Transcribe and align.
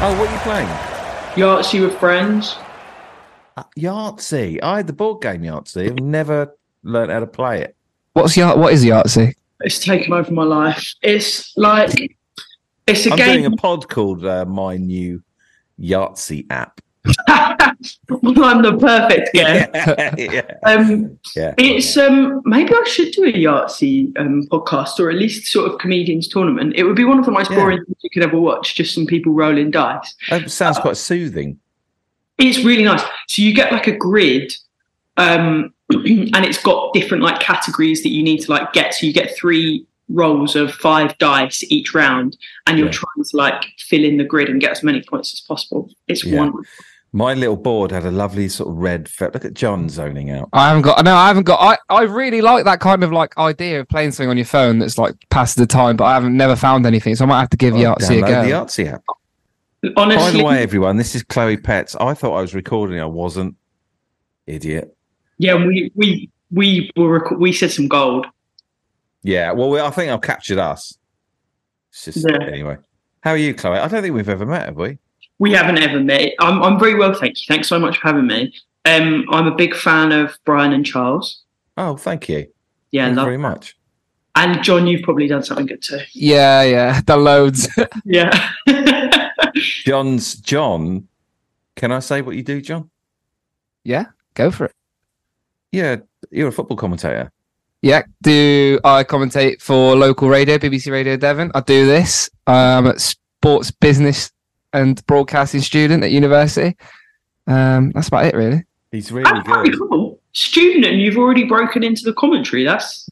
Oh, 0.00 0.16
what 0.18 0.28
are 0.28 0.32
you 0.32 0.38
playing? 0.40 0.68
Yahtzee 1.34 1.80
with 1.80 1.98
friends. 1.98 2.56
Uh, 3.56 3.64
Yahtzee. 3.76 4.60
I 4.62 4.76
had 4.76 4.86
the 4.86 4.92
board 4.92 5.20
game 5.22 5.42
Yahtzee. 5.42 5.90
I've 5.90 5.98
never 5.98 6.56
learned 6.84 7.10
how 7.10 7.18
to 7.20 7.26
play 7.26 7.62
it. 7.62 7.74
What's 8.12 8.36
Yah- 8.36 8.54
what 8.56 8.72
is 8.72 8.84
Yahtzee? 8.84 9.34
It's 9.62 9.80
taken 9.84 10.12
over 10.12 10.30
my 10.32 10.44
life. 10.44 10.94
It's 11.02 11.52
like 11.56 12.16
it's 12.86 13.06
a 13.06 13.10
I'm 13.10 13.16
game. 13.16 13.40
doing 13.42 13.52
a 13.52 13.56
pod 13.56 13.88
called 13.88 14.24
uh, 14.24 14.44
My 14.44 14.76
New 14.76 15.20
Yahtzee 15.80 16.46
App. 16.48 16.80
I'm 18.10 18.62
the 18.62 18.76
perfect 18.78 19.32
guest. 19.32 19.70
yeah. 20.18 20.42
Um, 20.66 21.18
Yeah. 21.36 21.54
it's 21.58 21.96
um 21.96 22.42
maybe 22.44 22.72
I 22.74 22.84
should 22.86 23.12
do 23.12 23.24
a 23.24 23.32
Yahtzee 23.32 24.18
um 24.18 24.46
podcast 24.50 24.98
or 24.98 25.10
at 25.10 25.16
least 25.16 25.46
sort 25.46 25.70
of 25.70 25.78
comedians 25.78 26.28
tournament. 26.28 26.74
It 26.76 26.84
would 26.84 26.96
be 26.96 27.04
one 27.04 27.18
of 27.18 27.24
the 27.24 27.30
most 27.30 27.50
Yeah. 27.50 27.56
boring 27.56 27.84
things 27.84 27.96
you 28.02 28.10
could 28.10 28.22
ever 28.22 28.38
watch. 28.38 28.74
Just 28.74 28.94
some 28.94 29.06
people 29.06 29.32
rolling 29.32 29.70
dice. 29.70 30.14
That 30.30 30.50
sounds 30.50 30.78
quite 30.78 30.96
soothing. 30.96 31.58
It's 32.38 32.64
really 32.64 32.84
nice. 32.84 33.02
So 33.28 33.42
you 33.42 33.52
get 33.54 33.72
like 33.72 33.86
a 33.88 33.96
grid, 33.96 34.52
um, 35.16 35.72
and 35.90 36.44
it's 36.44 36.62
got 36.62 36.92
different 36.94 37.22
like 37.22 37.40
categories 37.40 38.02
that 38.02 38.10
you 38.10 38.22
need 38.22 38.38
to 38.42 38.50
like 38.52 38.72
get. 38.72 38.94
So 38.94 39.06
you 39.06 39.12
get 39.12 39.36
three 39.36 39.84
rolls 40.10 40.56
of 40.56 40.72
five 40.74 41.16
dice 41.18 41.62
each 41.70 41.94
round, 41.94 42.36
and 42.66 42.78
you're 42.78 42.86
Yeah. 42.88 42.92
trying 42.92 43.24
to 43.24 43.36
like 43.36 43.62
fill 43.78 44.04
in 44.04 44.16
the 44.16 44.24
grid 44.24 44.48
and 44.48 44.60
get 44.60 44.70
as 44.70 44.82
many 44.82 45.02
points 45.02 45.32
as 45.34 45.40
possible. 45.40 45.90
It's 46.06 46.24
Yeah. 46.24 46.38
wonderful. 46.38 46.62
My 47.12 47.32
little 47.32 47.56
board 47.56 47.90
had 47.90 48.04
a 48.04 48.10
lovely 48.10 48.48
sort 48.50 48.68
of 48.68 48.76
red. 48.76 49.08
Fe- 49.08 49.30
Look 49.32 49.44
at 49.46 49.54
John 49.54 49.88
zoning 49.88 50.30
out. 50.30 50.50
I 50.52 50.68
haven't 50.68 50.82
got. 50.82 51.02
No, 51.04 51.14
I 51.14 51.28
haven't 51.28 51.44
got. 51.44 51.58
I, 51.60 51.78
I 51.94 52.02
really 52.02 52.42
like 52.42 52.64
that 52.66 52.80
kind 52.80 53.02
of 53.02 53.12
like 53.12 53.36
idea 53.38 53.80
of 53.80 53.88
playing 53.88 54.12
something 54.12 54.28
on 54.28 54.36
your 54.36 54.44
phone 54.44 54.78
that's 54.78 54.98
like 54.98 55.14
past 55.30 55.56
the 55.56 55.66
time, 55.66 55.96
but 55.96 56.04
I 56.04 56.12
haven't 56.14 56.36
never 56.36 56.54
found 56.54 56.84
anything, 56.84 57.14
so 57.16 57.24
I 57.24 57.28
might 57.28 57.40
have 57.40 57.50
to 57.50 57.56
give 57.56 57.74
Oh, 57.74 57.78
Yahtzee 57.78 58.18
a 58.18 58.20
go. 58.20 58.42
the 58.42 58.50
Yahtzee 58.50 58.92
app. 58.92 59.02
Honestly, 59.96 60.32
By 60.32 60.38
the 60.38 60.44
way, 60.44 60.62
everyone, 60.62 60.96
this 60.98 61.14
is 61.14 61.22
Chloe 61.22 61.56
Petts. 61.56 61.96
I 62.00 62.12
thought 62.12 62.36
I 62.36 62.40
was 62.42 62.54
recording. 62.54 63.00
I 63.00 63.06
wasn't. 63.06 63.54
Idiot. 64.46 64.94
yeah, 65.38 65.54
we 65.54 65.90
we 65.94 66.30
we 66.50 66.90
were 66.96 67.20
rec- 67.20 67.38
we 67.38 67.52
said 67.52 67.70
some 67.70 67.88
gold. 67.88 68.26
Yeah. 69.22 69.52
Well, 69.52 69.70
we- 69.70 69.80
I 69.80 69.90
think 69.90 70.10
I've 70.10 70.20
captured 70.22 70.58
us. 70.58 70.98
It's 71.90 72.04
just 72.04 72.26
Yeah. 72.28 72.46
anyway. 72.46 72.76
How 73.22 73.30
are 73.32 73.36
you, 73.36 73.54
Chloe? 73.54 73.78
I 73.78 73.88
don't 73.88 74.02
think 74.02 74.14
we've 74.14 74.28
ever 74.28 74.46
met, 74.46 74.66
have 74.66 74.76
we? 74.76 74.98
We 75.38 75.52
haven't 75.52 75.78
ever 75.78 76.00
met. 76.00 76.32
I'm 76.40 76.62
I'm 76.62 76.78
very 76.78 76.94
well, 76.94 77.14
thank 77.14 77.36
you. 77.38 77.44
Thanks 77.48 77.68
so 77.68 77.78
much 77.78 77.98
for 77.98 78.08
having 78.08 78.26
me. 78.26 78.52
Um, 78.84 79.26
I'm 79.30 79.46
a 79.46 79.54
big 79.54 79.74
fan 79.74 80.12
of 80.12 80.36
Brian 80.44 80.72
and 80.72 80.84
Charles. 80.84 81.42
Oh, 81.76 81.96
thank 81.96 82.28
you. 82.28 82.46
Yeah, 82.90 83.04
Thank 83.04 83.12
you 83.12 83.16
love 83.16 83.26
very 83.26 83.36
much. 83.38 83.76
And 84.34 84.62
John, 84.62 84.86
you've 84.86 85.02
probably 85.02 85.26
done 85.26 85.42
something 85.42 85.66
good 85.66 85.82
too. 85.82 86.00
Yeah, 86.12 86.62
yeah, 86.62 87.00
the 87.06 87.16
loads. 87.16 87.68
Yeah. 88.04 88.50
John's 89.84 90.34
John. 90.36 91.08
Can 91.76 91.92
I 91.92 92.00
say 92.00 92.22
what 92.22 92.36
you 92.36 92.42
do, 92.42 92.60
John? 92.60 92.90
yeah, 93.84 94.06
go 94.34 94.50
for 94.50 94.66
it. 94.66 94.72
Yeah, 95.72 95.96
you're 96.30 96.48
a 96.48 96.52
football 96.52 96.76
commentator. 96.76 97.30
Yeah, 97.82 98.02
do 98.22 98.80
I 98.84 99.04
commentate 99.04 99.62
for 99.62 99.94
local 99.96 100.28
radio, 100.28 100.58
BBC 100.58 100.90
Radio 100.90 101.16
Devon? 101.16 101.52
I 101.54 101.60
do 101.60 101.86
this. 101.86 102.28
I'm 102.46 102.86
a 102.86 102.98
sports 102.98 103.70
business 103.70 104.32
and 104.72 105.04
broadcasting 105.06 105.60
student 105.60 106.04
at 106.04 106.10
university. 106.10 106.76
Um, 107.46 107.90
that's 107.92 108.08
about 108.08 108.26
it, 108.26 108.34
really. 108.34 108.64
He's 108.92 109.10
really 109.12 109.30
That's 109.30 109.46
very 109.48 109.68
good. 109.70 109.78
cool. 109.88 110.20
Student, 110.32 110.84
and 110.86 111.00
you've 111.00 111.16
already 111.18 111.44
broken 111.44 111.82
into 111.82 112.02
the 112.04 112.12
commentary. 112.14 112.64
That's 112.64 113.08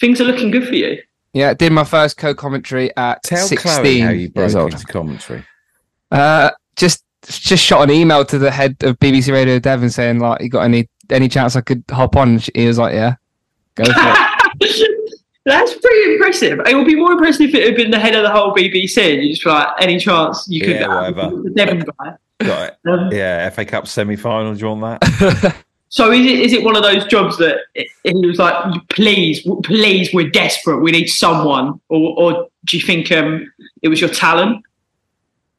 things 0.00 0.20
are 0.20 0.24
looking 0.24 0.50
good 0.50 0.66
for 0.66 0.74
you. 0.74 1.00
Yeah, 1.32 1.52
did 1.54 1.72
my 1.72 1.84
first 1.84 2.16
co-commentary 2.16 2.96
at 2.96 3.22
Tell 3.22 3.46
16 3.46 3.58
Chloe 3.82 4.00
how 4.00 4.10
you 4.10 4.30
broke 4.30 4.42
years 4.44 4.54
old. 4.54 4.72
into 4.72 4.86
commentary. 4.86 5.44
Uh, 6.10 6.50
just 6.76 7.04
just 7.24 7.64
shot 7.64 7.82
an 7.82 7.90
email 7.90 8.24
to 8.26 8.38
the 8.38 8.50
head 8.50 8.76
of 8.82 8.98
BBC 9.00 9.32
Radio 9.32 9.58
Devon 9.58 9.90
saying 9.90 10.18
like, 10.20 10.40
"You 10.42 10.48
got 10.48 10.62
any 10.62 10.88
any 11.10 11.28
chance 11.28 11.56
I 11.56 11.60
could 11.60 11.82
hop 11.90 12.16
on?" 12.16 12.38
She- 12.38 12.52
he 12.54 12.66
was 12.66 12.78
like, 12.78 12.94
"Yeah, 12.94 13.16
go 13.74 13.84
for 13.84 13.92
it." 13.96 14.90
That's 15.44 15.74
pretty 15.74 16.12
impressive. 16.14 16.60
It 16.66 16.74
would 16.74 16.86
be 16.86 16.94
more 16.96 17.12
impressive 17.12 17.50
if 17.50 17.54
it 17.54 17.66
had 17.66 17.76
been 17.76 17.90
the 17.90 17.98
head 17.98 18.14
of 18.14 18.22
the 18.22 18.30
whole 18.30 18.54
BBC. 18.54 19.22
You 19.22 19.34
just 19.34 19.44
like, 19.44 19.68
any 19.80 19.98
chance 19.98 20.46
you 20.48 20.60
could 20.62 20.70
Yeah, 20.80 20.88
whatever. 20.88 21.36
the 21.42 21.50
Devon 21.50 21.80
guy. 21.80 22.14
Got 22.40 22.68
it. 22.70 22.78
Um, 22.88 23.10
Yeah, 23.12 23.48
FA 23.50 23.64
Cup 23.64 23.86
semi 23.86 24.16
final. 24.16 24.54
Do 24.54 24.60
you 24.60 24.74
want 24.74 25.00
that? 25.02 25.56
So 25.90 26.10
is 26.10 26.26
it 26.26 26.40
is 26.40 26.52
it 26.52 26.64
one 26.64 26.74
of 26.74 26.82
those 26.82 27.04
jobs 27.04 27.38
that 27.38 27.58
it- 27.76 27.86
he 28.02 28.26
was 28.26 28.38
like, 28.38 28.56
please, 28.88 29.46
please, 29.62 30.12
we're 30.12 30.28
desperate, 30.28 30.78
we 30.78 30.90
need 30.90 31.06
someone, 31.06 31.80
or 31.88 32.18
or 32.18 32.48
do 32.64 32.76
you 32.76 32.82
think 32.84 33.12
um 33.12 33.48
it 33.80 33.86
was 33.86 34.00
your 34.00 34.10
talent? 34.10 34.64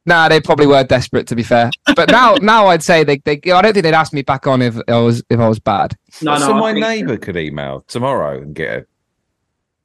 Nah, 0.05 0.27
they 0.27 0.41
probably 0.41 0.67
were 0.67 0.83
desperate 0.83 1.25
to 1.27 1.35
be 1.37 1.43
fair. 1.43 1.69
But 1.95 2.11
now, 2.11 2.35
now 2.41 2.67
I'd 2.67 2.83
say 2.83 3.05
they, 3.05 3.19
they. 3.19 3.39
I 3.49 3.61
don't 3.61 3.71
think 3.71 3.83
they'd 3.83 3.93
ask 3.93 4.11
me 4.11 4.23
back 4.23 4.45
on 4.45 4.61
if 4.61 4.75
I 4.89 4.99
was 4.99 5.23
if 5.29 5.39
I 5.39 5.47
was 5.47 5.59
bad. 5.59 5.95
No, 6.21 6.37
so 6.37 6.47
no. 6.49 6.53
I 6.55 6.59
my 6.59 6.73
think- 6.73 6.85
neighbour 6.85 7.15
could 7.17 7.37
email 7.37 7.85
tomorrow 7.87 8.41
and 8.41 8.53
get 8.53 8.69
a 8.79 8.85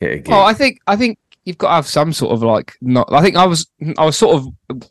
get 0.00 0.10
a 0.12 0.16
gig. 0.18 0.32
Oh, 0.32 0.42
I 0.42 0.54
think 0.54 0.80
I 0.86 0.96
think 0.96 1.18
you've 1.44 1.58
got 1.58 1.68
to 1.68 1.74
have 1.74 1.86
some 1.86 2.12
sort 2.12 2.32
of 2.32 2.42
like. 2.42 2.76
Not, 2.80 3.12
I 3.12 3.22
think 3.22 3.36
I 3.36 3.46
was 3.46 3.66
I 3.98 4.04
was 4.04 4.16
sort 4.16 4.36
of 4.36 4.46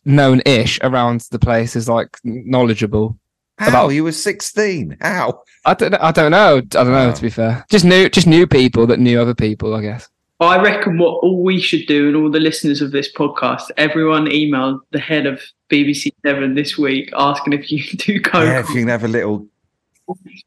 known-ish 0.05 0.79
around 0.81 1.21
the 1.31 1.39
place 1.39 1.75
as 1.75 1.87
like 1.89 2.17
knowledgeable. 2.23 3.17
How 3.57 3.69
about- 3.69 3.89
you 3.89 4.03
were 4.03 4.11
sixteen? 4.11 4.97
How? 5.01 5.41
I 5.65 5.73
don't. 5.73 5.93
I 5.95 6.11
don't 6.11 6.31
know. 6.31 6.57
I 6.57 6.61
don't 6.61 6.87
know. 6.91 7.07
Wow. 7.07 7.11
To 7.13 7.21
be 7.21 7.29
fair, 7.29 7.65
just 7.69 7.83
knew 7.85 8.09
just 8.09 8.27
knew 8.27 8.47
people 8.47 8.87
that 8.87 8.99
knew 8.99 9.19
other 9.21 9.35
people. 9.35 9.73
I 9.75 9.81
guess. 9.81 10.07
I 10.41 10.57
reckon 10.61 10.97
what 10.97 11.21
all 11.21 11.43
we 11.43 11.59
should 11.59 11.85
do, 11.85 12.07
and 12.07 12.15
all 12.15 12.31
the 12.31 12.39
listeners 12.39 12.81
of 12.81 12.91
this 12.91 13.11
podcast, 13.11 13.71
everyone 13.75 14.31
email 14.31 14.79
the 14.91 14.99
head 14.99 15.25
of 15.25 15.41
BBC 15.69 16.13
Seven 16.25 16.55
this 16.55 16.77
week 16.77 17.09
asking 17.17 17.51
if 17.51 17.69
you 17.69 17.83
do 17.97 18.21
coke. 18.21 18.45
Yeah, 18.45 18.59
if 18.61 18.69
you 18.69 18.75
can 18.75 18.87
have 18.87 19.03
a 19.03 19.09
little, 19.09 19.45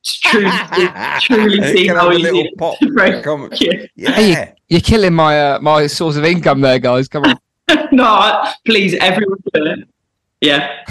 truly, 0.04 0.50
truly 1.20 1.62
see 1.76 1.86
how 1.88 2.10
a 2.10 2.14
easy 2.14 2.22
little 2.22 2.48
pop. 2.58 2.78
to. 2.78 3.20
Come- 3.22 3.50
Yeah. 3.54 3.86
Yeah, 3.96 4.52
You're 4.68 4.80
killing 4.80 5.14
my 5.14 5.40
uh, 5.54 5.58
my 5.60 5.86
source 5.86 6.16
of 6.16 6.24
income 6.24 6.60
there, 6.60 6.78
guys. 6.78 7.08
Come 7.08 7.24
on. 7.24 7.38
no, 7.92 8.04
I- 8.04 8.54
please, 8.64 8.94
everyone 8.94 9.38
do 9.54 9.64
it. 9.66 9.78
Yeah. 10.40 10.84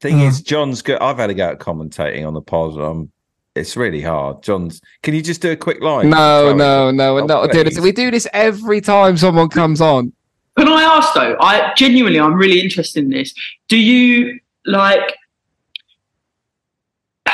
thing 0.00 0.20
Oh. 0.20 0.26
is, 0.26 0.42
John's 0.42 0.82
good. 0.82 0.98
I've 1.00 1.18
had 1.18 1.30
a 1.30 1.34
go 1.34 1.50
at 1.50 1.58
commentating 1.58 2.26
on 2.26 2.34
the 2.34 2.42
pod. 2.42 2.78
Um, 2.78 3.10
it's 3.54 3.76
really 3.76 4.02
hard. 4.02 4.42
John's. 4.42 4.80
Can 5.02 5.14
you 5.14 5.22
just 5.22 5.40
do 5.40 5.52
a 5.52 5.56
quick 5.56 5.80
line? 5.80 6.10
No, 6.10 6.52
no, 6.54 6.90
no. 6.90 7.14
We're 7.14 7.22
Oh, 7.22 7.26
not 7.26 7.52
doing 7.52 7.66
this. 7.66 7.78
We 7.78 7.92
do 7.92 8.10
this 8.10 8.26
every 8.32 8.80
time 8.80 9.16
someone 9.16 9.48
comes 9.48 9.80
on. 9.80 10.12
Can 10.58 10.68
I 10.68 10.82
ask 10.82 11.14
though? 11.14 11.36
I 11.40 11.72
genuinely, 11.76 12.18
I'm 12.20 12.34
really 12.34 12.60
interested 12.60 13.04
in 13.04 13.10
this. 13.10 13.32
Do 13.68 13.76
you 13.76 14.38
like 14.66 15.14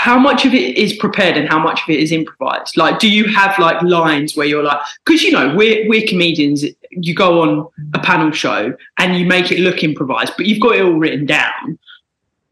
how 0.00 0.18
much 0.18 0.46
of 0.46 0.54
it 0.54 0.78
is 0.78 0.94
prepared 0.94 1.36
and 1.36 1.46
how 1.46 1.58
much 1.58 1.82
of 1.82 1.90
it 1.90 2.00
is 2.00 2.10
improvised? 2.10 2.78
Like, 2.78 2.98
do 2.98 3.06
you 3.06 3.28
have 3.34 3.58
like 3.58 3.82
lines 3.82 4.34
where 4.34 4.46
you're 4.46 4.62
like, 4.62 4.80
because 5.04 5.22
you 5.22 5.30
know 5.30 5.54
we're 5.54 5.86
we're 5.90 6.06
comedians. 6.06 6.64
You 6.90 7.14
go 7.14 7.42
on 7.42 7.68
a 7.92 7.98
panel 7.98 8.30
show 8.30 8.74
and 8.98 9.18
you 9.18 9.26
make 9.26 9.52
it 9.52 9.60
look 9.60 9.84
improvised, 9.84 10.32
but 10.38 10.46
you've 10.46 10.60
got 10.60 10.76
it 10.76 10.82
all 10.82 10.94
written 10.94 11.26
down. 11.26 11.78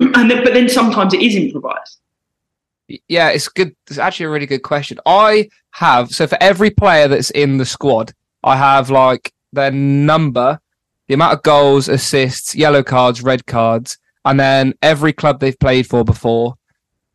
and 0.00 0.30
then, 0.30 0.44
but 0.44 0.52
then 0.52 0.68
sometimes 0.68 1.14
it 1.14 1.22
is 1.22 1.36
improvised. 1.36 1.96
Yeah, 3.08 3.30
it's 3.30 3.48
good. 3.48 3.74
It's 3.86 3.98
actually 3.98 4.26
a 4.26 4.30
really 4.30 4.46
good 4.46 4.62
question. 4.62 5.00
I 5.06 5.48
have 5.70 6.10
so 6.10 6.26
for 6.26 6.36
every 6.42 6.68
player 6.68 7.08
that's 7.08 7.30
in 7.30 7.56
the 7.56 7.64
squad, 7.64 8.12
I 8.44 8.56
have 8.56 8.90
like 8.90 9.32
their 9.54 9.70
number, 9.70 10.60
the 11.06 11.14
amount 11.14 11.32
of 11.32 11.42
goals, 11.42 11.88
assists, 11.88 12.54
yellow 12.54 12.82
cards, 12.82 13.22
red 13.22 13.46
cards, 13.46 13.96
and 14.26 14.38
then 14.38 14.74
every 14.82 15.14
club 15.14 15.40
they've 15.40 15.58
played 15.58 15.86
for 15.86 16.04
before, 16.04 16.57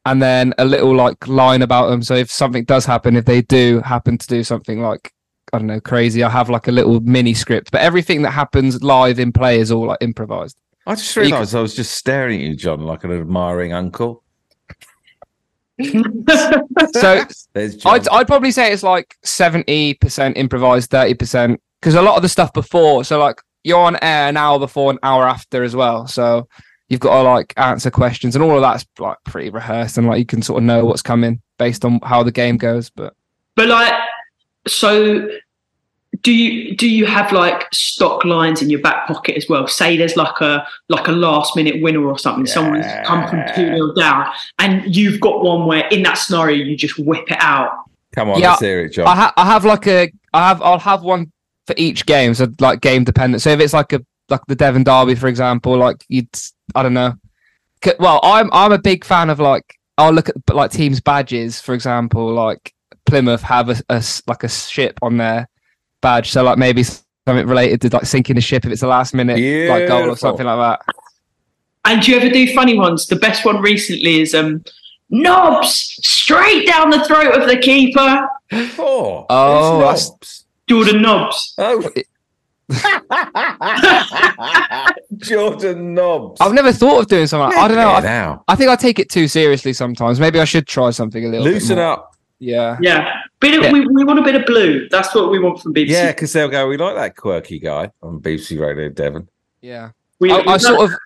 and 0.06 0.22
then 0.22 0.54
a 0.58 0.66
little 0.66 0.96
like 0.96 1.28
line 1.28 1.62
about 1.62 1.90
them. 1.90 2.02
So 2.04 2.16
if 2.16 2.32
something 2.32 2.66
does 2.66 2.86
happen, 2.86 3.16
if 3.16 3.26
they 3.26 3.42
do 3.42 3.82
happen 3.82 4.18
to 4.18 4.28
do 4.28 4.44
something 4.44 4.82
like 4.82 5.14
I 5.54 5.60
don't 5.60 5.68
know 5.68 5.80
crazy, 5.80 6.24
I 6.24 6.30
have 6.30 6.50
like 6.50 6.68
a 6.68 6.72
little 6.72 7.00
mini 7.02 7.34
script. 7.34 7.72
But 7.72 7.82
everything 7.82 8.24
that 8.24 8.32
happens 8.32 8.84
live 8.84 9.20
in 9.20 9.32
play 9.32 9.60
is 9.60 9.72
all 9.72 9.88
like 9.88 10.00
improvised. 10.02 10.58
I 10.86 10.96
just 10.96 11.16
You 11.16 11.22
realised 11.22 11.56
I 11.56 11.62
was 11.62 11.76
just 11.76 11.94
staring 11.94 12.42
at 12.42 12.48
you, 12.48 12.56
John, 12.56 12.82
like 12.82 13.04
an 13.04 13.12
admiring 13.12 13.74
uncle. 13.74 14.24
So 16.94 17.26
I'd, 17.86 18.08
I'd 18.08 18.28
probably 18.28 18.52
say 18.52 18.72
it's 18.72 18.84
like 18.84 19.18
70% 19.26 20.38
improvised, 20.38 20.92
30%. 20.92 21.58
Because 21.80 21.96
a 21.96 22.02
lot 22.02 22.16
of 22.16 22.22
the 22.22 22.30
stuff 22.30 22.54
before, 22.54 23.04
so 23.04 23.20
like 23.20 23.42
you're 23.64 23.80
on 23.80 23.98
air 24.02 24.30
an 24.30 24.38
hour 24.38 24.60
before, 24.60 24.92
an 24.92 25.00
hour 25.04 25.28
after 25.28 25.64
as 25.64 25.76
well. 25.76 26.08
So 26.08 26.48
you've 26.94 27.02
got 27.02 27.22
to 27.22 27.30
like 27.30 27.54
answer 27.58 27.92
questions 27.92 28.36
and 28.36 28.44
all 28.44 28.56
of 28.56 28.62
that's 28.62 28.86
like 29.00 29.18
pretty 29.26 29.50
rehearsed 29.50 29.98
and 29.98 30.08
like 30.08 30.20
you 30.20 30.26
can 30.26 30.42
sort 30.42 30.60
of 30.60 30.64
know 30.64 30.86
what's 30.86 31.02
coming 31.02 31.42
based 31.58 31.84
on 31.84 32.00
how 32.04 32.24
the 32.24 32.32
game 32.32 32.56
goes. 32.58 32.90
But 32.90 33.14
But 33.56 33.68
like, 33.68 33.94
so 34.68 35.28
do 36.22 36.32
you 36.32 36.78
do 36.78 36.88
you 36.90 37.06
have 37.06 37.32
like 37.32 37.68
stock 37.74 38.24
lines 38.24 38.62
in 38.62 38.70
your 38.70 38.80
back 38.80 39.08
pocket 39.08 39.36
as 39.36 39.50
well? 39.50 39.68
Say 39.68 39.98
there's 39.98 40.16
like 40.16 40.40
a 40.42 40.66
like 40.88 41.08
a 41.08 41.12
last 41.12 41.56
minute 41.56 41.82
winner 41.82 42.06
or 42.06 42.18
something. 42.18 42.46
Someone's 42.46 42.86
come 43.06 43.28
from 43.28 43.44
two 43.56 43.68
0 43.68 43.94
down, 43.96 44.32
and 44.60 44.96
you've 44.96 45.20
got 45.20 45.44
one 45.44 45.66
where 45.66 45.88
in 45.88 46.04
that 46.04 46.14
scenario 46.14 46.64
you 46.64 46.78
just 46.78 46.98
whip 47.00 47.30
it 47.30 47.38
out. 47.40 47.72
Come 48.14 48.30
on, 48.30 48.40
Yeah, 48.40 48.52
let's 48.52 48.62
hear 48.62 48.82
it, 48.82 48.90
John. 48.90 49.08
I, 49.08 49.16
ha- 49.16 49.34
I 49.36 49.46
have 49.46 49.66
like 49.66 49.88
a, 49.88 50.12
I 50.34 50.48
have, 50.50 50.62
I'll 50.62 50.78
have 50.78 51.02
one 51.02 51.32
for 51.66 51.74
each 51.78 52.06
game. 52.06 52.36
So 52.36 52.48
like 52.60 52.80
game 52.80 53.04
dependent. 53.04 53.42
So 53.42 53.50
if 53.50 53.60
it's 53.60 53.74
like 53.74 53.92
a, 53.92 54.06
like 54.30 54.42
the 54.48 54.56
Devon 54.56 54.84
Derby, 54.84 55.16
for 55.16 55.28
example, 55.28 55.76
like 55.78 56.06
you'd, 56.10 56.30
I 56.76 56.84
don't 56.84 56.94
know. 56.94 57.14
Well, 58.00 58.20
I'm, 58.24 58.50
I'm 58.54 58.72
a 58.72 58.78
big 58.80 59.04
fan 59.04 59.30
of 59.30 59.40
like, 59.40 59.64
I'll 59.98 60.12
look 60.14 60.30
at 60.30 60.36
like 60.54 60.72
teams' 60.72 61.02
badges, 61.02 61.60
for 61.62 61.74
example, 61.74 62.34
like 62.34 62.74
Plymouth 63.06 63.42
have 63.44 63.70
a, 63.70 63.76
a 63.90 63.96
s- 63.96 64.24
like 64.28 64.44
a 64.44 64.50
ship 64.50 64.98
on 65.02 65.18
their 65.18 65.48
badge. 66.02 66.32
So 66.32 66.44
like 66.44 66.58
maybe 66.58 66.84
something 66.84 67.46
related 67.48 67.82
to 67.82 67.90
like 67.90 68.06
sinking 68.06 68.38
a 68.38 68.42
ship 68.42 68.66
if 68.66 68.72
it's 68.72 68.82
a 68.84 68.88
last 68.88 69.14
minute 69.14 69.38
like 69.70 69.88
goal 69.88 70.10
or 70.10 70.18
something 70.18 70.46
like 70.46 70.58
that. 70.80 70.96
And 71.86 72.02
do 72.02 72.12
you 72.12 72.18
ever 72.18 72.30
do 72.30 72.54
funny 72.54 72.78
ones? 72.78 73.08
The 73.08 73.18
best 73.18 73.44
one 73.46 73.62
recently 73.62 74.22
is 74.22 74.34
um 74.34 74.64
knobs 75.10 75.96
straight 76.04 76.66
down 76.66 76.90
the 76.90 77.04
throat 77.06 77.36
of 77.40 77.48
the 77.48 77.58
keeper, 77.58 78.28
Four. 78.70 79.26
Oh, 79.30 79.80
It's 79.92 80.06
that's- 80.08 80.10
knobs. 80.10 80.40
Jordan 80.70 81.02
Nobbs. 81.02 81.54
Oh. 81.58 81.92
Jordan 85.18 85.94
Nobbs. 85.94 86.40
I've 86.42 86.54
never 86.54 86.72
thought 86.72 87.02
of 87.02 87.08
doing 87.08 87.28
something. 87.28 87.56
Like, 87.56 87.66
I 87.66 87.68
don't 87.68 87.78
know. 87.78 87.92
Yeah, 87.92 87.98
I, 87.98 88.02
now. 88.02 88.44
I 88.48 88.56
think 88.56 88.70
I 88.70 88.76
take 88.76 89.00
it 89.00 89.10
too 89.10 89.28
seriously 89.28 89.74
sometimes. 89.74 90.20
Maybe 90.20 90.40
I 90.40 90.46
should 90.46 90.68
try 90.68 90.90
something 90.92 91.24
a 91.24 91.28
little. 91.30 91.46
bit 91.46 91.54
Loosen 91.54 91.78
more. 91.78 91.86
up. 91.86 92.16
Yeah. 92.40 92.78
Yeah, 92.82 93.14
bit 93.40 93.58
of, 93.58 93.64
Yeah. 93.64 93.72
We, 93.72 93.88
we 93.88 94.04
want 94.04 94.20
a 94.20 94.24
bit 94.24 94.36
of 94.36 94.46
blue. 94.46 94.88
That's 94.90 95.14
what 95.16 95.32
we 95.32 95.40
want 95.40 95.62
from 95.62 95.74
BBC. 95.74 95.90
Yeah, 95.90 96.12
because 96.12 96.34
they'll 96.34 96.50
go, 96.50 96.68
we 96.68 96.78
like 96.78 96.96
that 96.96 97.16
quirky 97.16 97.60
guy 97.60 97.90
on 98.02 98.20
BBC 98.20 98.60
Radio 98.60 98.90
Devon. 98.90 99.30
Yeah. 99.62 99.92
we, 100.20 100.32
I, 100.32 100.40
I 100.40 100.58
sort 100.58 100.92
of 100.92 100.98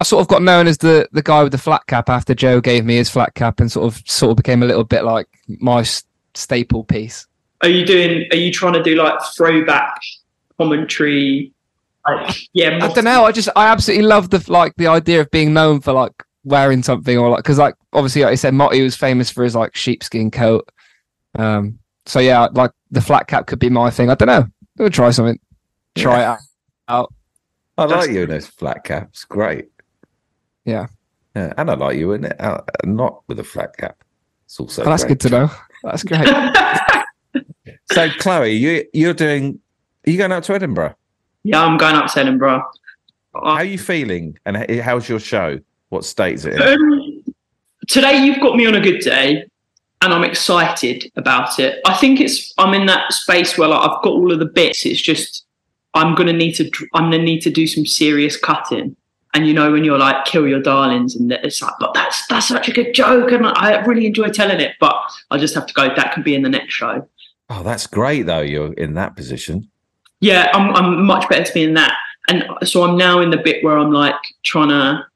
I 0.00 0.04
sort 0.04 0.22
of 0.22 0.28
got 0.28 0.42
known 0.42 0.66
as 0.66 0.78
the 0.78 1.06
the 1.12 1.22
guy 1.22 1.42
with 1.42 1.52
the 1.52 1.58
flat 1.58 1.86
cap 1.86 2.08
after 2.08 2.34
Joe 2.34 2.60
gave 2.60 2.84
me 2.84 2.96
his 2.96 3.10
flat 3.10 3.34
cap 3.34 3.60
and 3.60 3.70
sort 3.70 3.92
of 3.92 4.02
sort 4.06 4.30
of 4.30 4.36
became 4.38 4.62
a 4.62 4.66
little 4.66 4.84
bit 4.84 5.04
like 5.04 5.26
my 5.48 5.80
s- 5.80 6.04
staple 6.34 6.84
piece. 6.84 7.26
Are 7.62 7.68
you 7.68 7.84
doing? 7.86 8.26
Are 8.30 8.36
you 8.36 8.52
trying 8.52 8.74
to 8.74 8.82
do 8.82 8.94
like 8.94 9.18
throwback 9.36 10.00
commentary? 10.58 11.52
Like, 12.06 12.36
yeah, 12.52 12.78
I 12.82 12.92
don't 12.92 13.04
know. 13.04 13.24
I 13.24 13.32
just 13.32 13.48
I 13.56 13.66
absolutely 13.68 14.06
love 14.06 14.30
the 14.30 14.44
like 14.50 14.74
the 14.76 14.86
idea 14.86 15.20
of 15.20 15.30
being 15.30 15.52
known 15.52 15.80
for 15.80 15.92
like 15.92 16.12
wearing 16.44 16.82
something 16.82 17.18
or 17.18 17.30
like 17.30 17.38
because 17.42 17.58
like 17.58 17.74
obviously 17.92 18.22
like 18.22 18.30
I 18.32 18.36
said 18.36 18.54
Motty 18.54 18.80
was 18.82 18.94
famous 18.96 19.30
for 19.30 19.42
his 19.42 19.54
like 19.56 19.74
sheepskin 19.74 20.30
coat. 20.30 20.68
Um. 21.36 21.78
So 22.06 22.20
yeah, 22.20 22.46
like 22.52 22.70
the 22.92 23.00
flat 23.00 23.26
cap 23.26 23.46
could 23.46 23.58
be 23.58 23.70
my 23.70 23.90
thing. 23.90 24.08
I 24.10 24.14
don't 24.14 24.28
know. 24.28 24.42
I'm 24.42 24.52
gonna 24.78 24.90
try 24.90 25.10
something. 25.10 25.38
Try 25.96 26.34
it 26.34 26.38
out. 26.88 27.12
I 27.78 27.86
That's- 27.86 28.06
like 28.06 28.14
you 28.14 28.22
in 28.22 28.30
those 28.30 28.46
flat 28.46 28.84
caps. 28.84 29.24
Great. 29.24 29.66
Yeah. 30.64 30.86
Yeah, 31.34 31.52
and 31.58 31.70
I 31.70 31.74
like 31.74 31.98
you 31.98 32.12
in 32.12 32.24
it, 32.24 32.40
uh, 32.40 32.62
not 32.84 33.22
with 33.28 33.38
a 33.40 33.44
flat 33.44 33.76
cap. 33.76 34.02
It's 34.46 34.58
also 34.58 34.82
Oh, 34.84 34.88
that's 34.88 35.02
great. 35.04 35.18
good 35.18 35.20
to 35.20 35.30
know. 35.30 35.50
That's 35.82 36.02
great. 36.04 36.26
So, 37.92 38.08
Chloe, 38.18 38.52
you 38.52 38.84
you're 38.92 39.14
doing. 39.14 39.60
Are 40.06 40.10
you 40.12 40.18
going 40.18 40.32
out 40.32 40.44
to 40.44 40.54
Edinburgh? 40.54 40.94
yeah, 41.42 41.64
I'm 41.64 41.76
going 41.76 41.96
up 41.96 42.12
to 42.12 42.20
Edinburgh. 42.20 42.64
How 43.34 43.40
are 43.40 43.64
you 43.64 43.78
feeling? 43.78 44.38
And 44.46 44.56
how's 44.80 45.08
your 45.08 45.20
show? 45.20 45.60
What 45.88 46.04
state 46.04 46.34
is 46.34 46.46
it 46.46 46.54
in? 46.54 46.62
Um, 46.62 47.24
today 47.88 48.24
you've 48.24 48.40
got 48.40 48.56
me 48.56 48.66
on 48.66 48.74
a 48.74 48.80
good 48.80 49.00
day, 49.00 49.44
and 50.02 50.12
I'm 50.12 50.24
excited 50.24 51.10
about 51.16 51.58
it. 51.58 51.80
I 51.86 51.94
think 51.94 52.20
it's 52.20 52.54
I'm 52.58 52.72
in 52.74 52.86
that 52.86 53.12
space 53.12 53.58
where 53.58 53.68
like, 53.68 53.80
I've 53.80 54.02
got 54.02 54.12
all 54.12 54.32
of 54.32 54.38
the 54.38 54.46
bits. 54.46 54.86
It's 54.86 55.00
just 55.00 55.44
I'm 55.94 56.14
gonna 56.14 56.32
need 56.32 56.52
to 56.54 56.70
I'm 56.94 57.10
gonna 57.10 57.22
need 57.22 57.40
to 57.40 57.50
do 57.50 57.66
some 57.66 57.84
serious 57.84 58.36
cutting. 58.36 58.96
And 59.34 59.46
you 59.46 59.52
know 59.52 59.70
when 59.70 59.84
you're 59.84 59.98
like 59.98 60.24
kill 60.24 60.46
your 60.46 60.62
darlings, 60.62 61.16
and 61.16 61.30
it's 61.32 61.60
like, 61.60 61.74
but 61.80 61.94
that's 61.94 62.26
that's 62.28 62.48
such 62.48 62.68
a 62.68 62.72
good 62.72 62.94
joke, 62.94 63.32
and 63.32 63.46
I 63.46 63.84
really 63.84 64.06
enjoy 64.06 64.28
telling 64.28 64.60
it. 64.60 64.76
But 64.80 64.96
I 65.30 65.38
just 65.38 65.54
have 65.54 65.66
to 65.66 65.74
go. 65.74 65.88
That 65.94 66.14
could 66.14 66.24
be 66.24 66.34
in 66.34 66.42
the 66.42 66.48
next 66.48 66.74
show. 66.74 67.08
Oh, 67.50 67.62
that's 67.62 67.86
great 67.86 68.26
though. 68.26 68.40
You're 68.40 68.72
in 68.72 68.94
that 68.94 69.14
position. 69.14 69.68
Yeah, 70.20 70.50
I'm 70.54 70.74
I'm 70.74 71.04
much 71.04 71.28
better 71.28 71.44
to 71.44 71.52
be 71.52 71.64
in 71.64 71.74
that. 71.74 71.94
And 72.28 72.44
so 72.64 72.82
I'm 72.82 72.96
now 72.96 73.20
in 73.20 73.30
the 73.30 73.36
bit 73.36 73.62
where 73.62 73.78
I'm 73.78 73.92
like 73.92 74.16
trying 74.42 74.70
to 74.70 75.06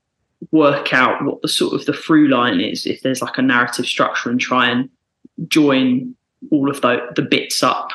work 0.53 0.93
out 0.93 1.25
what 1.25 1.43
the 1.43 1.49
sort 1.49 1.75
of 1.75 1.85
the 1.87 1.93
through 1.93 2.29
line 2.29 2.61
is, 2.61 2.87
if 2.87 3.03
there's 3.03 3.21
like 3.21 3.39
a 3.39 3.43
narrative 3.43 3.87
structure 3.87 4.31
and 4.31 4.41
try 4.41 4.69
and 4.69 4.89
join 5.49 6.15
all 6.51 6.71
of 6.71 6.81
the, 6.81 6.99
the 7.17 7.23
bits 7.23 7.63
up 7.63 7.89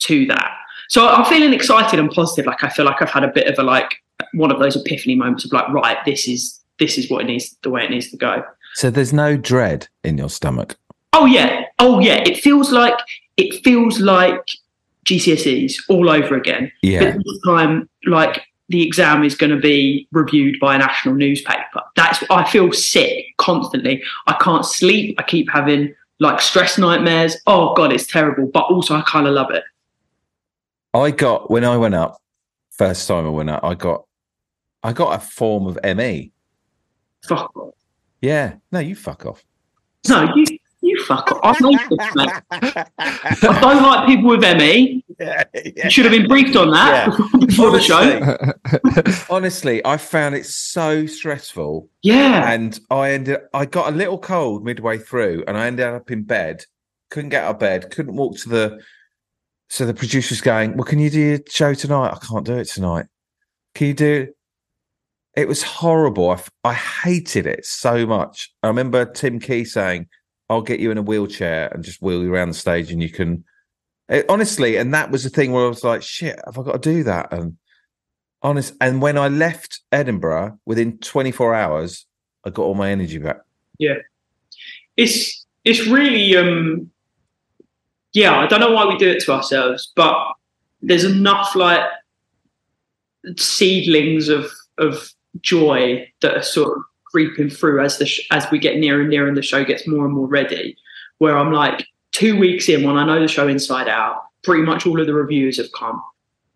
to 0.00 0.26
that. 0.26 0.52
So 0.88 1.08
I'm 1.08 1.24
feeling 1.24 1.52
excited 1.52 1.98
and 1.98 2.10
positive. 2.10 2.46
Like 2.46 2.62
I 2.62 2.68
feel 2.68 2.84
like 2.84 3.00
I've 3.00 3.10
had 3.10 3.24
a 3.24 3.28
bit 3.28 3.48
of 3.48 3.58
a 3.58 3.62
like 3.62 3.94
one 4.34 4.50
of 4.50 4.58
those 4.58 4.76
epiphany 4.76 5.14
moments 5.14 5.44
of 5.44 5.52
like, 5.52 5.68
right, 5.68 5.98
this 6.04 6.28
is 6.28 6.60
this 6.78 6.98
is 6.98 7.10
what 7.10 7.22
it 7.22 7.26
needs 7.26 7.56
the 7.62 7.70
way 7.70 7.84
it 7.84 7.90
needs 7.90 8.10
to 8.10 8.16
go. 8.16 8.44
So 8.74 8.90
there's 8.90 9.12
no 9.12 9.36
dread 9.36 9.88
in 10.04 10.18
your 10.18 10.28
stomach. 10.28 10.76
Oh 11.12 11.24
yeah, 11.24 11.64
oh 11.78 11.98
yeah. 12.00 12.22
It 12.26 12.38
feels 12.38 12.70
like 12.70 12.98
it 13.36 13.64
feels 13.64 14.00
like 14.00 14.46
GCSEs 15.06 15.74
all 15.88 16.10
over 16.10 16.36
again. 16.36 16.70
Yeah. 16.82 17.12
But 17.12 17.24
this 17.24 17.40
time, 17.44 17.88
like 18.06 18.42
the 18.68 18.82
exam 18.82 19.24
is 19.24 19.34
going 19.34 19.50
to 19.50 19.60
be 19.60 20.08
reviewed 20.12 20.58
by 20.60 20.74
a 20.74 20.78
national 20.78 21.14
newspaper. 21.14 21.82
That's 21.94 22.22
I 22.30 22.48
feel 22.50 22.72
sick 22.72 23.24
constantly. 23.38 24.02
I 24.26 24.34
can't 24.40 24.64
sleep. 24.64 25.16
I 25.18 25.22
keep 25.22 25.48
having 25.50 25.94
like 26.18 26.40
stress 26.40 26.78
nightmares. 26.78 27.36
Oh 27.46 27.74
god, 27.74 27.92
it's 27.92 28.06
terrible. 28.06 28.46
But 28.46 28.64
also, 28.64 28.94
I 28.94 29.02
kind 29.02 29.26
of 29.26 29.34
love 29.34 29.50
it. 29.50 29.64
I 30.92 31.10
got 31.10 31.50
when 31.50 31.64
I 31.64 31.76
went 31.76 31.94
up 31.94 32.20
first 32.76 33.08
time 33.08 33.26
I 33.26 33.30
went 33.30 33.50
up. 33.50 33.64
I 33.64 33.74
got 33.74 34.04
I 34.82 34.92
got 34.92 35.16
a 35.16 35.24
form 35.24 35.66
of 35.66 35.78
ME. 35.96 36.32
Fuck 37.26 37.56
off. 37.56 37.74
Yeah. 38.20 38.56
No, 38.70 38.78
you 38.78 38.94
fuck 38.94 39.26
off. 39.26 39.44
No, 40.08 40.32
you 40.34 40.44
you 41.08 41.16
fuck 41.16 41.32
off. 41.42 41.56
I 41.62 41.70
hate 41.70 41.88
this, 41.90 42.14
mate. 42.14 42.86
I 42.98 43.60
don't 43.60 43.82
like 43.82 44.06
people 44.06 44.30
with 44.30 44.40
ME. 44.42 45.04
yeah, 45.18 45.44
You 45.84 45.90
should 45.90 46.04
have 46.04 46.12
been 46.12 46.28
briefed 46.28 46.56
on 46.56 46.70
that 46.72 47.08
Yeah. 47.08 47.38
before 47.46 47.70
the 47.70 47.80
show. 47.80 49.24
Honestly, 49.34 49.84
I 49.84 49.96
found 49.96 50.34
it 50.34 50.46
so 50.46 51.06
stressful, 51.06 51.88
Yeah. 52.02 52.50
and 52.52 52.78
I 52.90 53.12
ended. 53.12 53.38
I 53.54 53.66
got 53.66 53.92
a 53.92 53.96
little 53.96 54.18
cold 54.18 54.64
midway 54.64 54.98
through, 54.98 55.44
and 55.46 55.56
I 55.56 55.66
ended 55.66 55.86
up 55.86 56.10
in 56.10 56.22
bed. 56.24 56.64
Couldn't 57.10 57.30
get 57.30 57.44
out 57.44 57.54
of 57.54 57.58
bed. 57.60 57.90
Couldn't 57.90 58.16
walk 58.16 58.36
to 58.38 58.48
the. 58.48 58.80
So 59.68 59.84
the 59.86 59.94
producer's 59.94 60.40
going, 60.40 60.76
"Well, 60.76 60.84
can 60.84 60.98
you 60.98 61.10
do 61.10 61.20
your 61.20 61.38
show 61.48 61.74
tonight?" 61.74 62.12
I 62.14 62.18
can't 62.24 62.44
do 62.46 62.54
it 62.54 62.66
tonight. 62.68 63.06
Can 63.74 63.88
you 63.88 63.94
do? 63.94 64.28
It 65.36 65.48
was 65.48 65.62
horrible. 65.62 66.30
I, 66.30 66.40
I 66.64 66.72
hated 66.74 67.46
it 67.46 67.66
so 67.66 68.06
much. 68.06 68.50
I 68.62 68.68
remember 68.68 69.04
Tim 69.04 69.38
Key 69.38 69.64
saying, 69.66 70.06
"I'll 70.48 70.62
get 70.62 70.80
you 70.80 70.90
in 70.90 70.98
a 70.98 71.02
wheelchair 71.02 71.68
and 71.72 71.84
just 71.84 72.02
wheel 72.02 72.22
you 72.22 72.32
around 72.32 72.48
the 72.48 72.54
stage, 72.54 72.90
and 72.90 73.02
you 73.02 73.10
can." 73.10 73.44
It, 74.08 74.26
honestly, 74.28 74.76
and 74.76 74.94
that 74.94 75.10
was 75.10 75.24
the 75.24 75.30
thing 75.30 75.52
where 75.52 75.64
I 75.64 75.68
was 75.68 75.84
like, 75.84 76.02
"Shit, 76.02 76.38
have 76.44 76.58
I 76.58 76.62
got 76.62 76.82
to 76.82 76.92
do 76.92 77.02
that?" 77.04 77.32
And 77.32 77.56
honest, 78.42 78.74
and 78.80 79.02
when 79.02 79.18
I 79.18 79.28
left 79.28 79.80
Edinburgh, 79.90 80.58
within 80.64 80.98
24 80.98 81.54
hours, 81.54 82.06
I 82.44 82.50
got 82.50 82.62
all 82.62 82.74
my 82.74 82.90
energy 82.90 83.18
back. 83.18 83.38
Yeah, 83.78 83.96
it's 84.96 85.46
it's 85.64 85.86
really 85.86 86.36
um 86.36 86.90
yeah 88.12 88.38
i 88.38 88.46
don't 88.46 88.60
know 88.60 88.72
why 88.72 88.86
we 88.86 88.96
do 88.96 89.10
it 89.10 89.20
to 89.20 89.32
ourselves 89.32 89.92
but 89.94 90.16
there's 90.80 91.04
enough 91.04 91.54
like 91.54 91.82
seedlings 93.36 94.28
of 94.28 94.50
of 94.78 95.10
joy 95.40 96.06
that 96.22 96.36
are 96.36 96.42
sort 96.42 96.76
of 96.76 96.82
creeping 97.16 97.48
through 97.48 97.82
as 97.82 97.96
the 97.96 98.04
sh- 98.04 98.26
as 98.30 98.46
we 98.50 98.58
get 98.58 98.76
nearer 98.76 99.00
and 99.00 99.08
nearer 99.08 99.26
and 99.26 99.38
the 99.38 99.40
show 99.40 99.64
gets 99.64 99.88
more 99.88 100.04
and 100.04 100.12
more 100.12 100.26
ready. 100.26 100.76
Where 101.16 101.34
I'm 101.34 101.50
like 101.50 101.86
two 102.12 102.38
weeks 102.38 102.68
in 102.68 102.86
when 102.86 102.98
I 102.98 103.06
know 103.06 103.18
the 103.18 103.26
show 103.26 103.48
inside 103.48 103.88
out, 103.88 104.22
pretty 104.42 104.64
much 104.64 104.86
all 104.86 105.00
of 105.00 105.06
the 105.06 105.14
reviews 105.14 105.56
have 105.56 105.72
come. 105.72 106.02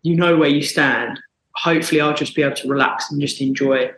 You 0.03 0.15
know 0.15 0.37
where 0.37 0.49
you 0.49 0.61
stand. 0.61 1.19
Hopefully, 1.55 1.99
I'll 1.99 2.13
just 2.13 2.35
be 2.35 2.43
able 2.43 2.57
to 2.57 2.67
relax 2.67 3.09
and 3.11 3.19
just 3.19 3.41
enjoy 3.41 3.89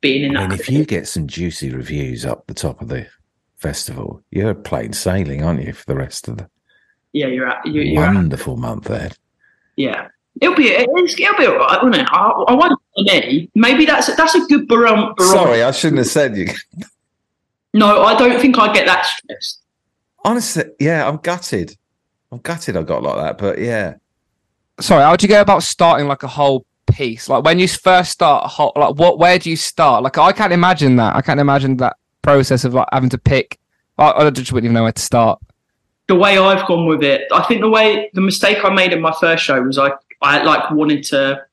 being 0.00 0.24
in 0.24 0.32
that. 0.32 0.48
mean, 0.48 0.58
if 0.58 0.70
you 0.70 0.86
get 0.86 1.06
some 1.06 1.26
juicy 1.26 1.70
reviews 1.70 2.24
up 2.24 2.46
the 2.46 2.54
top 2.54 2.80
of 2.80 2.88
the 2.88 3.06
festival, 3.58 4.22
you're 4.30 4.54
plain 4.54 4.94
sailing, 4.94 5.44
aren't 5.44 5.64
you, 5.66 5.74
for 5.74 5.84
the 5.84 5.96
rest 5.96 6.28
of 6.28 6.38
the 6.38 6.48
yeah, 7.12 7.26
you're 7.26 7.46
at. 7.46 7.66
You, 7.66 7.82
you're 7.82 8.04
at 8.04 8.14
wonderful 8.14 8.56
month 8.56 8.88
ahead? 8.88 9.18
Yeah. 9.76 10.08
It'll 10.40 10.54
be 10.54 10.68
it'll 10.68 11.04
be 11.04 11.46
all 11.46 11.56
right, 11.56 11.82
won't 11.82 11.94
it? 11.94 12.06
I, 12.10 12.28
I 12.48 12.54
want 12.54 12.78
an 12.96 13.08
A. 13.10 13.48
Maybe 13.54 13.86
that's 13.86 14.14
that's 14.16 14.34
a 14.34 14.40
good 14.46 14.68
barom- 14.68 15.16
barometer. 15.16 15.24
Sorry, 15.24 15.62
I 15.62 15.70
shouldn't 15.70 15.98
have 15.98 16.08
said 16.08 16.36
you. 16.36 16.48
No, 17.72 18.04
I 18.04 18.16
don't 18.18 18.40
think 18.40 18.58
I 18.58 18.72
get 18.72 18.86
that 18.86 19.06
stressed. 19.06 19.62
Honestly, 20.24 20.64
yeah, 20.80 21.06
I'm 21.08 21.18
gutted. 21.18 21.76
I'm 22.32 22.38
gutted 22.38 22.76
I 22.76 22.82
got 22.82 23.02
like 23.02 23.16
that, 23.16 23.38
but 23.38 23.58
yeah. 23.58 23.94
Sorry, 24.80 25.02
how 25.02 25.16
do 25.16 25.24
you 25.24 25.28
go 25.28 25.40
about 25.40 25.62
starting 25.62 26.06
like 26.06 26.22
a 26.22 26.28
whole 26.28 26.66
piece? 26.86 27.28
Like 27.28 27.44
when 27.44 27.58
you 27.58 27.68
first 27.68 28.12
start 28.12 28.44
a 28.44 28.48
whole, 28.48 28.72
like 28.76 28.96
what? 28.96 29.18
Where 29.18 29.38
do 29.38 29.48
you 29.48 29.56
start? 29.56 30.02
Like 30.02 30.18
I 30.18 30.32
can't 30.32 30.52
imagine 30.52 30.96
that. 30.96 31.16
I 31.16 31.22
can't 31.22 31.40
imagine 31.40 31.76
that 31.78 31.96
process 32.22 32.64
of 32.64 32.74
like 32.74 32.88
having 32.92 33.10
to 33.10 33.18
pick. 33.18 33.58
I, 33.98 34.10
I 34.10 34.30
just 34.30 34.52
wouldn't 34.52 34.66
even 34.66 34.74
know 34.74 34.82
where 34.82 34.92
to 34.92 35.02
start. 35.02 35.40
The 36.08 36.14
way 36.14 36.38
I've 36.38 36.66
gone 36.66 36.86
with 36.86 37.02
it, 37.02 37.22
I 37.32 37.42
think 37.44 37.62
the 37.62 37.70
way 37.70 38.10
the 38.14 38.20
mistake 38.20 38.58
I 38.64 38.70
made 38.70 38.92
in 38.92 39.00
my 39.00 39.14
first 39.18 39.44
show 39.44 39.60
was 39.62 39.78
I 39.78 39.90
I 40.22 40.42
like 40.42 40.70
wanted 40.70 41.04
to 41.04 41.44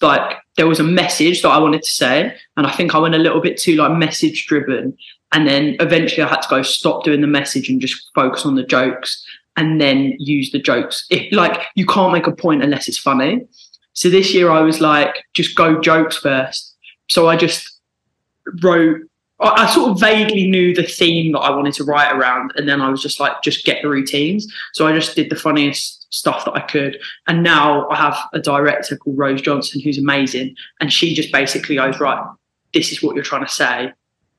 like 0.00 0.38
there 0.56 0.66
was 0.66 0.80
a 0.80 0.84
message 0.84 1.42
that 1.42 1.48
I 1.48 1.58
wanted 1.58 1.82
to 1.82 1.90
say, 1.90 2.34
and 2.56 2.66
I 2.66 2.70
think 2.70 2.94
I 2.94 2.98
went 2.98 3.14
a 3.14 3.18
little 3.18 3.40
bit 3.40 3.56
too 3.56 3.76
like 3.76 3.96
message 3.96 4.46
driven, 4.46 4.96
and 5.32 5.46
then 5.46 5.76
eventually 5.80 6.22
I 6.22 6.28
had 6.28 6.42
to 6.42 6.48
go 6.48 6.62
stop 6.62 7.04
doing 7.04 7.20
the 7.20 7.26
message 7.26 7.68
and 7.68 7.80
just 7.80 8.10
focus 8.14 8.44
on 8.44 8.54
the 8.54 8.62
jokes, 8.62 9.24
and 9.56 9.80
then 9.80 10.14
use 10.18 10.50
the 10.50 10.58
jokes. 10.58 11.06
If 11.10 11.32
like 11.32 11.60
you 11.74 11.86
can't 11.86 12.12
make 12.12 12.26
a 12.26 12.32
point 12.32 12.62
unless 12.62 12.88
it's 12.88 12.98
funny. 12.98 13.46
So 13.92 14.08
this 14.08 14.32
year 14.32 14.50
I 14.50 14.60
was 14.60 14.80
like, 14.80 15.24
just 15.34 15.56
go 15.56 15.80
jokes 15.80 16.16
first. 16.16 16.76
So 17.08 17.28
I 17.28 17.36
just 17.36 17.78
wrote. 18.62 19.02
I, 19.40 19.64
I 19.64 19.74
sort 19.74 19.90
of 19.90 20.00
vaguely 20.00 20.48
knew 20.48 20.74
the 20.74 20.82
theme 20.82 21.32
that 21.32 21.40
I 21.40 21.50
wanted 21.50 21.74
to 21.74 21.84
write 21.84 22.12
around, 22.12 22.52
and 22.56 22.68
then 22.68 22.80
I 22.80 22.90
was 22.90 23.02
just 23.02 23.20
like, 23.20 23.42
just 23.42 23.64
get 23.64 23.82
the 23.82 23.88
routines. 23.88 24.52
So 24.74 24.86
I 24.86 24.92
just 24.92 25.16
did 25.16 25.30
the 25.30 25.36
funniest 25.36 25.97
stuff 26.10 26.44
that 26.44 26.54
I 26.54 26.60
could. 26.60 26.98
And 27.26 27.42
now 27.42 27.88
I 27.88 27.96
have 27.96 28.16
a 28.32 28.40
director 28.40 28.96
called 28.96 29.18
Rose 29.18 29.42
Johnson 29.42 29.80
who's 29.80 29.98
amazing, 29.98 30.56
and 30.80 30.92
she 30.92 31.14
just 31.14 31.32
basically 31.32 31.76
goes, 31.76 32.00
right, 32.00 32.24
this 32.74 32.92
is 32.92 33.02
what 33.02 33.14
you're 33.14 33.24
trying 33.24 33.44
to 33.46 33.52
say. 33.52 33.92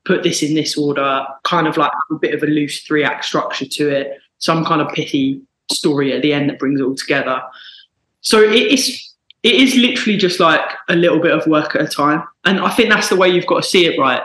Put 0.06 0.24
this 0.24 0.42
in 0.42 0.54
this 0.56 0.78
order, 0.78 1.26
kind 1.44 1.68
of 1.68 1.78
like 1.78 1.92
a 2.12 2.16
bit 2.16 2.34
of 2.34 2.42
a 2.44 2.48
loose 2.48 2.84
three 2.84 3.04
act 3.04 3.26
structure 3.26 3.66
to 3.66 3.90
it, 3.90 4.20
some 4.38 4.66
kind 4.66 4.82
of 4.82 4.92
pithy 4.94 5.42
story 5.72 6.14
at 6.14 6.22
the 6.22 6.34
end 6.34 6.50
that 6.50 6.60
brings 6.60 6.80
it 6.80 6.84
all 6.84 6.96
together. 6.96 7.42
So 8.22 8.42
it 8.42 8.54
is 8.54 9.14
it 9.44 9.56
is 9.56 9.76
literally 9.76 10.18
just 10.18 10.40
like 10.40 10.62
a 10.90 10.96
little 10.96 11.20
bit 11.20 11.32
of 11.32 11.46
work 11.48 11.76
at 11.76 11.82
a 11.82 11.88
time. 11.88 12.24
And 12.46 12.60
I 12.60 12.70
think 12.72 12.90
that's 12.90 13.10
the 13.10 13.16
way 13.16 13.30
you've 13.30 13.46
got 13.46 13.64
to 13.64 13.70
see 13.70 13.86
it, 13.86 13.98
right, 14.00 14.22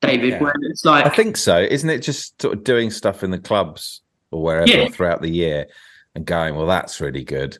David? 0.00 0.30
Yeah. 0.30 0.42
Where 0.42 0.54
it's 0.62 0.84
like 0.84 1.06
I 1.06 1.10
think 1.10 1.36
so. 1.36 1.58
Isn't 1.58 1.88
it 1.90 2.00
just 2.00 2.40
sort 2.40 2.54
of 2.54 2.64
doing 2.64 2.90
stuff 2.90 3.22
in 3.22 3.30
the 3.30 3.38
clubs 3.38 4.02
or 4.30 4.42
wherever 4.42 4.68
Yeah. 4.68 4.88
throughout 4.88 5.22
the 5.22 5.30
year 5.30 5.66
and 6.14 6.24
going, 6.26 6.54
well, 6.56 6.66
that's 6.66 7.00
really 7.00 7.24
good. 7.24 7.58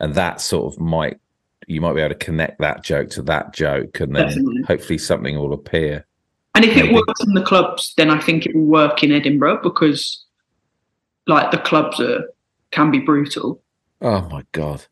And 0.00 0.14
that 0.14 0.40
sort 0.40 0.72
of 0.72 0.80
might, 0.80 1.18
you 1.66 1.80
might 1.80 1.94
be 1.94 2.00
able 2.00 2.14
to 2.14 2.24
connect 2.24 2.58
that 2.60 2.82
joke 2.82 3.10
to 3.10 3.22
that 3.22 3.52
joke 3.54 4.00
and 4.00 4.14
then 4.16 4.28
Definitely. 4.28 4.62
hopefully 4.62 4.98
something 4.98 5.38
will 5.38 5.52
appear. 5.52 6.06
And 6.54 6.64
if 6.64 6.74
Maybe. 6.76 6.88
it 6.88 6.94
works 6.94 7.20
in 7.24 7.34
the 7.34 7.42
clubs, 7.42 7.94
then 7.96 8.10
I 8.10 8.20
think 8.20 8.46
it 8.46 8.54
will 8.54 8.66
work 8.66 9.02
in 9.02 9.10
Edinburgh 9.12 9.60
because, 9.62 10.24
like, 11.26 11.50
the 11.50 11.58
clubs 11.58 11.98
are 12.00 12.24
can 12.72 12.90
be 12.90 12.98
brutal. 12.98 13.62
Oh 14.00 14.22
my 14.28 14.42
God. 14.52 14.84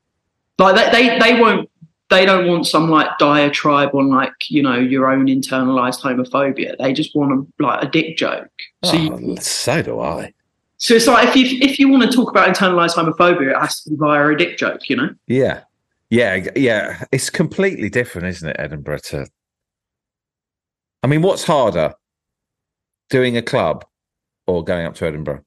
Like 0.58 0.92
they, 0.92 1.08
they, 1.08 1.18
they 1.18 1.40
won't, 1.40 1.68
they 2.10 2.24
don't 2.26 2.46
want 2.46 2.66
some 2.66 2.90
like 2.90 3.08
diatribe 3.18 3.94
on 3.94 4.10
like 4.10 4.32
you 4.48 4.62
know 4.62 4.76
your 4.78 5.10
own 5.10 5.26
internalized 5.26 6.02
homophobia. 6.02 6.76
They 6.78 6.92
just 6.92 7.16
want 7.16 7.32
a, 7.58 7.62
like 7.62 7.82
a 7.82 7.88
dick 7.88 8.16
joke. 8.16 8.50
So, 8.84 8.96
Oh, 8.96 9.18
you, 9.18 9.36
so 9.36 9.82
do 9.82 10.00
I. 10.00 10.32
so 10.80 10.94
it's 10.94 11.06
like 11.06 11.28
if 11.28 11.36
you 11.36 11.58
if 11.60 11.78
you 11.78 11.88
want 11.88 12.02
to 12.02 12.10
talk 12.10 12.30
about 12.30 12.48
internalized 12.48 12.94
homophobia, 12.94 13.50
it 13.50 13.60
has 13.60 13.82
to 13.82 13.90
be 13.90 13.96
via 13.96 14.28
a 14.28 14.36
dick 14.36 14.56
joke. 14.56 14.88
You 14.88 14.96
know? 14.96 15.10
Yeah. 15.26 15.62
Yeah. 16.08 16.48
Yeah. 16.56 17.04
It's 17.12 17.28
completely 17.28 17.90
different, 17.90 18.28
isn't 18.28 18.48
it, 18.48 18.56
Edinburgh? 18.58 19.00
To, 19.10 19.26
I 21.02 21.06
mean, 21.06 21.20
what's 21.20 21.44
harder, 21.44 21.94
doing 23.10 23.36
a 23.36 23.42
club 23.42 23.84
or 24.46 24.64
going 24.64 24.86
up 24.86 24.94
to 24.96 25.06
Edinburgh 25.06 25.44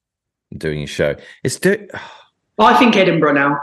and 0.51 0.59
doing 0.59 0.83
a 0.83 0.87
show? 0.87 1.15
It's 1.43 1.59
do. 1.59 1.87
I 2.59 2.77
think 2.77 2.95
Edinburgh 2.95 3.33
now. 3.33 3.59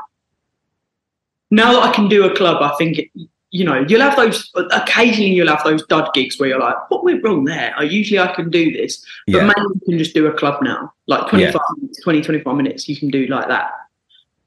Now 1.52 1.72
that 1.72 1.82
I 1.84 1.92
can 1.92 2.08
do 2.08 2.24
a 2.24 2.34
club, 2.34 2.60
I 2.62 2.74
think 2.76 2.98
it, 2.98 3.10
you 3.50 3.64
know 3.64 3.84
you'll 3.88 4.00
have 4.00 4.16
those. 4.16 4.50
Occasionally, 4.72 5.32
you'll 5.32 5.48
have 5.48 5.64
those 5.64 5.84
dud 5.86 6.12
gigs 6.14 6.38
where 6.38 6.48
you're 6.50 6.60
like, 6.60 6.76
"What 6.90 7.04
went 7.04 7.22
wrong 7.24 7.44
there?" 7.44 7.74
I 7.76 7.82
usually 7.82 8.18
I 8.20 8.32
can 8.34 8.50
do 8.50 8.72
this, 8.72 9.04
but 9.26 9.34
Yeah. 9.36 9.44
maybe 9.44 9.60
you 9.74 9.80
can 9.86 9.98
just 9.98 10.14
do 10.14 10.26
a 10.26 10.32
club 10.32 10.62
now, 10.62 10.92
like 11.06 11.28
25 11.28 11.60
minutes, 11.78 12.00
20, 12.02 12.22
25 12.22 12.56
minutes. 12.56 12.88
You 12.88 12.96
can 12.96 13.08
do 13.10 13.26
like 13.26 13.48
that. 13.48 13.70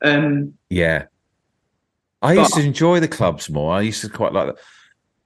Um, 0.02 0.54
Yeah. 0.70 1.06
I 2.22 2.36
But- 2.36 2.42
used 2.44 2.54
to 2.56 2.62
enjoy 2.62 3.00
the 3.02 3.08
clubs 3.10 3.50
more. 3.50 3.74
I 3.74 3.82
used 3.82 4.02
to 4.02 4.10
quite 4.10 4.32
like 4.34 4.48
that. 4.48 4.64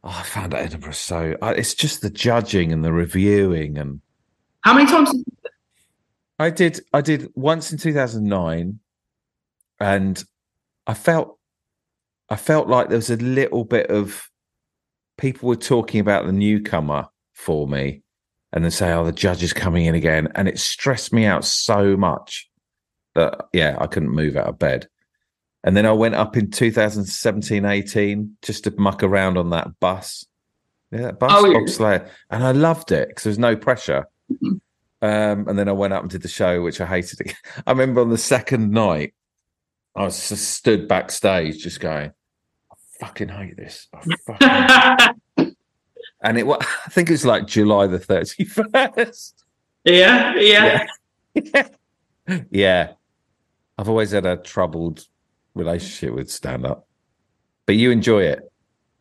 Oh, 0.03 0.15
I 0.19 0.23
found 0.23 0.53
Edinburgh 0.53 0.93
so. 0.93 1.35
I, 1.41 1.51
it's 1.53 1.73
just 1.75 2.01
the 2.01 2.09
judging 2.09 2.71
and 2.71 2.83
the 2.83 2.91
reviewing, 2.93 3.77
and 3.77 4.01
how 4.61 4.73
many 4.73 4.89
times? 4.89 5.11
I 6.39 6.49
did. 6.49 6.79
I 6.93 7.01
did 7.01 7.29
once 7.35 7.71
in 7.71 7.77
two 7.77 7.93
thousand 7.93 8.25
nine, 8.27 8.79
and 9.79 10.23
I 10.85 10.93
felt, 10.93 11.36
I 12.29 12.35
felt 12.35 12.67
like 12.67 12.89
there 12.89 12.97
was 12.97 13.09
a 13.09 13.17
little 13.17 13.63
bit 13.63 13.89
of 13.89 14.29
people 15.17 15.49
were 15.49 15.55
talking 15.55 15.99
about 15.99 16.25
the 16.25 16.31
newcomer 16.33 17.07
for 17.33 17.67
me, 17.67 18.01
and 18.53 18.63
then 18.63 18.71
say, 18.71 18.91
"Oh, 18.91 19.05
the 19.05 19.11
judge 19.11 19.43
is 19.43 19.53
coming 19.53 19.85
in 19.85 19.95
again," 19.95 20.27
and 20.35 20.47
it 20.47 20.59
stressed 20.59 21.13
me 21.13 21.25
out 21.25 21.45
so 21.45 21.95
much 21.97 22.49
that 23.15 23.45
yeah, 23.53 23.77
I 23.79 23.87
couldn't 23.87 24.09
move 24.11 24.35
out 24.35 24.47
of 24.47 24.59
bed. 24.59 24.87
And 25.63 25.75
then 25.75 25.85
I 25.85 25.91
went 25.91 26.15
up 26.15 26.37
in 26.37 26.51
2017, 26.51 27.65
18, 27.65 28.37
just 28.41 28.63
to 28.65 28.73
muck 28.77 29.03
around 29.03 29.37
on 29.37 29.49
that 29.49 29.79
bus. 29.79 30.25
Yeah, 30.91 31.01
that 31.01 31.19
bus, 31.19 31.31
Oh, 31.33 31.45
yeah. 31.45 31.57
bobsleigh. 31.57 32.09
And 32.29 32.43
I 32.43 32.51
loved 32.51 32.91
it 32.91 33.09
because 33.09 33.23
there 33.23 33.31
was 33.31 33.39
no 33.39 33.55
pressure. 33.57 34.07
Um, 35.01 35.47
and 35.47 35.59
then 35.59 35.67
I 35.67 35.73
went 35.73 35.93
up 35.93 36.03
and 36.03 36.11
did 36.11 36.21
the 36.21 36.27
show, 36.29 36.61
which 36.61 36.79
I 36.79 36.85
hated. 36.85 37.35
I 37.67 37.71
remember 37.71 38.01
on 38.01 38.09
the 38.09 38.17
second 38.17 38.71
night, 38.71 39.13
I 39.95 40.03
was 40.03 40.29
just 40.29 40.51
stood 40.51 40.87
backstage 40.87 41.61
just 41.63 41.79
going, 41.79 42.11
fucking 42.99 43.29
hate 43.29 43.57
this. 43.57 43.87
I 43.93 44.15
fucking 45.37 45.55
and 46.21 46.37
it 46.37 46.45
was, 46.45 46.59
I 46.85 46.89
think 46.89 47.09
it 47.09 47.13
was 47.13 47.25
like 47.25 47.47
July 47.47 47.87
the 47.87 47.99
31st. 47.99 49.33
yeah, 49.85 50.35
yeah, 50.35 50.87
Yeah. 51.33 51.67
yeah. 52.51 52.91
I've 53.77 53.89
always 53.89 54.11
had 54.11 54.25
a 54.25 54.37
troubled 54.37 55.05
relationship 55.53 56.15
with 56.15 56.31
stand 56.31 56.65
up, 56.65 56.87
but 57.67 57.75
you 57.75 57.91
enjoy 57.91 58.23
it. 58.23 58.39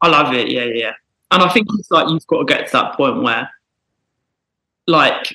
I 0.03 0.09
love 0.09 0.35
it. 0.35 0.51
Yeah, 0.51 0.65
yeah. 0.65 0.93
And 1.31 1.43
I 1.43 1.49
think 1.49 1.67
it's 1.79 1.91
like 1.91 2.09
you've 2.09 2.27
got 2.27 2.41
to 2.41 2.45
get 2.45 2.67
to 2.67 2.73
that 2.73 2.95
point 2.95 3.23
where, 3.23 3.51
like, 4.87 5.35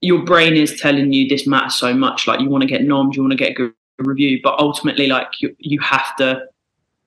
your 0.00 0.24
brain 0.24 0.54
is 0.54 0.80
telling 0.80 1.12
you 1.12 1.28
this 1.28 1.46
matters 1.46 1.76
so 1.76 1.94
much. 1.94 2.26
Like, 2.26 2.40
you 2.40 2.48
want 2.48 2.62
to 2.62 2.68
get 2.68 2.82
noms, 2.82 3.16
you 3.16 3.22
want 3.22 3.32
to 3.32 3.38
get 3.38 3.52
a 3.52 3.54
good 3.54 3.72
review, 3.98 4.40
but 4.42 4.58
ultimately, 4.58 5.06
like, 5.06 5.28
you 5.40 5.54
you 5.58 5.78
have 5.80 6.16
to 6.16 6.42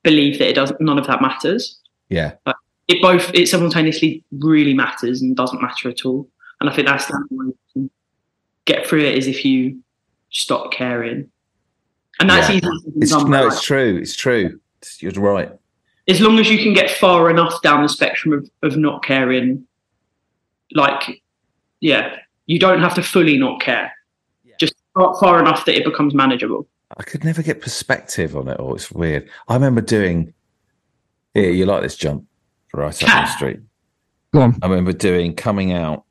believe 0.02 0.38
that 0.38 0.48
it 0.48 0.54
doesn't. 0.54 0.80
None 0.80 0.98
of 0.98 1.06
that 1.06 1.22
matters. 1.22 1.78
Yeah. 2.08 2.32
It 2.88 3.00
both 3.00 3.32
it 3.34 3.48
simultaneously 3.48 4.24
really 4.32 4.74
matters 4.74 5.22
and 5.22 5.36
doesn't 5.36 5.62
matter 5.62 5.88
at 5.88 6.04
all. 6.04 6.28
And 6.60 6.68
I 6.68 6.74
think 6.74 6.86
that's 6.86 7.06
the 7.06 7.14
only 7.14 7.28
way 7.30 7.46
you 7.46 7.58
can 7.72 7.90
get 8.64 8.86
through 8.86 9.00
it 9.04 9.16
is 9.16 9.26
if 9.26 9.44
you 9.44 9.80
stop 10.30 10.72
caring. 10.72 11.30
And 12.20 12.28
that's 12.28 12.48
Yeah. 12.50 12.56
easy. 12.56 12.68
It's, 12.96 13.10
done, 13.12 13.30
no, 13.30 13.44
right? 13.44 13.52
it's 13.52 13.62
true. 13.62 13.96
It's 14.00 14.14
true. 14.14 14.60
It's- 14.80 15.02
You're 15.02 15.12
right. 15.12 15.50
as 16.08 16.20
long 16.20 16.38
as 16.38 16.50
you 16.50 16.58
can 16.58 16.74
get 16.74 16.90
far 16.90 17.30
enough 17.30 17.62
down 17.62 17.82
the 17.82 17.88
spectrum 17.88 18.32
of, 18.34 18.50
of 18.62 18.76
not 18.76 19.04
caring, 19.04 19.66
like, 20.72 21.22
yeah, 21.80 22.16
you 22.46 22.58
don't 22.58 22.80
have 22.80 22.94
to 22.94 23.02
fully 23.02 23.38
not 23.38 23.60
care. 23.60 23.92
Just 24.58 24.74
far, 24.94 25.14
far 25.20 25.40
enough 25.40 25.64
that 25.64 25.76
it 25.76 25.84
becomes 25.84 26.12
manageable. 26.14 26.66
I 26.96 27.02
could 27.04 27.24
never 27.24 27.42
get 27.42 27.60
perspective 27.60 28.36
on 28.36 28.48
it 28.48 28.60
all. 28.60 28.74
It's 28.74 28.90
weird. 28.92 29.28
I 29.48 29.54
remember 29.54 29.80
doing, 29.80 30.34
yeah, 31.34 31.44
you 31.44 31.64
like 31.66 31.82
this 31.82 31.96
jump 31.96 32.26
right 32.74 33.02
up 33.02 33.08
the 33.08 33.26
street. 33.26 33.60
Go 34.32 34.42
on. 34.42 34.58
I 34.62 34.66
remember 34.66 34.92
doing 34.92 35.34
coming 35.34 35.72
out, 35.72 36.04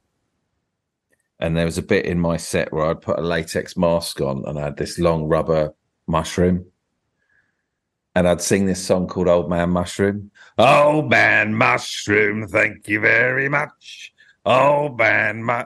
and 1.39 1.55
there 1.57 1.65
was 1.65 1.77
a 1.77 1.83
bit 1.83 2.05
in 2.05 2.19
my 2.19 2.37
set 2.37 2.71
where 2.71 2.85
I'd 2.85 3.01
put 3.01 3.19
a 3.19 3.21
latex 3.21 3.75
mask 3.77 4.21
on 4.21 4.43
and 4.45 4.59
I 4.59 4.63
had 4.63 4.77
this 4.77 4.99
long 4.99 5.23
rubber 5.23 5.73
mushroom. 6.07 6.65
and 8.15 8.27
I'd 8.27 8.41
sing 8.41 8.65
this 8.65 8.83
song 8.85 9.07
called 9.07 9.27
Old 9.27 9.49
Man 9.49 9.69
Mushroom. 9.69 10.31
Old 10.57 11.09
Man 11.09 11.55
Mushroom, 11.55 12.47
thank 12.47 12.87
you 12.87 12.99
very 12.99 13.47
much. 13.47 14.13
Old 14.45 14.97
Man 14.97 15.43
Mu-. 15.43 15.63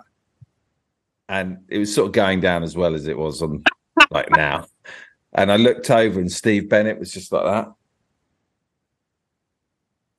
And 1.27 1.57
it 1.69 1.79
was 1.79 1.93
sort 1.93 2.07
of 2.07 2.13
going 2.13 2.39
down 2.39 2.63
as 2.63 2.77
well 2.77 2.93
as 2.93 3.07
it 3.07 3.17
was 3.17 3.41
on 3.41 3.63
like 4.11 4.29
now. 4.31 4.65
And 5.35 5.51
I 5.51 5.57
looked 5.57 5.89
over 5.91 6.19
and 6.19 6.31
Steve 6.31 6.69
Bennett 6.69 6.97
was 6.97 7.11
just 7.11 7.31
like 7.31 7.43
that. 7.43 7.71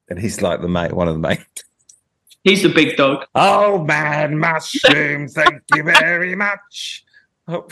And 0.08 0.18
he's 0.20 0.40
like 0.42 0.60
the 0.60 0.68
mate, 0.68 0.92
one 0.92 1.08
of 1.08 1.14
the 1.14 1.20
mates. 1.20 1.64
He's 2.44 2.62
the 2.62 2.68
big 2.68 2.96
dog. 2.96 3.24
Oh 3.34 3.82
man, 3.84 4.38
mushroom, 4.38 5.26
thank 5.28 5.62
you 5.74 5.82
very 5.82 6.34
much. 6.36 7.04
Oh, 7.48 7.64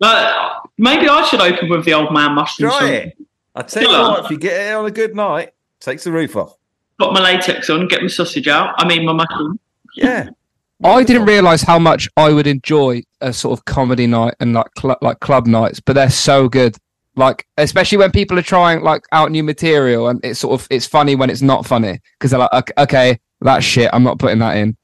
Uh, 0.00 0.54
maybe 0.76 1.08
I 1.08 1.22
should 1.26 1.40
open 1.40 1.68
with 1.68 1.84
the 1.84 1.94
old 1.94 2.12
man 2.12 2.32
mushroom. 2.34 2.70
try 2.70 2.78
song. 2.80 2.88
it. 2.88 3.16
I 3.54 3.62
tell 3.62 3.82
you 3.84 3.88
what, 3.90 4.24
if 4.24 4.30
you 4.32 4.38
get 4.38 4.70
it 4.70 4.74
on 4.74 4.86
a 4.86 4.90
good 4.90 5.14
night, 5.14 5.52
takes 5.78 6.02
the 6.02 6.10
roof 6.10 6.34
off. 6.34 6.56
Got 6.98 7.12
my 7.12 7.20
latex 7.22 7.70
on, 7.70 7.86
get 7.86 8.02
my 8.02 8.08
sausage 8.08 8.48
out. 8.48 8.74
I 8.78 8.88
mean, 8.88 9.04
my 9.06 9.12
mushroom. 9.12 9.60
Yeah. 9.96 10.30
I 10.84 11.04
didn't 11.04 11.26
realize 11.26 11.62
how 11.62 11.78
much 11.78 12.08
I 12.16 12.32
would 12.32 12.46
enjoy 12.46 13.02
a 13.20 13.32
sort 13.32 13.58
of 13.58 13.64
comedy 13.64 14.06
night 14.06 14.34
and 14.40 14.52
like 14.52 14.66
cl- 14.78 14.98
like 15.00 15.20
club 15.20 15.46
nights, 15.46 15.80
but 15.80 15.94
they're 15.94 16.10
so 16.10 16.48
good. 16.48 16.76
Like 17.14 17.46
especially 17.58 17.98
when 17.98 18.10
people 18.10 18.38
are 18.38 18.42
trying 18.42 18.82
like 18.82 19.04
out 19.12 19.30
new 19.30 19.42
material, 19.42 20.08
and 20.08 20.20
it's 20.24 20.40
sort 20.40 20.60
of 20.60 20.66
it's 20.70 20.86
funny 20.86 21.14
when 21.14 21.30
it's 21.30 21.42
not 21.42 21.66
funny 21.66 22.00
because 22.14 22.30
they're 22.30 22.40
like, 22.40 22.52
okay, 22.52 22.72
okay, 22.78 23.20
that's 23.40 23.64
shit. 23.64 23.90
I'm 23.92 24.02
not 24.02 24.18
putting 24.18 24.38
that 24.38 24.56
in. 24.56 24.76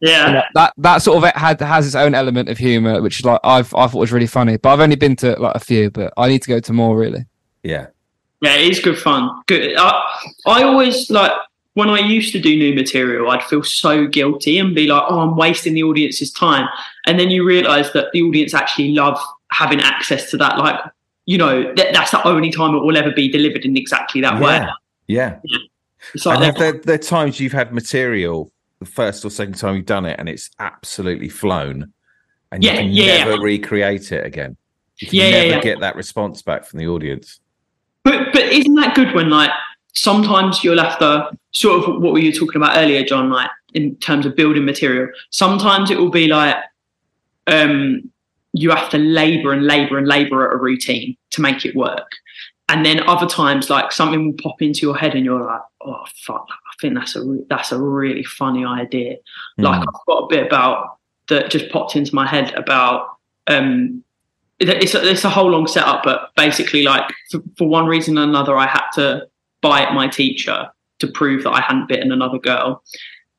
Yeah. 0.00 0.26
And 0.26 0.36
that, 0.36 0.46
that 0.54 0.72
that 0.78 0.98
sort 0.98 1.18
of 1.18 1.24
it 1.24 1.36
had 1.36 1.60
has 1.60 1.86
its 1.86 1.94
own 1.94 2.14
element 2.14 2.48
of 2.48 2.58
humor, 2.58 3.00
which 3.00 3.20
is 3.20 3.24
like 3.24 3.40
I've 3.44 3.72
I 3.74 3.86
thought 3.86 4.00
was 4.00 4.12
really 4.12 4.26
funny. 4.26 4.56
But 4.56 4.70
I've 4.70 4.80
only 4.80 4.96
been 4.96 5.16
to 5.16 5.38
like 5.40 5.54
a 5.54 5.60
few, 5.60 5.90
but 5.90 6.12
I 6.16 6.28
need 6.28 6.42
to 6.42 6.48
go 6.48 6.60
to 6.60 6.72
more 6.72 6.96
really. 6.96 7.24
Yeah. 7.62 7.86
Yeah, 8.42 8.56
it 8.56 8.70
is 8.70 8.80
good 8.80 8.98
fun. 8.98 9.30
Good. 9.46 9.76
I, 9.78 10.20
I 10.46 10.62
always 10.64 11.10
like 11.10 11.32
when 11.76 11.90
I 11.90 11.98
used 11.98 12.32
to 12.32 12.40
do 12.40 12.56
new 12.56 12.74
material, 12.74 13.30
I'd 13.30 13.42
feel 13.42 13.62
so 13.62 14.06
guilty 14.06 14.58
and 14.58 14.74
be 14.74 14.86
like, 14.86 15.02
"Oh, 15.10 15.20
I'm 15.20 15.36
wasting 15.36 15.74
the 15.74 15.82
audience's 15.82 16.32
time." 16.32 16.66
And 17.04 17.20
then 17.20 17.30
you 17.30 17.44
realise 17.44 17.90
that 17.90 18.06
the 18.14 18.22
audience 18.22 18.54
actually 18.54 18.92
love 18.92 19.20
having 19.52 19.82
access 19.82 20.30
to 20.30 20.38
that. 20.38 20.56
Like, 20.56 20.80
you 21.26 21.36
know, 21.36 21.74
that, 21.74 21.92
that's 21.92 22.12
the 22.12 22.26
only 22.26 22.50
time 22.50 22.74
it 22.74 22.78
will 22.78 22.96
ever 22.96 23.10
be 23.10 23.28
delivered 23.28 23.66
in 23.66 23.76
exactly 23.76 24.22
that 24.22 24.40
way. 24.40 24.66
Yeah. 25.06 25.38
Yeah. 25.44 25.58
Like 26.24 26.40
and 26.40 26.56
there, 26.56 26.72
there 26.72 26.94
are 26.94 26.98
times 26.98 27.40
you've 27.40 27.52
had 27.52 27.74
material 27.74 28.50
the 28.78 28.86
first 28.86 29.22
or 29.24 29.30
second 29.30 29.54
time 29.54 29.76
you've 29.76 29.86
done 29.86 30.06
it 30.06 30.18
and 30.18 30.28
it's 30.30 30.48
absolutely 30.58 31.28
flown 31.28 31.92
and 32.52 32.64
you 32.64 32.70
can 32.70 32.90
yeah. 32.90 33.24
never 33.24 33.42
recreate 33.42 34.12
it 34.12 34.24
again. 34.24 34.56
You 34.98 35.08
can 35.08 35.18
Yeah, 35.18 35.24
yeah, 35.24 35.30
never 35.30 35.48
yeah. 35.48 35.60
get 35.60 35.80
that 35.80 35.96
response 35.96 36.40
back 36.42 36.64
from 36.64 36.78
the 36.78 36.86
audience. 36.86 37.40
But 38.02 38.32
but 38.32 38.44
isn't 38.44 38.74
that 38.76 38.94
good 38.94 39.14
when 39.14 39.28
like 39.28 39.50
sometimes 39.96 40.62
you'll 40.62 40.82
have 40.82 40.98
to 40.98 41.30
sort 41.52 41.82
of 41.82 42.00
what 42.00 42.12
were 42.12 42.18
you 42.18 42.32
talking 42.32 42.60
about 42.60 42.76
earlier, 42.76 43.04
John? 43.04 43.30
Like 43.30 43.50
in 43.74 43.96
terms 43.96 44.26
of 44.26 44.36
building 44.36 44.64
material, 44.64 45.08
sometimes 45.30 45.90
it 45.90 45.98
will 45.98 46.10
be 46.10 46.28
like 46.28 46.56
um 47.48 48.10
you 48.52 48.70
have 48.70 48.88
to 48.90 48.98
labour 48.98 49.52
and 49.52 49.66
labour 49.66 49.98
and 49.98 50.06
labour 50.06 50.48
at 50.48 50.54
a 50.54 50.58
routine 50.58 51.16
to 51.30 51.40
make 51.42 51.64
it 51.64 51.74
work. 51.74 52.10
And 52.68 52.84
then 52.84 53.06
other 53.08 53.26
times, 53.26 53.70
like 53.70 53.92
something 53.92 54.26
will 54.26 54.42
pop 54.42 54.60
into 54.60 54.80
your 54.80 54.96
head, 54.96 55.14
and 55.14 55.24
you're 55.24 55.44
like, 55.44 55.60
"Oh 55.82 56.04
fuck! 56.24 56.46
I 56.50 56.74
think 56.80 56.94
that's 56.94 57.14
a 57.14 57.24
re- 57.24 57.46
that's 57.48 57.70
a 57.72 57.80
really 57.80 58.24
funny 58.24 58.64
idea." 58.64 59.16
Like 59.56 59.80
Mm. 59.80 59.86
I've 59.88 60.06
got 60.06 60.18
a 60.24 60.26
bit 60.28 60.46
about 60.46 60.98
that 61.28 61.50
just 61.50 61.70
popped 61.70 61.96
into 61.96 62.14
my 62.14 62.26
head 62.26 62.54
about 62.54 63.08
um 63.46 64.02
it's 64.58 64.94
a, 64.94 65.08
it's 65.08 65.24
a 65.24 65.28
whole 65.30 65.50
long 65.50 65.66
setup, 65.66 66.02
but 66.02 66.30
basically, 66.34 66.82
like 66.82 67.04
for, 67.30 67.40
for 67.58 67.68
one 67.68 67.86
reason 67.86 68.18
or 68.18 68.22
another, 68.22 68.56
I 68.56 68.66
had 68.66 68.88
to 68.94 69.28
bite 69.60 69.92
my 69.92 70.08
teacher 70.08 70.68
to 70.98 71.06
prove 71.06 71.44
that 71.44 71.50
I 71.50 71.60
hadn't 71.60 71.88
bitten 71.88 72.12
another 72.12 72.38
girl, 72.38 72.82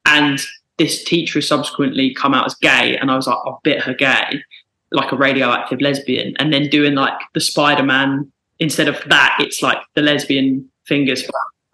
and 0.05 0.39
this 0.77 1.03
teacher 1.03 1.39
has 1.39 1.47
subsequently 1.47 2.13
come 2.13 2.33
out 2.33 2.45
as 2.45 2.55
gay, 2.55 2.97
and 2.97 3.09
I 3.09 3.15
was 3.15 3.27
like, 3.27 3.37
I 3.45 3.51
bit 3.63 3.81
her 3.81 3.93
gay, 3.93 4.43
like 4.91 5.11
a 5.11 5.15
radioactive 5.17 5.81
lesbian, 5.81 6.35
and 6.37 6.53
then 6.53 6.69
doing 6.69 6.95
like 6.95 7.19
the 7.33 7.39
Spider 7.41 7.83
Man 7.83 8.31
instead 8.59 8.87
of 8.87 8.97
that, 9.07 9.37
it's 9.39 9.61
like 9.61 9.77
the 9.95 10.01
lesbian 10.01 10.69
fingers, 10.85 11.23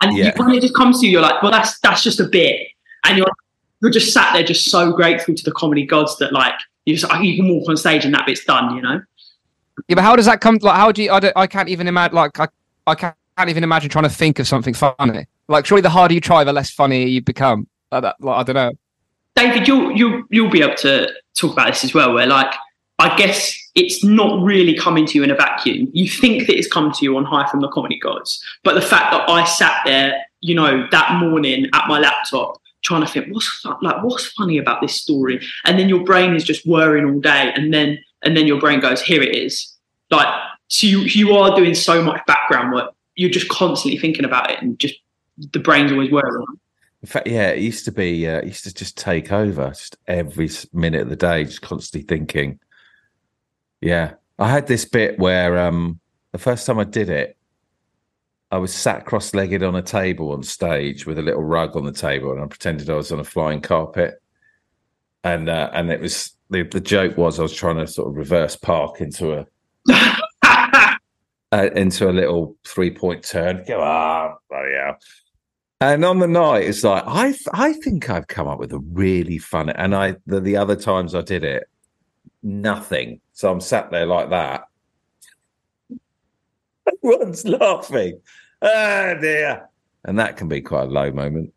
and 0.01 0.17
Yeah. 0.17 0.25
you, 0.25 0.31
when 0.37 0.55
it 0.55 0.61
just 0.61 0.75
comes 0.75 0.99
to 1.01 1.05
you, 1.05 1.13
you're 1.13 1.21
like, 1.21 1.41
well, 1.41 1.51
that's 1.51 1.79
that's 1.79 2.03
just 2.03 2.19
a 2.19 2.25
bit, 2.27 2.67
and 3.05 3.17
you're 3.17 3.27
you're 3.81 3.91
just 3.91 4.13
sat 4.13 4.33
there, 4.33 4.43
just 4.43 4.69
so 4.69 4.93
grateful 4.93 5.35
to 5.35 5.43
the 5.43 5.51
comedy 5.51 5.85
gods 5.85 6.17
that 6.19 6.31
like 6.31 6.53
you 6.85 6.95
just, 6.95 7.11
you 7.21 7.35
can 7.35 7.49
walk 7.49 7.67
on 7.69 7.77
stage 7.77 8.05
and 8.05 8.13
that 8.13 8.25
bit's 8.25 8.43
done, 8.45 8.75
you 8.75 8.81
know. 8.81 9.01
Yeah, 9.87 9.95
but 9.95 10.03
how 10.03 10.15
does 10.15 10.25
that 10.25 10.41
come? 10.41 10.57
Like, 10.61 10.75
how 10.75 10.91
do 10.91 11.03
you? 11.03 11.11
I, 11.11 11.19
don't, 11.19 11.33
I 11.35 11.47
can't 11.47 11.69
even 11.69 11.87
imagine. 11.87 12.15
Like, 12.15 12.39
I, 12.39 12.47
I 12.87 12.95
can't 12.95 13.15
even 13.49 13.63
imagine 13.63 13.89
trying 13.89 14.03
to 14.03 14.09
think 14.09 14.39
of 14.39 14.47
something 14.47 14.73
funny. 14.73 15.25
Like, 15.47 15.65
surely 15.65 15.81
the 15.81 15.89
harder 15.89 16.13
you 16.13 16.21
try, 16.21 16.43
the 16.43 16.53
less 16.53 16.69
funny 16.69 17.07
you 17.07 17.21
become. 17.21 17.67
Like 17.91 18.03
that, 18.03 18.15
like, 18.19 18.37
I 18.37 18.43
don't 18.43 18.55
know. 18.55 18.71
David, 19.35 19.67
you'll 19.67 19.91
you'll 19.91 20.23
you'll 20.29 20.49
be 20.49 20.61
able 20.61 20.75
to 20.75 21.11
talk 21.35 21.53
about 21.53 21.67
this 21.67 21.83
as 21.83 21.93
well. 21.93 22.13
Where 22.13 22.27
like, 22.27 22.53
I 22.99 23.15
guess 23.17 23.55
it's 23.75 24.03
not 24.03 24.43
really 24.43 24.75
coming 24.75 25.05
to 25.07 25.17
you 25.17 25.23
in 25.23 25.31
a 25.31 25.35
vacuum. 25.35 25.89
You 25.93 26.07
think 26.07 26.47
that 26.47 26.57
it's 26.57 26.67
come 26.67 26.91
to 26.91 27.03
you 27.03 27.17
on 27.17 27.25
high 27.25 27.49
from 27.49 27.61
the 27.61 27.67
comedy 27.69 27.99
gods, 27.99 28.43
but 28.63 28.75
the 28.75 28.81
fact 28.81 29.11
that 29.11 29.27
I 29.29 29.43
sat 29.45 29.81
there, 29.85 30.23
you 30.41 30.55
know, 30.55 30.87
that 30.91 31.19
morning 31.19 31.67
at 31.73 31.87
my 31.87 31.99
laptop 31.99 32.59
trying 32.83 33.01
to 33.01 33.07
think 33.07 33.33
what's 33.33 33.65
like 33.81 34.03
what's 34.03 34.27
funny 34.27 34.57
about 34.57 34.81
this 34.81 34.95
story, 34.95 35.43
and 35.65 35.79
then 35.79 35.89
your 35.89 36.03
brain 36.03 36.35
is 36.35 36.43
just 36.43 36.65
whirring 36.67 37.05
all 37.05 37.19
day, 37.19 37.51
and 37.55 37.73
then 37.73 37.97
and 38.21 38.37
then 38.37 38.45
your 38.45 38.59
brain 38.59 38.79
goes, 38.79 39.01
here 39.01 39.21
it 39.21 39.35
is. 39.35 39.75
Like, 40.11 40.27
so 40.67 40.85
you 40.85 40.99
you 40.99 41.35
are 41.35 41.55
doing 41.55 41.73
so 41.73 42.03
much 42.03 42.21
background 42.27 42.73
work. 42.73 42.93
You're 43.15 43.29
just 43.29 43.49
constantly 43.49 43.99
thinking 43.99 44.25
about 44.25 44.51
it, 44.51 44.61
and 44.61 44.77
just 44.79 44.95
the 45.51 45.59
brain's 45.59 45.91
always 45.91 46.11
whirring. 46.11 46.45
In 47.01 47.07
fact, 47.07 47.27
yeah, 47.27 47.49
it 47.49 47.59
used 47.59 47.85
to 47.85 47.91
be, 47.91 48.27
uh, 48.27 48.37
it 48.37 48.45
used 48.45 48.63
to 48.63 48.73
just 48.73 48.97
take 48.97 49.31
over 49.31 49.69
just 49.69 49.97
every 50.07 50.49
minute 50.71 51.01
of 51.01 51.09
the 51.09 51.17
day, 51.17 51.43
just 51.43 51.61
constantly 51.61 52.07
thinking. 52.07 52.59
Yeah. 53.81 54.13
I 54.39 54.49
had 54.49 54.67
this 54.67 54.85
bit 54.85 55.19
where 55.19 55.59
um, 55.59 55.99
the 56.31 56.37
first 56.37 56.65
time 56.65 56.79
I 56.79 56.85
did 56.85 57.09
it, 57.09 57.37
I 58.51 58.57
was 58.57 58.73
sat 58.73 59.05
cross 59.05 59.33
legged 59.33 59.63
on 59.63 59.75
a 59.75 59.81
table 59.81 60.31
on 60.31 60.43
stage 60.43 61.05
with 61.05 61.17
a 61.17 61.21
little 61.21 61.43
rug 61.43 61.75
on 61.75 61.85
the 61.85 61.91
table, 61.91 62.31
and 62.31 62.41
I 62.41 62.45
pretended 62.45 62.89
I 62.89 62.93
was 62.93 63.11
on 63.11 63.19
a 63.19 63.23
flying 63.23 63.61
carpet. 63.61 64.21
And 65.23 65.49
uh, 65.49 65.71
and 65.73 65.89
it 65.89 65.99
was 65.99 66.33
the, 66.49 66.63
the 66.63 66.79
joke 66.79 67.17
was 67.17 67.39
I 67.39 67.43
was 67.43 67.53
trying 67.53 67.77
to 67.77 67.87
sort 67.87 68.09
of 68.09 68.15
reverse 68.15 68.55
park 68.55 69.01
into 69.01 69.33
a 69.33 69.47
uh, 71.53 71.69
into 71.75 72.09
a 72.09 72.11
little 72.11 72.57
three 72.65 72.89
point 72.89 73.23
turn. 73.23 73.63
Go 73.67 73.81
on, 73.81 74.35
bloody 74.49 74.73
hell. 74.75 74.97
And 75.79 76.03
on 76.03 76.19
the 76.19 76.27
night, 76.27 76.63
it's 76.63 76.83
like 76.83 77.03
I 77.05 77.35
I 77.53 77.73
think 77.73 78.09
I've 78.09 78.27
come 78.27 78.47
up 78.47 78.59
with 78.59 78.73
a 78.73 78.79
really 78.79 79.37
fun. 79.37 79.69
And 79.69 79.95
I 79.95 80.15
the, 80.25 80.39
the 80.39 80.57
other 80.57 80.75
times 80.75 81.13
I 81.13 81.21
did 81.21 81.43
it, 81.43 81.65
nothing. 82.41 83.21
So 83.33 83.51
I'm 83.51 83.61
sat 83.61 83.91
there 83.91 84.05
like 84.05 84.29
that. 84.31 84.63
Everyone's 86.87 87.45
laughing. 87.45 88.19
Oh 88.61 89.17
dear. 89.21 89.69
And 90.05 90.17
that 90.19 90.37
can 90.37 90.47
be 90.47 90.61
quite 90.61 90.83
a 90.83 90.91
low 90.91 91.11
moment. 91.11 91.53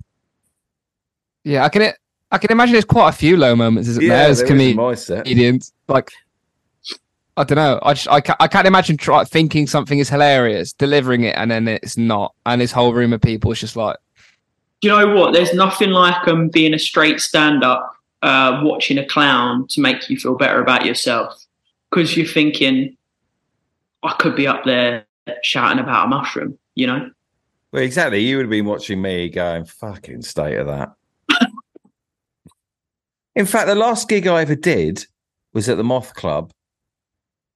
Yeah, 1.44 1.64
I 1.64 1.68
can. 1.68 1.92
I 2.32 2.38
can 2.38 2.50
imagine 2.50 2.72
there's 2.72 2.84
quite 2.84 3.10
a 3.10 3.12
few 3.12 3.36
low 3.36 3.54
moments, 3.54 3.88
isn't 3.88 4.06
there? 4.06 4.16
As 4.16 4.24
there 4.24 4.30
is 4.30 4.40
in 4.42 4.46
comedians, 4.48 4.76
my 4.76 4.94
set. 4.94 5.24
comedians. 5.24 5.72
Like, 5.86 6.10
I 7.36 7.44
don't 7.44 7.56
know. 7.56 7.78
I 7.82 7.92
just 7.94 8.08
I 8.08 8.20
can't, 8.20 8.40
I 8.40 8.48
can't 8.48 8.66
imagine 8.66 8.96
try, 8.96 9.24
thinking 9.24 9.66
something 9.66 9.98
is 9.98 10.08
hilarious, 10.08 10.72
delivering 10.72 11.24
it, 11.24 11.36
and 11.36 11.50
then 11.50 11.68
it's 11.68 11.98
not, 11.98 12.34
and 12.46 12.60
this 12.60 12.72
whole 12.72 12.94
room 12.94 13.12
of 13.12 13.20
people 13.20 13.52
is 13.52 13.60
just 13.60 13.76
like, 13.76 13.96
you 14.80 14.90
know 14.90 15.14
what? 15.14 15.32
There's 15.32 15.52
nothing 15.54 15.90
like 15.90 16.26
um, 16.28 16.48
being 16.48 16.74
a 16.74 16.78
straight 16.78 17.20
stand 17.20 17.64
up, 17.64 17.94
uh, 18.22 18.60
watching 18.62 18.98
a 18.98 19.06
clown 19.06 19.66
to 19.68 19.80
make 19.80 20.08
you 20.08 20.16
feel 20.16 20.36
better 20.36 20.60
about 20.60 20.84
yourself. 20.84 21.42
Because 21.90 22.16
you're 22.16 22.26
thinking, 22.26 22.96
I 24.02 24.12
could 24.14 24.36
be 24.36 24.46
up 24.46 24.64
there 24.64 25.06
shouting 25.42 25.78
about 25.78 26.06
a 26.06 26.08
mushroom, 26.08 26.58
you 26.74 26.86
know? 26.86 27.10
Well, 27.72 27.82
exactly. 27.82 28.20
You 28.20 28.36
would 28.36 28.46
have 28.46 28.50
been 28.50 28.66
watching 28.66 29.00
me 29.00 29.28
going, 29.28 29.64
fucking 29.64 30.22
state 30.22 30.56
of 30.56 30.66
that. 30.66 30.92
In 33.34 33.46
fact, 33.46 33.66
the 33.66 33.74
last 33.74 34.08
gig 34.08 34.26
I 34.26 34.42
ever 34.42 34.54
did 34.54 35.06
was 35.52 35.68
at 35.68 35.76
the 35.76 35.84
Moth 35.84 36.14
Club. 36.14 36.52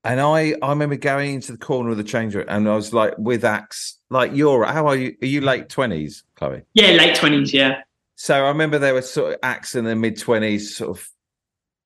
And 0.02 0.20
I, 0.20 0.54
I 0.62 0.70
remember 0.70 0.96
going 0.96 1.34
into 1.34 1.52
the 1.52 1.58
corner 1.58 1.90
of 1.90 1.98
the 1.98 2.04
change 2.04 2.34
room 2.34 2.46
and 2.48 2.68
I 2.68 2.74
was 2.74 2.94
like 2.94 3.14
with 3.18 3.44
acts, 3.44 3.98
like 4.08 4.34
you're, 4.34 4.64
how 4.64 4.86
are 4.86 4.96
you? 4.96 5.14
Are 5.22 5.26
you 5.26 5.42
late 5.42 5.68
20s, 5.68 6.22
Chloe? 6.36 6.62
Yeah, 6.72 6.92
late 6.92 7.16
20s, 7.16 7.52
yeah. 7.52 7.82
So 8.16 8.44
I 8.44 8.48
remember 8.48 8.78
there 8.78 8.94
were 8.94 9.02
sort 9.02 9.34
of 9.34 9.38
acts 9.42 9.74
in 9.74 9.84
their 9.84 9.96
mid 9.96 10.16
20s, 10.16 10.60
sort 10.60 10.96
of 10.96 11.08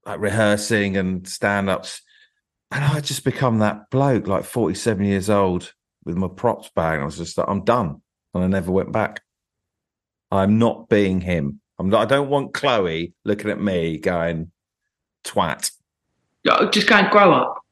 like 0.07 0.20
rehearsing 0.20 0.96
and 0.96 1.27
stand 1.27 1.68
ups. 1.68 2.03
And 2.70 2.85
I 2.85 3.00
just 3.00 3.24
become 3.24 3.59
that 3.59 3.90
bloke, 3.90 4.27
like 4.27 4.44
47 4.44 5.05
years 5.05 5.29
old 5.29 5.72
with 6.05 6.16
my 6.16 6.29
props 6.29 6.70
bag. 6.74 7.00
I 7.00 7.05
was 7.05 7.16
just 7.16 7.37
like, 7.37 7.48
I'm 7.48 7.64
done. 7.64 8.00
And 8.33 8.44
I 8.44 8.46
never 8.46 8.70
went 8.70 8.92
back. 8.92 9.22
I'm 10.31 10.59
not 10.59 10.88
being 10.88 11.20
him. 11.20 11.61
I'm 11.79 11.88
not, 11.88 12.03
I 12.03 12.05
don't 12.05 12.29
want 12.29 12.55
Chloe 12.55 13.12
looking 13.24 13.50
at 13.50 13.61
me 13.61 13.98
going, 13.98 14.50
twat. 15.24 15.70
Just 16.70 16.88
go 16.88 16.96
and 16.96 17.11
grow 17.11 17.33
up. 17.33 17.63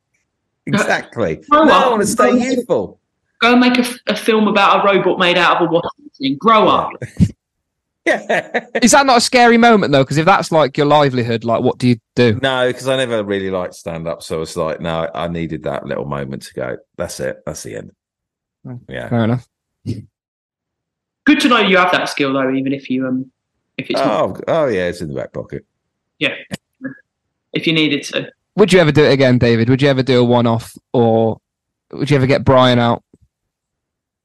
Exactly. 0.66 1.36
Grow 1.50 1.64
no, 1.64 1.72
I 1.72 1.88
want 1.88 2.02
to 2.02 2.06
stay 2.06 2.32
youthful. 2.32 3.00
Go 3.40 3.52
and 3.52 3.60
make 3.60 3.78
a 4.06 4.16
film 4.16 4.46
about 4.46 4.84
a 4.84 4.86
robot 4.86 5.18
made 5.18 5.36
out 5.36 5.56
of 5.60 5.68
a 5.68 5.72
washing 5.72 6.04
machine. 6.06 6.38
Grow 6.38 6.68
up. 6.68 6.90
Yeah. 8.04 8.66
Is 8.82 8.90
that 8.90 9.06
not 9.06 9.18
a 9.18 9.20
scary 9.20 9.56
moment 9.56 9.92
though? 9.92 10.02
Because 10.02 10.18
if 10.18 10.26
that's 10.26 10.50
like 10.50 10.76
your 10.76 10.86
livelihood, 10.88 11.44
like 11.44 11.62
what 11.62 11.78
do 11.78 11.86
you 11.86 11.96
do? 12.16 12.36
no, 12.42 12.66
because 12.66 12.88
I 12.88 12.96
never 12.96 13.22
really 13.22 13.48
liked 13.48 13.74
stand 13.74 14.08
up. 14.08 14.24
So 14.24 14.42
it's 14.42 14.56
like, 14.56 14.80
no, 14.80 15.08
I 15.14 15.28
needed 15.28 15.62
that 15.62 15.86
little 15.86 16.04
moment 16.04 16.42
to 16.42 16.54
go. 16.54 16.76
That's 16.96 17.20
it. 17.20 17.42
That's 17.46 17.62
the 17.62 17.76
end. 17.76 17.92
Yeah. 18.88 19.08
Fair 19.08 19.22
enough. 19.22 19.46
Good 19.84 21.40
to 21.42 21.48
know 21.48 21.58
you 21.60 21.76
have 21.76 21.92
that 21.92 22.08
skill 22.08 22.32
though, 22.32 22.52
even 22.52 22.72
if 22.72 22.90
you 22.90 23.06
um 23.06 23.30
if 23.78 23.88
it's 23.88 24.00
not, 24.00 24.20
Oh, 24.20 24.40
oh 24.48 24.66
yeah, 24.66 24.88
it's 24.88 25.00
in 25.00 25.06
the 25.06 25.14
back 25.14 25.32
pocket. 25.32 25.64
yeah 26.18 26.34
if 27.52 27.68
you 27.68 27.72
needed 27.72 28.02
to. 28.04 28.32
Would 28.56 28.72
you 28.72 28.80
ever 28.80 28.92
do 28.92 29.04
it 29.04 29.12
again, 29.12 29.38
David? 29.38 29.68
Would 29.68 29.80
you 29.80 29.88
ever 29.88 30.02
do 30.02 30.20
a 30.20 30.24
one-off, 30.24 30.76
or 30.92 31.38
would 31.90 32.10
you 32.10 32.16
ever 32.16 32.26
get 32.26 32.44
Brian 32.44 32.78
out? 32.78 33.02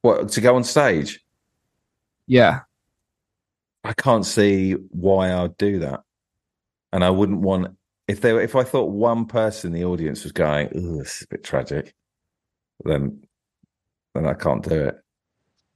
What 0.02 0.28
to 0.30 0.40
go 0.40 0.56
on 0.56 0.64
stage? 0.64 1.20
Yeah, 2.26 2.60
I 3.84 3.94
can't 3.94 4.26
see 4.26 4.72
why 4.72 5.32
I'd 5.32 5.56
do 5.56 5.78
that, 5.80 6.02
and 6.92 7.02
I 7.02 7.10
wouldn't 7.10 7.40
want 7.40 7.74
if 8.06 8.20
there 8.20 8.40
if 8.40 8.54
I 8.54 8.64
thought 8.64 8.90
one 8.90 9.26
person 9.26 9.72
in 9.72 9.80
the 9.80 9.86
audience 9.86 10.24
was 10.24 10.32
going, 10.32 10.68
"Oh, 10.74 10.98
this 10.98 11.16
is 11.16 11.22
a 11.22 11.28
bit 11.28 11.44
tragic," 11.44 11.94
then 12.84 13.22
then 14.14 14.26
I 14.26 14.34
can't 14.34 14.62
do 14.62 14.74
it. 14.74 14.98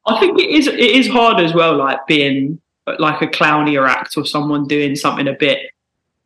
I 0.06 0.18
think 0.18 0.38
it 0.40 0.50
is 0.50 0.66
it 0.66 0.78
is 0.78 1.08
hard 1.08 1.40
as 1.40 1.54
well, 1.54 1.76
like 1.76 2.06
being 2.06 2.60
like 2.98 3.22
a 3.22 3.28
clownier 3.28 3.88
act 3.88 4.16
or 4.16 4.26
someone 4.26 4.66
doing 4.66 4.96
something 4.96 5.28
a 5.28 5.32
bit 5.34 5.70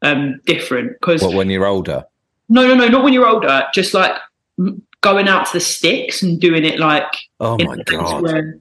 um 0.03 0.41
different. 0.47 0.93
Because 0.93 1.23
But 1.23 1.35
when 1.35 1.51
you're 1.51 1.67
older, 1.67 2.05
no, 2.49 2.67
no, 2.67 2.75
no, 2.75 2.89
not 2.89 3.05
when 3.05 3.13
you're 3.13 3.27
older. 3.27 3.67
Just 3.75 3.95
like 3.95 4.13
going 5.01 5.29
out 5.29 5.47
to 5.47 5.53
the 5.53 5.61
sticks 5.61 6.23
and 6.23 6.41
doing 6.41 6.65
it 6.65 6.79
like 6.79 7.13
oh 7.41 7.57
in 7.57 7.67
my 7.67 7.77
god, 7.85 8.23
where 8.23 8.59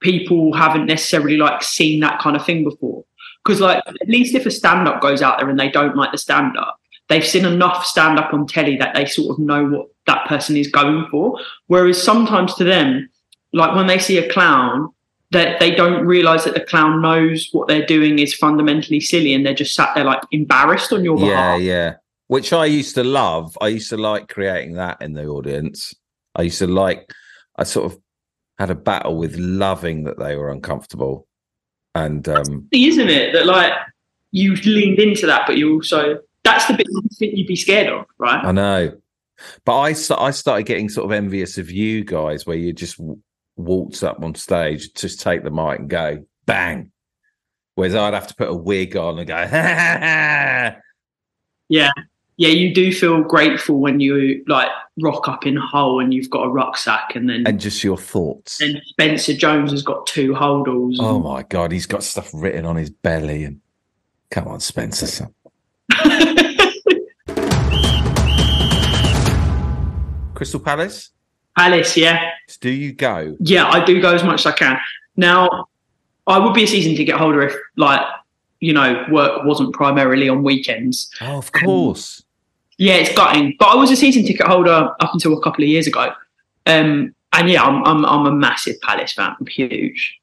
people 0.00 0.52
haven't 0.52 0.86
necessarily 0.86 1.36
like 1.36 1.62
seen 1.62 2.00
that 2.00 2.20
kind 2.20 2.36
of 2.36 2.44
thing 2.44 2.64
before. 2.64 3.04
Because 3.44 3.60
like 3.60 3.82
at 3.86 4.08
least 4.08 4.34
if 4.34 4.46
a 4.46 4.50
stand 4.50 4.88
up 4.88 5.00
goes 5.00 5.22
out 5.22 5.38
there 5.38 5.48
and 5.48 5.58
they 5.58 5.70
don't 5.70 5.96
like 5.96 6.12
the 6.12 6.18
stand 6.18 6.56
up, 6.56 6.80
they've 7.08 7.26
seen 7.26 7.44
enough 7.44 7.84
stand 7.84 8.18
up 8.18 8.32
on 8.32 8.46
telly 8.46 8.76
that 8.76 8.94
they 8.94 9.06
sort 9.06 9.30
of 9.30 9.38
know 9.38 9.66
what 9.66 9.86
that 10.06 10.26
person 10.26 10.56
is 10.56 10.68
going 10.68 11.06
for. 11.10 11.38
Whereas 11.66 12.02
sometimes 12.02 12.54
to 12.54 12.64
them, 12.64 13.08
like 13.52 13.74
when 13.74 13.86
they 13.86 13.98
see 13.98 14.18
a 14.18 14.30
clown, 14.30 14.92
that 15.32 15.58
they 15.58 15.74
don't 15.74 16.06
realize 16.06 16.44
that 16.44 16.54
the 16.54 16.60
clown 16.60 17.02
knows 17.02 17.48
what 17.52 17.66
they're 17.66 17.86
doing 17.86 18.18
is 18.18 18.34
fundamentally 18.34 19.00
silly 19.00 19.34
and 19.34 19.44
they're 19.44 19.54
just 19.54 19.74
sat 19.74 19.92
there 19.94 20.04
like 20.04 20.22
embarrassed 20.30 20.92
on 20.92 21.04
your 21.04 21.16
behalf. 21.16 21.60
yeah, 21.60 21.74
yeah. 21.74 21.94
Which 22.28 22.52
I 22.52 22.64
used 22.66 22.94
to 22.96 23.04
love. 23.04 23.56
I 23.60 23.68
used 23.68 23.90
to 23.90 23.96
like 23.96 24.28
creating 24.28 24.74
that 24.74 25.00
in 25.00 25.12
the 25.12 25.26
audience. 25.26 25.94
I 26.34 26.42
used 26.42 26.58
to 26.58 26.66
like. 26.66 27.10
I 27.56 27.64
sort 27.64 27.92
of 27.92 27.98
had 28.58 28.70
a 28.70 28.74
battle 28.74 29.16
with 29.16 29.36
loving 29.36 30.04
that 30.04 30.18
they 30.18 30.36
were 30.36 30.50
uncomfortable, 30.50 31.26
and 31.94 32.28
um 32.28 32.68
Isn't 32.72 33.08
it 33.08 33.32
that 33.32 33.46
like 33.46 33.72
you 34.32 34.54
leaned 34.56 34.98
into 34.98 35.26
that, 35.26 35.46
but 35.46 35.56
you 35.56 35.74
also 35.74 36.18
that's 36.44 36.66
the 36.66 36.74
bit 36.74 36.86
you 36.88 37.02
think 37.18 37.36
you'd 37.36 37.46
be 37.46 37.56
scared 37.56 37.88
of, 37.88 38.06
right? 38.18 38.44
I 38.44 38.52
know. 38.52 38.92
But 39.64 39.78
I 39.78 39.88
I 40.18 40.30
started 40.30 40.66
getting 40.66 40.88
sort 40.88 41.06
of 41.06 41.12
envious 41.12 41.58
of 41.58 41.70
you 41.70 42.04
guys, 42.04 42.46
where 42.46 42.56
you 42.56 42.72
just 42.72 42.98
w- 42.98 43.20
waltz 43.56 44.02
up 44.02 44.22
on 44.22 44.34
stage, 44.34 44.94
just 44.94 45.20
take 45.20 45.42
the 45.44 45.50
mic 45.50 45.78
and 45.78 45.90
go 45.90 46.24
bang. 46.46 46.92
Whereas 47.74 47.94
I'd 47.94 48.14
have 48.14 48.28
to 48.28 48.34
put 48.34 48.48
a 48.48 48.54
wig 48.54 48.96
on 48.96 49.18
and 49.18 49.28
go, 49.28 49.36
ha, 49.36 49.46
ha, 49.46 49.98
ha. 50.00 50.76
Yeah. 51.68 51.90
Yeah, 52.38 52.48
you 52.50 52.74
do 52.74 52.92
feel 52.92 53.22
grateful 53.22 53.78
when 53.80 53.98
you 53.98 54.44
like 54.46 54.68
rock 55.00 55.26
up 55.26 55.46
in 55.46 55.56
Hull 55.56 56.00
and 56.00 56.12
you've 56.12 56.28
got 56.28 56.42
a 56.42 56.48
rucksack 56.48 57.16
and 57.16 57.30
then 57.30 57.44
and 57.46 57.58
just 57.58 57.82
your 57.82 57.96
thoughts. 57.96 58.58
then 58.58 58.80
Spencer 58.84 59.32
Jones 59.32 59.70
has 59.70 59.82
got 59.82 60.06
two 60.06 60.34
holdalls. 60.34 60.96
Oh 61.00 61.18
my 61.18 61.44
god, 61.44 61.72
he's 61.72 61.86
got 61.86 62.04
stuff 62.04 62.30
written 62.34 62.66
on 62.66 62.76
his 62.76 62.90
belly, 62.90 63.44
and 63.44 63.60
come 64.30 64.48
on, 64.48 64.60
Spencer. 64.60 65.06
son. 65.06 65.34
Crystal 70.34 70.60
Palace, 70.60 71.12
Alice, 71.56 71.96
yeah. 71.96 72.32
do 72.60 72.68
you 72.68 72.92
go? 72.92 73.34
Yeah, 73.40 73.66
I 73.66 73.82
do 73.82 73.98
go 74.02 74.14
as 74.14 74.22
much 74.22 74.40
as 74.40 74.46
I 74.46 74.52
can. 74.52 74.78
Now, 75.16 75.68
I 76.26 76.38
would 76.38 76.52
be 76.52 76.64
a 76.64 76.66
season 76.66 76.94
ticket 76.94 77.14
holder 77.14 77.40
if 77.40 77.56
like, 77.76 78.02
you 78.60 78.74
know, 78.74 79.06
work 79.10 79.44
wasn't 79.44 79.72
primarily 79.72 80.28
on 80.28 80.42
weekends. 80.42 81.10
Oh, 81.22 81.38
of 81.38 81.52
course. 81.52 82.22
Yeah, 82.78 82.94
it's 82.94 83.14
gutting. 83.14 83.56
But 83.58 83.68
I 83.68 83.74
was 83.76 83.90
a 83.90 83.96
season 83.96 84.24
ticket 84.24 84.46
holder 84.46 84.94
up 85.00 85.10
until 85.12 85.36
a 85.36 85.42
couple 85.42 85.64
of 85.64 85.68
years 85.68 85.86
ago. 85.86 86.12
Um, 86.66 87.14
and 87.32 87.48
yeah, 87.50 87.62
I'm, 87.62 87.82
I'm 87.84 88.04
I'm 88.04 88.26
a 88.26 88.32
massive 88.32 88.80
Palace 88.82 89.12
fan. 89.12 89.34
I'm 89.38 89.46
huge. 89.46 90.18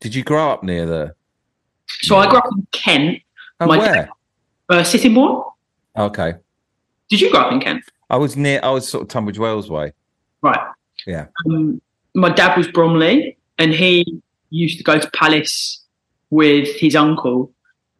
Did 0.00 0.14
you 0.14 0.22
grow 0.24 0.50
up 0.50 0.62
near 0.62 0.86
there? 0.86 1.16
So 2.00 2.16
I 2.16 2.28
grew 2.28 2.38
up 2.38 2.46
in 2.56 2.66
Kent, 2.72 3.22
Oh, 3.60 3.66
My 3.66 3.78
where? 3.78 4.08
uh, 4.68 4.82
Sittingbourne. 4.82 5.42
Okay, 5.96 6.34
Did 7.10 7.20
you 7.20 7.30
grow 7.30 7.40
up 7.40 7.52
in 7.52 7.60
Kent? 7.60 7.84
I 8.10 8.16
was 8.16 8.36
near. 8.36 8.60
I 8.62 8.70
was 8.70 8.88
sort 8.88 9.02
of 9.02 9.08
Tunbridge 9.08 9.38
Wells 9.38 9.70
way. 9.70 9.92
Right. 10.42 10.58
Yeah. 11.06 11.26
Um, 11.46 11.80
my 12.14 12.28
dad 12.30 12.56
was 12.56 12.66
Bromley, 12.68 13.36
and 13.58 13.72
he 13.72 14.20
used 14.50 14.78
to 14.78 14.84
go 14.84 14.98
to 14.98 15.10
Palace 15.12 15.82
with 16.30 16.68
his 16.76 16.96
uncle. 16.96 17.52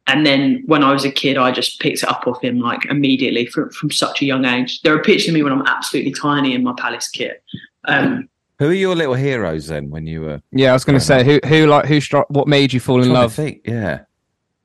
And 0.07 0.27
then 0.27 0.63
when 0.67 0.83
I 0.83 0.93
was 0.93 1.05
a 1.05 1.13
kid, 1.13 1.37
I 1.37 1.53
just 1.53 1.81
picked 1.81 2.03
it 2.03 2.09
up 2.09 2.27
off 2.27 2.43
him 2.43 2.59
like 2.59 2.85
immediately 2.87 3.47
from, 3.47 3.71
from 3.71 3.91
such 3.91 4.21
a 4.21 4.25
young 4.25 4.45
age. 4.45 4.81
There 4.83 4.95
are 4.95 5.03
pictures 5.03 5.29
of 5.29 5.35
me 5.35 5.43
when 5.43 5.53
I'm 5.53 5.67
absolutely 5.67 6.13
tiny 6.13 6.55
in 6.55 6.65
my 6.65 6.75
Palace 6.77 7.09
kit. 7.09 7.43
Um, 7.85 8.29
Who 8.59 8.69
are 8.71 8.73
your 8.73 8.97
little 8.97 9.15
heroes 9.15 9.69
then? 9.69 9.91
When 9.91 10.07
you 10.07 10.23
were 10.23 10.43
yeah. 10.51 10.71
I 10.71 10.73
was 10.73 10.85
going 10.85 10.99
to 10.99 11.05
say 11.05 11.25
who 11.25 11.39
who 11.47 11.67
like 11.67 11.87
who 11.87 12.01
struck 12.01 12.29
what 12.31 12.49
made 12.49 12.73
you 12.73 12.81
fall 12.81 13.03
in 13.03 13.13
love? 13.13 13.33
think, 13.33 13.61
yeah. 13.65 14.01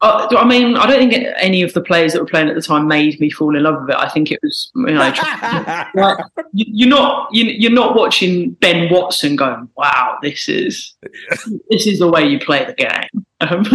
uh, 0.01 0.27
I 0.31 0.43
mean, 0.43 0.75
I 0.75 0.87
don't 0.87 0.97
think 0.97 1.27
any 1.37 1.61
of 1.61 1.73
the 1.73 1.81
players 1.81 2.13
that 2.13 2.19
were 2.19 2.27
playing 2.27 2.49
at 2.49 2.55
the 2.55 2.61
time 2.61 2.87
made 2.87 3.19
me 3.19 3.29
fall 3.29 3.55
in 3.55 3.61
love 3.61 3.81
with 3.81 3.91
it. 3.91 3.95
I 3.95 4.09
think 4.09 4.31
it 4.31 4.39
was, 4.41 4.71
you 4.75 4.85
know, 4.87 5.11
just- 5.11 5.41
like, 5.95 6.17
you, 6.53 6.65
you're 6.67 6.89
not 6.89 7.29
you, 7.31 7.45
you're 7.45 7.71
not 7.71 7.95
watching 7.95 8.51
Ben 8.53 8.91
Watson 8.91 9.35
going, 9.35 9.69
"Wow, 9.77 10.17
this 10.23 10.49
is 10.49 10.95
this 11.69 11.85
is 11.85 11.99
the 11.99 12.09
way 12.09 12.27
you 12.27 12.39
play 12.39 12.65
the 12.65 12.73
game." 12.73 13.25
Um, 13.39 13.67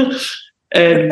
um, 0.74 1.10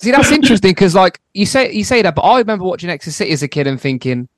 See, 0.00 0.12
that's 0.12 0.30
interesting 0.30 0.70
because 0.70 0.94
like 0.94 1.20
you 1.34 1.44
say 1.44 1.70
you 1.72 1.84
say 1.84 2.00
that, 2.00 2.14
but 2.14 2.22
I 2.22 2.38
remember 2.38 2.64
watching 2.64 2.88
Exeter 2.88 3.12
City 3.12 3.32
as 3.32 3.42
a 3.42 3.48
kid 3.48 3.66
and 3.66 3.78
thinking, 3.78 4.28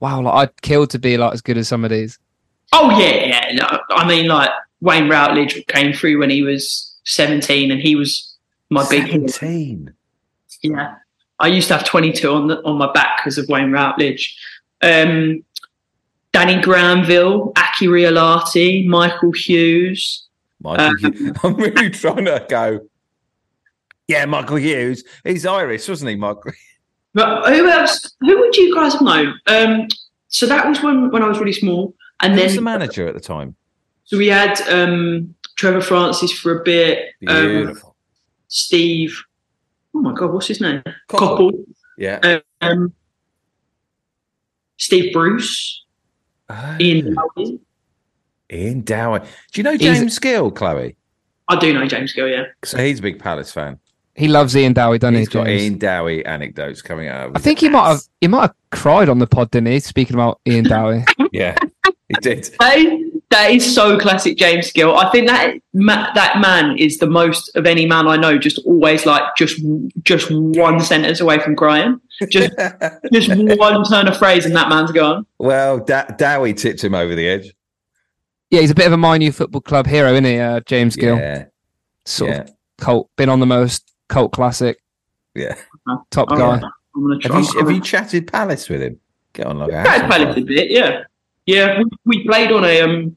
wow, 0.00 0.22
like 0.22 0.34
I'd 0.34 0.62
kill 0.62 0.86
to 0.86 0.98
be 0.98 1.18
like 1.18 1.34
as 1.34 1.42
good 1.42 1.58
as 1.58 1.68
some 1.68 1.84
of 1.84 1.90
these. 1.90 2.18
oh 2.72 2.98
yeah, 2.98 3.26
yeah. 3.26 3.52
No, 3.52 3.80
I 3.90 4.08
mean, 4.08 4.28
like 4.28 4.48
Wayne 4.80 5.10
Routledge 5.10 5.62
came 5.66 5.92
through 5.92 6.18
when 6.20 6.30
he 6.30 6.42
was 6.42 6.96
17, 7.04 7.70
and 7.70 7.80
he 7.80 7.96
was 7.96 8.34
my 8.70 8.88
big 8.88 9.04
hero. 9.04 9.26
Seventeen. 9.26 9.92
Yeah, 10.62 10.94
I 11.38 11.48
used 11.48 11.68
to 11.68 11.76
have 11.76 11.86
22 11.86 12.30
on 12.30 12.46
the, 12.48 12.62
on 12.64 12.78
my 12.78 12.90
back 12.92 13.18
because 13.18 13.36
of 13.38 13.48
Wayne 13.48 13.72
Routledge. 13.72 14.38
Um, 14.82 15.44
Danny 16.32 16.60
Granville, 16.62 17.52
Aki 17.56 17.88
Riihilahti, 17.88 18.86
Michael 18.86 19.32
Hughes. 19.32 20.28
Michael 20.60 20.96
Hughes. 20.96 21.32
I'm 21.42 21.56
really 21.56 21.90
trying 21.90 22.24
to 22.26 22.46
go. 22.48 22.89
Yeah, 24.10 24.24
Michael 24.24 24.56
Hughes. 24.56 25.04
He's 25.24 25.46
Irish, 25.46 25.88
wasn't 25.88 26.10
he, 26.10 26.16
Michael? 26.16 26.52
But 27.14 27.52
who 27.54 27.68
else? 27.68 28.16
Who 28.20 28.38
would 28.40 28.56
you 28.56 28.74
guys 28.74 28.92
have 28.94 29.02
known? 29.02 29.34
Um, 29.46 29.86
so 30.28 30.46
that 30.46 30.68
was 30.68 30.82
when 30.82 31.10
when 31.12 31.22
I 31.22 31.28
was 31.28 31.38
really 31.38 31.52
small, 31.52 31.94
and 32.20 32.34
Who 32.34 32.42
was 32.42 32.54
the 32.56 32.60
manager 32.60 33.06
at 33.06 33.14
the 33.14 33.20
time? 33.20 33.54
so 34.04 34.18
we 34.18 34.26
had 34.26 34.60
um, 34.68 35.34
Trevor 35.56 35.80
Francis 35.80 36.32
for 36.32 36.60
a 36.60 36.64
bit. 36.64 37.14
Um, 37.28 37.46
Beautiful. 37.48 37.96
Steve. 38.48 39.16
Oh 39.94 40.00
my 40.00 40.12
God, 40.12 40.32
what's 40.32 40.48
his 40.48 40.60
name? 40.60 40.82
Coppell. 41.08 41.52
yeah. 41.98 42.38
Um, 42.60 42.92
Steve 44.76 45.12
Bruce. 45.12 45.84
Ian 46.80 47.16
Oh, 47.18 47.30
Dowie. 47.36 47.60
Ian 48.52 48.82
Dowie. 48.82 49.20
Do 49.52 49.60
you 49.60 49.62
know 49.62 49.76
He's- 49.76 49.98
James 49.98 50.18
Gill, 50.18 50.50
Chloe? 50.50 50.96
I 51.48 51.56
do 51.58 51.72
know 51.72 51.86
James 51.86 52.12
Gill, 52.12 52.28
yeah. 52.28 52.44
So 52.64 52.78
he's 52.78 53.00
a 53.00 53.02
big 53.02 53.18
Palace 53.18 53.52
fan. 53.52 53.78
He 54.20 54.28
loves 54.28 54.56
Ian 54.56 54.72
Dowie, 54.74 54.98
doesn't 54.98 55.14
he? 55.14 55.20
He's 55.20 55.28
got 55.28 55.48
Ian 55.48 55.78
Dowie 55.78 56.24
anecdotes 56.26 56.82
coming 56.82 57.08
out. 57.08 57.30
Of 57.30 57.36
I 57.36 57.38
his 57.38 57.44
think 57.44 57.58
he 57.60 57.68
might 57.68 57.88
have 57.88 58.00
he 58.20 58.28
might 58.28 58.42
have 58.42 58.54
cried 58.70 59.08
on 59.08 59.18
the 59.18 59.26
pod, 59.26 59.50
didn't 59.50 59.68
he? 59.72 59.80
Speaking 59.80 60.14
about 60.14 60.40
Ian 60.46 60.64
Dowie. 60.64 61.04
Yeah, 61.32 61.56
he 62.08 62.14
did. 62.20 62.50
That 62.58 62.76
is, 62.76 63.12
that 63.30 63.50
is 63.52 63.74
so 63.74 63.96
classic 63.98 64.36
James 64.36 64.72
Gill. 64.72 64.96
I 64.96 65.08
think 65.12 65.28
that 65.28 65.54
ma- 65.72 66.12
that 66.14 66.40
man 66.40 66.76
is 66.76 66.98
the 66.98 67.06
most 67.06 67.54
of 67.56 67.66
any 67.66 67.86
man 67.86 68.08
I 68.08 68.16
know. 68.16 68.36
Just 68.36 68.58
always 68.66 69.06
like 69.06 69.22
just 69.36 69.60
just 70.02 70.28
one 70.30 70.80
sentence 70.80 71.20
away 71.20 71.38
from 71.38 71.54
crying. 71.54 72.00
Just 72.28 72.50
just 73.12 73.28
one 73.30 73.84
turn 73.84 74.08
of 74.08 74.16
phrase 74.18 74.44
and 74.44 74.54
that 74.56 74.68
man's 74.68 74.90
gone. 74.92 75.24
Well, 75.38 75.78
da- 75.78 76.08
Dowie 76.18 76.52
tipped 76.52 76.82
him 76.82 76.94
over 76.96 77.14
the 77.14 77.28
edge. 77.28 77.54
yeah, 78.50 78.60
he's 78.60 78.72
a 78.72 78.74
bit 78.74 78.86
of 78.88 78.92
a 78.92 78.96
My 78.96 79.16
New 79.18 79.30
Football 79.30 79.60
Club 79.60 79.86
hero, 79.86 80.10
isn't 80.12 80.24
he? 80.24 80.38
Uh, 80.38 80.60
James 80.66 80.96
Gill, 80.96 81.16
Yeah, 81.16 81.44
sort 82.04 82.30
yeah, 82.32 82.40
of 82.42 82.50
cult, 82.78 83.08
been 83.16 83.28
on 83.28 83.38
the 83.38 83.46
most 83.46 83.88
cult 84.10 84.32
classic, 84.32 84.82
yeah. 85.34 85.54
top 86.10 86.30
All 86.30 86.36
guy. 86.36 86.48
right, 86.58 86.62
I'm 86.94 87.02
gonna 87.08 87.18
Have 87.22 87.42
you 87.54 87.58
have 87.60 87.70
you 87.70 87.80
chatted 87.80 88.30
Palace 88.30 88.68
with 88.68 88.82
him? 88.82 89.00
Get 89.32 89.46
on 89.46 89.58
like 89.60 89.70
a 89.72 89.78
I've 89.78 89.86
house 89.86 90.00
on 90.02 90.08
played 90.10 90.28
fire. 90.34 90.38
a 90.38 90.42
bit, 90.42 90.70
yeah, 90.70 91.02
yeah. 91.46 91.78
We, 91.78 91.84
we 92.04 92.24
played 92.26 92.52
on 92.52 92.64
a 92.64 92.80
um 92.82 93.16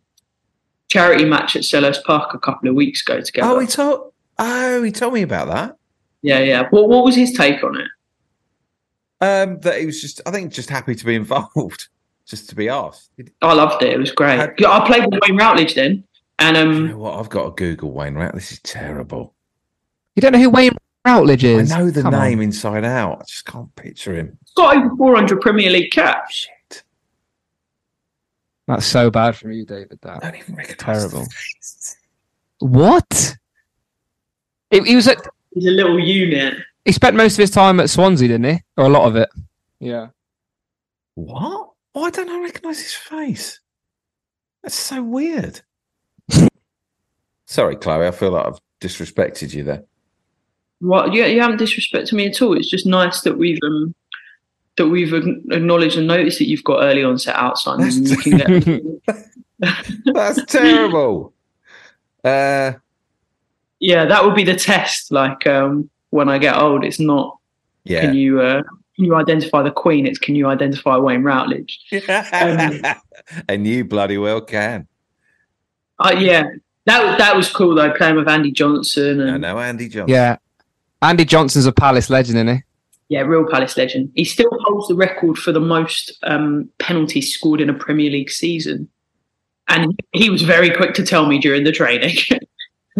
charity 0.89 1.25
match 1.25 1.55
at 1.55 1.63
Selhurst 1.63 2.03
Park 2.03 2.33
a 2.33 2.39
couple 2.39 2.69
of 2.69 2.75
weeks 2.75 3.01
ago 3.01 3.19
together. 3.19 3.47
Oh, 3.47 3.59
he 3.59 3.67
told. 3.67 4.13
Oh, 4.39 4.81
he 4.83 4.91
told 4.91 5.13
me 5.13 5.21
about 5.23 5.47
that. 5.47 5.75
yeah, 6.21 6.39
yeah. 6.39 6.67
What 6.69 6.87
what 6.89 7.03
was 7.03 7.15
his 7.15 7.33
take 7.33 7.63
on 7.63 7.79
it? 7.81 7.87
Um, 9.21 9.59
that 9.61 9.79
he 9.79 9.85
was 9.85 10.01
just. 10.01 10.21
I 10.25 10.31
think 10.31 10.51
just 10.53 10.69
happy 10.69 10.95
to 10.95 11.05
be 11.05 11.15
involved, 11.23 11.87
just 12.27 12.49
to 12.49 12.55
be 12.55 12.69
asked. 12.69 13.09
I 13.41 13.53
loved 13.53 13.81
it. 13.83 13.93
It 13.93 13.99
was 13.99 14.11
great. 14.11 14.37
Had- 14.37 14.63
I 14.65 14.85
played 14.85 15.05
with 15.11 15.19
Wayne 15.27 15.37
Routledge 15.37 15.75
then, 15.75 16.03
and 16.39 16.57
um, 16.57 16.87
know 16.89 16.97
what? 16.97 17.19
I've 17.19 17.29
got 17.29 17.43
to 17.45 17.51
Google 17.51 17.91
Wayne 17.91 18.15
Rat. 18.15 18.33
This 18.35 18.51
is 18.51 18.59
terrible. 18.59 19.33
You 20.15 20.21
don't 20.21 20.33
know 20.33 20.39
who 20.39 20.49
Wayne 20.49 20.75
Routledge 21.05 21.43
is? 21.43 21.71
I 21.71 21.79
know 21.79 21.89
the 21.91 22.01
Come 22.01 22.13
on. 22.13 22.21
name 22.21 22.41
inside 22.41 22.85
out. 22.85 23.21
I 23.21 23.23
just 23.25 23.45
can't 23.45 23.73
picture 23.75 24.15
him. 24.15 24.37
he's 24.41 24.53
got 24.55 24.77
over 24.77 24.95
400 24.95 25.41
Premier 25.41 25.69
League 25.69 25.91
caps. 25.91 26.33
Shit. 26.33 26.83
That's 28.67 28.85
so 28.85 29.11
bad 29.11 29.35
from 29.35 29.51
you, 29.51 29.65
David. 29.65 29.99
I 30.03 30.13
That 30.13 30.21
don't 30.21 30.35
even 30.37 30.55
recognise 30.55 30.77
Terrible. 31.11 31.27
what? 32.59 33.35
He, 34.71 34.79
he 34.81 34.95
was 34.95 35.07
at. 35.09 35.17
He's 35.53 35.65
a 35.65 35.71
little 35.71 35.99
unit. 35.99 36.55
He 36.85 36.93
spent 36.93 37.15
most 37.17 37.33
of 37.33 37.39
his 37.39 37.51
time 37.51 37.79
at 37.81 37.89
Swansea, 37.89 38.27
didn't 38.29 38.45
he? 38.55 38.61
Or 38.77 38.85
a 38.85 38.89
lot 38.89 39.05
of 39.07 39.15
it. 39.17 39.29
Yeah. 39.79 40.07
What? 41.15 41.71
Why 41.91 42.09
don't 42.09 42.29
I 42.29 42.41
recognise 42.41 42.79
his 42.81 42.93
face? 42.93 43.59
That's 44.63 44.75
so 44.75 45.03
weird. 45.03 45.61
Sorry, 47.45 47.75
Chloe. 47.75 48.07
I 48.07 48.11
feel 48.11 48.31
like 48.31 48.45
I've 48.47 48.59
disrespected 48.81 49.53
you 49.53 49.63
there. 49.65 49.83
What 50.83 51.13
you, 51.13 51.23
you 51.23 51.39
haven't 51.39 51.61
disrespected 51.61 52.11
me 52.11 52.27
at 52.27 52.41
all. 52.41 52.57
It's 52.57 52.69
just 52.69 52.85
nice 52.85 53.21
that 53.21 53.37
we've 53.37 53.57
um, 53.63 53.95
that 54.75 54.87
we've 54.89 55.13
acknowledged 55.13 55.97
and 55.97 56.07
noticed 56.07 56.39
that 56.39 56.47
you've 56.49 56.63
got 56.63 56.83
early 56.83 57.03
onset 57.03 57.35
Alzheimer's. 57.35 57.95
And 57.95 58.09
you 58.09 58.17
can 58.17 59.01
That's 60.13 60.43
terrible. 60.45 61.33
Uh, 62.23 62.73
yeah, 63.79 64.05
that 64.05 64.25
would 64.25 64.35
be 64.35 64.43
the 64.43 64.55
test. 64.55 65.11
Like 65.11 65.47
um, 65.47 65.89
when 66.09 66.27
I 66.27 66.37
get 66.37 66.57
old, 66.57 66.83
it's 66.83 66.99
not 66.99 67.37
yeah. 67.85 68.01
can 68.01 68.15
you 68.15 68.41
uh, 68.41 68.63
can 68.95 69.05
you 69.05 69.15
identify 69.15 69.61
the 69.61 69.71
Queen? 69.71 70.05
It's 70.05 70.19
can 70.19 70.35
you 70.35 70.47
identify 70.47 70.97
Wayne 70.97 71.23
Routledge? 71.23 71.79
and 73.47 73.65
you 73.65 73.85
bloody 73.85 74.17
well 74.17 74.41
can. 74.41 74.87
Uh, 75.97 76.15
yeah, 76.17 76.43
that 76.85 77.17
that 77.19 77.35
was 77.35 77.49
cool 77.49 77.75
though. 77.75 77.93
Playing 77.93 78.17
with 78.17 78.27
Andy 78.27 78.51
Johnson 78.51 79.21
I 79.21 79.33
and 79.33 79.41
know 79.41 79.59
Andy 79.59 79.87
Johnson. 79.87 80.13
Yeah. 80.13 80.37
Andy 81.03 81.25
Johnson's 81.25 81.65
a 81.65 81.71
Palace 81.71 82.09
legend, 82.09 82.37
isn't 82.37 82.55
he? 82.57 82.63
yeah, 83.09 83.21
real 83.21 83.45
Palace 83.45 83.77
legend. 83.77 84.11
He 84.15 84.25
still 84.25 84.49
holds 84.63 84.87
the 84.87 84.95
record 84.95 85.37
for 85.37 85.51
the 85.51 85.59
most 85.59 86.17
um, 86.23 86.69
penalties 86.79 87.31
scored 87.31 87.61
in 87.61 87.69
a 87.69 87.73
Premier 87.73 88.09
League 88.09 88.31
season, 88.31 88.89
and 89.67 89.99
he 90.13 90.29
was 90.29 90.41
very 90.41 90.71
quick 90.71 90.95
to 90.95 91.05
tell 91.05 91.27
me 91.27 91.37
during 91.39 91.63
the 91.63 91.71
training. 91.71 92.17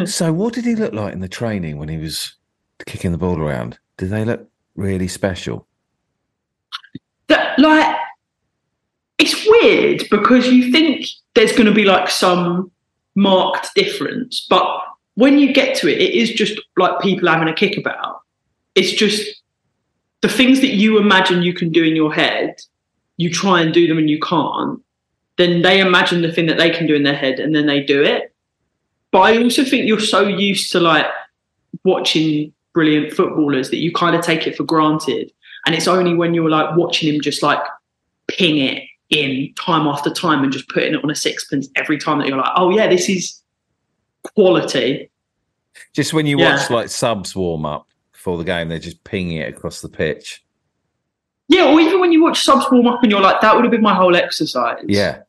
So, 0.06 0.34
what 0.34 0.56
did 0.56 0.66
he 0.66 0.74
look 0.74 0.92
like 0.92 1.14
in 1.14 1.20
the 1.20 1.28
training 1.28 1.78
when 1.78 1.88
he 1.88 1.98
was 1.98 2.34
kicking 2.88 3.12
the 3.12 3.18
ball 3.20 3.40
around? 3.40 3.78
Did 3.98 4.10
they 4.10 4.26
look 4.26 4.50
really 4.76 5.08
special? 5.08 5.68
that 7.28 7.58
like 7.60 7.96
it's 9.20 9.46
weird 9.48 10.04
because 10.10 10.48
you 10.48 10.72
think 10.72 11.06
there's 11.36 11.52
going 11.52 11.66
to 11.66 11.74
be 11.74 11.86
like 11.86 12.10
some 12.10 12.72
marked 13.16 13.70
difference 13.76 14.46
but 14.50 14.82
when 15.16 15.38
you 15.38 15.54
get 15.54 15.76
to 15.78 15.88
it 15.88 16.00
it 16.00 16.14
is 16.14 16.32
just 16.32 16.60
like 16.78 17.00
people 17.02 17.28
having 17.28 17.48
a 17.48 17.54
kick 17.54 17.78
about 17.78 18.22
it's 18.76 18.92
just 18.92 19.42
the 20.22 20.30
things 20.30 20.62
that 20.62 20.74
you 20.74 20.98
imagine 20.98 21.44
you 21.44 21.54
can 21.54 21.72
do 21.72 21.84
in 21.84 21.96
your 21.96 22.14
head 22.14 22.56
you 23.18 23.30
try 23.30 23.62
and 23.62 23.74
do 23.74 23.88
them 23.88 23.98
and 23.98 24.10
you 24.10 24.20
can't 24.20 24.84
then 25.38 25.62
they 25.62 25.80
imagine 25.80 26.22
the 26.22 26.32
thing 26.32 26.46
that 26.48 26.58
they 26.58 26.70
can 26.70 26.86
do 26.86 26.96
in 26.96 27.04
their 27.04 27.16
head 27.16 27.40
and 27.40 27.56
then 27.56 27.66
they 27.66 27.82
do 27.82 28.04
it. 28.04 28.34
But 29.12 29.20
i 29.20 29.42
also 29.42 29.64
think 29.64 29.86
you're 29.86 30.00
so 30.00 30.22
used 30.22 30.72
to 30.72 30.80
like 30.80 31.06
watching 31.84 32.54
brilliant 32.74 33.14
footballers 33.14 33.70
that 33.70 33.78
you 33.78 33.92
kind 33.92 34.16
of 34.16 34.24
take 34.24 34.48
it 34.48 34.56
for 34.56 34.64
granted. 34.64 35.32
And 35.66 35.76
it's 35.76 35.88
only 35.88 36.14
when 36.14 36.34
you're 36.34 36.50
like 36.50 36.76
watching 36.76 37.14
him 37.14 37.22
just 37.22 37.44
like 37.44 37.60
ping 38.28 38.58
it 38.58 38.84
in 39.10 39.54
time 39.56 39.88
after 39.88 40.10
time 40.10 40.44
and 40.44 40.52
just 40.52 40.68
putting 40.70 40.94
it 40.94 41.04
on 41.04 41.10
a 41.10 41.16
sixpence 41.16 41.68
every 41.76 41.98
time 41.98 42.20
that 42.20 42.28
you're 42.28 42.38
like, 42.38 42.52
oh 42.56 42.70
yeah, 42.72 42.88
this 42.88 43.10
is 43.10 43.40
quality. 44.24 45.10
Just 45.94 46.14
when 46.14 46.26
you 46.26 46.40
Yeah. 46.40 46.56
watch 46.58 46.70
like 46.70 46.90
subs 46.90 47.36
warm 47.36 47.66
up 47.66 47.88
before 48.12 48.38
the 48.38 48.44
game, 48.44 48.70
they're 48.70 48.80
just 48.80 49.04
pinging 49.04 49.38
it 49.38 49.50
across 49.50 49.82
the 49.82 49.90
pitch. 49.90 50.44
Yeah, 51.50 51.72
or 51.72 51.80
even 51.80 52.00
when 52.00 52.12
you 52.12 52.24
watch 52.24 52.42
subs 52.44 52.66
warm 52.72 52.88
up 52.88 53.04
and 53.04 53.12
you're 53.12 53.22
like, 53.22 53.42
that 53.42 53.56
would 53.56 53.64
have 53.66 53.72
been 53.72 53.82
my 53.82 53.94
whole 53.94 54.16
exercise. 54.16 54.84
Yeah. 54.88 55.20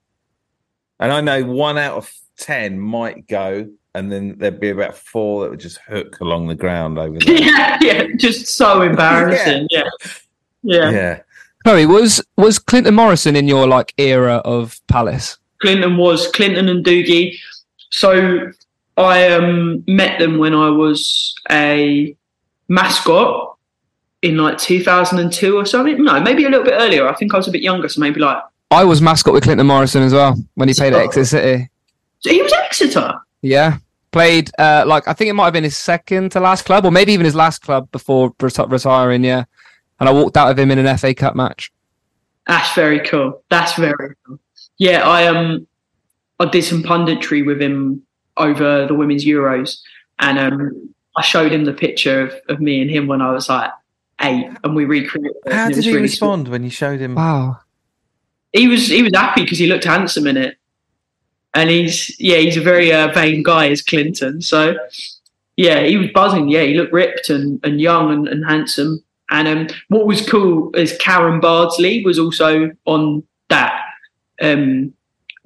And 1.00 1.12
I 1.12 1.20
know 1.20 1.44
one 1.44 1.76
out 1.76 1.96
of 1.96 2.12
10 2.38 2.78
might 2.78 3.26
go, 3.26 3.68
and 3.94 4.10
then 4.12 4.36
there'd 4.38 4.60
be 4.60 4.70
about 4.70 4.96
four 4.96 5.42
that 5.42 5.50
would 5.50 5.60
just 5.60 5.78
hook 5.78 6.20
along 6.20 6.46
the 6.46 6.54
ground 6.54 6.98
over 6.98 7.18
there. 7.26 7.34
yeah, 7.36 7.78
yeah, 7.80 8.02
just 8.16 8.46
so 8.46 8.82
embarrassing. 8.82 9.68
Yeah. 9.72 9.88
Yeah. 10.62 10.90
yeah. 10.90 11.20
Chloe, 11.64 11.84
was 11.86 12.22
was 12.36 12.58
Clinton 12.58 12.94
Morrison 12.94 13.36
in 13.36 13.48
your 13.48 13.66
like 13.66 13.92
era 13.98 14.36
of 14.44 14.80
Palace? 14.86 15.36
Clinton 15.60 15.96
was 15.98 16.26
Clinton 16.28 16.68
and 16.70 16.82
Dougie. 16.84 17.36
So 17.90 18.50
I 18.96 19.28
um, 19.32 19.82
met 19.86 20.18
them 20.18 20.38
when 20.38 20.54
I 20.54 20.68
was 20.70 21.34
a 21.50 22.16
mascot 22.68 23.56
in 24.22 24.36
like 24.36 24.58
2002 24.58 25.56
or 25.56 25.66
something. 25.66 26.02
No, 26.02 26.20
maybe 26.20 26.44
a 26.44 26.48
little 26.48 26.64
bit 26.64 26.74
earlier. 26.76 27.08
I 27.08 27.14
think 27.14 27.34
I 27.34 27.36
was 27.36 27.48
a 27.48 27.50
bit 27.50 27.62
younger, 27.62 27.88
so 27.88 28.00
maybe 28.00 28.20
like 28.20 28.38
I 28.70 28.84
was 28.84 29.00
mascot 29.02 29.34
with 29.34 29.44
Clinton 29.44 29.66
Morrison 29.66 30.02
as 30.02 30.12
well 30.12 30.36
when 30.54 30.68
he 30.68 30.74
played 30.74 30.92
at 30.94 31.00
Oh. 31.00 31.04
Exeter 31.04 31.24
City. 31.24 31.70
so 32.20 32.30
he 32.30 32.42
was 32.42 32.52
Exeter. 32.52 33.12
Yeah. 33.42 33.78
Played 34.12 34.50
uh, 34.58 34.84
like 34.86 35.08
I 35.08 35.12
think 35.12 35.28
it 35.28 35.32
might 35.32 35.44
have 35.46 35.52
been 35.52 35.64
his 35.64 35.76
second 35.76 36.30
to 36.32 36.40
last 36.40 36.64
club, 36.64 36.84
or 36.84 36.92
maybe 36.92 37.12
even 37.12 37.24
his 37.24 37.34
last 37.34 37.62
club 37.62 37.90
before 37.90 38.32
reti- 38.34 38.70
retiring. 38.70 39.24
Yeah, 39.24 39.42
and 39.98 40.08
I 40.08 40.12
walked 40.12 40.36
out 40.36 40.52
of 40.52 40.58
him 40.58 40.70
in 40.70 40.78
an 40.78 40.96
FA 40.98 41.12
Cup 41.14 41.34
match. 41.34 41.72
That's 42.46 42.72
very 42.74 43.00
cool. 43.00 43.42
That's 43.50 43.74
very 43.74 44.14
cool. 44.24 44.38
Yeah, 44.78 45.02
I 45.02 45.26
um 45.26 45.66
I 46.38 46.44
did 46.44 46.62
some 46.62 46.84
punditry 46.84 47.44
with 47.44 47.60
him 47.60 48.02
over 48.36 48.86
the 48.86 48.94
women's 48.94 49.24
Euros, 49.24 49.80
and 50.18 50.38
um 50.38 50.94
I 51.16 51.22
showed 51.22 51.52
him 51.52 51.64
the 51.64 51.72
picture 51.72 52.22
of, 52.22 52.34
of 52.48 52.60
me 52.60 52.82
and 52.82 52.90
him 52.90 53.06
when 53.06 53.22
I 53.22 53.30
was 53.30 53.48
like 53.48 53.70
eight, 54.20 54.50
and 54.64 54.74
we 54.74 54.84
recreated. 54.84 55.36
it, 55.46 55.52
How 55.52 55.68
did 55.68 55.84
he 55.84 55.90
really 55.90 56.02
respond 56.02 56.48
when 56.48 56.64
you 56.64 56.70
showed 56.70 57.00
him? 57.00 57.14
Wow. 57.14 57.60
he 58.52 58.68
was 58.68 58.88
he 58.88 59.02
was 59.02 59.12
happy 59.14 59.42
because 59.42 59.58
he 59.58 59.66
looked 59.66 59.84
handsome 59.84 60.26
in 60.26 60.36
it, 60.36 60.56
and 61.54 61.70
he's 61.70 62.18
yeah 62.20 62.38
he's 62.38 62.56
a 62.56 62.60
very 62.62 62.92
uh, 62.92 63.12
vain 63.12 63.42
guy, 63.42 63.66
is 63.66 63.82
Clinton. 63.82 64.42
So 64.42 64.76
yeah, 65.56 65.84
he 65.84 65.96
was 65.96 66.08
buzzing. 66.12 66.48
Yeah, 66.48 66.62
he 66.62 66.74
looked 66.74 66.92
ripped 66.92 67.30
and, 67.30 67.60
and 67.64 67.80
young 67.80 68.12
and, 68.12 68.26
and 68.28 68.44
handsome. 68.44 69.02
And 69.30 69.48
um, 69.48 69.66
what 69.88 70.06
was 70.06 70.28
cool 70.28 70.74
is 70.74 70.96
Karen 70.98 71.40
Bardsley 71.40 72.04
was 72.04 72.18
also 72.18 72.70
on 72.84 73.22
that 73.48 73.80
um, 74.42 74.92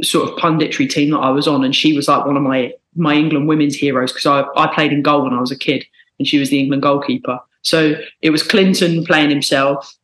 sort 0.03 0.29
of 0.29 0.37
punditry 0.39 0.89
team 0.89 1.11
that 1.11 1.19
I 1.19 1.31
was 1.31 1.47
on, 1.49 1.65
and 1.65 1.75
she 1.75 1.95
was 1.95 2.09
like 2.09 2.25
one 2.27 2.37
of 2.37 2.43
my 2.43 2.73
my 2.97 3.15
England 3.15 3.49
women's 3.49 3.75
heroes 3.75 4.13
because 4.13 4.27
I 4.27 4.45
I 4.57 4.73
played 4.75 4.93
in 4.93 5.03
goal 5.03 5.23
when 5.25 5.33
I 5.35 5.41
was 5.41 5.51
a 5.51 5.59
kid, 5.59 5.85
and 6.19 6.27
she 6.27 6.39
was 6.39 6.51
the 6.51 6.59
England 6.59 6.83
goalkeeper. 6.83 7.39
So 7.63 7.95
it 8.23 8.31
was 8.31 8.43
Clinton 8.43 9.05
playing 9.05 9.31
himself. 9.31 9.95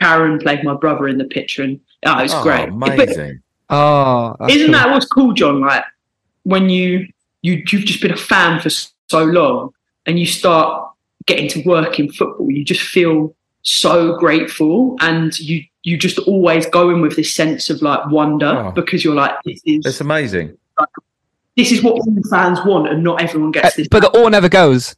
Karen 0.00 0.38
played 0.38 0.64
my 0.64 0.74
brother 0.74 1.08
in 1.08 1.18
the 1.18 1.24
picture, 1.24 1.62
and 1.62 1.80
oh, 2.06 2.18
it 2.18 2.22
was 2.22 2.34
Oh, 2.34 2.42
great. 2.42 2.70
But 2.70 2.94
Amazing. 2.94 3.42
Oh, 3.68 4.34
isn't 4.48 4.66
cool. 4.66 4.72
that 4.72 4.90
what's 4.90 5.06
cool, 5.06 5.32
John? 5.32 5.60
Like 5.60 5.84
when 6.44 6.68
you 6.70 7.06
you 7.42 7.62
you've 7.68 7.84
just 7.84 8.00
been 8.00 8.12
a 8.12 8.16
fan 8.16 8.60
for 8.60 8.70
so 8.70 9.24
long, 9.24 9.72
and 10.06 10.18
you 10.18 10.26
start 10.26 10.90
getting 11.26 11.48
to 11.48 11.62
work 11.62 11.98
in 12.00 12.10
football, 12.12 12.50
you 12.50 12.64
just 12.64 12.80
feel 12.80 13.34
so 13.62 14.16
grateful, 14.16 14.96
and 15.00 15.38
you 15.38 15.62
you 15.82 15.96
just 15.96 16.18
always 16.20 16.66
go 16.66 16.90
in 16.90 17.00
with 17.00 17.16
this 17.16 17.34
sense 17.34 17.70
of 17.70 17.80
like 17.82 18.06
wonder 18.10 18.46
Oh. 18.46 18.70
because 18.72 19.02
you're 19.04 19.14
like 19.14 19.32
this 19.44 19.60
is 19.64 19.84
It's 19.86 20.00
amazing. 20.00 20.56
this 21.56 21.72
is 21.72 21.82
what 21.82 21.94
all 21.94 22.04
the 22.14 22.26
fans 22.30 22.58
want, 22.64 22.88
and 22.88 23.02
not 23.02 23.20
everyone 23.22 23.48
Uh, 23.50 23.60
gets 23.62 23.76
this. 23.76 23.88
but 23.88 24.00
the 24.00 24.10
awe 24.10 24.28
never 24.28 24.48
goes. 24.48 24.94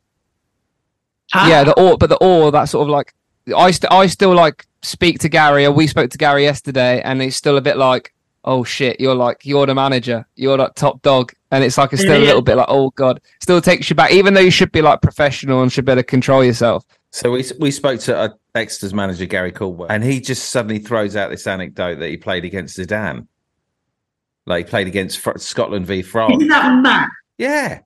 Huh? 1.32 1.46
Yeah, 1.48 1.64
the 1.64 1.74
awe, 1.74 1.96
but 1.96 2.08
the 2.10 2.18
awe 2.18 2.50
that 2.50 2.64
sort 2.68 2.82
of 2.82 2.88
like 2.90 3.14
I 3.56 3.70
st- 3.70 3.90
I 3.92 4.06
still 4.06 4.34
like 4.34 4.66
speak 4.82 5.18
to 5.20 5.28
Gary, 5.28 5.64
or 5.64 5.72
we 5.72 5.86
spoke 5.86 6.10
to 6.10 6.18
Gary 6.18 6.42
yesterday, 6.42 7.00
and 7.02 7.22
it's 7.22 7.36
still 7.36 7.56
a 7.56 7.60
bit 7.60 7.76
like, 7.76 8.12
oh 8.44 8.64
shit, 8.64 9.00
you're 9.00 9.14
like 9.14 9.44
you're 9.44 9.66
the 9.66 9.74
manager, 9.74 10.26
you're 10.36 10.58
like 10.58 10.74
top 10.74 11.00
dog, 11.02 11.32
and 11.50 11.64
it's 11.64 11.78
like 11.78 11.92
it's 11.92 12.02
still 12.02 12.14
a 12.16 12.18
Yeah. 12.18 12.26
little 12.26 12.42
bit 12.42 12.56
like, 12.56 12.66
oh 12.68 12.90
god, 12.90 13.20
still 13.40 13.60
takes 13.60 13.88
you 13.88 13.96
back, 13.96 14.10
even 14.12 14.34
though 14.34 14.40
you 14.40 14.50
should 14.50 14.72
be 14.72 14.82
like 14.82 15.00
professional 15.00 15.62
and 15.62 15.72
should 15.72 15.84
be 15.84 15.92
able 15.92 16.00
to 16.02 16.04
control 16.06 16.44
yourself. 16.44 16.84
So 17.12 17.30
we 17.30 17.44
we 17.58 17.70
spoke 17.70 18.00
to 18.00 18.16
uh, 18.16 18.28
Exeter's 18.54 18.94
manager 18.94 19.26
Gary 19.26 19.52
Caldwell, 19.52 19.88
and 19.90 20.02
he 20.02 20.18
just 20.20 20.48
suddenly 20.50 20.78
throws 20.78 21.14
out 21.14 21.30
this 21.30 21.46
anecdote 21.46 21.96
that 22.00 22.08
he 22.08 22.16
played 22.16 22.44
against 22.46 22.78
Zidane, 22.78 23.26
like 24.46 24.66
he 24.66 24.70
played 24.70 24.86
against 24.86 25.18
Fr- 25.20 25.36
Scotland 25.36 25.86
v 25.86 26.00
France. 26.02 26.36
isn't 26.36 26.48
that 26.48 26.82
mad? 26.82 27.08
Yeah. 27.36 27.80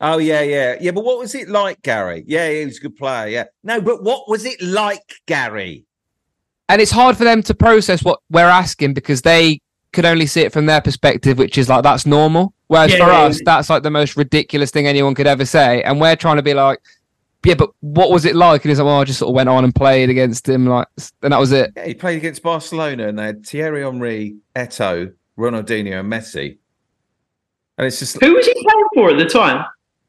Oh 0.00 0.18
yeah, 0.18 0.42
yeah, 0.42 0.76
yeah. 0.80 0.90
But 0.92 1.04
what 1.04 1.18
was 1.18 1.34
it 1.34 1.48
like, 1.48 1.82
Gary? 1.82 2.24
Yeah, 2.26 2.48
he 2.50 2.64
was 2.64 2.78
a 2.78 2.82
good 2.82 2.96
player. 2.96 3.28
Yeah. 3.28 3.44
No, 3.64 3.80
but 3.80 4.02
what 4.02 4.28
was 4.28 4.44
it 4.44 4.60
like, 4.62 5.14
Gary? 5.26 5.84
and 6.68 6.80
it's 6.80 6.90
hard 6.92 7.16
for 7.18 7.24
them 7.24 7.42
to 7.42 7.54
process 7.54 8.02
what 8.02 8.20
we're 8.30 8.46
asking 8.46 8.94
because 8.94 9.20
they 9.22 9.60
could 9.92 10.06
only 10.06 10.24
see 10.26 10.40
it 10.40 10.52
from 10.52 10.64
their 10.66 10.80
perspective, 10.80 11.36
which 11.36 11.58
is 11.58 11.68
like 11.68 11.82
that's 11.82 12.06
normal. 12.06 12.54
Whereas 12.68 12.92
Yeah, 12.92 12.98
for 13.04 13.12
yeah, 13.12 13.20
us, 13.22 13.36
yeah. 13.36 13.42
that's 13.44 13.68
like 13.68 13.82
the 13.82 13.90
most 13.90 14.16
ridiculous 14.16 14.70
thing 14.70 14.86
anyone 14.86 15.14
could 15.14 15.26
ever 15.26 15.44
say, 15.44 15.82
and 15.82 16.00
we're 16.00 16.16
trying 16.16 16.36
to 16.36 16.42
be 16.42 16.54
like, 16.54 16.78
yeah, 17.44 17.54
but 17.54 17.70
what 17.80 18.10
was 18.10 18.24
it 18.24 18.36
like? 18.36 18.64
And 18.64 18.70
he's 18.70 18.78
like, 18.78 18.86
well, 18.86 19.00
I 19.00 19.04
just 19.04 19.18
sort 19.18 19.30
of 19.30 19.34
went 19.34 19.48
on 19.48 19.64
and 19.64 19.74
played 19.74 20.10
against 20.10 20.48
him, 20.48 20.66
like, 20.66 20.86
and 21.22 21.32
that 21.32 21.40
was 21.40 21.52
it. 21.52 21.72
Yeah, 21.76 21.86
he 21.86 21.94
played 21.94 22.16
against 22.18 22.42
Barcelona 22.42 23.08
and 23.08 23.18
they 23.18 23.24
had 23.24 23.46
Thierry 23.46 23.82
Henry, 23.82 24.36
Eto'o, 24.54 25.12
Ronaldinho, 25.38 26.00
and 26.00 26.12
Messi. 26.12 26.58
And 27.78 27.86
it's 27.86 27.98
just 27.98 28.20
Who 28.22 28.34
was 28.34 28.46
he 28.46 28.52
playing 28.52 28.88
for 28.94 29.10
at 29.10 29.18
the 29.18 29.26
time? 29.26 29.64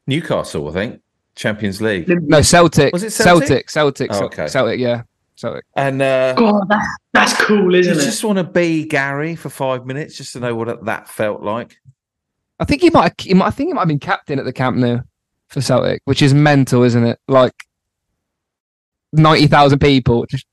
Newcastle, 0.06 0.68
I 0.68 0.72
think, 0.72 1.00
Champions 1.34 1.80
League. 1.80 2.08
No, 2.08 2.42
Celtic. 2.42 2.92
Was 2.92 3.02
it 3.02 3.10
Celtic? 3.10 3.68
Celtic, 3.70 3.70
Celtic, 3.70 4.10
Oh, 4.12 4.18
Celtic, 4.18 4.38
okay. 4.38 4.48
Celtic, 4.48 4.80
yeah, 4.80 5.02
Celtic. 5.34 5.64
And 5.76 6.02
uh, 6.02 6.34
God, 6.34 6.68
that's, 6.68 6.86
that's 7.12 7.44
cool, 7.44 7.74
isn't 7.74 7.92
it? 7.96 8.04
just 8.04 8.22
want 8.22 8.38
to 8.38 8.44
be 8.44 8.84
Gary 8.86 9.34
for 9.34 9.48
five 9.48 9.86
minutes 9.86 10.16
just 10.16 10.34
to 10.34 10.40
know 10.40 10.54
what 10.54 10.84
that 10.84 11.08
felt 11.08 11.42
like. 11.42 11.76
I 12.60 12.64
think 12.64 12.82
he 12.82 12.90
might, 12.90 13.20
he 13.20 13.34
might. 13.34 13.46
I 13.46 13.50
think 13.50 13.70
he 13.70 13.72
might 13.72 13.80
have 13.80 13.88
been 13.88 13.98
captain 13.98 14.38
at 14.38 14.44
the 14.44 14.52
Camp 14.52 14.76
Nou 14.76 15.00
for 15.54 15.62
Celtic, 15.62 16.02
which 16.04 16.20
is 16.20 16.34
mental, 16.34 16.82
isn't 16.82 17.04
it? 17.06 17.18
Like 17.28 17.54
ninety 19.12 19.46
thousand 19.46 19.78
people. 19.78 20.26
Just, 20.26 20.46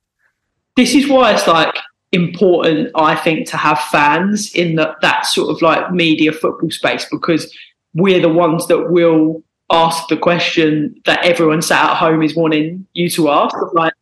this 0.78 0.96
is 0.96 1.10
why 1.10 1.34
it's 1.34 1.48
like 1.48 1.76
important, 2.14 2.92
I 2.96 3.16
think, 3.16 3.50
to 3.50 3.58
have 3.58 3.80
fans 3.80 4.54
in 4.54 4.76
that 4.76 4.96
that 5.02 5.26
sort 5.26 5.50
of 5.50 5.62
like 5.62 5.92
media 5.92 6.32
football 6.32 6.70
space 6.70 7.06
because 7.12 7.54
we're 7.94 8.22
the 8.22 8.30
ones 8.30 8.68
that 8.68 8.90
will 8.92 9.44
ask 9.72 10.08
the 10.08 10.18
question 10.18 11.02
that 11.06 11.26
everyone 11.26 11.62
sat 11.62 11.92
at 11.92 11.98
home 11.98 12.22
is 12.22 12.36
wanting 12.36 12.86
you 12.94 13.10
to 13.10 13.30
ask. 13.30 13.56
Like, 13.74 13.94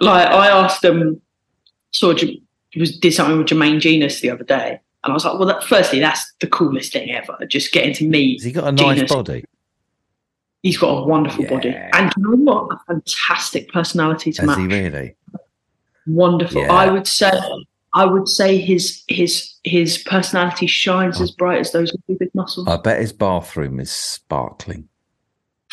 like 0.00 0.28
I 0.28 0.48
asked 0.48 0.82
them, 0.82 1.20
sort 1.90 2.22
of 2.22 2.30
was 2.76 2.98
did 2.98 3.14
something 3.14 3.38
with 3.38 3.48
Jermaine 3.48 3.80
Jenas 3.80 4.20
the 4.20 4.30
other 4.30 4.44
day, 4.44 4.78
and 5.04 5.10
I 5.10 5.12
was 5.12 5.24
like, 5.24 5.38
well, 5.38 5.48
that, 5.48 5.64
firstly, 5.64 6.00
that's 6.00 6.32
the 6.40 6.46
coolest 6.46 6.92
thing 6.92 7.10
ever. 7.10 7.38
Just 7.46 7.72
getting 7.72 7.94
to 7.94 8.06
meet 8.06 8.40
Has 8.40 8.44
he 8.44 8.52
got 8.52 8.68
a 8.68 8.72
nice 8.72 8.96
Jenas. 8.96 9.10
body? 9.10 9.44
He's 10.62 10.76
got 10.76 10.88
a 10.88 11.06
wonderful 11.06 11.46
body, 11.46 11.70
and 11.70 12.12
you 12.16 12.22
know 12.22 12.36
what? 12.36 12.72
A 12.72 12.78
fantastic 12.86 13.72
personality 13.72 14.32
to 14.32 14.42
Has 14.42 14.48
match. 14.48 14.58
he 14.58 14.66
really? 14.66 15.14
Wonderful. 16.06 16.62
Yeah. 16.62 16.72
I 16.72 16.90
would 16.90 17.06
say, 17.06 17.30
I 17.94 18.04
would 18.04 18.28
say 18.28 18.58
his 18.58 19.04
his 19.06 19.54
his 19.62 19.98
personality 19.98 20.66
shines 20.66 21.20
oh. 21.20 21.24
as 21.24 21.30
bright 21.30 21.60
as 21.60 21.72
those 21.72 21.92
really 22.08 22.18
big 22.18 22.34
muscles. 22.34 22.66
I 22.66 22.76
bet 22.76 23.00
his 23.00 23.12
bathroom 23.12 23.78
is 23.78 23.90
sparkling. 23.90 24.88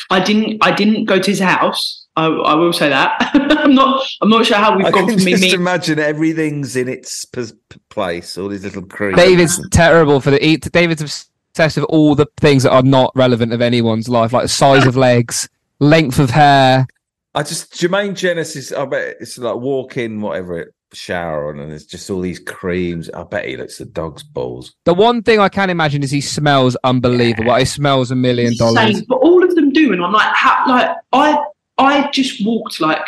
I 0.09 0.19
didn't 0.19 0.57
I 0.61 0.71
didn't 0.71 1.05
go 1.05 1.19
to 1.19 1.31
his 1.31 1.39
house. 1.39 2.05
I, 2.17 2.27
I 2.27 2.53
will 2.55 2.73
say 2.73 2.89
that. 2.89 3.31
I'm 3.33 3.73
not 3.73 4.05
I'm 4.21 4.29
not 4.29 4.45
sure 4.45 4.57
how 4.57 4.77
we've 4.77 4.85
I 4.85 4.91
gone 4.91 5.07
can 5.07 5.15
from 5.15 5.25
me 5.25 5.31
just 5.31 5.43
meeting. 5.43 5.59
imagine 5.59 5.99
everything's 5.99 6.75
in 6.75 6.87
its 6.87 7.25
p- 7.25 7.43
p- 7.69 7.79
place, 7.89 8.37
all 8.37 8.49
these 8.49 8.63
little 8.63 8.83
creams. 8.83 9.17
David's 9.17 9.69
terrible 9.69 10.19
for 10.21 10.31
the. 10.31 10.37
He, 10.37 10.57
David's 10.57 11.29
obsessed 11.55 11.77
of 11.77 11.85
all 11.85 12.15
the 12.15 12.27
things 12.37 12.63
that 12.63 12.73
are 12.73 12.83
not 12.83 13.11
relevant 13.15 13.53
of 13.53 13.61
anyone's 13.61 14.09
life, 14.09 14.33
like 14.33 14.43
the 14.43 14.49
size 14.49 14.85
of 14.85 14.97
legs, 14.97 15.47
length 15.79 16.19
of 16.19 16.29
hair. 16.29 16.85
I 17.33 17.43
just 17.43 17.73
Jermaine 17.73 18.13
Jenas. 18.15 18.73
I 18.73 18.85
bet 18.85 19.15
it's 19.21 19.37
like 19.37 19.55
walk 19.55 19.97
in, 19.97 20.19
whatever 20.21 20.59
it 20.59 20.73
shower 20.91 21.49
on, 21.49 21.59
and 21.59 21.71
there's 21.71 21.85
just 21.85 22.09
all 22.09 22.19
these 22.19 22.39
creams. 22.39 23.09
I 23.09 23.23
bet 23.23 23.47
he 23.47 23.55
looks 23.55 23.79
at 23.79 23.93
dog's 23.93 24.23
balls. 24.23 24.73
The 24.83 24.93
one 24.93 25.23
thing 25.23 25.39
I 25.39 25.47
can 25.49 25.69
imagine 25.69 26.03
is 26.03 26.11
he 26.11 26.21
smells 26.21 26.75
unbelievable. 26.83 27.55
He 27.55 27.65
smells 27.65 28.11
a 28.11 28.15
million 28.15 28.55
dollars. 28.57 29.01
But 29.03 29.15
all 29.15 29.43
of 29.43 29.55
them 29.55 29.71
do, 29.71 29.93
and 29.93 30.03
I'm 30.03 30.11
like, 30.11 30.33
how, 30.35 30.65
like 30.67 30.97
I 31.13 31.41
I 31.77 32.09
just 32.11 32.45
walked 32.45 32.81
like 32.81 33.05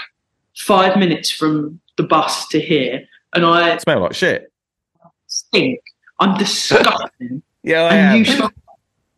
five 0.56 0.98
minutes 0.98 1.32
from 1.32 1.82
the 1.98 2.04
bus 2.04 2.48
to 2.50 2.62
here, 2.62 3.06
and 3.34 3.46
I 3.46 3.78
Smell 3.78 4.02
like 4.02 4.14
shit. 4.14 4.52
stink. 5.28 5.82
I'm 6.20 6.38
disgusting. 6.38 7.44
Yeah, 7.64 7.84
I 7.84 7.96
and 7.96 8.26
you 8.26 8.32
am. 8.34 8.38
smell 8.38 8.52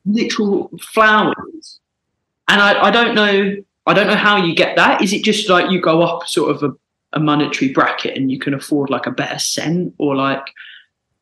literal 0.05 0.71
flowers. 0.81 1.79
And 2.47 2.61
I, 2.61 2.87
I 2.87 2.91
don't 2.91 3.15
know 3.15 3.55
I 3.85 3.93
don't 3.93 4.07
know 4.07 4.15
how 4.15 4.37
you 4.37 4.55
get 4.55 4.75
that. 4.75 5.01
Is 5.01 5.13
it 5.13 5.23
just 5.23 5.49
like 5.49 5.71
you 5.71 5.81
go 5.81 6.01
up 6.01 6.27
sort 6.27 6.51
of 6.55 6.63
a, 6.63 6.71
a 7.13 7.19
monetary 7.19 7.71
bracket 7.73 8.15
and 8.17 8.31
you 8.31 8.39
can 8.39 8.53
afford 8.53 8.89
like 8.89 9.05
a 9.07 9.11
better 9.11 9.39
scent 9.39 9.93
or 9.97 10.15
like 10.15 10.45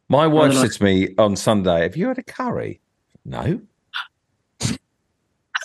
My 0.09 0.27
wife 0.27 0.53
like- 0.53 0.71
said 0.71 0.77
to 0.79 0.83
me 0.83 1.09
on 1.17 1.35
Sunday, 1.35 1.83
"Have 1.83 1.97
you 1.97 2.07
had 2.07 2.17
a 2.17 2.23
curry?" 2.23 2.81
No. 3.25 3.61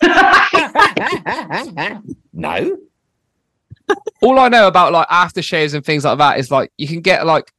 no. 2.33 2.77
All 4.23 4.39
I 4.39 4.49
know 4.49 4.67
about 4.69 4.93
like 4.93 5.09
aftershaves 5.09 5.75
and 5.75 5.85
things 5.85 6.05
like 6.05 6.19
that 6.19 6.39
is 6.39 6.51
like 6.51 6.73
you 6.79 6.87
can 6.89 7.01
get 7.01 7.27
like 7.27 7.53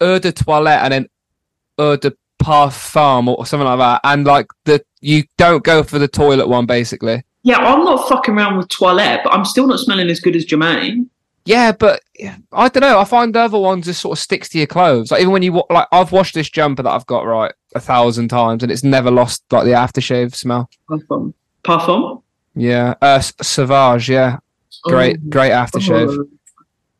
eau 0.00 0.18
de 0.18 0.32
toilette 0.32 0.82
and 0.84 0.92
then 0.92 1.08
eau 1.78 1.96
de 1.96 2.12
parfum 2.42 3.28
or 3.28 3.46
something 3.46 3.66
like 3.66 3.78
that, 3.78 4.00
and 4.04 4.24
like 4.26 4.46
the 4.64 4.82
you 5.00 5.24
don't 5.38 5.64
go 5.64 5.82
for 5.82 5.98
the 5.98 6.08
toilet 6.08 6.48
one 6.48 6.66
basically. 6.66 7.22
Yeah, 7.42 7.56
I'm 7.58 7.84
not 7.84 8.08
fucking 8.08 8.34
around 8.36 8.58
with 8.58 8.68
toilette, 8.68 9.20
but 9.24 9.32
I'm 9.32 9.44
still 9.46 9.66
not 9.66 9.80
smelling 9.80 10.08
as 10.10 10.20
good 10.20 10.36
as 10.36 10.44
Jermaine. 10.44 11.06
Yeah, 11.46 11.72
but 11.72 12.02
yeah, 12.18 12.36
I 12.52 12.68
don't 12.68 12.82
know. 12.82 12.98
I 12.98 13.04
find 13.04 13.34
the 13.34 13.40
other 13.40 13.58
ones 13.58 13.86
just 13.86 14.02
sort 14.02 14.18
of 14.18 14.22
sticks 14.22 14.50
to 14.50 14.58
your 14.58 14.66
clothes. 14.66 15.10
Like 15.10 15.20
even 15.22 15.32
when 15.32 15.42
you 15.42 15.52
wa- 15.54 15.64
like, 15.70 15.88
I've 15.90 16.12
washed 16.12 16.34
this 16.34 16.50
jumper 16.50 16.82
that 16.82 16.90
I've 16.90 17.06
got 17.06 17.22
right 17.24 17.52
a 17.74 17.80
thousand 17.80 18.28
times, 18.28 18.62
and 18.62 18.70
it's 18.70 18.84
never 18.84 19.10
lost 19.10 19.42
like 19.50 19.64
the 19.64 19.70
aftershave 19.70 20.34
smell. 20.34 20.68
Parfum. 20.88 21.32
Parfum? 21.64 22.22
Yeah, 22.54 22.94
uh, 23.00 23.20
Sauvage. 23.20 24.10
Yeah, 24.10 24.38
great, 24.82 25.16
Oh. 25.16 25.30
great 25.30 25.52
aftershave. 25.52 26.18
Oh. 26.18 26.28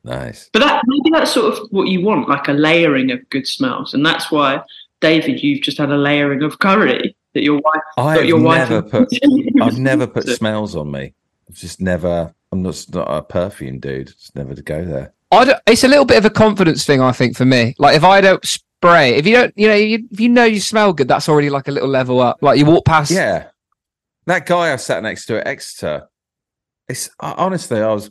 Nice. 0.05 0.48
But 0.55 0.61
that 0.61 0.83
maybe 0.87 1.11
that's 1.11 1.33
sort 1.33 1.53
of 1.53 1.66
what 1.70 1.88
you 1.88 2.03
want, 2.03 2.26
like 2.31 2.48
a 2.48 2.53
layering 2.53 3.11
of 3.11 3.29
good 3.29 3.46
smells. 3.46 3.92
And 3.92 4.05
that's 4.07 4.31
why, 4.31 4.62
David, 5.00 5.42
you've 5.42 5.62
just 5.62 5.78
had 5.78 5.90
a 5.90 5.96
layering 5.96 6.42
of 6.42 6.58
curry 6.58 7.16
that 7.34 7.42
your 7.42 7.60
wife 7.60 7.82
I've 7.96 8.24
your 8.24 8.40
wife 8.40 8.70
never 8.70 8.82
put. 8.82 9.08
I've 9.62 9.78
never 9.78 10.06
put 10.06 10.28
smells 10.28 10.76
on 10.76 10.90
me. 10.90 11.14
I've 11.48 11.56
just 11.56 11.80
never. 11.80 12.34
I'm 12.52 12.62
not, 12.62 12.84
not 12.92 13.06
a 13.08 13.22
perfume 13.22 13.78
dude. 13.78 14.08
Just 14.08 14.34
never 14.34 14.54
to 14.54 14.62
go 14.62 14.84
there. 14.84 15.12
I 15.30 15.44
don't, 15.44 15.60
it's 15.66 15.84
a 15.84 15.88
little 15.88 16.04
bit 16.04 16.18
of 16.18 16.24
a 16.24 16.30
confidence 16.30 16.84
thing, 16.84 17.00
I 17.00 17.12
think, 17.12 17.36
for 17.36 17.44
me. 17.44 17.74
Like 17.78 17.96
if 17.96 18.02
I 18.02 18.20
don't 18.20 18.44
spray, 18.44 19.14
if 19.14 19.26
you 19.26 19.36
don't, 19.36 19.56
you 19.56 19.68
know, 19.68 19.74
you, 19.74 20.08
if 20.10 20.18
you 20.18 20.28
know 20.28 20.44
you 20.44 20.60
smell 20.60 20.92
good, 20.92 21.06
that's 21.06 21.28
already 21.28 21.50
like 21.50 21.68
a 21.68 21.70
little 21.70 21.88
level 21.88 22.20
up. 22.20 22.38
Like 22.42 22.58
you 22.58 22.66
walk 22.66 22.84
past, 22.84 23.12
Yeah, 23.12 23.48
that 24.26 24.46
guy 24.46 24.72
I 24.72 24.76
sat 24.76 25.02
next 25.02 25.26
to 25.26 25.38
at 25.38 25.46
Exeter. 25.46 26.08
It's 26.88 27.08
I- 27.20 27.34
honestly, 27.36 27.80
I 27.80 27.92
was 27.92 28.10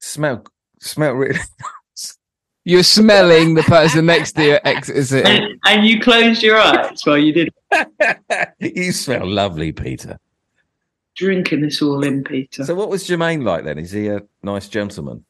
smell 0.00 0.44
smell 0.80 1.12
really. 1.12 1.38
you're 2.64 2.82
smelling 2.82 3.54
the 3.54 3.62
person 3.62 4.06
next 4.06 4.32
to 4.32 4.44
you. 4.44 4.58
Ex- 4.64 4.88
is 4.88 5.12
it? 5.12 5.26
and, 5.26 5.58
and 5.66 5.86
you 5.86 6.00
closed 6.00 6.42
your 6.42 6.58
eyes 6.58 7.04
while 7.04 7.18
you 7.18 7.32
did 7.32 7.50
you 8.58 8.92
smell 8.92 9.26
lovely, 9.26 9.72
Peter. 9.72 10.18
drinking 11.16 11.62
this 11.62 11.80
all 11.82 12.02
in, 12.04 12.22
Peter. 12.24 12.64
So, 12.64 12.74
what 12.74 12.88
was 12.90 13.06
Jermaine 13.08 13.44
like 13.44 13.64
then? 13.64 13.78
Is 13.78 13.92
he 13.92 14.08
a 14.08 14.22
nice 14.42 14.68
gentleman? 14.68 15.24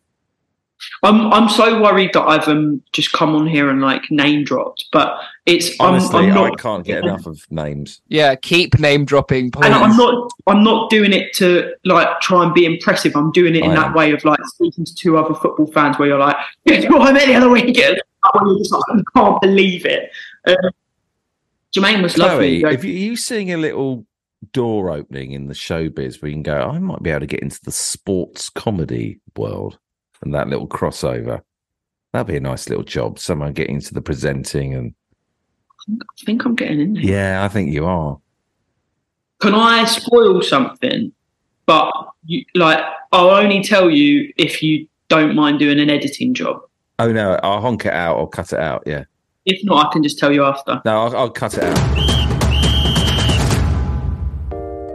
I'm 1.02 1.32
I'm 1.32 1.48
so 1.48 1.80
worried 1.80 2.12
that 2.14 2.22
I've 2.22 2.48
um, 2.48 2.82
just 2.92 3.12
come 3.12 3.34
on 3.34 3.46
here 3.46 3.68
and 3.68 3.80
like 3.80 4.10
name 4.10 4.44
dropped, 4.44 4.86
but 4.92 5.18
it's 5.46 5.70
I'm, 5.80 5.94
Honestly, 5.94 6.30
I'm 6.30 6.52
I 6.52 6.54
can't 6.56 6.84
get 6.84 7.04
enough 7.04 7.26
of 7.26 7.44
names. 7.50 8.00
Yeah, 8.08 8.34
keep 8.34 8.78
name 8.78 9.04
dropping, 9.04 9.50
please. 9.50 9.66
and 9.66 9.74
I'm 9.74 9.96
not 9.96 10.30
I'm 10.46 10.62
not 10.62 10.90
doing 10.90 11.12
it 11.12 11.32
to 11.34 11.74
like 11.84 12.20
try 12.20 12.44
and 12.44 12.54
be 12.54 12.64
impressive. 12.64 13.16
I'm 13.16 13.32
doing 13.32 13.54
it 13.54 13.64
in 13.64 13.72
I 13.72 13.76
that 13.76 13.86
am. 13.88 13.94
way 13.94 14.12
of 14.12 14.24
like 14.24 14.40
speaking 14.44 14.84
to 14.84 14.94
two 14.94 15.16
other 15.16 15.34
football 15.34 15.66
fans 15.66 15.98
where 15.98 16.08
you're 16.08 16.18
like, 16.18 16.36
guess 16.66 16.84
what 16.90 17.02
I 17.02 17.12
met 17.12 17.26
the 17.26 17.34
other 17.34 17.50
weekend? 17.50 18.02
And 18.34 18.48
you're 18.48 18.58
just 18.58 18.72
like, 18.72 18.82
I 18.88 19.18
can't 19.18 19.40
believe 19.40 19.86
it. 19.86 20.10
Um, 20.46 20.56
Jermaine 21.74 22.02
was 22.02 22.18
lovely. 22.18 22.60
Chloe, 22.60 22.74
if 22.74 22.84
you, 22.84 22.92
are 22.92 22.96
you 22.96 23.16
seeing 23.16 23.52
a 23.52 23.56
little 23.56 24.06
door 24.52 24.90
opening 24.90 25.32
in 25.32 25.46
the 25.46 25.54
showbiz 25.54 26.20
where 26.20 26.28
you 26.28 26.34
can 26.34 26.42
go, 26.42 26.70
I 26.70 26.78
might 26.78 27.02
be 27.02 27.10
able 27.10 27.20
to 27.20 27.26
get 27.26 27.40
into 27.40 27.60
the 27.64 27.72
sports 27.72 28.50
comedy 28.50 29.20
world 29.36 29.78
and 30.22 30.34
that 30.34 30.48
little 30.48 30.68
crossover. 30.68 31.42
That'd 32.12 32.26
be 32.26 32.36
a 32.36 32.40
nice 32.40 32.68
little 32.68 32.84
job. 32.84 33.18
Someone 33.18 33.52
getting 33.52 33.76
into 33.76 33.94
the 33.94 34.02
presenting 34.02 34.74
and 34.74 34.94
I 35.88 36.24
think 36.24 36.44
I'm 36.44 36.54
getting 36.54 36.80
in 36.80 36.94
there. 36.94 37.02
yeah, 37.02 37.44
I 37.44 37.48
think 37.48 37.72
you 37.72 37.86
are. 37.86 38.18
Can 39.40 39.54
I 39.54 39.84
spoil 39.84 40.42
something? 40.42 41.12
But 41.66 41.92
you, 42.26 42.44
like, 42.54 42.80
I'll 43.12 43.30
only 43.30 43.62
tell 43.62 43.88
you 43.90 44.32
if 44.36 44.62
you 44.62 44.86
don't 45.08 45.34
mind 45.34 45.58
doing 45.58 45.78
an 45.80 45.88
editing 45.88 46.34
job. 46.34 46.60
Oh 46.98 47.10
no, 47.12 47.38
I'll 47.42 47.60
honk 47.60 47.86
it 47.86 47.92
out 47.92 48.16
or 48.18 48.28
cut 48.28 48.52
it 48.52 48.58
out. 48.58 48.82
Yeah, 48.86 49.04
If 49.46 49.64
not, 49.64 49.86
I 49.86 49.92
can 49.92 50.02
just 50.02 50.18
tell 50.18 50.32
you 50.32 50.44
after. 50.44 50.82
no, 50.84 51.02
I'll, 51.06 51.16
I'll 51.16 51.30
cut 51.30 51.54
it 51.56 51.64
out. 51.64 52.19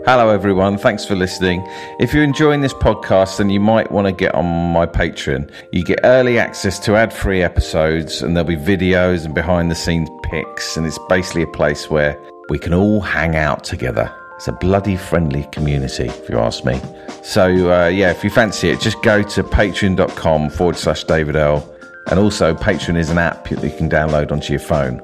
Hello, 0.06 0.30
everyone. 0.30 0.78
Thanks 0.78 1.04
for 1.04 1.16
listening. 1.16 1.64
If 2.00 2.14
you're 2.14 2.24
enjoying 2.24 2.62
this 2.62 2.76
podcast, 2.76 3.40
then 3.40 3.50
you 3.50 3.60
might 3.60 3.92
want 3.92 4.06
to 4.06 4.12
get 4.12 4.36
on 4.36 4.46
my 4.46 4.86
Patreon. 4.86 5.50
You 5.72 5.84
get 5.84 6.00
early 6.04 6.38
access 6.38 6.78
to 6.82 6.96
ad 6.96 7.12
free 7.12 7.42
episodes, 7.42 8.22
and 8.22 8.38
there'll 8.38 8.48
be 8.48 8.56
videos 8.56 9.26
and 9.26 9.34
behind 9.34 9.72
the 9.72 9.76
scenes 9.76 10.08
pics. 10.22 10.78
And 10.78 10.86
it's 10.86 11.00
basically 11.10 11.42
a 11.42 11.48
place 11.48 11.90
where 11.90 12.16
we 12.50 12.60
can 12.60 12.72
all 12.72 13.02
hang 13.02 13.36
out 13.36 13.64
together. 13.64 14.14
It's 14.36 14.48
a 14.48 14.52
bloody 14.52 14.96
friendly 14.96 15.46
community, 15.52 16.06
if 16.06 16.30
you 16.30 16.38
ask 16.38 16.64
me. 16.66 16.80
So, 17.24 17.74
uh, 17.74 17.88
yeah, 17.88 18.12
if 18.12 18.24
you 18.24 18.30
fancy 18.30 18.70
it, 18.70 18.80
just 18.80 19.02
go 19.02 19.24
to 19.24 19.44
patreon.com 19.44 20.52
forward 20.52 20.78
slash 20.78 21.04
David 21.06 21.36
Earl. 21.36 21.68
And 22.12 22.20
also, 22.20 22.54
Patreon 22.54 23.00
is 23.00 23.10
an 23.10 23.18
app 23.18 23.50
that 23.50 23.64
you 23.64 23.76
can 23.76 23.90
download 23.90 24.32
onto 24.32 24.54
your 24.54 24.60
phone, 24.60 25.00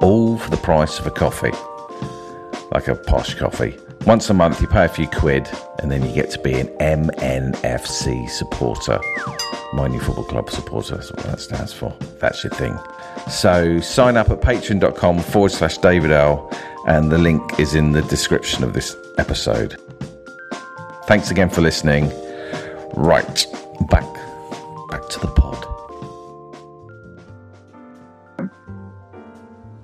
all 0.00 0.38
for 0.38 0.50
the 0.50 0.56
price 0.56 0.98
of 0.98 1.06
a 1.06 1.12
coffee, 1.12 1.52
like 2.72 2.88
a 2.88 2.96
posh 2.96 3.36
coffee. 3.36 3.76
Once 4.06 4.30
a 4.30 4.34
month, 4.34 4.60
you 4.60 4.66
pay 4.66 4.84
a 4.84 4.88
few 4.88 5.06
quid, 5.06 5.48
and 5.78 5.90
then 5.90 6.02
you 6.02 6.12
get 6.14 6.30
to 6.30 6.38
be 6.38 6.54
an 6.54 6.68
MNFC 6.78 8.28
supporter. 8.30 8.98
My 9.74 9.88
New 9.88 10.00
Football 10.00 10.24
Club 10.24 10.50
supporter, 10.50 10.96
that's 10.96 11.12
what 11.12 11.22
that 11.26 11.40
stands 11.40 11.72
for. 11.72 11.94
That's 12.18 12.42
your 12.42 12.52
thing. 12.52 12.76
So 13.28 13.78
sign 13.80 14.16
up 14.16 14.30
at 14.30 14.40
patreon.com 14.40 15.20
forward 15.20 15.52
slash 15.52 15.78
David 15.78 16.10
Earl, 16.10 16.50
and 16.86 17.10
the 17.12 17.18
link 17.18 17.60
is 17.60 17.74
in 17.74 17.92
the 17.92 18.02
description 18.02 18.64
of 18.64 18.72
this 18.72 18.96
episode. 19.18 19.76
Thanks 21.04 21.30
again 21.30 21.50
for 21.50 21.60
listening. 21.60 22.10
Right, 22.94 23.46
back 23.90 24.06
back 24.88 25.08
to 25.10 25.20
the 25.20 25.32
pod. 25.36 25.59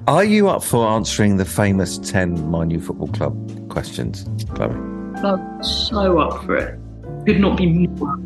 Are 0.09 0.25
you 0.25 0.49
up 0.49 0.63
for 0.63 0.87
answering 0.87 1.37
the 1.37 1.45
famous 1.45 1.99
10 1.99 2.49
My 2.49 2.65
New 2.65 2.81
Football 2.81 3.09
Club 3.09 3.69
questions, 3.69 4.25
Chloe? 4.55 4.71
I'm 5.25 5.63
so 5.65 6.19
up 6.21 6.45
for 6.45 6.57
it. 6.57 6.79
Could 7.27 7.41
not 7.41 7.57
be 7.57 7.67
more. 7.67 8.17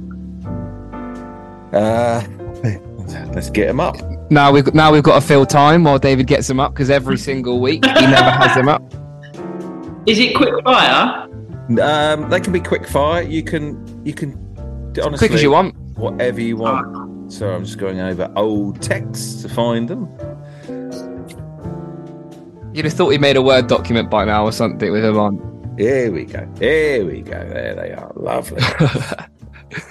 Uh, 1.72 2.22
let's 3.32 3.48
get 3.48 3.68
them 3.68 3.80
up. 3.80 3.96
Now 4.30 4.52
we've 4.52 4.72
now 4.74 4.92
we've 4.92 5.02
got 5.02 5.20
to 5.20 5.26
fill 5.26 5.46
time 5.46 5.84
while 5.84 5.98
David 5.98 6.26
gets 6.26 6.46
them 6.48 6.60
up 6.60 6.74
because 6.74 6.90
every 6.90 7.16
single 7.16 7.60
week 7.60 7.84
he 7.84 7.92
never 7.92 8.30
has 8.30 8.54
them 8.54 8.68
up. 8.68 8.82
Is 10.06 10.18
it 10.18 10.34
quick 10.36 10.52
fire? 10.64 11.26
Um, 11.80 12.28
they 12.28 12.40
can 12.40 12.52
be 12.52 12.60
quick 12.60 12.86
fire. 12.86 13.22
You 13.22 13.42
can, 13.42 14.04
you 14.04 14.12
can, 14.12 14.32
honestly, 15.02 15.28
Quick 15.28 15.32
as 15.32 15.42
you 15.42 15.52
want. 15.52 15.74
whatever 15.96 16.40
you 16.40 16.56
want. 16.56 17.32
So 17.32 17.48
I'm 17.50 17.64
just 17.64 17.78
going 17.78 18.00
over 18.00 18.30
old 18.36 18.82
texts 18.82 19.40
to 19.42 19.48
find 19.48 19.88
them. 19.88 20.08
You'd 22.72 22.84
have 22.84 22.94
thought 22.94 23.10
he 23.10 23.18
made 23.18 23.36
a 23.36 23.42
Word 23.42 23.66
document 23.66 24.10
by 24.10 24.24
now 24.24 24.44
or 24.44 24.52
something 24.52 24.92
with 24.92 25.04
him 25.04 25.18
on. 25.18 25.74
Here 25.76 26.12
we 26.12 26.24
go. 26.24 26.48
Here 26.58 27.04
we 27.04 27.22
go. 27.22 27.30
There 27.30 27.74
they 27.74 27.92
are. 27.92 28.12
Lovely. 28.14 28.62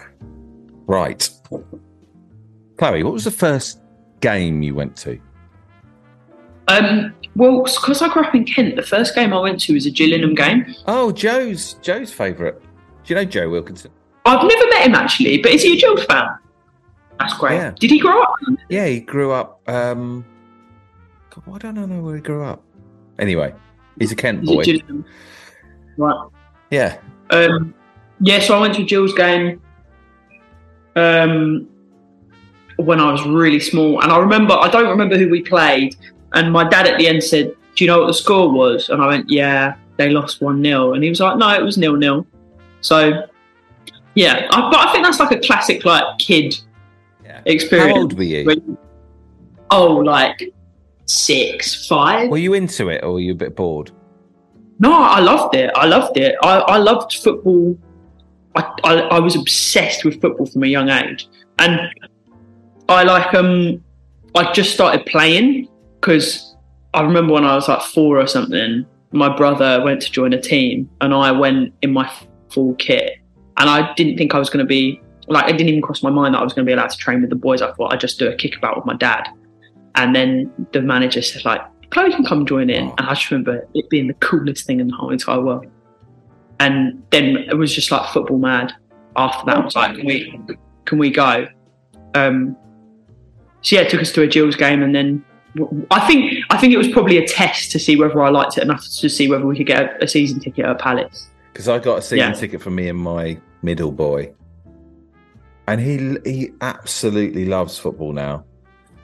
right. 0.85 1.29
Chloe, 2.77 3.03
what 3.03 3.13
was 3.13 3.25
the 3.25 3.31
first 3.31 3.81
game 4.21 4.61
you 4.61 4.75
went 4.75 4.95
to? 4.97 5.19
Um, 6.69 7.13
well, 7.35 7.63
because 7.63 8.01
I 8.01 8.07
grew 8.09 8.23
up 8.23 8.35
in 8.35 8.45
Kent, 8.45 8.75
the 8.75 8.83
first 8.83 9.15
game 9.15 9.33
I 9.33 9.39
went 9.39 9.59
to 9.61 9.73
was 9.73 9.85
a 9.85 9.91
Gillingham 9.91 10.35
game. 10.35 10.73
Oh, 10.85 11.11
Joe's 11.11 11.73
Joe's 11.75 12.13
favourite. 12.13 12.55
Do 12.61 12.67
you 13.07 13.15
know 13.15 13.25
Joe 13.25 13.49
Wilkinson? 13.49 13.91
I've 14.25 14.47
never 14.47 14.69
met 14.69 14.87
him 14.87 14.95
actually, 14.95 15.41
but 15.41 15.51
is 15.51 15.63
he 15.63 15.77
a 15.77 15.81
Gills 15.81 16.05
fan? 16.05 16.27
That's 17.19 17.37
great. 17.37 17.55
Yeah. 17.55 17.71
Did 17.79 17.89
he 17.89 17.99
grow 17.99 18.21
up? 18.21 18.33
Yeah, 18.69 18.85
he 18.85 18.99
grew 18.99 19.31
up. 19.31 19.67
Um, 19.67 20.25
God, 21.29 21.43
I 21.55 21.57
don't 21.57 21.77
I 21.79 21.85
know 21.85 22.03
where 22.03 22.15
he 22.15 22.21
grew 22.21 22.43
up. 22.43 22.63
Anyway, 23.19 23.53
he's 23.99 24.11
a 24.11 24.15
Kent 24.15 24.45
boy. 24.45 24.63
Right. 25.97 26.29
Yeah. 26.71 26.97
Um, 27.29 27.73
yeah, 28.21 28.39
so 28.39 28.57
I 28.57 28.61
went 28.61 28.75
to 28.75 28.81
a 28.81 28.85
Gills 28.85 29.13
game 29.13 29.61
um, 30.95 31.67
when 32.77 32.99
I 32.99 33.11
was 33.11 33.25
really 33.25 33.59
small. 33.59 34.01
And 34.01 34.11
I 34.11 34.17
remember, 34.17 34.53
I 34.53 34.69
don't 34.69 34.89
remember 34.89 35.17
who 35.17 35.29
we 35.29 35.41
played. 35.41 35.95
And 36.33 36.51
my 36.51 36.67
dad 36.67 36.87
at 36.87 36.97
the 36.97 37.07
end 37.07 37.23
said, 37.23 37.53
Do 37.75 37.83
you 37.83 37.89
know 37.89 37.99
what 37.99 38.07
the 38.07 38.13
score 38.13 38.51
was? 38.51 38.89
And 38.89 39.01
I 39.01 39.07
went, 39.07 39.29
Yeah, 39.29 39.75
they 39.97 40.09
lost 40.09 40.41
1 40.41 40.63
0. 40.63 40.93
And 40.93 41.03
he 41.03 41.09
was 41.09 41.19
like, 41.19 41.37
No, 41.37 41.53
it 41.53 41.63
was 41.63 41.77
nil 41.77 41.95
nil. 41.95 42.25
So, 42.81 43.27
yeah, 44.15 44.47
I, 44.51 44.69
but 44.69 44.87
I 44.87 44.91
think 44.91 45.03
that's 45.03 45.19
like 45.19 45.31
a 45.31 45.39
classic, 45.39 45.83
like, 45.85 46.17
kid 46.17 46.57
yeah. 47.23 47.41
experience. 47.45 47.93
How 47.93 48.01
old 48.01 48.17
were 48.17 48.23
you? 48.23 48.45
where 48.45 48.55
you- 48.55 48.77
Oh, 49.71 49.97
like 49.97 50.51
six, 51.09 51.87
five? 51.87 52.29
Were 52.29 52.37
you 52.37 52.53
into 52.53 52.89
it, 52.89 53.03
or 53.03 53.13
were 53.13 53.19
you 53.19 53.31
a 53.31 53.35
bit 53.35 53.55
bored? 53.55 53.91
No, 54.79 54.93
I 54.93 55.19
loved 55.19 55.55
it. 55.55 55.71
I 55.75 55.85
loved 55.85 56.17
it. 56.17 56.35
I, 56.43 56.59
I 56.59 56.77
loved 56.77 57.17
football. 57.17 57.77
I, 58.55 58.71
I, 58.83 58.93
I 58.95 59.19
was 59.19 59.35
obsessed 59.35 60.05
with 60.05 60.21
football 60.21 60.45
from 60.45 60.63
a 60.63 60.67
young 60.67 60.89
age, 60.89 61.27
and 61.57 61.79
I 62.87 63.03
like 63.03 63.33
um 63.33 63.83
I 64.35 64.51
just 64.53 64.73
started 64.73 65.05
playing 65.05 65.67
because 65.99 66.55
I 66.93 67.01
remember 67.01 67.33
when 67.33 67.43
I 67.43 67.55
was 67.55 67.67
like 67.67 67.81
four 67.81 68.19
or 68.19 68.27
something. 68.27 68.85
My 69.11 69.35
brother 69.35 69.81
went 69.83 70.03
to 70.03 70.11
join 70.11 70.33
a 70.33 70.41
team, 70.41 70.89
and 71.01 71.13
I 71.13 71.31
went 71.31 71.73
in 71.81 71.91
my 71.91 72.11
full 72.49 72.75
kit, 72.75 73.17
and 73.57 73.69
I 73.69 73.93
didn't 73.95 74.17
think 74.17 74.35
I 74.35 74.39
was 74.39 74.49
going 74.49 74.63
to 74.63 74.67
be 74.67 75.01
like 75.27 75.49
it 75.49 75.57
didn't 75.57 75.69
even 75.69 75.81
cross 75.81 76.03
my 76.03 76.09
mind 76.09 76.35
that 76.35 76.39
I 76.39 76.43
was 76.43 76.53
going 76.53 76.65
to 76.65 76.69
be 76.69 76.73
allowed 76.73 76.91
to 76.91 76.97
train 76.97 77.21
with 77.21 77.29
the 77.29 77.35
boys. 77.35 77.61
I 77.61 77.71
thought 77.73 77.93
I'd 77.93 77.99
just 77.99 78.19
do 78.19 78.29
a 78.29 78.35
kickabout 78.35 78.75
with 78.75 78.85
my 78.85 78.95
dad, 78.95 79.27
and 79.99 80.15
then 80.15 80.51
the 80.71 80.81
manager 80.81 81.21
said 81.21 81.43
like 81.43 81.61
Chloe 81.91 82.11
can 82.11 82.25
come 82.25 82.45
join 82.45 82.69
in. 82.69 82.89
And 82.97 83.01
I 83.01 83.13
just 83.13 83.29
remember 83.29 83.67
it 83.73 83.89
being 83.89 84.07
the 84.07 84.13
coolest 84.15 84.65
thing 84.65 84.79
in 84.79 84.87
the 84.87 84.95
whole 84.95 85.11
entire 85.11 85.41
world. 85.41 85.65
And 86.59 87.03
then 87.11 87.35
it 87.37 87.57
was 87.57 87.73
just 87.73 87.91
like 87.91 88.09
football 88.11 88.37
mad. 88.37 88.73
After 89.15 89.45
that, 89.47 89.57
I 89.57 89.65
was 89.65 89.75
like, 89.75 89.97
can 89.97 90.05
we, 90.05 90.39
can 90.85 90.97
we 90.99 91.09
go? 91.09 91.47
Um, 92.15 92.55
so 93.61 93.75
yeah, 93.75 93.81
it 93.81 93.89
took 93.89 94.01
us 94.01 94.11
to 94.13 94.21
a 94.21 94.27
Gills 94.27 94.55
game, 94.55 94.81
and 94.81 94.95
then 94.95 95.25
I 95.91 96.07
think 96.07 96.45
I 96.49 96.57
think 96.57 96.73
it 96.73 96.77
was 96.77 96.87
probably 96.87 97.17
a 97.17 97.27
test 97.27 97.71
to 97.71 97.79
see 97.79 97.97
whether 97.97 98.21
I 98.21 98.29
liked 98.29 98.57
it 98.57 98.63
enough 98.63 98.85
to 98.99 99.09
see 99.09 99.29
whether 99.29 99.45
we 99.45 99.57
could 99.57 99.67
get 99.67 100.01
a, 100.01 100.03
a 100.05 100.07
season 100.07 100.39
ticket 100.39 100.65
at 100.65 100.79
Palace. 100.79 101.29
Because 101.51 101.67
I 101.67 101.79
got 101.79 101.99
a 101.99 102.01
season 102.01 102.17
Yeah. 102.17 102.33
ticket 102.33 102.61
for 102.61 102.69
me 102.69 102.87
and 102.87 102.97
my 102.97 103.37
middle 103.61 103.91
boy, 103.91 104.33
and 105.67 105.81
he 105.81 106.17
he 106.23 106.51
absolutely 106.61 107.45
loves 107.45 107.77
football 107.77 108.13
now. 108.13 108.45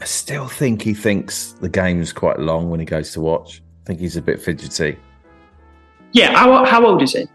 I 0.01 0.05
still 0.05 0.47
think 0.47 0.81
he 0.81 0.93
thinks 0.93 1.53
the 1.53 1.69
game's 1.69 2.11
quite 2.11 2.39
long 2.39 2.69
when 2.69 2.79
he 2.79 2.85
goes 2.85 3.11
to 3.13 3.21
watch. 3.21 3.61
I 3.83 3.87
think 3.87 3.99
he's 3.99 4.17
a 4.17 4.21
bit 4.21 4.41
fidgety. 4.41 4.97
Yeah, 6.11 6.35
how, 6.35 6.65
how 6.65 6.85
old 6.85 7.01
is 7.01 7.13
he? 7.13 7.27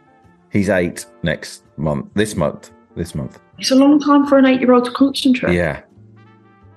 He's 0.51 0.69
eight 0.69 1.07
next 1.23 1.65
month. 1.77 2.09
This 2.15 2.35
month. 2.37 2.71
This 2.97 3.15
month. 3.15 3.39
It's 3.59 3.71
a 3.71 3.77
long 3.77 4.01
time 4.01 4.27
for 4.27 4.39
an 4.39 4.47
eight-year-old 4.47 4.85
to 4.87 4.91
concentrate. 4.91 5.55
Yeah. 5.55 5.83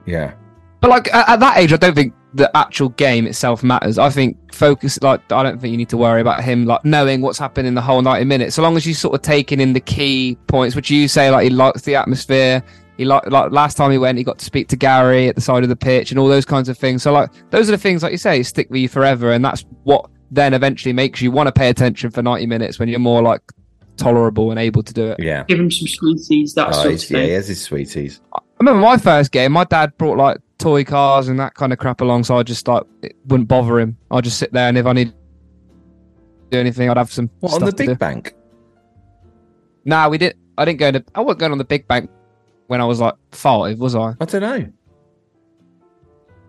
Yeah. 0.05 0.33
But 0.79 0.89
like 0.89 1.13
at, 1.13 1.29
at 1.29 1.39
that 1.39 1.57
age, 1.57 1.73
I 1.73 1.77
don't 1.77 1.95
think 1.95 2.13
the 2.33 2.55
actual 2.57 2.89
game 2.89 3.25
itself 3.25 3.63
matters. 3.63 3.97
I 3.97 4.09
think 4.09 4.53
focus. 4.53 5.01
Like 5.01 5.21
I 5.31 5.43
don't 5.43 5.59
think 5.59 5.71
you 5.71 5.77
need 5.77 5.89
to 5.89 5.97
worry 5.97 6.19
about 6.19 6.43
him 6.43 6.65
like 6.65 6.83
knowing 6.83 7.21
what's 7.21 7.39
happening 7.39 7.67
in 7.67 7.75
the 7.75 7.81
whole 7.81 8.01
ninety 8.01 8.25
minutes. 8.25 8.55
So 8.55 8.61
long 8.61 8.75
as 8.75 8.85
you 8.85 8.93
sort 8.93 9.15
of 9.15 9.21
taking 9.21 9.59
in 9.59 9.73
the 9.73 9.79
key 9.79 10.37
points, 10.47 10.75
which 10.75 10.89
you 10.89 11.07
say 11.07 11.31
like 11.31 11.45
he 11.45 11.49
likes 11.49 11.83
the 11.83 11.95
atmosphere. 11.95 12.63
He 12.97 13.05
like 13.05 13.25
like 13.31 13.51
last 13.51 13.75
time 13.75 13.91
he 13.91 13.97
went, 13.97 14.17
he 14.17 14.23
got 14.23 14.37
to 14.39 14.45
speak 14.45 14.67
to 14.69 14.75
Gary 14.75 15.27
at 15.27 15.35
the 15.35 15.41
side 15.41 15.63
of 15.63 15.69
the 15.69 15.75
pitch 15.75 16.11
and 16.11 16.19
all 16.19 16.27
those 16.27 16.45
kinds 16.45 16.69
of 16.69 16.77
things. 16.77 17.01
So 17.03 17.11
like 17.11 17.29
those 17.49 17.67
are 17.67 17.71
the 17.71 17.77
things 17.77 18.03
like 18.03 18.11
you 18.11 18.17
say 18.17 18.43
stick 18.43 18.69
with 18.69 18.81
you 18.81 18.87
forever, 18.89 19.31
and 19.31 19.43
that's 19.43 19.65
what 19.83 20.09
then 20.31 20.53
eventually 20.53 20.93
makes 20.93 21.21
you 21.21 21.31
want 21.31 21.47
to 21.47 21.51
pay 21.51 21.69
attention 21.69 22.11
for 22.11 22.21
ninety 22.21 22.45
minutes 22.45 22.77
when 22.79 22.89
you're 22.89 22.99
more 22.99 23.21
like 23.23 23.41
tolerable 23.97 24.51
and 24.51 24.59
able 24.59 24.83
to 24.83 24.93
do 24.93 25.07
it. 25.07 25.19
Yeah. 25.19 25.43
Give 25.47 25.59
him 25.59 25.69
some 25.71 25.87
sweeties, 25.87 26.53
that 26.55 26.69
Oh, 26.69 26.71
sort 26.71 26.85
of 26.85 26.91
he's, 26.93 27.11
yeah, 27.11 27.21
he 27.23 27.29
has 27.31 27.47
his 27.47 27.61
sweeties. 27.61 28.21
I 28.35 28.39
remember 28.59 28.81
my 28.81 28.97
first 28.97 29.31
game. 29.31 29.51
My 29.51 29.63
dad 29.63 29.95
brought 29.97 30.17
like 30.17 30.37
toy 30.59 30.83
cars 30.83 31.27
and 31.27 31.39
that 31.39 31.55
kind 31.55 31.73
of 31.73 31.79
crap 31.79 32.01
along, 32.01 32.23
so 32.25 32.37
I 32.37 32.43
just 32.43 32.67
like 32.67 32.83
it 33.01 33.15
wouldn't 33.25 33.47
bother 33.49 33.79
him. 33.79 33.97
I'd 34.11 34.23
just 34.23 34.37
sit 34.37 34.53
there, 34.53 34.69
and 34.69 34.77
if 34.77 34.85
I 34.85 34.93
need 34.93 35.09
to 35.09 35.15
do 36.51 36.59
anything, 36.59 36.89
I'd 36.91 36.97
have 36.97 37.11
some. 37.11 37.29
What 37.39 37.53
on 37.53 37.61
the 37.61 37.71
to 37.71 37.77
do. 37.77 37.87
big 37.89 37.99
bank? 37.99 38.33
Nah, 39.85 40.09
we 40.09 40.17
did. 40.17 40.37
I 40.57 40.65
didn't 40.65 40.79
go 40.79 40.91
to. 40.91 41.03
I 41.15 41.21
wasn't 41.21 41.39
going 41.39 41.51
on 41.51 41.57
the 41.57 41.63
big 41.63 41.87
bank 41.87 42.09
when 42.67 42.81
I 42.81 42.85
was 42.85 42.99
like 42.99 43.15
five, 43.31 43.79
was 43.79 43.95
I? 43.95 44.15
I 44.19 44.25
don't 44.25 44.41
know. 44.41 44.67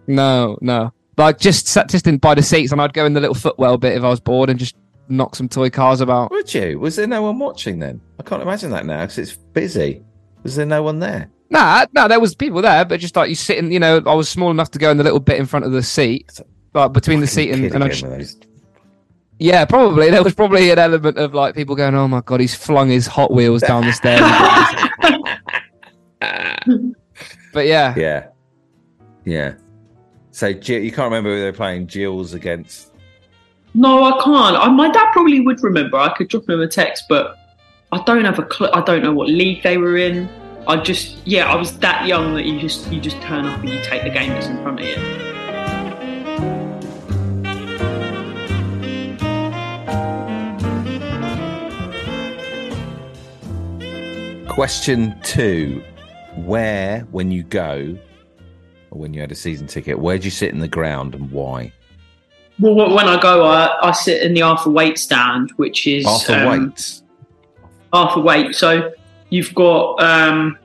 No, 0.06 0.58
no. 0.60 0.92
Like 1.16 1.38
just 1.38 1.66
sat 1.66 1.88
just 1.88 2.06
in 2.06 2.18
by 2.18 2.34
the 2.34 2.42
seats, 2.42 2.72
and 2.72 2.80
I'd 2.80 2.92
go 2.92 3.06
in 3.06 3.14
the 3.14 3.20
little 3.20 3.34
footwell 3.34 3.78
bit 3.78 3.96
if 3.96 4.02
I 4.02 4.08
was 4.08 4.20
bored, 4.20 4.50
and 4.50 4.58
just 4.58 4.76
knock 5.08 5.36
some 5.36 5.48
toy 5.48 5.70
cars 5.70 6.00
about. 6.00 6.30
Would 6.30 6.52
you? 6.52 6.78
Was 6.78 6.96
there 6.96 7.06
no 7.06 7.22
one 7.22 7.38
watching 7.38 7.78
then? 7.78 8.00
I 8.18 8.22
can't 8.22 8.42
imagine 8.42 8.70
that 8.70 8.86
now 8.86 9.02
because 9.02 9.18
it's 9.18 9.36
busy. 9.36 10.02
Was 10.42 10.56
there 10.56 10.66
no 10.66 10.82
one 10.82 10.98
there? 10.98 11.30
Nah, 11.50 11.86
no, 11.92 12.08
there 12.08 12.20
was 12.20 12.34
people 12.34 12.62
there, 12.62 12.84
but 12.84 13.00
just 13.00 13.14
like 13.16 13.28
you 13.28 13.34
sitting, 13.34 13.70
you 13.70 13.78
know, 13.78 14.02
I 14.06 14.14
was 14.14 14.28
small 14.28 14.50
enough 14.50 14.70
to 14.72 14.78
go 14.78 14.90
in 14.90 14.96
the 14.96 15.04
little 15.04 15.20
bit 15.20 15.38
in 15.38 15.46
front 15.46 15.64
of 15.64 15.72
the 15.72 15.82
seat, 15.82 16.40
like 16.72 16.92
between 16.92 17.20
the 17.20 17.26
seat 17.26 17.50
and, 17.50 17.64
and 17.66 17.84
I 17.84 17.88
just, 17.88 18.46
Yeah, 19.38 19.64
probably. 19.64 20.10
There 20.10 20.24
was 20.24 20.34
probably 20.34 20.70
an 20.70 20.78
element 20.78 21.16
of 21.16 21.32
like 21.32 21.54
people 21.54 21.76
going, 21.76 21.94
"Oh 21.94 22.08
my 22.08 22.22
god, 22.22 22.40
he's 22.40 22.54
flung 22.54 22.88
his 22.88 23.06
Hot 23.06 23.32
Wheels 23.32 23.62
down 23.62 23.84
the 23.84 23.92
stairs." 23.92 24.20
but 27.52 27.66
yeah, 27.66 27.94
Yeah. 27.96 28.26
Yeah. 29.24 29.54
So 30.30 30.52
Gills, 30.52 30.84
you 30.84 30.90
can't 30.90 31.04
remember 31.04 31.30
who 31.30 31.40
they're 31.40 31.52
playing 31.52 31.86
Gills 31.86 32.34
against. 32.34 32.92
No, 33.74 34.04
I 34.04 34.22
can't. 34.22 34.56
I, 34.56 34.68
my 34.68 34.90
dad 34.90 35.12
probably 35.12 35.40
would 35.40 35.62
remember. 35.62 35.96
I 35.96 36.12
could 36.16 36.28
drop 36.28 36.48
him 36.48 36.60
a 36.60 36.66
text, 36.66 37.04
but 37.08 37.36
I 37.92 38.02
don't 38.02 38.24
have 38.24 38.38
a 38.38 38.42
clue. 38.42 38.68
I 38.72 38.80
don't 38.82 39.02
know 39.02 39.12
what 39.12 39.28
league 39.28 39.62
they 39.62 39.78
were 39.78 39.96
in. 39.96 40.28
I 40.66 40.76
just, 40.76 41.24
yeah, 41.26 41.52
I 41.52 41.56
was 41.56 41.78
that 41.78 42.06
young 42.06 42.34
that 42.34 42.46
you 42.46 42.58
just 42.58 42.90
you 42.90 43.00
just 43.00 43.20
turn 43.22 43.46
up 43.46 43.60
and 43.60 43.68
you 43.68 43.80
take 43.82 44.02
the 44.02 44.10
game 44.10 44.30
that's 44.30 44.46
in 44.46 44.62
front 44.62 44.80
of 44.80 44.86
you. 44.86 44.96
Question 54.48 55.16
two 55.22 55.82
Where, 56.36 57.00
when 57.10 57.30
you 57.30 57.42
go, 57.42 57.96
or 58.90 59.00
when 59.00 59.14
you 59.14 59.20
had 59.20 59.32
a 59.32 59.36
season 59.36 59.66
ticket? 59.66 59.98
Where'd 59.98 60.24
you 60.24 60.30
sit 60.30 60.52
in 60.52 60.58
the 60.60 60.68
ground 60.68 61.14
and 61.14 61.30
why? 61.30 61.72
Well, 62.58 62.74
when 62.94 63.08
I 63.08 63.20
go, 63.20 63.44
I, 63.44 63.88
I 63.88 63.92
sit 63.92 64.22
in 64.22 64.34
the 64.34 64.42
Arthur 64.42 64.70
Wait 64.70 64.98
stand, 64.98 65.50
which 65.56 65.86
is 65.86 66.06
Arthur 66.06 66.34
um, 66.34 66.66
Wait. 66.66 67.02
Arthur 67.92 68.20
Wait. 68.20 68.54
So 68.54 68.92
you've 69.30 69.54
got 69.54 70.00
um, 70.00 70.56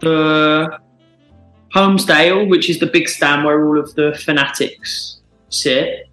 the 0.00 0.78
Holmesdale, 1.74 2.48
which 2.48 2.70
is 2.70 2.78
the 2.78 2.86
big 2.86 3.08
stand 3.08 3.44
where 3.44 3.66
all 3.66 3.78
of 3.78 3.94
the 3.94 4.18
fanatics 4.24 5.20
sit. 5.48 6.08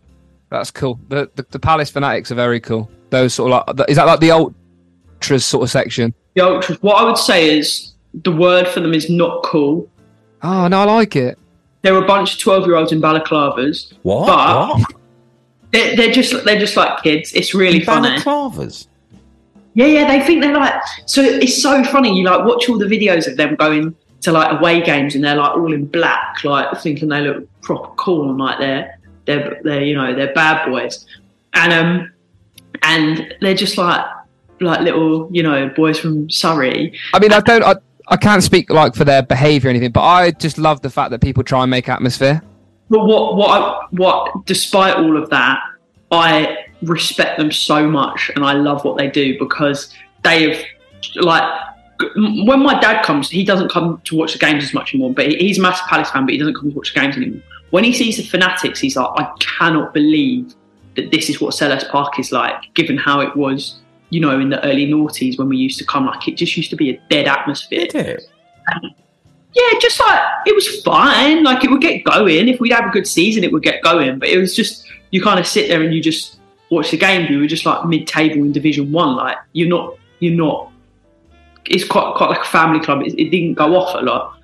That's 0.49 0.71
cool. 0.71 0.99
The, 1.09 1.29
the 1.35 1.45
the 1.51 1.59
Palace 1.59 1.91
fanatics 1.91 2.31
are 2.31 2.35
very 2.35 2.59
cool. 2.59 2.89
Those 3.11 3.35
sort 3.35 3.51
of 3.51 3.77
like 3.77 3.89
is 3.89 3.97
that 3.97 4.07
like 4.07 4.19
the 4.19 4.31
ultras 4.31 5.45
sort 5.45 5.63
of 5.63 5.69
section? 5.69 6.13
The 6.33 6.41
ultras. 6.41 6.81
What 6.81 6.95
I 6.95 7.03
would 7.03 7.17
say 7.17 7.59
is 7.59 7.93
the 8.13 8.31
word 8.31 8.67
for 8.67 8.79
them 8.79 8.93
is 8.93 9.09
not 9.09 9.43
cool. 9.43 9.89
Oh 10.41 10.67
no, 10.67 10.81
I 10.81 10.83
like 10.85 11.15
it. 11.15 11.37
They're 11.81 11.97
a 11.97 12.05
bunch 12.05 12.33
of 12.33 12.39
twelve-year-olds 12.39 12.91
in 12.91 13.01
balaclavas. 13.01 13.93
What? 14.03 14.27
But- 14.27 14.79
what? 14.79 14.93
They're, 15.71 15.95
they're 15.95 16.11
just 16.11 16.45
they're 16.45 16.59
just 16.59 16.75
like 16.75 17.03
kids. 17.03 17.31
It's 17.33 17.53
really 17.53 17.79
funny. 17.81 18.17
Balaclavas. 18.17 18.87
Yeah, 19.75 19.85
yeah, 19.85 20.07
they 20.07 20.25
think 20.25 20.41
they're 20.41 20.55
like. 20.55 20.73
So 21.05 21.21
it's 21.21 21.61
so 21.61 21.83
funny. 21.83 22.17
You 22.17 22.23
like 22.23 22.43
watch 22.43 22.67
all 22.67 22.79
the 22.79 22.85
videos 22.85 23.27
of 23.27 23.37
them 23.37 23.55
going 23.55 23.95
to 24.21 24.31
like 24.31 24.59
away 24.59 24.81
games, 24.81 25.13
and 25.13 25.23
they're 25.23 25.35
like 25.35 25.51
all 25.51 25.71
in 25.71 25.85
black, 25.85 26.43
like 26.43 26.75
thinking 26.81 27.09
they 27.09 27.21
look 27.21 27.47
proper 27.61 27.93
cool 27.97 28.29
and 28.29 28.39
like 28.39 28.57
they're 28.57 28.97
they're 29.25 29.61
they're 29.63 29.83
you 29.83 29.93
know 29.93 30.15
they're 30.15 30.33
bad 30.33 30.67
boys, 30.67 31.05
and 31.53 31.71
um 31.71 32.11
and 32.81 33.35
they're 33.41 33.53
just 33.53 33.77
like 33.77 34.03
like 34.59 34.81
little 34.81 35.29
you 35.31 35.43
know 35.43 35.69
boys 35.69 35.99
from 35.99 36.29
Surrey. 36.31 36.97
I 37.13 37.19
mean, 37.19 37.31
I 37.31 37.41
don't, 37.41 37.63
I, 37.63 37.75
I 38.09 38.17
can't 38.17 38.43
speak 38.43 38.71
like 38.71 38.95
for 38.95 39.05
their 39.05 39.21
behaviour 39.21 39.67
or 39.67 39.71
anything, 39.71 39.91
but 39.91 40.03
I 40.03 40.31
just 40.31 40.57
love 40.57 40.81
the 40.81 40.89
fact 40.89 41.11
that 41.11 41.21
people 41.21 41.43
try 41.43 41.61
and 41.61 41.69
make 41.69 41.87
atmosphere. 41.87 42.41
But 42.89 43.05
what 43.05 43.35
what 43.35 43.93
what 43.93 44.45
despite 44.45 44.95
all 44.95 45.15
of 45.15 45.29
that, 45.29 45.59
I 46.11 46.57
respect 46.81 47.37
them 47.37 47.51
so 47.51 47.87
much, 47.87 48.31
and 48.35 48.43
I 48.43 48.53
love 48.53 48.83
what 48.83 48.97
they 48.97 49.09
do 49.09 49.37
because 49.37 49.93
they 50.23 50.49
have 50.49 50.65
like 51.15 51.43
when 52.15 52.63
my 52.63 52.79
dad 52.79 53.03
comes, 53.03 53.29
he 53.29 53.43
doesn't 53.43 53.69
come 53.69 54.01
to 54.05 54.15
watch 54.15 54.33
the 54.33 54.39
games 54.39 54.63
as 54.63 54.73
much 54.73 54.93
anymore. 54.93 55.13
But 55.13 55.27
he's 55.31 55.59
a 55.59 55.61
massive 55.61 55.85
Palace 55.87 56.09
fan, 56.09 56.25
but 56.25 56.33
he 56.33 56.39
doesn't 56.39 56.55
come 56.55 56.71
to 56.71 56.75
watch 56.75 56.93
the 56.93 56.99
games 56.99 57.15
anymore. 57.15 57.41
When 57.71 57.83
he 57.83 57.93
sees 57.93 58.17
the 58.17 58.23
fanatics, 58.23 58.79
he's 58.79 58.95
like, 58.95 59.09
I 59.17 59.31
cannot 59.39 59.93
believe 59.93 60.55
that 60.95 61.11
this 61.11 61.29
is 61.29 61.39
what 61.39 61.53
Selhurst 61.53 61.89
Park 61.89 62.17
is 62.19 62.31
like, 62.31 62.55
given 62.73 62.97
how 62.97 63.19
it 63.19 63.35
was, 63.35 63.81
you 64.09 64.19
know, 64.19 64.39
in 64.39 64.49
the 64.49 64.63
early 64.65 64.87
noughties 64.87 65.37
when 65.37 65.49
we 65.49 65.57
used 65.57 65.77
to 65.79 65.85
come. 65.85 66.05
Like 66.05 66.27
it 66.27 66.35
just 66.35 66.55
used 66.57 66.69
to 66.71 66.75
be 66.75 66.91
a 66.91 67.01
dead 67.09 67.27
atmosphere. 67.27 67.87
It? 67.93 68.29
Yeah, 69.53 69.79
just 69.79 69.99
like 69.99 70.21
it 70.45 70.55
was 70.55 70.81
fine. 70.81 71.43
Like 71.43 71.63
it 71.63 71.71
would 71.71 71.81
get 71.81 72.03
going. 72.03 72.47
If 72.47 72.59
we'd 72.59 72.73
have 72.73 72.85
a 72.85 72.91
good 72.91 73.07
season, 73.07 73.43
it 73.43 73.51
would 73.51 73.63
get 73.63 73.81
going. 73.83 74.19
But 74.19 74.29
it 74.29 74.37
was 74.37 74.55
just 74.55 74.87
you 75.11 75.21
kind 75.21 75.39
of 75.39 75.47
sit 75.47 75.67
there 75.67 75.81
and 75.81 75.93
you 75.93 76.01
just 76.01 76.39
watch 76.69 76.91
the 76.91 76.97
game. 76.97 77.31
You 77.31 77.39
were 77.39 77.47
just 77.47 77.65
like 77.65 77.85
mid-table 77.85 78.37
in 78.37 78.51
Division 78.51 78.91
One. 78.91 79.15
Like 79.15 79.37
you're 79.53 79.69
not, 79.69 79.97
you're 80.19 80.35
not. 80.35 80.71
It's 81.65 81.83
quite 81.83 82.13
quite 82.15 82.29
like 82.29 82.41
a 82.41 82.49
family 82.49 82.79
club. 82.79 83.01
It, 83.01 83.19
it 83.19 83.29
didn't 83.29 83.55
go 83.55 83.75
off 83.75 83.95
a 83.95 84.03
lot. 84.03 84.39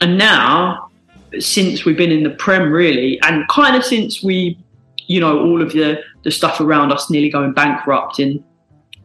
And 0.00 0.16
now, 0.16 0.90
since 1.38 1.84
we've 1.84 1.96
been 1.96 2.12
in 2.12 2.22
the 2.22 2.30
Prem, 2.30 2.70
really, 2.70 3.20
and 3.22 3.46
kind 3.48 3.76
of 3.76 3.84
since 3.84 4.22
we, 4.22 4.58
you 5.06 5.20
know, 5.20 5.40
all 5.40 5.60
of 5.60 5.72
the 5.72 6.02
the 6.24 6.30
stuff 6.30 6.60
around 6.60 6.92
us 6.92 7.10
nearly 7.10 7.30
going 7.30 7.52
bankrupt 7.52 8.18
in 8.18 8.42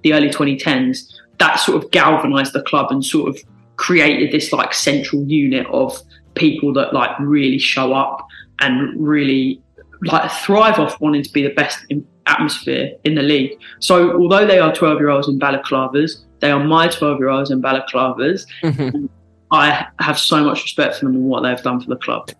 the 0.03 0.13
early 0.13 0.29
2010s, 0.29 1.11
that 1.39 1.55
sort 1.55 1.83
of 1.83 1.91
galvanised 1.91 2.53
the 2.53 2.61
club 2.63 2.91
and 2.91 3.03
sort 3.03 3.29
of 3.29 3.41
created 3.75 4.31
this 4.31 4.53
like 4.53 4.73
central 4.73 5.23
unit 5.23 5.65
of 5.67 5.99
people 6.35 6.73
that 6.73 6.93
like 6.93 7.11
really 7.19 7.57
show 7.57 7.93
up 7.93 8.27
and 8.59 8.93
really 9.05 9.61
like 10.03 10.29
thrive 10.31 10.79
off 10.79 10.99
wanting 10.99 11.23
to 11.23 11.31
be 11.31 11.43
the 11.43 11.53
best 11.53 11.79
in 11.89 12.05
atmosphere 12.27 12.91
in 13.03 13.15
the 13.15 13.21
league. 13.21 13.57
So 13.79 14.19
although 14.19 14.45
they 14.45 14.59
are 14.59 14.73
12 14.73 14.99
year 14.99 15.09
olds 15.09 15.27
in 15.27 15.39
balaclavas, 15.39 16.23
they 16.39 16.51
are 16.51 16.63
my 16.63 16.87
12 16.87 17.19
year 17.19 17.29
olds 17.29 17.51
in 17.51 17.61
balaclavas. 17.61 18.45
Mm-hmm. 18.63 19.05
I 19.51 19.85
have 19.99 20.17
so 20.17 20.43
much 20.43 20.63
respect 20.63 20.95
for 20.95 21.05
them 21.05 21.15
and 21.15 21.25
what 21.25 21.43
they've 21.43 21.61
done 21.61 21.79
for 21.79 21.89
the 21.89 21.97
club. 21.97 22.31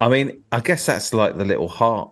I 0.00 0.08
mean, 0.08 0.42
I 0.50 0.60
guess 0.60 0.86
that's 0.86 1.12
like 1.12 1.36
the 1.36 1.44
little 1.44 1.68
heart, 1.68 2.10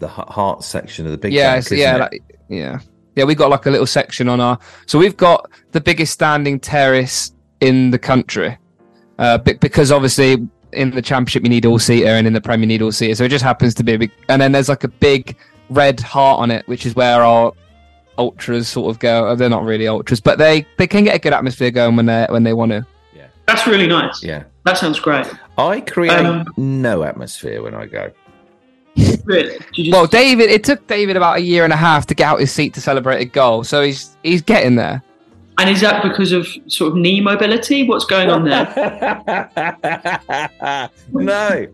the 0.00 0.08
heart 0.08 0.64
section 0.64 1.06
of 1.06 1.12
the 1.12 1.18
big. 1.18 1.32
yeah, 1.32 1.54
bank, 1.54 1.70
yeah, 1.70 1.96
like, 1.96 2.22
yeah, 2.48 2.80
yeah. 3.16 3.24
We 3.24 3.34
got 3.34 3.50
like 3.50 3.66
a 3.66 3.70
little 3.70 3.86
section 3.86 4.28
on 4.28 4.40
our. 4.40 4.58
So 4.86 4.98
we've 4.98 5.16
got 5.16 5.50
the 5.72 5.80
biggest 5.80 6.12
standing 6.12 6.58
terrace 6.60 7.32
in 7.60 7.90
the 7.90 7.98
country, 7.98 8.56
uh, 9.18 9.38
because 9.38 9.90
obviously 9.92 10.46
in 10.72 10.90
the 10.90 11.02
championship 11.02 11.42
you 11.44 11.48
need 11.50 11.66
all 11.66 11.78
seater, 11.78 12.08
and 12.08 12.26
in 12.26 12.32
the 12.32 12.40
Premier 12.40 12.62
you 12.64 12.68
need 12.68 12.82
all 12.82 12.92
seater. 12.92 13.14
So 13.14 13.24
it 13.24 13.28
just 13.30 13.44
happens 13.44 13.74
to 13.74 13.84
be 13.84 13.94
a 13.94 13.98
big. 13.98 14.10
And 14.28 14.40
then 14.42 14.52
there's 14.52 14.68
like 14.68 14.84
a 14.84 14.88
big 14.88 15.36
red 15.70 16.00
heart 16.00 16.40
on 16.40 16.50
it, 16.50 16.66
which 16.68 16.84
is 16.86 16.94
where 16.94 17.22
our 17.22 17.52
ultras 18.18 18.68
sort 18.68 18.90
of 18.90 18.98
go. 19.00 19.26
Uh, 19.28 19.34
They're 19.34 19.48
not 19.48 19.64
really 19.64 19.88
ultras, 19.88 20.20
but 20.20 20.38
they 20.38 20.66
they 20.78 20.86
can 20.86 21.04
get 21.04 21.14
a 21.16 21.18
good 21.18 21.32
atmosphere 21.32 21.70
going 21.70 21.96
when 21.96 22.06
they 22.06 22.26
when 22.28 22.42
they 22.44 22.52
want 22.52 22.72
to. 22.72 22.86
Yeah, 23.14 23.26
that's 23.46 23.66
really 23.66 23.86
nice. 23.86 24.22
yeah. 24.22 24.44
That 24.64 24.78
sounds 24.78 24.98
great. 24.98 25.26
I 25.58 25.80
create 25.82 26.10
Um, 26.24 26.46
no 26.56 27.02
atmosphere 27.04 27.62
when 27.62 27.74
I 27.74 27.86
go. 27.86 28.10
Really. 29.24 29.58
Do 29.58 29.64
you 29.74 29.84
just- 29.84 29.92
Well, 29.92 30.06
David, 30.06 30.50
it 30.50 30.64
took 30.64 30.86
David 30.86 31.16
about 31.16 31.38
a 31.38 31.40
year 31.40 31.64
and 31.64 31.72
a 31.72 31.76
half 31.76 32.06
to 32.06 32.14
get 32.14 32.26
out 32.26 32.40
his 32.40 32.52
seat 32.52 32.74
to 32.74 32.80
celebrate 32.80 33.20
a 33.20 33.24
goal, 33.24 33.64
so 33.64 33.82
he's 33.82 34.16
he's 34.22 34.42
getting 34.42 34.76
there. 34.76 35.02
and 35.58 35.70
is 35.70 35.80
that 35.80 36.02
because 36.02 36.32
of 36.32 36.46
sort 36.66 36.92
of 36.92 36.98
knee 36.98 37.20
mobility? 37.20 37.86
What's 37.88 38.04
going 38.04 38.28
on 38.28 38.44
there? 38.44 38.66
no, 41.12 41.66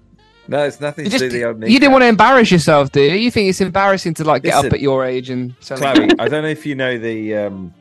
no, 0.48 0.64
it's 0.64 0.80
nothing 0.80 1.04
You, 1.06 1.10
to 1.10 1.18
just, 1.18 1.20
do 1.20 1.24
with 1.26 1.32
the 1.32 1.44
old 1.44 1.62
you 1.68 1.78
didn't 1.78 1.92
want 1.92 2.02
to 2.02 2.08
embarrass 2.08 2.50
yourself, 2.50 2.92
do 2.92 3.00
you? 3.00 3.14
You 3.16 3.30
think 3.30 3.48
it's 3.48 3.60
embarrassing 3.60 4.14
to 4.14 4.24
like 4.24 4.42
get 4.42 4.54
up 4.54 4.72
at 4.72 4.80
your 4.80 5.04
age 5.04 5.30
and 5.30 5.54
celebrate? 5.60 6.08
Chloe, 6.08 6.18
I 6.18 6.28
don't 6.28 6.42
know 6.42 6.48
if 6.48 6.66
you 6.66 6.74
know 6.74 6.98
the 6.98 7.36
um, 7.36 7.74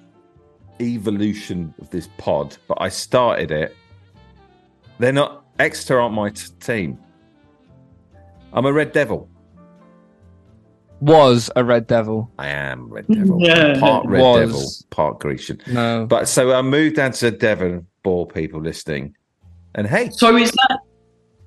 evolution 0.81 1.73
of 1.81 1.89
this 1.89 2.09
pod, 2.17 2.57
but 2.67 2.77
I 2.81 2.89
started 2.89 3.51
it. 3.51 3.75
They're 4.99 5.11
not 5.13 5.45
Exeter 5.59 5.99
aren't 5.99 6.15
my 6.15 6.29
t- 6.29 6.43
team. 6.61 6.97
I'm 8.53 8.65
a 8.65 8.73
Red 8.73 8.91
Devil. 8.91 9.29
was 11.01 11.49
a 11.55 11.63
Red 11.63 11.87
Devil. 11.87 12.31
I 12.37 12.47
am 12.49 12.89
Red 12.89 13.07
Devil. 13.07 13.39
Yeah. 13.45 13.79
Part 13.79 14.05
Red 14.05 14.21
Was. 14.21 14.39
Devil, 14.39 14.71
part 14.89 15.19
Grecian. 15.19 15.61
No. 15.67 16.05
But 16.05 16.27
so 16.27 16.53
I 16.53 16.61
moved 16.61 16.95
down 16.97 17.11
to 17.13 17.31
Devon, 17.31 17.87
bore 18.03 18.27
people 18.27 18.61
listening. 18.61 19.15
And 19.75 19.87
hey, 19.87 20.09
So 20.09 20.35
is 20.35 20.51
that 20.51 20.79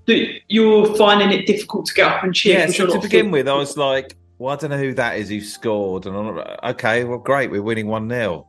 that 0.07 0.27
you're 0.49 0.97
finding 0.97 1.31
it 1.33 1.47
difficult 1.47 1.87
to 1.87 1.95
get 1.95 2.07
up 2.11 2.25
and 2.25 2.35
cheer? 2.35 2.61
yeah, 2.61 2.67
so 2.69 2.85
you're 2.85 2.95
to 2.95 3.01
begin 3.01 3.27
fit? 3.27 3.33
with, 3.33 3.49
I 3.49 3.55
was 3.55 3.77
like, 3.77 4.17
well, 4.39 4.53
I 4.55 4.57
don't 4.57 4.71
know 4.71 4.79
who 4.79 4.95
that 4.95 5.19
is 5.19 5.29
who 5.29 5.41
scored. 5.41 6.07
And 6.07 6.17
I'm 6.17 6.37
like, 6.37 6.65
okay, 6.65 7.05
well, 7.05 7.19
great, 7.19 7.51
we're 7.51 7.63
winning 7.63 7.87
1 7.87 8.09
0. 8.09 8.49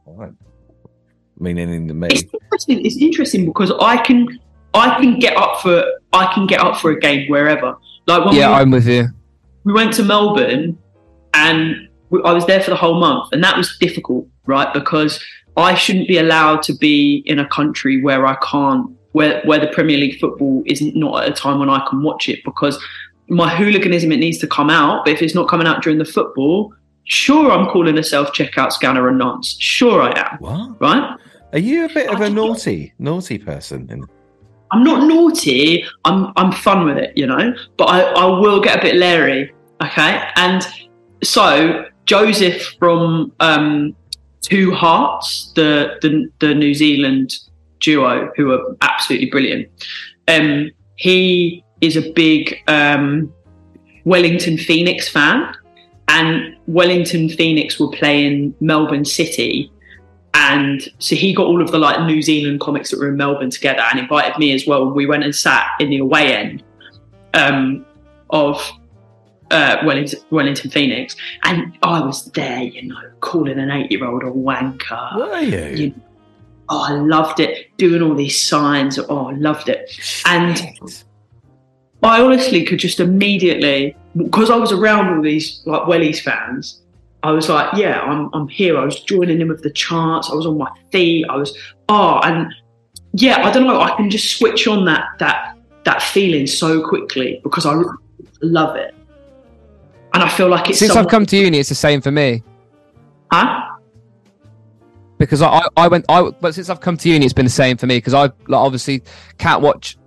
anything 1.45 1.87
to 1.87 1.93
me. 1.93 2.07
It's 2.11 2.23
interesting. 2.33 2.85
It's 2.85 2.97
interesting 2.97 3.45
because 3.45 3.71
I 3.79 3.97
can 3.97 4.39
I 4.73 4.99
can 4.99 5.19
get 5.19 5.35
up 5.37 5.61
for 5.61 5.83
I 6.13 6.31
can 6.33 6.47
get 6.47 6.61
up 6.61 6.77
for 6.79 6.91
a 6.91 6.99
game 6.99 7.29
wherever. 7.29 7.75
Like 8.07 8.25
when 8.25 8.35
yeah, 8.35 8.49
we, 8.49 8.55
I'm 8.55 8.71
with 8.71 8.87
you. 8.87 9.07
we 9.63 9.73
went 9.73 9.93
to 9.93 10.03
Melbourne 10.03 10.77
and 11.33 11.87
we, 12.09 12.21
I 12.23 12.31
was 12.33 12.45
there 12.45 12.61
for 12.61 12.69
the 12.69 12.75
whole 12.75 12.99
month, 12.99 13.29
and 13.31 13.43
that 13.43 13.57
was 13.57 13.77
difficult, 13.79 14.27
right? 14.45 14.71
Because 14.73 15.23
I 15.57 15.73
shouldn't 15.75 16.07
be 16.07 16.17
allowed 16.17 16.63
to 16.63 16.73
be 16.73 17.23
in 17.25 17.39
a 17.39 17.47
country 17.47 18.01
where 18.01 18.25
I 18.25 18.35
can't, 18.35 18.91
where 19.13 19.41
where 19.45 19.59
the 19.59 19.67
Premier 19.67 19.97
League 19.97 20.19
football 20.19 20.63
is 20.65 20.81
not 20.81 21.23
at 21.23 21.29
a 21.29 21.33
time 21.33 21.59
when 21.59 21.69
I 21.69 21.85
can 21.89 22.01
watch 22.03 22.27
it 22.29 22.43
because 22.43 22.81
my 23.29 23.55
hooliganism 23.55 24.11
it 24.11 24.17
needs 24.17 24.37
to 24.39 24.47
come 24.47 24.69
out. 24.69 25.05
But 25.05 25.13
if 25.13 25.21
it's 25.21 25.33
not 25.35 25.47
coming 25.47 25.65
out 25.67 25.81
during 25.81 25.97
the 25.97 26.05
football, 26.05 26.73
sure 27.05 27.51
I'm 27.51 27.67
calling 27.67 27.97
a 27.97 28.03
self 28.03 28.33
checkout 28.33 28.71
scanner 28.73 29.07
a 29.07 29.13
nonce. 29.13 29.55
Sure 29.59 30.01
I 30.01 30.11
am, 30.19 30.37
What? 30.39 30.81
right? 30.81 31.17
Are 31.53 31.59
you 31.59 31.85
a 31.85 31.89
bit 31.89 32.09
of 32.09 32.15
a 32.19 32.23
think- 32.25 32.35
naughty, 32.35 32.93
naughty 32.99 33.37
person? 33.37 33.87
In- 33.89 34.05
I'm 34.73 34.83
not 34.83 35.07
naughty. 35.07 35.85
I'm 36.03 36.33
I'm 36.35 36.51
fun 36.51 36.85
with 36.85 36.97
it, 36.97 37.15
you 37.15 37.27
know. 37.27 37.53
But 37.77 37.85
I, 37.85 38.01
I 38.01 38.25
will 38.39 38.59
get 38.59 38.79
a 38.79 38.81
bit 38.81 38.95
leery, 38.95 39.53
okay. 39.83 40.29
And 40.35 40.67
so 41.23 41.85
Joseph 42.05 42.75
from 42.79 43.31
um, 43.39 43.95
Two 44.41 44.73
Hearts, 44.73 45.53
the, 45.55 45.99
the 46.01 46.27
the 46.39 46.55
New 46.55 46.73
Zealand 46.73 47.37
duo, 47.81 48.31
who 48.35 48.51
are 48.51 48.75
absolutely 48.81 49.29
brilliant. 49.29 49.69
Um, 50.27 50.71
he 50.95 51.63
is 51.81 51.95
a 51.95 52.11
big 52.13 52.57
um, 52.67 53.31
Wellington 54.05 54.57
Phoenix 54.57 55.07
fan, 55.07 55.53
and 56.07 56.57
Wellington 56.65 57.29
Phoenix 57.29 57.79
were 57.79 57.91
playing 57.91 58.55
Melbourne 58.59 59.05
City 59.05 59.71
and 60.33 60.87
so 60.99 61.15
he 61.15 61.33
got 61.33 61.45
all 61.47 61.61
of 61.61 61.71
the 61.71 61.77
like 61.77 62.01
New 62.05 62.21
Zealand 62.21 62.59
comics 62.59 62.91
that 62.91 62.99
were 62.99 63.09
in 63.09 63.17
Melbourne 63.17 63.49
together 63.49 63.81
and 63.91 63.99
invited 63.99 64.37
me 64.39 64.53
as 64.53 64.65
well. 64.67 64.89
We 64.89 65.05
went 65.05 65.23
and 65.23 65.35
sat 65.35 65.67
in 65.79 65.89
the 65.89 65.99
away 65.99 66.35
end 66.35 66.63
um, 67.33 67.85
of 68.29 68.59
uh, 69.51 69.77
Wellington, 69.85 70.19
Wellington 70.31 70.71
Phoenix, 70.71 71.15
and 71.43 71.77
I 71.83 71.99
was 72.01 72.25
there, 72.31 72.63
you 72.63 72.87
know, 72.87 72.99
calling 73.19 73.59
an 73.59 73.69
eight-year-old 73.69 74.23
a 74.23 74.27
wanker. 74.31 75.15
Were 75.17 75.39
you? 75.41 75.75
You- 75.85 75.95
Oh, 76.69 76.81
I 76.87 76.93
loved 76.93 77.41
it. 77.41 77.75
Doing 77.77 78.01
all 78.01 78.15
these 78.15 78.41
signs. 78.41 78.97
Oh, 78.97 79.27
I 79.27 79.33
loved 79.33 79.67
it. 79.67 79.91
And 80.25 80.59
I 82.01 82.21
honestly 82.21 82.63
could 82.63 82.79
just 82.79 83.01
immediately, 83.01 83.95
because 84.15 84.49
I 84.49 84.55
was 84.55 84.71
around 84.71 85.13
all 85.13 85.21
these 85.21 85.61
like 85.65 85.81
Wellies 85.83 86.21
fans, 86.21 86.81
I 87.23 87.31
was 87.31 87.47
like, 87.47 87.73
yeah, 87.75 88.01
I'm, 88.01 88.29
I'm 88.33 88.47
here. 88.47 88.77
I 88.77 88.83
was 88.83 88.99
joining 89.01 89.39
in 89.39 89.47
with 89.47 89.63
the 89.63 89.71
chants. 89.71 90.29
I 90.29 90.35
was 90.35 90.45
on 90.45 90.57
my 90.57 90.69
feet. 90.91 91.25
I 91.29 91.37
was, 91.37 91.57
oh, 91.87 92.19
and 92.23 92.53
yeah, 93.13 93.45
I 93.45 93.51
don't 93.51 93.65
know. 93.65 93.79
I 93.79 93.95
can 93.95 94.09
just 94.09 94.37
switch 94.37 94.67
on 94.67 94.85
that 94.85 95.05
that 95.19 95.57
that 95.85 96.01
feeling 96.01 96.47
so 96.47 96.85
quickly 96.87 97.39
because 97.43 97.65
I 97.65 97.81
love 98.41 98.75
it, 98.75 98.93
and 100.13 100.23
I 100.23 100.29
feel 100.29 100.49
like 100.49 100.69
it's 100.69 100.79
Since 100.79 100.95
I've 100.95 101.07
come 101.07 101.25
to 101.27 101.37
uni, 101.37 101.59
it's 101.59 101.69
the 101.69 101.75
same 101.75 102.01
for 102.01 102.11
me. 102.11 102.43
Huh? 103.31 103.69
because 105.23 105.41
I, 105.41 105.47
I, 105.47 105.67
I 105.77 105.87
went 105.87 106.05
I 106.09 106.29
but 106.41 106.53
since 106.53 106.69
I've 106.69 106.81
come 106.81 106.97
to 106.97 107.09
uni 107.09 107.23
it's 107.23 107.33
been 107.33 107.45
the 107.45 107.51
same 107.51 107.77
for 107.77 107.87
me 107.87 107.97
because 107.97 108.13
I 108.13 108.23
like, 108.23 108.33
obviously 108.51 109.03
can't 109.37 109.61
watch 109.61 109.97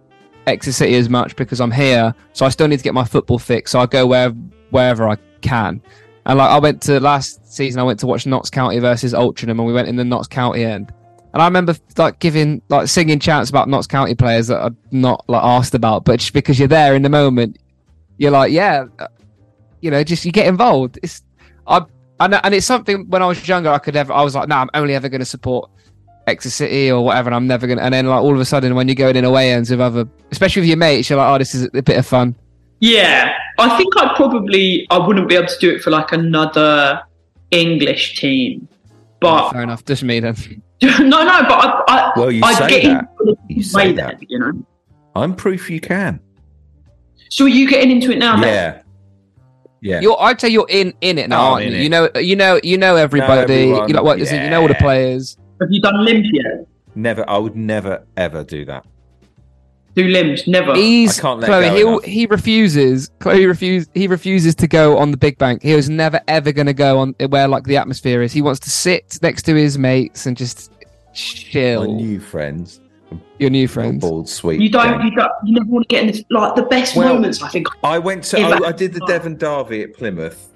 Exeter 0.47 0.73
City 0.73 0.95
as 0.97 1.09
much 1.09 1.37
because 1.37 1.59
I'm 1.59 1.71
here 1.71 2.15
so 2.35 2.45
I 2.45 2.51
still 2.51 2.69
need 2.69 2.77
to 2.77 2.85
get 2.85 2.93
my 2.93 3.05
football 3.05 3.39
fix 3.39 3.71
so 3.71 3.81
I 3.81 3.87
go 3.87 4.07
where 4.07 4.31
wherever 4.71 5.09
I 5.09 5.17
can 5.41 5.81
and 6.27 6.39
like 6.39 6.51
I 6.51 6.59
went 6.59 6.83
to 6.83 7.01
last 7.01 7.53
season 7.53 7.81
I 7.81 7.85
went 7.85 8.01
to 8.01 8.07
watch 8.07 8.27
Notts 8.27 8.51
County 8.51 8.79
versus 8.79 9.15
Altrincham 9.15 9.51
and 9.51 9.67
we 9.67 9.73
went 9.73 9.89
in 9.89 9.97
the 9.97 10.05
Notts 10.05 10.29
County 10.29 10.65
end 10.65 10.93
and 11.33 11.43
I 11.43 11.47
remember 11.47 11.75
like 11.97 12.19
giving 12.19 12.61
like 12.69 12.89
singing 12.89 13.19
chants 13.19 13.49
about 13.49 13.69
Notts 13.69 13.87
County 13.87 14.15
players 14.15 14.49
that 14.49 14.63
I'm 14.63 14.77
not 14.91 15.25
like 15.29 15.43
asked 15.43 15.75
about 15.75 16.05
but 16.05 16.21
just 16.21 16.33
because 16.33 16.59
you're 16.59 16.69
there 16.69 16.95
in 16.95 17.03
the 17.03 17.09
moment 17.09 17.59
you're 18.19 18.31
like 18.31 18.53
yeah 18.53 18.85
uh, 18.99 19.09
you 19.81 19.91
know 19.91 20.05
just 20.05 20.25
you 20.25 20.33
get 20.33 20.47
involved 20.47 20.99
it's 21.03 21.23
I 21.67 21.85
and, 22.19 22.55
it's 22.55 22.67
something 22.67 23.09
when 23.11 23.23
I 23.23 23.27
was 23.27 23.47
younger, 23.47 23.71
I 23.71 23.79
could 23.79 23.97
ever, 23.97 24.13
I 24.13 24.23
was 24.23 24.35
like, 24.35 24.49
nah, 24.49 24.63
I'm 24.63 24.71
only 24.75 24.95
ever 24.95 25.09
going 25.09 25.21
to 25.21 25.27
support 25.27 25.71
Exeter 26.27 26.51
City 26.51 26.91
or 26.91 27.05
whatever, 27.05 27.29
and 27.29 27.35
I'm 27.35 27.47
never 27.47 27.67
going 27.67 27.79
to. 27.79 27.85
And 27.85 27.93
then, 27.93 28.07
like, 28.07 28.23
all 28.23 28.35
of 28.35 28.41
a 28.41 28.45
sudden, 28.45 28.75
when 28.75 28.89
you're 28.89 28.95
going 28.95 29.17
in 29.17 29.25
away 29.25 29.53
ends 29.53 29.71
with 29.71 29.81
other, 29.81 30.09
especially 30.31 30.61
with 30.61 30.69
your 30.69 30.79
mates, 30.79 31.11
you're 31.11 31.19
like, 31.19 31.35
oh, 31.35 31.39
this 31.39 31.55
is 31.55 31.65
a 31.75 31.83
bit 31.83 31.99
of 31.99 32.07
fun. 32.07 32.35
Yeah, 32.81 33.35
I 33.59 33.77
think 33.79 33.97
I'd 33.97 34.15
probably 34.17 34.87
I 34.91 34.99
wouldn't 34.99 35.29
be 35.29 35.35
able 35.35 35.49
to 35.49 35.59
do 35.59 35.71
it 35.75 35.83
for 35.83 35.91
like 35.91 36.13
another 36.13 37.03
English 37.51 38.19
team, 38.21 38.69
but 39.21 39.51
Fair 39.53 39.63
enough. 39.63 39.85
Just 39.85 40.03
me 40.03 40.21
then. 40.21 40.37
no, 40.83 40.99
no, 41.01 41.43
but 41.49 41.53
I, 41.59 41.83
I 41.89 42.13
Well, 42.17 42.31
you 42.31 42.43
I'd 42.45 42.69
say 42.69 42.83
get 42.83 42.85
that. 43.19 43.37
You 43.49 43.63
say 43.63 43.93
that. 43.93 44.19
then, 44.19 44.27
you 44.29 44.39
know. 44.39 44.67
I'm 45.15 45.35
proof 45.35 45.71
you 45.71 45.81
can. 45.81 46.21
So 47.31 47.45
are 47.47 47.49
you 47.49 47.69
getting 47.69 47.91
into 47.91 48.13
it 48.13 48.19
now? 48.19 48.39
then? 48.39 48.45
Yeah. 48.53 48.83
Yeah. 49.81 50.01
You're, 50.01 50.21
I'd 50.21 50.41
say 50.41 50.49
you're 50.49 50.67
in 50.69 50.93
in 51.01 51.17
it 51.19 51.29
now, 51.31 51.41
Oh, 51.41 51.53
aren't 51.55 51.67
in 51.67 51.73
you? 51.73 51.79
it. 51.79 51.83
You 51.85 51.89
know, 51.89 52.09
you 52.17 52.37
know, 52.37 52.61
you 52.63 52.77
know 52.79 52.97
everybody. 52.97 53.53
everyone. 53.55 53.89
you 53.89 53.95
know 53.95 54.03
what? 54.03 54.21
is 54.21 54.31
it, 54.33 54.43
You 54.43 54.51
know 54.51 54.61
all 54.63 54.69
the 54.69 54.75
players. 54.75 55.39
Have 55.61 55.69
you 55.71 55.81
done 55.81 56.05
limbs 56.05 56.29
yet? 56.33 56.67
Never. 56.95 57.29
I 57.29 57.39
would 57.39 57.57
never 57.57 58.05
ever 58.17 58.45
do 58.45 58.65
that. 58.67 58.85
Do 59.97 60.05
limbs? 60.09 60.47
Never. 60.47 60.75
He's 60.77 61.19
I 61.19 61.23
can't 61.23 61.41
let 61.41 61.47
Chloe. 61.49 61.83
go 61.83 61.99
He 62.01 62.11
he 62.13 62.27
refuses. 62.27 63.11
Chloe 63.19 63.47
refuse. 63.47 63.89
He 63.95 64.07
refuses 64.07 64.55
to 64.57 64.69
go 64.69 64.99
on 64.99 65.11
the 65.11 65.17
big 65.17 65.39
bank. 65.39 65.63
He 65.63 65.75
was 65.75 65.89
never 65.89 66.21
ever 66.29 66.53
going 66.53 66.67
to 66.67 66.75
go 66.75 66.99
on 66.99 67.15
where 67.31 67.49
like 67.49 67.65
the 67.65 67.79
atmosphere 67.79 68.21
is. 68.21 68.31
He 68.33 68.43
wants 68.43 68.61
to 68.61 68.71
sit 68.71 69.19
next 69.23 69.45
to 69.45 69.55
his 69.55 69.79
mates 69.79 70.27
and 70.27 70.37
just 70.37 70.71
chill. 71.15 71.87
My 71.87 71.93
new 71.95 72.21
friends. 72.21 72.81
Your 73.39 73.49
new 73.51 73.61
Your 73.61 73.69
friends. 73.69 74.03
bald, 74.03 74.29
sweet. 74.29 74.61
You 74.61 74.69
don't, 74.69 74.99
gang. 74.99 75.07
you 75.11 75.17
don't. 75.17 75.33
You 75.45 75.55
never 75.55 75.67
want 75.71 75.89
to 75.89 75.95
get 75.95 76.03
in 76.03 76.09
this, 76.09 76.23
like 76.29 76.55
the 76.57 76.65
best 76.65 76.95
Well- 76.95 77.15
moments. 77.15 77.43
I 77.43 77.49
think. 77.49 77.67
I 77.83 77.99
went 77.99 78.25
to. 78.25 78.41
Yeah, 78.41 78.49
I, 78.63 78.69
I 78.69 78.73
did 78.73 78.93
the 78.93 79.01
Devon 79.07 79.37
Derby 79.37 79.83
at 79.83 79.95
Plymouth, 79.95 80.53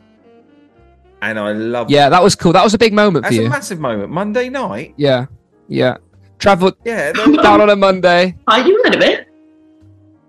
and 1.23 1.39
I 1.39 1.53
loved. 1.53 1.91
Yeah, 1.91 2.11
that 2.11 2.23
was 2.23 2.35
cool. 2.35 2.53
That 2.53 2.65
was 2.65 2.75
a 2.75 2.79
big 2.79 2.93
moment 2.93 3.23
That's 3.23 3.37
for 3.37 3.41
a 3.41 3.45
you. 3.45 3.51
massive 3.51 3.81
moment. 3.81 4.11
Monday 4.11 4.51
night. 4.51 4.93
Yeah, 4.99 5.27
yeah. 5.69 5.97
Travel. 6.39 6.73
Yeah. 6.85 7.13
down 7.43 7.61
on 7.63 7.71
a 7.71 7.77
Monday. 7.77 8.37
Are 8.49 8.61
you 8.67 8.83
in 8.85 8.95
a 8.95 8.99
bit? 8.99 9.29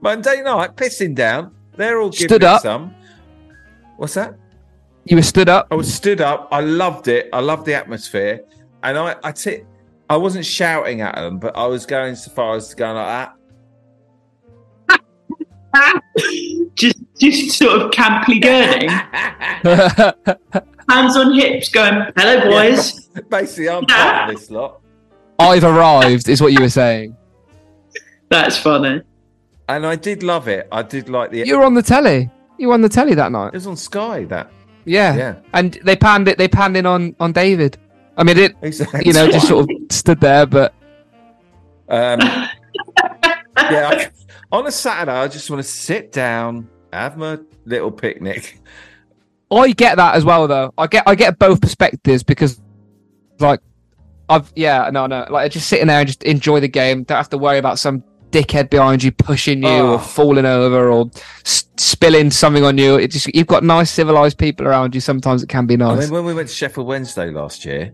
Monday 0.01 0.41
night, 0.41 0.75
pissing 0.75 1.15
down. 1.15 1.53
They're 1.75 1.99
all 1.99 2.09
giving 2.09 2.27
Stood 2.27 2.43
up. 2.43 2.61
some. 2.61 2.93
What's 3.97 4.15
that? 4.15 4.35
You 5.05 5.15
were 5.15 5.21
stood 5.23 5.49
up. 5.49 5.67
I 5.71 5.75
was 5.75 5.91
stood 5.93 6.21
up. 6.21 6.47
I 6.51 6.61
loved 6.61 7.07
it. 7.07 7.29
I 7.33 7.39
loved 7.39 7.65
the 7.65 7.73
atmosphere, 7.75 8.41
and 8.83 8.97
I, 8.97 9.15
I, 9.23 9.31
t- 9.31 9.61
I 10.09 10.17
wasn't 10.17 10.45
shouting 10.45 11.01
at 11.01 11.15
them, 11.15 11.39
but 11.39 11.55
I 11.55 11.65
was 11.67 11.85
going 11.85 12.15
so 12.15 12.31
far 12.31 12.55
as 12.55 12.69
to 12.69 12.75
go 12.75 12.93
like 12.93 13.29
that. 14.89 16.01
just, 16.75 16.97
just 17.19 17.57
sort 17.57 17.81
of 17.81 17.91
camply 17.91 18.41
gurning, 18.41 18.89
hands 20.89 21.15
on 21.15 21.33
hips, 21.33 21.69
going, 21.69 22.11
"Hello, 22.17 22.41
boys." 22.49 23.07
Basically, 23.29 23.69
I'm 23.69 23.85
part 23.85 24.29
of 24.29 24.35
this 24.35 24.51
lot, 24.51 24.81
I've 25.39 25.63
arrived, 25.63 26.27
is 26.29 26.41
what 26.41 26.53
you 26.53 26.61
were 26.61 26.69
saying. 26.69 27.15
That's 28.29 28.57
funny. 28.57 29.01
And 29.75 29.85
I 29.85 29.95
did 29.95 30.23
love 30.23 30.47
it. 30.47 30.67
I 30.71 30.81
did 30.83 31.09
like 31.09 31.31
the. 31.31 31.45
You 31.45 31.57
were 31.57 31.65
on 31.65 31.73
the 31.73 31.81
telly. 31.83 32.29
You 32.57 32.67
were 32.69 32.73
on 32.73 32.81
the 32.81 32.89
telly 32.89 33.13
that 33.15 33.31
night. 33.31 33.47
It 33.47 33.53
was 33.53 33.67
on 33.67 33.75
Sky. 33.77 34.25
That 34.25 34.51
Yeah. 34.85 35.15
yeah. 35.15 35.35
And 35.53 35.73
they 35.83 35.95
panned 35.95 36.27
it. 36.27 36.37
They 36.37 36.47
panned 36.47 36.77
in 36.77 36.85
on 36.85 37.15
on 37.19 37.31
David. 37.31 37.77
I 38.17 38.23
mean, 38.23 38.37
it. 38.37 38.55
Exactly. 38.61 39.01
You 39.05 39.13
know, 39.13 39.27
just 39.29 39.47
sort 39.47 39.69
of 39.69 39.75
stood 39.89 40.19
there, 40.19 40.45
but 40.45 40.73
Um, 41.89 42.19
yeah, 43.57 43.89
I, 43.89 44.09
on 44.51 44.67
a 44.67 44.71
Saturday, 44.71 45.11
I 45.11 45.27
just 45.27 45.49
want 45.49 45.61
to 45.63 45.67
sit 45.69 46.11
down, 46.11 46.69
have 46.93 47.17
my 47.17 47.37
little 47.65 47.91
picnic. 47.91 48.59
I 49.51 49.71
get 49.71 49.97
that 49.97 50.15
as 50.15 50.23
well, 50.23 50.47
though. 50.47 50.73
I 50.77 50.87
get 50.87 51.03
I 51.07 51.15
get 51.15 51.37
both 51.37 51.59
perspectives 51.61 52.23
because, 52.23 52.61
like, 53.39 53.59
I've 54.29 54.51
yeah 54.55 54.89
no 54.93 55.07
no 55.07 55.25
like 55.29 55.51
just 55.51 55.67
sitting 55.67 55.87
there 55.87 55.99
and 55.99 56.07
just 56.07 56.23
enjoy 56.23 56.61
the 56.61 56.69
game. 56.69 57.03
Don't 57.03 57.17
have 57.17 57.29
to 57.29 57.37
worry 57.37 57.57
about 57.57 57.77
some 57.79 58.03
dickhead 58.31 58.69
behind 58.69 59.03
you 59.03 59.11
pushing 59.11 59.61
you 59.63 59.69
Oh. 59.69 59.93
or 59.93 59.99
falling 59.99 60.45
over 60.45 60.89
or 60.89 61.09
s- 61.45 61.65
spilling 61.77 62.31
something 62.31 62.63
on 62.63 62.77
you. 62.77 62.95
It 62.95 63.11
just 63.11 63.33
you've 63.35 63.47
got 63.47 63.63
nice 63.63 63.91
civilized 63.91 64.37
people 64.37 64.67
around 64.67 64.95
you. 64.95 65.01
Sometimes 65.01 65.43
it 65.43 65.49
can 65.49 65.65
be 65.65 65.75
I 65.75 65.77
nice. 65.77 65.99
mean, 66.05 66.11
when 66.11 66.25
we 66.25 66.33
went 66.33 66.49
to 66.49 66.55
Sheffield 66.55 66.87
Wednesday 66.87 67.29
last 67.31 67.65
year, 67.65 67.91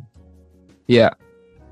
yeah. 0.87 1.09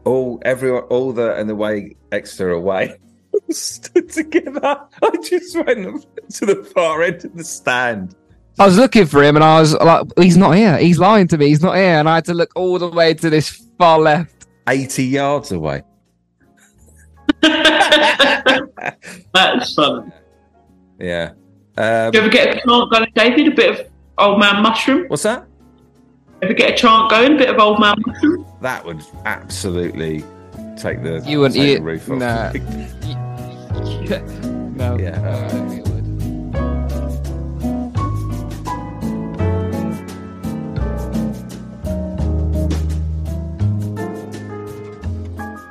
all 0.04 0.40
everyone, 0.44 0.84
all 0.84 1.12
the 1.14 1.36
and 1.36 1.50
the 1.50 1.56
way 1.56 1.96
Exeter 2.12 2.50
away 2.52 2.98
stood 3.50 4.10
together. 4.10 4.62
I 5.02 5.12
just 5.24 5.56
went 5.56 6.06
to 6.36 6.46
the 6.46 6.64
far 6.76 7.02
end 7.04 7.26
of 7.26 7.36
the 7.36 7.44
stand. 7.44 8.16
I 8.58 8.66
was 8.66 8.78
looking 8.78 9.06
for 9.06 9.22
him 9.22 9.36
and 9.36 9.44
I 9.44 9.60
was 9.60 9.74
like, 9.74 10.06
he's 10.18 10.38
not 10.38 10.52
here. 10.56 10.78
He's 10.78 10.98
lying 10.98 11.28
to 11.28 11.38
me. 11.38 11.48
He's 11.48 11.62
not 11.62 11.76
here. 11.76 12.00
And 12.00 12.08
I 12.08 12.16
had 12.16 12.26
to 12.26 12.34
look 12.34 12.52
all 12.56 12.80
the 12.80 12.88
way 12.88 13.14
to 13.14 13.30
this 13.30 13.50
far 13.78 14.00
left. 14.00 14.48
80 14.70 15.04
yards 15.04 15.52
away. 15.52 15.84
That's 19.34 19.74
funny. 19.74 20.12
Yeah. 21.00 21.32
Um, 21.78 22.12
Do 22.12 22.18
you 22.18 22.24
ever 22.24 22.30
get 22.30 22.56
a 22.56 22.60
chant 22.62 22.92
going, 22.92 23.12
David? 23.16 23.48
A 23.48 23.52
bit 23.56 23.80
of 23.80 23.88
old 24.18 24.40
man 24.40 24.62
mushroom? 24.64 25.06
what's 25.08 25.24
that? 25.24 25.46
Ever 26.42 26.54
get 26.54 26.74
a 26.74 26.76
chant 26.76 27.10
going? 27.10 27.36
A 27.36 27.38
bit 27.38 27.50
of 27.50 27.60
old 27.60 27.80
man 27.80 27.96
mushroom? 28.06 28.46
That 28.62 28.86
would 28.86 29.02
absolutely 29.26 30.24
take 30.78 31.02
the, 31.04 31.22
You 31.26 31.40
wouldn't 31.42 31.56
take 31.60 31.70
eat- 31.70 31.76
the 31.80 31.84
roof 31.84 32.10
off. 32.10 32.18
nah. 32.18 32.52
no. 34.76 34.98
Yeah. 35.00 35.20
uh, 35.22 35.82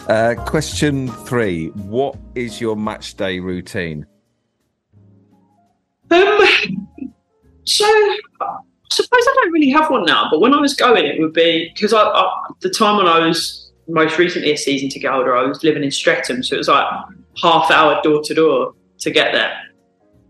Uh, 0.08 0.34
question 0.46 1.08
three: 1.08 1.68
What 1.68 2.16
is 2.34 2.60
your 2.60 2.76
match 2.76 3.16
day 3.16 3.40
routine? 3.40 4.06
Um, 6.10 6.46
so 7.64 7.84
I 7.84 8.58
suppose 8.90 9.20
I 9.20 9.34
don't 9.36 9.52
really 9.52 9.70
have 9.70 9.90
one 9.90 10.04
now, 10.04 10.28
but 10.30 10.40
when 10.40 10.52
I 10.52 10.60
was 10.60 10.74
going, 10.74 11.06
it 11.06 11.18
would 11.20 11.32
be 11.32 11.70
because 11.74 11.94
I, 11.94 12.02
I 12.02 12.50
the 12.60 12.68
time 12.68 12.98
when 12.98 13.06
I 13.06 13.26
was 13.26 13.72
most 13.88 14.18
recently 14.18 14.52
a 14.52 14.56
season 14.56 14.90
ticket 14.90 15.10
holder, 15.10 15.36
I 15.36 15.44
was 15.44 15.62
living 15.64 15.82
in 15.82 15.90
Streatham, 15.90 16.42
so 16.42 16.54
it 16.54 16.58
was 16.58 16.68
like 16.68 16.86
half 17.40 17.70
hour 17.70 18.00
door 18.02 18.22
to 18.22 18.34
door 18.34 18.74
to 18.98 19.10
get 19.10 19.32
there. 19.32 19.58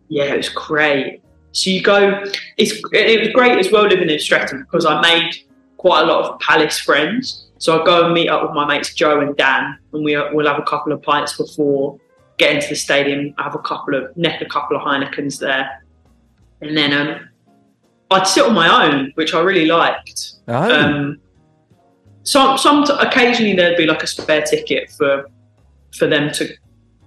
Yeah, 0.09 0.25
it 0.25 0.37
was 0.37 0.49
great. 0.49 1.21
So 1.51 1.71
you 1.71 1.83
go, 1.83 2.23
it's 2.57 2.81
it 2.93 3.21
was 3.21 3.29
great 3.31 3.59
as 3.59 3.73
well 3.73 3.87
living 3.89 4.09
in 4.09 4.19
Streatham 4.21 4.61
because 4.61 4.87
I 4.87 5.01
made 5.01 5.35
quite 5.79 6.03
a 6.03 6.07
lot 6.07 6.31
of 6.31 6.41
Palace 6.41 6.79
friends. 6.79 7.44
So 7.59 7.81
I 7.81 7.85
go 7.85 8.05
and 8.07 8.15
meet 8.15 8.29
up 8.29 8.43
with 8.43 8.53
my 8.53 8.67
mates 8.67 8.95
Joe 8.95 9.21
and 9.21 9.37
Dan, 9.37 9.79
and 9.93 10.05
we 10.05 10.17
we'll 10.33 10.47
have 10.47 10.59
a 10.59 10.65
couple 10.65 10.93
of 10.93 11.03
pints 11.03 11.37
before 11.37 11.99
getting 12.37 12.61
to 12.61 12.69
the 12.69 12.75
stadium. 12.75 13.35
I 13.39 13.45
have 13.45 13.55
a 13.55 13.61
couple 13.61 13.95
of 13.95 14.17
neck 14.17 14.41
a 14.41 14.47
couple 14.47 14.77
of 14.77 14.83
Heinekens 14.83 15.39
there, 15.39 15.85
and 16.61 16.77
then 16.77 16.93
um, 16.93 17.29
I'd 18.11 18.27
sit 18.27 18.45
on 18.45 18.55
my 18.55 18.87
own, 18.87 19.13
which 19.15 19.35
I 19.35 19.41
really 19.41 19.67
liked. 19.67 20.33
Oh, 20.49 20.55
Um, 20.55 21.21
some 22.25 22.59
some 22.59 22.85
occasionally 23.01 23.55
there'd 23.55 23.77
be 23.77 23.87
like 23.87 24.03
a 24.03 24.07
spare 24.07 24.43
ticket 24.43 24.91
for 24.91 25.27
for 25.97 26.07
them 26.07 26.33
to 26.33 26.49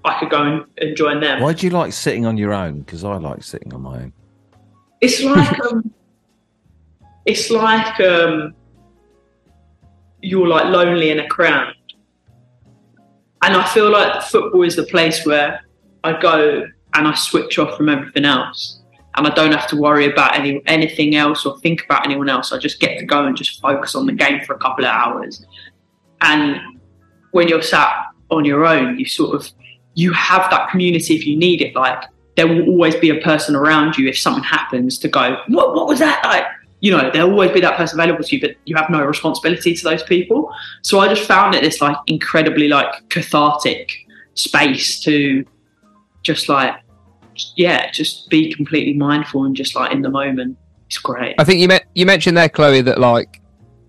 I 0.06 0.20
could 0.20 0.30
go 0.30 0.41
and, 0.41 0.66
and 0.78 0.95
join 0.95 1.20
them. 1.20 1.41
why 1.41 1.54
do 1.54 1.66
you 1.66 1.72
like 1.72 1.91
sitting 1.91 2.26
on 2.26 2.38
your 2.38 2.54
own? 2.54 2.80
Because 2.80 3.04
I 3.04 3.18
like 3.18 3.43
sitting 3.43 3.74
on 3.74 3.82
my 3.82 3.98
own. 3.98 4.14
It's 5.02 5.22
like 5.22 5.60
um, 5.66 5.93
it's 7.26 7.50
like 7.52 8.00
um, 8.00 8.54
you're 10.22 10.47
like 10.47 10.65
lonely 10.65 11.09
in 11.09 11.20
a 11.20 11.28
crowd, 11.28 11.74
and 13.43 13.55
I 13.55 13.68
feel 13.68 13.91
like 13.91 14.22
football 14.24 14.63
is 14.63 14.76
the 14.76 14.84
place 14.84 15.26
where 15.26 15.61
I 16.03 16.20
go 16.20 16.68
and 16.93 17.07
I 17.07 17.13
switch 17.13 17.59
off 17.59 17.78
from 17.78 17.89
everything 17.89 18.26
else. 18.26 18.82
And 19.15 19.26
I 19.26 19.34
don't 19.34 19.51
have 19.51 19.68
to 19.70 19.76
worry 19.76 20.11
about 20.11 20.36
any 20.36 20.61
anything 20.68 21.15
else 21.15 21.45
or 21.45 21.57
think 21.59 21.84
about 21.86 22.05
anyone 22.05 22.30
else. 22.30 22.51
I 22.51 22.59
just 22.59 22.80
get 22.80 22.99
to 22.99 23.05
go 23.05 23.26
and 23.26 23.36
just 23.36 23.59
focus 23.59 23.95
on 23.95 24.05
the 24.05 24.13
game 24.13 24.43
for 24.45 24.53
a 24.53 24.59
couple 24.59 24.86
of 24.86 24.91
hours. 24.91 25.43
And 26.22 26.80
when 27.32 27.47
you're 27.47 27.63
sat 27.63 28.05
on 28.30 28.45
your 28.45 28.65
own, 28.65 28.99
you 28.99 29.05
sort 29.05 29.36
of 29.36 29.49
you 29.95 30.13
have 30.13 30.49
that 30.51 30.70
community 30.70 31.15
if 31.15 31.26
you 31.26 31.36
need 31.36 31.61
it. 31.61 31.76
Like 31.76 32.03
there 32.36 32.47
will 32.47 32.68
always 32.70 32.95
be 32.95 33.09
a 33.09 33.20
person 33.22 33.55
around 33.55 33.97
you 33.97 34.07
if 34.07 34.20
something 34.20 34.43
happens 34.43 34.99
to 34.99 35.07
go, 35.07 35.41
what 35.47 35.74
what 35.74 35.88
was 35.88 35.99
that 35.99 36.24
like? 36.24 36.45
You 36.80 36.91
know, 36.91 37.09
there'll 37.11 37.32
always 37.32 37.51
be 37.51 37.61
that 37.61 37.75
person 37.75 37.99
available 37.99 38.23
to 38.23 38.36
you, 38.36 38.41
but 38.41 38.55
you 38.65 38.75
have 38.75 38.89
no 38.89 39.03
responsibility 39.03 39.73
to 39.73 39.84
those 39.84 40.03
people. 40.03 40.53
So 40.84 40.99
I 40.99 41.07
just 41.07 41.28
found 41.28 41.55
it 41.55 41.63
this 41.63 41.82
like 41.82 41.97
incredibly 42.05 42.67
like 42.67 43.09
cathartic 43.09 43.91
space 44.36 44.99
to 45.01 45.43
just 46.21 46.49
like 46.49 46.75
yeah, 47.55 47.91
just 47.91 48.30
be 48.30 48.53
completely 48.53 48.93
mindful 48.93 49.45
and 49.45 49.55
just 49.55 49.75
like 49.75 49.91
in 49.91 50.01
the 50.01 50.09
moment. 50.09 50.57
It's 50.88 50.97
great. 50.97 51.36
I 51.38 51.43
think 51.43 51.59
you 51.59 51.78
you 51.95 52.05
mentioned 52.05 52.38
there, 52.38 52.49
Chloe, 52.49 52.82
that 52.82 52.99
like 52.99 53.41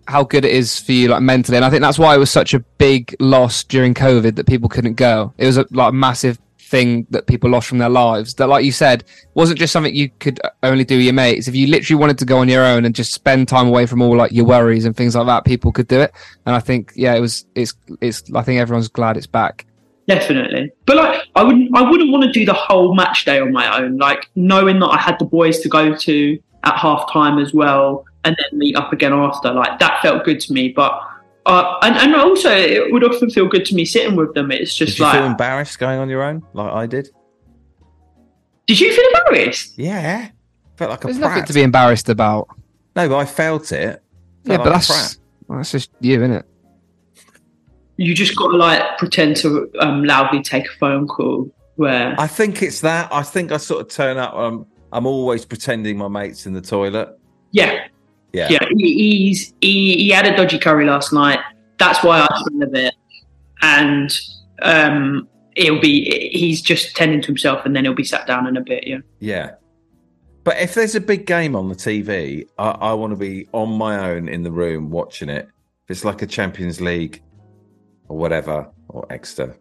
how 0.06 0.24
good 0.24 0.44
it 0.44 0.52
is 0.52 0.78
for 0.80 0.92
you 0.92 1.08
like 1.08 1.22
mentally, 1.22 1.56
and 1.56 1.64
I 1.64 1.70
think 1.70 1.82
that's 1.82 1.98
why 1.98 2.14
it 2.14 2.18
was 2.18 2.30
such 2.30 2.54
a 2.54 2.60
big 2.78 3.14
loss 3.20 3.62
during 3.64 3.94
COVID 3.94 4.36
that 4.36 4.46
people 4.46 4.68
couldn't 4.68 4.94
go. 4.94 5.32
It 5.38 5.46
was 5.46 5.58
a 5.58 5.66
like 5.70 5.90
a 5.90 5.92
massive 5.92 6.38
thing 6.68 7.06
that 7.10 7.26
people 7.26 7.50
lost 7.50 7.66
from 7.66 7.78
their 7.78 7.88
lives. 7.88 8.34
That, 8.34 8.48
like 8.48 8.64
you 8.64 8.72
said, 8.72 9.04
wasn't 9.34 9.58
just 9.58 9.72
something 9.72 9.94
you 9.94 10.10
could 10.20 10.38
only 10.62 10.84
do 10.84 10.96
with 10.96 11.04
your 11.04 11.14
mates. 11.14 11.48
If 11.48 11.54
you 11.54 11.66
literally 11.66 11.98
wanted 11.98 12.18
to 12.18 12.24
go 12.24 12.38
on 12.38 12.48
your 12.48 12.64
own 12.64 12.84
and 12.84 12.94
just 12.94 13.12
spend 13.12 13.48
time 13.48 13.68
away 13.68 13.86
from 13.86 14.02
all 14.02 14.16
like 14.16 14.32
your 14.32 14.44
worries 14.44 14.84
and 14.84 14.96
things 14.96 15.16
like 15.16 15.26
that, 15.26 15.44
people 15.44 15.72
could 15.72 15.88
do 15.88 16.00
it. 16.00 16.12
And 16.46 16.54
I 16.54 16.60
think, 16.60 16.92
yeah, 16.94 17.14
it 17.14 17.20
was. 17.20 17.46
It's. 17.54 17.74
It's. 18.00 18.22
I 18.34 18.42
think 18.42 18.60
everyone's 18.60 18.88
glad 18.88 19.16
it's 19.16 19.26
back. 19.26 19.66
Definitely, 20.06 20.70
but 20.86 20.96
like 20.96 21.22
I 21.34 21.42
wouldn't, 21.42 21.76
I 21.76 21.82
wouldn't 21.82 22.10
want 22.10 22.24
to 22.24 22.32
do 22.32 22.46
the 22.46 22.54
whole 22.54 22.94
match 22.94 23.26
day 23.26 23.40
on 23.40 23.52
my 23.52 23.78
own. 23.78 23.98
Like 23.98 24.30
knowing 24.34 24.78
that 24.80 24.86
I 24.86 24.98
had 24.98 25.18
the 25.18 25.26
boys 25.26 25.60
to 25.60 25.68
go 25.68 25.94
to 25.94 26.38
at 26.64 26.76
half 26.76 27.12
time 27.12 27.38
as 27.38 27.52
well, 27.52 28.06
and 28.24 28.34
then 28.34 28.58
meet 28.58 28.74
up 28.76 28.92
again 28.92 29.12
after. 29.12 29.52
Like 29.52 29.78
that 29.80 30.00
felt 30.02 30.24
good 30.24 30.40
to 30.40 30.52
me, 30.52 30.70
but. 30.70 31.00
Uh, 31.48 31.78
and, 31.82 31.96
and 31.96 32.14
also, 32.14 32.50
it 32.50 32.92
would 32.92 33.02
often 33.02 33.30
feel 33.30 33.48
good 33.48 33.64
to 33.64 33.74
me 33.74 33.84
sitting 33.84 34.14
with 34.16 34.34
them. 34.34 34.50
It's 34.52 34.74
just 34.76 34.92
Did 34.92 34.98
you 34.98 35.04
like, 35.06 35.14
feel 35.16 35.24
embarrassed 35.24 35.78
going 35.78 35.98
on 35.98 36.08
your 36.10 36.22
own, 36.22 36.42
like 36.52 36.70
I 36.72 36.86
did? 36.86 37.08
did 38.66 38.78
you 38.78 38.92
feel 38.94 39.04
embarrassed? 39.24 39.78
Yeah, 39.78 40.28
felt 40.76 40.90
like 40.90 41.02
a 41.04 41.06
There's 41.06 41.18
prat. 41.18 41.30
nothing 41.30 41.44
to 41.46 41.52
be 41.54 41.62
embarrassed 41.62 42.08
about. 42.10 42.48
No, 42.94 43.08
but 43.08 43.16
I 43.16 43.24
felt 43.24 43.72
it. 43.72 44.02
Yeah, 44.44 44.56
Felt 44.56 44.64
but 44.64 44.72
like 44.72 44.82
a 44.84 44.88
that's 44.88 45.18
that's 45.48 45.72
just 45.72 45.90
you, 46.00 46.16
isn't 46.22 46.32
it? 46.32 46.44
You 47.96 48.14
just 48.14 48.36
got 48.36 48.48
to 48.50 48.56
like 48.56 48.98
pretend 48.98 49.36
to 49.38 49.70
um, 49.80 50.04
loudly 50.04 50.42
take 50.42 50.66
a 50.66 50.72
phone 50.78 51.08
call 51.08 51.50
where 51.76 52.14
I 52.18 52.26
think 52.26 52.62
it's 52.62 52.80
that. 52.82 53.08
I 53.12 53.22
think 53.22 53.50
I 53.52 53.56
sort 53.56 53.80
of 53.80 53.88
turn 53.88 54.18
up. 54.18 54.34
Um, 54.34 54.66
I'm 54.92 55.06
always 55.06 55.44
pretending 55.44 55.96
my 55.98 56.08
mate's 56.08 56.46
in 56.46 56.52
the 56.52 56.60
toilet. 56.60 57.18
yeah 57.52 57.87
Yeah. 58.32 58.48
yeah 58.50 58.68
he, 58.76 58.94
he's 59.26 59.54
he, 59.60 59.96
he 59.96 60.10
had 60.10 60.26
a 60.26 60.36
dodgy 60.36 60.58
curry 60.58 60.84
last 60.84 61.12
night 61.12 61.40
that's 61.78 62.04
why 62.04 62.20
i 62.20 62.28
spent 62.40 62.62
a 62.62 62.66
bit 62.66 62.94
and 63.62 64.18
um 64.62 65.26
it'll 65.56 65.80
be 65.80 66.30
he's 66.32 66.60
just 66.60 66.94
tending 66.94 67.22
to 67.22 67.26
himself 67.26 67.64
and 67.64 67.74
then 67.74 67.84
he'll 67.84 67.94
be 67.94 68.04
sat 68.04 68.26
down 68.26 68.46
in 68.46 68.56
a 68.56 68.60
bit 68.60 68.86
yeah 68.86 68.98
Yeah. 69.20 69.52
But 70.48 70.56
if 70.62 70.72
there's 70.72 70.94
a 70.94 71.00
big 71.00 71.26
game 71.26 71.54
on 71.54 71.68
the 71.68 71.74
TV, 71.74 72.46
I, 72.56 72.70
I 72.70 72.92
want 72.94 73.10
to 73.10 73.18
be 73.18 73.46
on 73.52 73.70
my 73.70 74.10
own 74.10 74.30
in 74.30 74.44
the 74.44 74.50
room 74.50 74.88
watching 74.88 75.28
it. 75.28 75.44
If 75.44 75.90
it's 75.90 76.06
like 76.06 76.22
a 76.22 76.26
Champions 76.26 76.80
League 76.80 77.22
or 78.08 78.16
whatever, 78.16 78.70
or 78.88 79.04
Exeter. 79.10 79.58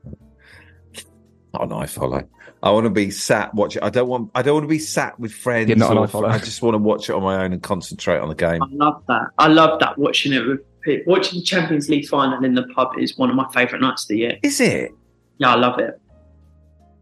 Not 1.54 1.64
an 1.64 1.74
eye 1.74 1.86
follow. 1.86 2.28
I 2.62 2.72
want 2.72 2.86
to 2.86 2.90
be 2.90 3.10
sat 3.12 3.54
watching. 3.54 3.82
I 3.84 3.90
don't 3.90 4.08
want. 4.08 4.32
I 4.36 4.42
don't 4.42 4.56
want 4.56 4.64
to 4.66 4.70
be 4.70 4.80
sat 4.80 5.20
with 5.20 5.32
friends. 5.32 5.70
You're 5.70 5.78
not 5.78 5.92
an 5.92 5.98
or- 6.00 6.08
follow. 6.08 6.28
I 6.28 6.40
just 6.40 6.62
want 6.62 6.74
to 6.76 6.80
watch 6.80 7.10
it 7.10 7.14
on 7.14 7.24
my 7.24 7.44
own 7.44 7.54
and 7.54 7.62
concentrate 7.64 8.20
on 8.20 8.28
the 8.30 8.36
game. 8.36 8.62
i 8.62 8.68
love 8.72 9.04
that 9.08 9.28
i 9.38 9.48
love 9.48 9.80
that 9.80 9.98
watching 9.98 10.34
it 10.34 10.46
with 10.46 10.60
people. 10.82 11.12
watching 11.14 11.40
the 11.40 11.46
champions 11.46 11.88
league 11.90 12.08
final 12.08 12.44
in 12.44 12.54
the 12.56 12.64
pub 12.76 12.90
is 12.98 13.18
one 13.18 13.30
of 13.30 13.36
my 13.36 13.48
favorite 13.54 13.80
nights 13.82 14.04
of 14.04 14.08
the 14.10 14.18
year 14.18 14.38
Is 14.44 14.60
it? 14.60 14.92
yeah 15.38 15.54
i 15.54 15.56
love 15.56 15.80
it 15.80 16.00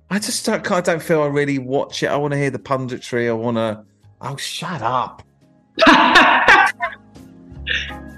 I 0.09 0.19
just 0.19 0.45
don't. 0.45 0.69
I 0.71 0.81
don't 0.81 1.01
feel 1.01 1.23
I 1.23 1.27
really 1.27 1.57
watch 1.57 2.03
it. 2.03 2.07
I 2.07 2.15
want 2.15 2.33
to 2.33 2.37
hear 2.37 2.51
the 2.51 2.59
punditry. 2.59 3.27
I 3.27 3.31
want 3.33 3.57
to. 3.57 3.83
Oh, 4.21 4.35
shut 4.37 4.83
up! 4.83 5.23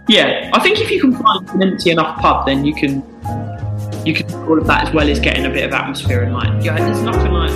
yeah 0.09 0.49
i 0.53 0.59
think 0.61 0.79
if 0.79 0.91
you 0.91 0.99
can 1.01 1.13
find 1.15 1.49
an 1.49 1.63
empty 1.63 1.89
enough 1.91 2.19
pub 2.19 2.45
then 2.45 2.65
you 2.65 2.73
can 2.75 3.01
you 4.07 4.13
can 4.13 4.31
all 4.47 4.57
of 4.57 4.65
that 4.67 4.87
as 4.87 4.93
well 4.93 5.09
as 5.09 5.19
getting 5.19 5.45
a 5.45 5.49
bit 5.49 5.65
of 5.65 5.73
atmosphere 5.73 6.23
and 6.23 6.33
like 6.33 6.63
yeah 6.63 6.77
there's 6.77 7.01
nothing 7.01 7.33
like 7.33 7.51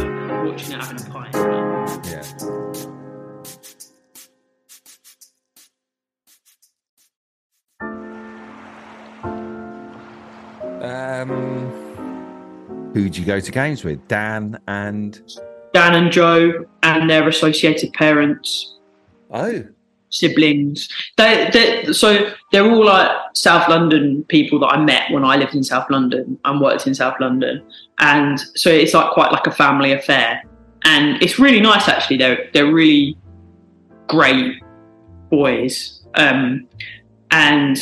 watching 0.45 0.73
it 0.73 0.83
having 0.83 0.99
a 0.99 1.09
pint? 1.09 1.33
Yeah. 2.05 2.21
Um, 11.21 12.91
who 12.93 13.07
do 13.07 13.19
you 13.21 13.25
go 13.25 13.39
to 13.39 13.51
games 13.51 13.85
with? 13.85 14.05
Dan 14.09 14.59
and 14.67 15.21
Dan 15.73 15.95
and 15.95 16.11
Joe 16.11 16.65
and 16.83 17.09
their 17.09 17.27
associated 17.29 17.93
parents, 17.93 18.77
oh, 19.29 19.63
siblings. 20.09 20.89
They, 21.17 21.49
they, 21.53 21.93
so 21.93 22.33
they're 22.51 22.69
all 22.69 22.85
like 22.85 23.09
South 23.33 23.67
London 23.69 24.23
people 24.25 24.59
that 24.59 24.67
I 24.67 24.83
met 24.83 25.09
when 25.11 25.23
I 25.23 25.37
lived 25.37 25.55
in 25.55 25.63
South 25.63 25.89
London 25.89 26.37
and 26.43 26.61
worked 26.61 26.85
in 26.85 26.93
South 26.93 27.15
London, 27.19 27.63
and 27.99 28.39
so 28.39 28.69
it's 28.69 28.93
like 28.93 29.11
quite 29.11 29.31
like 29.31 29.47
a 29.47 29.51
family 29.51 29.93
affair, 29.93 30.43
and 30.85 31.21
it's 31.23 31.39
really 31.39 31.61
nice 31.61 31.87
actually. 31.87 32.17
They're 32.17 32.49
they're 32.53 32.71
really 32.71 33.17
great 34.07 34.61
boys, 35.29 36.03
um, 36.15 36.67
and 37.31 37.77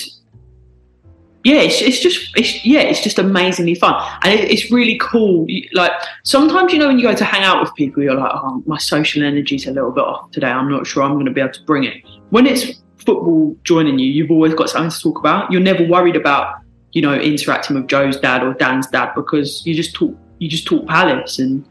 yeah, 1.43 1.61
it's, 1.61 1.81
it's 1.81 1.99
just 1.99 2.37
it's 2.37 2.63
yeah, 2.63 2.81
it's 2.81 3.01
just 3.01 3.17
amazingly 3.17 3.73
fun, 3.73 3.95
and 4.23 4.33
it, 4.33 4.51
it's 4.51 4.71
really 4.71 4.99
cool. 5.01 5.47
Like 5.73 5.93
sometimes 6.23 6.73
you 6.73 6.77
know 6.77 6.87
when 6.87 6.99
you 6.99 7.07
go 7.07 7.15
to 7.15 7.25
hang 7.25 7.43
out 7.43 7.59
with 7.61 7.73
people, 7.73 8.03
you're 8.03 8.13
like, 8.13 8.31
oh, 8.35 8.61
my 8.67 8.77
social 8.77 9.23
energy's 9.23 9.65
a 9.65 9.71
little 9.71 9.91
bit 9.91 10.03
off 10.03 10.29
today. 10.29 10.47
I'm 10.47 10.69
not 10.69 10.85
sure 10.85 11.01
I'm 11.01 11.13
going 11.13 11.25
to 11.25 11.31
be 11.31 11.41
able 11.41 11.53
to 11.53 11.63
bring 11.63 11.85
it. 11.85 12.03
When 12.29 12.45
it's 12.45 12.83
football 13.09 13.57
joining 13.63 13.97
you, 13.97 14.07
you've 14.07 14.29
always 14.29 14.53
got 14.53 14.69
something 14.69 14.91
to 14.91 14.99
talk 14.99 15.17
about. 15.17 15.51
You're 15.51 15.61
never 15.61 15.83
worried 15.85 16.15
about 16.15 16.57
you 16.91 17.01
know 17.01 17.15
interacting 17.15 17.75
with 17.75 17.87
Joe's 17.87 18.19
dad 18.19 18.43
or 18.43 18.53
Dan's 18.53 18.87
dad 18.87 19.13
because 19.15 19.65
you 19.65 19.73
just 19.73 19.95
talk 19.95 20.15
you 20.39 20.47
just 20.47 20.65
talk 20.65 20.87
Palace 20.87 21.39
and 21.39 21.65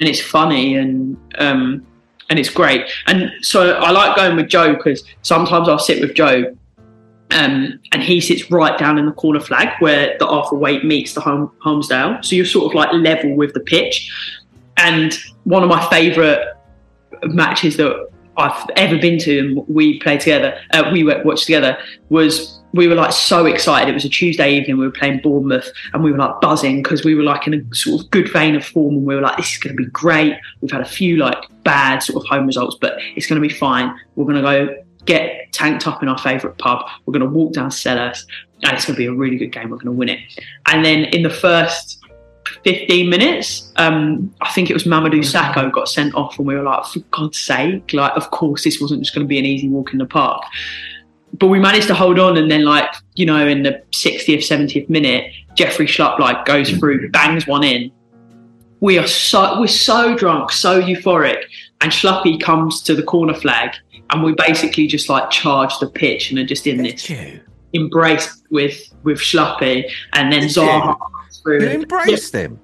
and 0.00 0.08
it's 0.08 0.20
funny 0.20 0.76
and 0.76 1.16
um 1.38 1.86
and 2.28 2.38
it's 2.38 2.50
great. 2.50 2.86
And 3.06 3.32
so 3.40 3.72
I 3.72 3.90
like 3.90 4.16
going 4.16 4.36
with 4.36 4.48
Joe 4.48 4.74
because 4.76 5.02
sometimes 5.22 5.68
I'll 5.68 5.78
sit 5.78 6.00
with 6.00 6.14
Joe 6.14 6.56
um, 7.32 7.80
and 7.92 8.02
he 8.02 8.20
sits 8.20 8.50
right 8.50 8.78
down 8.78 8.98
in 8.98 9.06
the 9.06 9.12
corner 9.12 9.40
flag 9.40 9.68
where 9.80 10.16
the 10.18 10.26
Arthur 10.26 10.56
Wait 10.56 10.84
meets 10.84 11.14
the 11.14 11.20
home, 11.20 11.50
Holmesdale. 11.64 12.24
So 12.24 12.36
you're 12.36 12.44
sort 12.44 12.70
of 12.70 12.74
like 12.74 12.92
level 12.92 13.34
with 13.34 13.52
the 13.54 13.60
pitch. 13.60 14.10
And 14.76 15.16
one 15.44 15.64
of 15.64 15.68
my 15.68 15.88
favourite 15.90 16.40
matches 17.24 17.76
that 17.76 18.09
I've 18.40 18.70
ever 18.76 18.98
been 18.98 19.18
to, 19.20 19.38
and 19.38 19.68
we 19.68 20.00
played 20.00 20.20
together, 20.20 20.58
uh, 20.72 20.90
we 20.92 21.04
watched 21.04 21.44
together, 21.44 21.78
was 22.08 22.60
we 22.72 22.86
were 22.86 22.94
like 22.94 23.12
so 23.12 23.46
excited. 23.46 23.90
It 23.90 23.94
was 23.94 24.04
a 24.04 24.08
Tuesday 24.08 24.56
evening. 24.56 24.78
We 24.78 24.86
were 24.86 24.92
playing 24.92 25.20
Bournemouth, 25.20 25.70
and 25.92 26.02
we 26.02 26.12
were 26.12 26.18
like 26.18 26.40
buzzing 26.40 26.82
because 26.82 27.04
we 27.04 27.14
were 27.14 27.22
like 27.22 27.46
in 27.46 27.54
a 27.54 27.74
sort 27.74 28.00
of 28.00 28.10
good 28.10 28.32
vein 28.32 28.54
of 28.54 28.64
form, 28.64 28.96
and 28.96 29.04
we 29.04 29.14
were 29.14 29.20
like, 29.20 29.36
"This 29.36 29.52
is 29.52 29.58
going 29.58 29.76
to 29.76 29.82
be 29.82 29.90
great." 29.90 30.34
We've 30.60 30.70
had 30.70 30.80
a 30.80 30.88
few 30.88 31.16
like 31.16 31.38
bad 31.64 32.02
sort 32.02 32.22
of 32.22 32.28
home 32.28 32.46
results, 32.46 32.76
but 32.80 32.98
it's 33.16 33.26
going 33.26 33.40
to 33.40 33.46
be 33.46 33.52
fine. 33.52 33.94
We're 34.14 34.24
going 34.24 34.36
to 34.36 34.42
go 34.42 34.82
get 35.06 35.52
tanked 35.52 35.86
up 35.86 36.02
in 36.02 36.08
our 36.08 36.18
favourite 36.18 36.58
pub. 36.58 36.86
We're 37.06 37.12
going 37.12 37.28
to 37.28 37.36
walk 37.36 37.52
down 37.52 37.70
Selhurst, 37.70 38.26
and 38.62 38.76
it's 38.76 38.84
going 38.84 38.94
to 38.94 38.98
be 38.98 39.06
a 39.06 39.12
really 39.12 39.36
good 39.36 39.52
game. 39.52 39.70
We're 39.70 39.76
going 39.76 39.86
to 39.86 39.92
win 39.92 40.08
it. 40.08 40.20
And 40.66 40.84
then 40.84 41.04
in 41.06 41.22
the 41.22 41.30
first 41.30 41.99
15 42.64 43.08
minutes, 43.08 43.72
um, 43.76 44.34
I 44.40 44.50
think 44.52 44.70
it 44.70 44.74
was 44.74 44.84
Mamadou 44.84 45.20
Sakho 45.20 45.72
got 45.72 45.88
sent 45.88 46.14
off, 46.14 46.38
and 46.38 46.46
we 46.46 46.54
were 46.54 46.62
like, 46.62 46.84
for 46.84 47.00
God's 47.10 47.38
sake, 47.38 47.92
like, 47.92 48.12
of 48.16 48.30
course, 48.30 48.64
this 48.64 48.80
wasn't 48.80 49.02
just 49.02 49.14
going 49.14 49.24
to 49.24 49.28
be 49.28 49.38
an 49.38 49.46
easy 49.46 49.68
walk 49.68 49.92
in 49.92 49.98
the 49.98 50.06
park. 50.06 50.42
But 51.32 51.46
we 51.46 51.58
managed 51.58 51.86
to 51.88 51.94
hold 51.94 52.18
on, 52.18 52.36
and 52.36 52.50
then, 52.50 52.64
like, 52.64 52.92
you 53.14 53.24
know, 53.24 53.46
in 53.46 53.62
the 53.62 53.82
60th, 53.92 54.38
70th 54.38 54.88
minute, 54.90 55.32
Jeffrey 55.54 55.86
Schlupp 55.86 56.18
like 56.18 56.44
goes 56.44 56.70
through, 56.70 57.10
bangs 57.10 57.46
one 57.46 57.64
in. 57.64 57.90
We 58.80 58.98
are 58.98 59.06
so 59.06 59.60
we're 59.60 59.66
so 59.66 60.16
drunk, 60.16 60.52
so 60.52 60.80
euphoric, 60.80 61.42
and 61.80 61.92
Schluppy 61.92 62.40
comes 62.40 62.82
to 62.82 62.94
the 62.94 63.02
corner 63.02 63.34
flag, 63.34 63.74
and 64.10 64.22
we 64.22 64.32
basically 64.32 64.86
just 64.86 65.08
like 65.08 65.30
charge 65.30 65.78
the 65.80 65.88
pitch 65.88 66.30
and 66.30 66.38
are 66.38 66.46
just 66.46 66.66
in 66.66 66.82
this 66.82 67.08
you. 67.10 67.40
Embrace 67.72 68.42
with 68.50 68.78
with 69.02 69.18
Schluppy, 69.18 69.90
and 70.14 70.32
then 70.32 70.42
Did 70.42 70.50
Zaha 70.50 70.96
through. 71.42 71.62
You 71.62 71.68
embraced 71.70 72.34
him. 72.34 72.60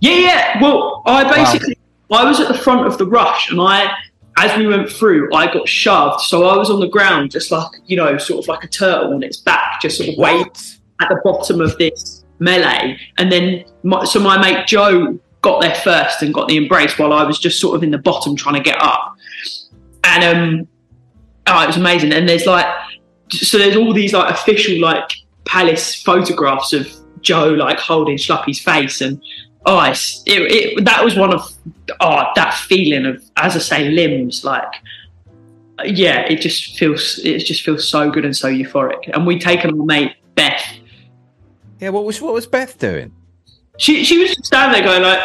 Yeah, 0.00 0.16
yeah. 0.16 0.62
Well, 0.62 1.02
I 1.06 1.24
basically 1.24 1.78
I 2.10 2.24
was 2.24 2.40
at 2.40 2.48
the 2.48 2.58
front 2.58 2.86
of 2.86 2.98
the 2.98 3.06
rush, 3.06 3.50
and 3.50 3.60
I, 3.60 3.90
as 4.38 4.56
we 4.58 4.66
went 4.66 4.90
through, 4.90 5.34
I 5.34 5.52
got 5.52 5.68
shoved, 5.68 6.20
so 6.22 6.46
I 6.46 6.56
was 6.56 6.70
on 6.70 6.80
the 6.80 6.88
ground, 6.88 7.30
just 7.30 7.50
like 7.50 7.68
you 7.86 7.96
know, 7.96 8.18
sort 8.18 8.44
of 8.44 8.48
like 8.48 8.64
a 8.64 8.68
turtle 8.68 9.14
on 9.14 9.22
its 9.22 9.38
back, 9.38 9.80
just 9.80 9.98
sort 9.98 10.10
of 10.10 10.16
What? 10.16 10.62
at 11.00 11.08
the 11.08 11.20
bottom 11.24 11.60
of 11.60 11.76
this 11.78 12.24
melee. 12.38 12.98
And 13.18 13.30
then, 13.30 13.64
my, 13.82 14.04
so 14.04 14.20
my 14.20 14.40
mate 14.40 14.66
Joe 14.66 15.18
got 15.40 15.60
there 15.60 15.74
first 15.74 16.22
and 16.22 16.32
got 16.32 16.48
the 16.48 16.56
embrace 16.56 16.98
while 16.98 17.12
I 17.12 17.24
was 17.24 17.38
just 17.38 17.60
sort 17.60 17.76
of 17.76 17.82
in 17.82 17.90
the 17.90 17.98
bottom 17.98 18.36
trying 18.36 18.54
to 18.54 18.62
get 18.62 18.80
up. 18.80 19.16
And 20.04 20.24
um, 20.24 20.68
oh, 21.46 21.62
it 21.62 21.66
was 21.66 21.76
amazing. 21.76 22.12
And 22.12 22.28
there's 22.28 22.46
like, 22.46 22.66
so 23.30 23.58
there's 23.58 23.76
all 23.76 23.92
these 23.92 24.12
like 24.12 24.32
official 24.32 24.80
like 24.80 25.10
palace 25.44 26.02
photographs 26.02 26.72
of 26.72 26.88
Joe 27.20 27.50
like 27.50 27.78
holding 27.78 28.16
Schluppy's 28.16 28.60
face 28.60 29.00
and 29.00 29.22
oh, 29.66 29.82
it, 29.90 29.96
it, 30.26 30.84
that 30.84 31.04
was 31.04 31.16
one 31.16 31.32
of 31.32 31.50
oh 32.00 32.24
that 32.36 32.54
feeling 32.54 33.06
of 33.06 33.22
as 33.36 33.56
I 33.56 33.58
say 33.58 33.88
limbs 33.90 34.44
like 34.44 34.72
yeah, 35.82 36.20
it 36.20 36.40
just 36.40 36.78
feels 36.78 37.18
it 37.24 37.40
just 37.40 37.62
feels 37.62 37.88
so 37.88 38.10
good 38.10 38.24
and 38.24 38.36
so 38.36 38.48
euphoric. 38.48 39.10
And 39.12 39.26
we 39.26 39.38
taken 39.38 39.78
our 39.78 39.84
mate 39.84 40.14
Beth. 40.34 40.62
Yeah, 41.80 41.90
what 41.90 42.04
was 42.04 42.20
what 42.20 42.34
was 42.34 42.46
Beth 42.46 42.78
doing? 42.78 43.12
She 43.78 44.04
she 44.04 44.18
was 44.18 44.30
just 44.30 44.46
standing 44.46 44.84
there 44.84 44.88
going 44.88 45.02
like, 45.02 45.20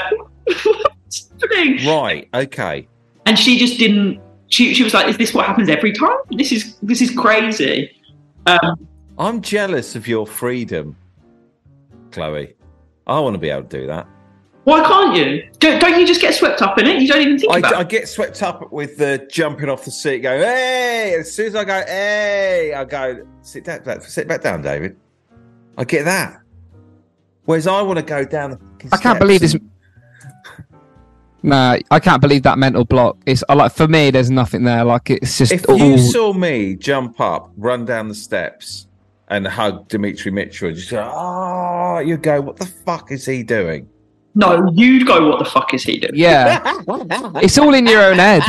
what's 0.65 1.29
happening? 1.41 1.85
Right, 1.85 2.27
okay. 2.33 2.87
And 3.25 3.37
she 3.37 3.59
just 3.59 3.77
didn't. 3.77 4.19
She 4.49 4.73
she 4.73 4.83
was 4.83 4.93
like, 4.93 5.07
is 5.07 5.17
this 5.17 5.33
what 5.33 5.45
happens 5.45 5.69
every 5.69 5.91
time? 5.91 6.17
This 6.31 6.51
is 6.51 6.75
this 6.81 7.01
is 7.01 7.11
crazy. 7.11 7.91
Um, 8.45 8.87
I'm 9.17 9.41
jealous 9.41 9.95
of 9.95 10.07
your 10.07 10.25
freedom, 10.25 10.95
Chloe. 12.11 12.55
I 13.05 13.19
want 13.19 13.33
to 13.33 13.39
be 13.39 13.49
able 13.49 13.63
to 13.63 13.79
do 13.79 13.87
that. 13.87 14.07
why 14.63 14.83
can't 14.83 15.15
you? 15.15 15.49
Don't, 15.59 15.79
don't 15.79 15.99
you 15.99 16.05
just 16.05 16.21
get 16.21 16.33
swept 16.35 16.61
up 16.61 16.77
in 16.77 16.87
it? 16.87 17.01
You 17.01 17.07
don't 17.07 17.21
even 17.21 17.39
think 17.39 17.57
about 17.57 17.73
I, 17.73 17.79
I 17.79 17.83
get 17.83 18.07
swept 18.07 18.41
up 18.43 18.71
with 18.71 18.97
the 18.97 19.27
jumping 19.31 19.67
off 19.69 19.83
the 19.83 19.91
seat, 19.91 20.19
going, 20.19 20.41
hey! 20.41 21.15
As 21.19 21.33
soon 21.33 21.47
as 21.47 21.55
I 21.55 21.65
go, 21.65 21.81
hey, 21.87 22.73
I 22.75 22.85
go, 22.85 23.25
sit 23.41 23.65
down, 23.65 23.83
back, 23.83 24.03
sit 24.03 24.27
back 24.27 24.41
down, 24.41 24.61
David. 24.61 24.95
I 25.77 25.85
get 25.85 26.05
that. 26.05 26.41
Whereas 27.45 27.65
I 27.65 27.81
want 27.81 27.97
to 27.97 28.05
go 28.05 28.23
down 28.23 28.51
the 28.51 28.59
I 28.91 28.97
can't 28.97 28.99
steps 28.99 29.19
believe 29.19 29.41
this. 29.41 29.55
And- 31.41 31.49
Nah, 31.49 31.77
I 31.91 31.99
can't 31.99 32.21
believe 32.21 32.43
that 32.43 32.57
mental 32.57 32.85
block. 32.85 33.17
It's 33.25 33.43
I 33.49 33.53
like 33.53 33.71
for 33.73 33.87
me. 33.87 34.11
There's 34.11 34.29
nothing 34.31 34.63
there. 34.63 34.83
Like 34.83 35.09
it's 35.09 35.37
just 35.37 35.51
If 35.51 35.67
all. 35.69 35.77
you 35.77 35.97
saw 35.97 36.33
me 36.33 36.75
jump 36.75 37.19
up, 37.21 37.51
run 37.57 37.85
down 37.85 38.07
the 38.07 38.15
steps, 38.15 38.87
and 39.29 39.47
hug 39.47 39.87
Demetri 39.87 40.31
Mitchell, 40.31 40.67
and 40.69 40.77
just 40.77 40.89
go, 40.91 41.01
ah, 41.01 41.95
oh, 41.95 41.99
you 41.99 42.17
go, 42.17 42.41
what 42.41 42.57
the 42.57 42.65
fuck 42.65 43.11
is 43.11 43.25
he 43.25 43.43
doing? 43.43 43.87
No, 44.35 44.69
you'd 44.73 45.07
go. 45.07 45.27
What 45.27 45.39
the 45.39 45.45
fuck 45.45 45.73
is 45.73 45.83
he 45.83 45.99
doing? 45.99 46.13
yeah, 46.15 46.61
it's 47.41 47.57
all 47.57 47.73
in 47.73 47.85
your 47.87 48.01
own 48.03 48.17
head. 48.19 48.43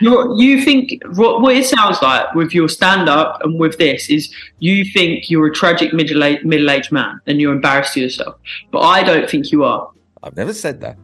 You're, 0.00 0.34
you 0.38 0.62
think 0.62 1.00
what, 1.14 1.40
what 1.42 1.56
it 1.56 1.66
sounds 1.66 2.00
like 2.02 2.32
with 2.34 2.52
your 2.54 2.68
stand 2.68 3.08
up 3.08 3.40
and 3.42 3.58
with 3.58 3.78
this 3.78 4.08
is 4.10 4.32
you 4.60 4.84
think 4.84 5.30
you're 5.30 5.46
a 5.46 5.52
tragic 5.52 5.92
middle 5.92 6.20
middle 6.44 6.70
aged 6.70 6.92
man 6.92 7.20
and 7.26 7.40
you're 7.40 7.52
embarrassed 7.52 7.94
to 7.94 8.00
yourself, 8.00 8.36
but 8.70 8.80
I 8.80 9.02
don't 9.02 9.28
think 9.28 9.50
you 9.50 9.64
are. 9.64 9.90
I've 10.22 10.36
never 10.36 10.52
said 10.54 10.80
that. 10.82 10.96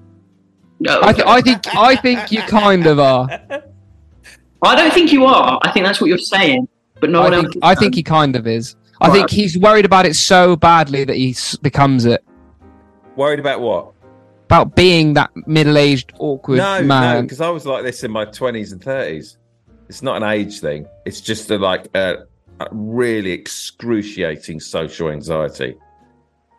No, 0.81 1.01
I, 1.03 1.13
th- 1.13 1.27
I 1.27 1.41
think 1.41 1.75
I 1.75 1.97
think 1.97 2.31
you 2.31 2.41
kind 2.43 2.87
of 2.87 2.99
are. 3.01 3.29
I 4.63 4.75
don't 4.77 4.93
think 4.93 5.13
you 5.13 5.25
are. 5.25 5.59
I 5.63 5.71
think 5.73 5.85
that's 5.87 6.01
what 6.01 6.07
you're 6.09 6.19
saying, 6.19 6.69
but 7.01 7.11
no 7.11 7.21
I 7.21 7.25
one 7.25 7.35
else. 7.35 7.43
think 7.45 7.57
is 7.57 7.61
I 7.63 7.75
think 7.75 7.95
he 7.95 8.03
kind 8.03 8.37
of 8.37 8.47
is. 8.47 8.77
I 9.01 9.09
Right. 9.09 9.15
think 9.15 9.31
he's 9.31 9.57
worried 9.59 9.85
about 9.85 10.07
it 10.07 10.15
so 10.17 10.57
badly 10.57 11.05
that 11.05 11.15
he 11.17 11.31
s- 11.31 11.57
becomes 11.57 12.05
it. 12.05 12.25
Worried 13.17 13.39
about 13.41 13.61
what? 13.61 13.93
About 14.47 14.75
being 14.75 15.15
that 15.15 15.31
middle-aged, 15.47 16.13
awkward 16.19 16.57
no, 16.59 16.81
no, 16.81 16.87
man. 16.87 17.23
because 17.25 17.41
I 17.41 17.49
was 17.51 17.67
like 17.67 17.85
this 17.85 18.03
in 18.03 18.11
my 18.11 18.25
twenties 18.25 18.73
and 18.73 18.83
thirties. 18.83 19.37
It's 19.89 20.03
not 20.03 20.17
an 20.23 20.29
age 20.29 20.61
thing. 20.61 20.87
It's 21.07 21.21
just 21.21 21.51
a, 21.51 21.59
like 21.59 21.87
a, 21.95 22.25
a 22.61 22.67
really 22.73 23.31
excruciating 23.33 24.61
social 24.61 25.11
anxiety. 25.11 25.77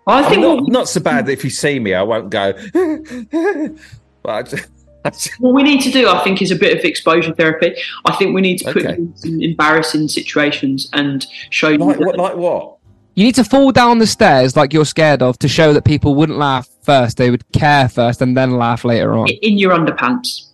I 0.08 0.24
I 0.26 0.30
think 0.30 0.42
not, 0.42 0.62
what, 0.64 0.72
not 0.72 0.90
so 0.90 1.00
bad 1.02 1.26
that 1.28 1.32
if 1.34 1.44
you 1.44 1.50
see 1.50 1.80
me, 1.80 1.94
I 1.94 2.02
won't 2.04 2.30
go. 2.32 2.54
but 4.24 4.32
I 4.32 4.44
just, 4.44 4.68
I 5.06 5.10
just- 5.10 5.40
what 5.40 5.54
we 5.54 5.64
need 5.64 5.82
to 5.82 5.92
do, 5.92 6.08
I 6.10 6.24
think, 6.24 6.42
is 6.42 6.52
a 6.52 6.56
bit 6.56 6.78
of 6.78 6.84
exposure 6.86 7.34
therapy. 7.34 7.76
I 8.06 8.16
think 8.16 8.34
we 8.36 8.42
need 8.42 8.58
to 8.60 8.66
put 8.74 8.78
Okay. 8.86 8.96
you 8.98 9.04
in 9.06 9.16
some 9.18 9.42
embarrassing 9.42 10.08
situations 10.08 10.90
and 10.94 11.26
show 11.50 11.70
you 11.70 11.78
like 11.78 11.98
that- 11.98 12.06
what? 12.08 12.18
Like 12.18 12.36
what? 12.36 12.76
You 13.16 13.26
need 13.26 13.36
to 13.36 13.44
fall 13.44 13.72
down 13.74 13.98
the 13.98 14.08
stairs 14.08 14.56
like 14.56 14.72
you're 14.72 14.86
scared 14.86 15.22
of 15.22 15.38
to 15.40 15.48
show 15.50 15.74
that 15.74 15.84
people 15.84 16.16
wouldn't 16.16 16.38
laugh 16.38 16.70
first. 16.84 17.18
They 17.18 17.30
would 17.30 17.44
care 17.52 17.90
first 17.90 18.22
and 18.22 18.38
then 18.38 18.52
laugh 18.58 18.86
later 18.86 19.14
on. 19.14 19.28
in 19.28 19.58
your 19.58 19.72
underpants. 19.78 20.52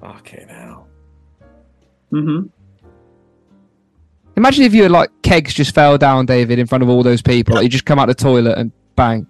Fucking 0.00 0.48
hell. 0.48 0.88
hmm 2.10 2.40
Imagine 4.36 4.64
if 4.64 4.74
you 4.74 4.82
had 4.82 4.90
like 4.92 5.10
kegs 5.22 5.54
just 5.54 5.74
fell 5.74 5.96
down, 5.96 6.26
David, 6.26 6.58
in 6.58 6.66
front 6.66 6.82
of 6.82 6.90
all 6.90 7.02
those 7.02 7.22
people. 7.22 7.54
Like 7.54 7.62
you 7.62 7.68
just 7.68 7.86
come 7.86 7.98
out 7.98 8.06
the 8.06 8.14
toilet 8.14 8.58
and 8.58 8.70
bang, 8.96 9.26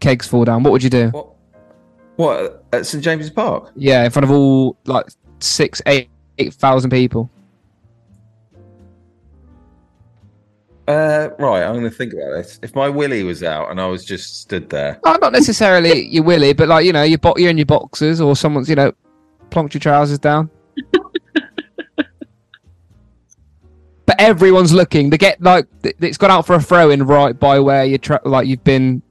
kegs 0.00 0.26
fall 0.28 0.44
down. 0.44 0.62
What 0.64 0.72
would 0.72 0.82
you 0.82 0.90
do? 0.90 1.08
What? 1.10 1.31
What 2.16 2.64
at 2.72 2.86
St 2.86 3.02
James's 3.02 3.30
Park? 3.30 3.72
Yeah, 3.74 4.04
in 4.04 4.10
front 4.10 4.24
of 4.24 4.30
all 4.30 4.76
like 4.84 5.06
six, 5.40 5.80
eight, 5.86 6.08
eight 6.38 6.54
thousand 6.54 6.90
people. 6.90 7.30
Uh, 10.88 11.28
right, 11.38 11.62
I'm 11.62 11.74
going 11.74 11.84
to 11.84 11.90
think 11.90 12.12
about 12.12 12.32
this. 12.32 12.58
If 12.62 12.74
my 12.74 12.88
willy 12.88 13.22
was 13.22 13.42
out 13.44 13.70
and 13.70 13.80
I 13.80 13.86
was 13.86 14.04
just 14.04 14.40
stood 14.40 14.68
there, 14.68 14.98
Oh, 15.04 15.16
not 15.22 15.32
necessarily 15.32 16.06
your 16.10 16.24
willy, 16.24 16.52
but 16.52 16.68
like 16.68 16.84
you 16.84 16.92
know, 16.92 17.04
your 17.04 17.18
bo- 17.18 17.36
you're 17.36 17.50
in 17.50 17.56
your 17.56 17.66
boxers 17.66 18.20
or 18.20 18.34
someone's 18.36 18.68
you 18.68 18.74
know 18.74 18.92
plonked 19.50 19.74
your 19.74 19.80
trousers 19.80 20.18
down. 20.18 20.50
but 24.06 24.20
everyone's 24.20 24.72
looking. 24.72 25.10
They 25.10 25.18
get 25.18 25.40
like 25.40 25.66
it's 25.82 26.18
gone 26.18 26.30
out 26.32 26.46
for 26.46 26.54
a 26.54 26.60
throw 26.60 26.90
in 26.90 27.04
right 27.04 27.38
by 27.38 27.58
where 27.60 27.84
you 27.84 27.98
tra- 27.98 28.20
like 28.24 28.46
you've 28.48 28.64
been 28.64 29.02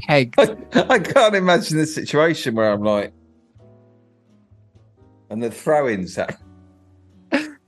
kegged. 0.00 0.34
I 0.74 0.98
can't 0.98 1.34
imagine 1.34 1.78
the 1.78 1.86
situation 1.86 2.54
where 2.54 2.72
I'm 2.72 2.82
like, 2.82 3.12
and 5.30 5.42
the 5.42 5.50
throw-ins. 5.50 6.16
happen. 6.16 6.36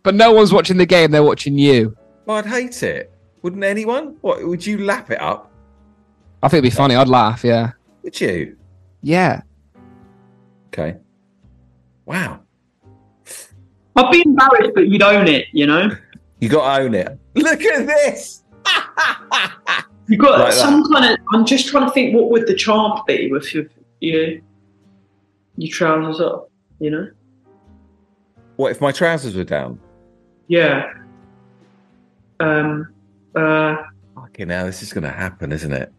But 0.02 0.14
no 0.14 0.32
one's 0.32 0.52
watching 0.52 0.78
the 0.78 0.86
game; 0.86 1.10
they're 1.10 1.22
watching 1.22 1.58
you. 1.58 1.96
Well, 2.24 2.38
I'd 2.38 2.46
hate 2.46 2.82
it. 2.82 3.12
Wouldn't 3.42 3.62
anyone? 3.64 4.16
What 4.22 4.46
would 4.46 4.64
you 4.66 4.78
lap 4.84 5.10
it 5.10 5.20
up? 5.20 5.50
I 6.42 6.48
think 6.48 6.64
it'd 6.64 6.72
be 6.72 6.76
funny. 6.76 6.94
I'd 6.94 7.08
laugh. 7.08 7.44
Yeah, 7.44 7.72
Would 8.02 8.18
you? 8.20 8.56
yeah. 9.02 9.42
Okay. 10.68 10.96
Wow. 12.06 12.40
I'd 13.96 14.10
be 14.10 14.22
embarrassed, 14.24 14.70
but 14.74 14.88
you'd 14.88 15.02
own 15.02 15.26
it. 15.28 15.46
You 15.52 15.66
know, 15.66 15.90
You 16.40 16.48
got 16.48 16.76
to 16.78 16.82
own 16.84 16.94
it. 16.94 17.18
Look 17.34 17.60
at 17.62 17.86
this. 17.86 18.42
you 20.10 20.18
got 20.18 20.38
Like 20.40 20.50
that. 20.50 20.58
some 20.58 20.84
kind 20.92 21.12
of. 21.14 21.18
I'm 21.32 21.46
just 21.46 21.68
trying 21.68 21.86
to 21.86 21.90
think. 21.92 22.14
What 22.14 22.30
would 22.30 22.46
the 22.46 22.54
charm 22.54 23.00
be 23.06 23.30
with 23.30 23.54
your, 23.54 23.64
you 24.00 24.42
your 25.56 25.70
trousers 25.70 26.20
up? 26.20 26.50
You 26.80 26.90
know. 26.90 27.10
What 28.56 28.72
if 28.72 28.80
my 28.80 28.92
trousers 28.92 29.34
were 29.36 29.44
down? 29.44 29.78
Yeah. 30.48 30.92
Um. 32.40 32.88
Uh. 33.34 33.76
Fucking 34.16 34.48
hell, 34.48 34.66
this 34.66 34.82
is 34.82 34.92
going 34.92 35.04
to 35.04 35.10
happen, 35.10 35.52
isn't 35.52 35.72
it? 35.72 35.92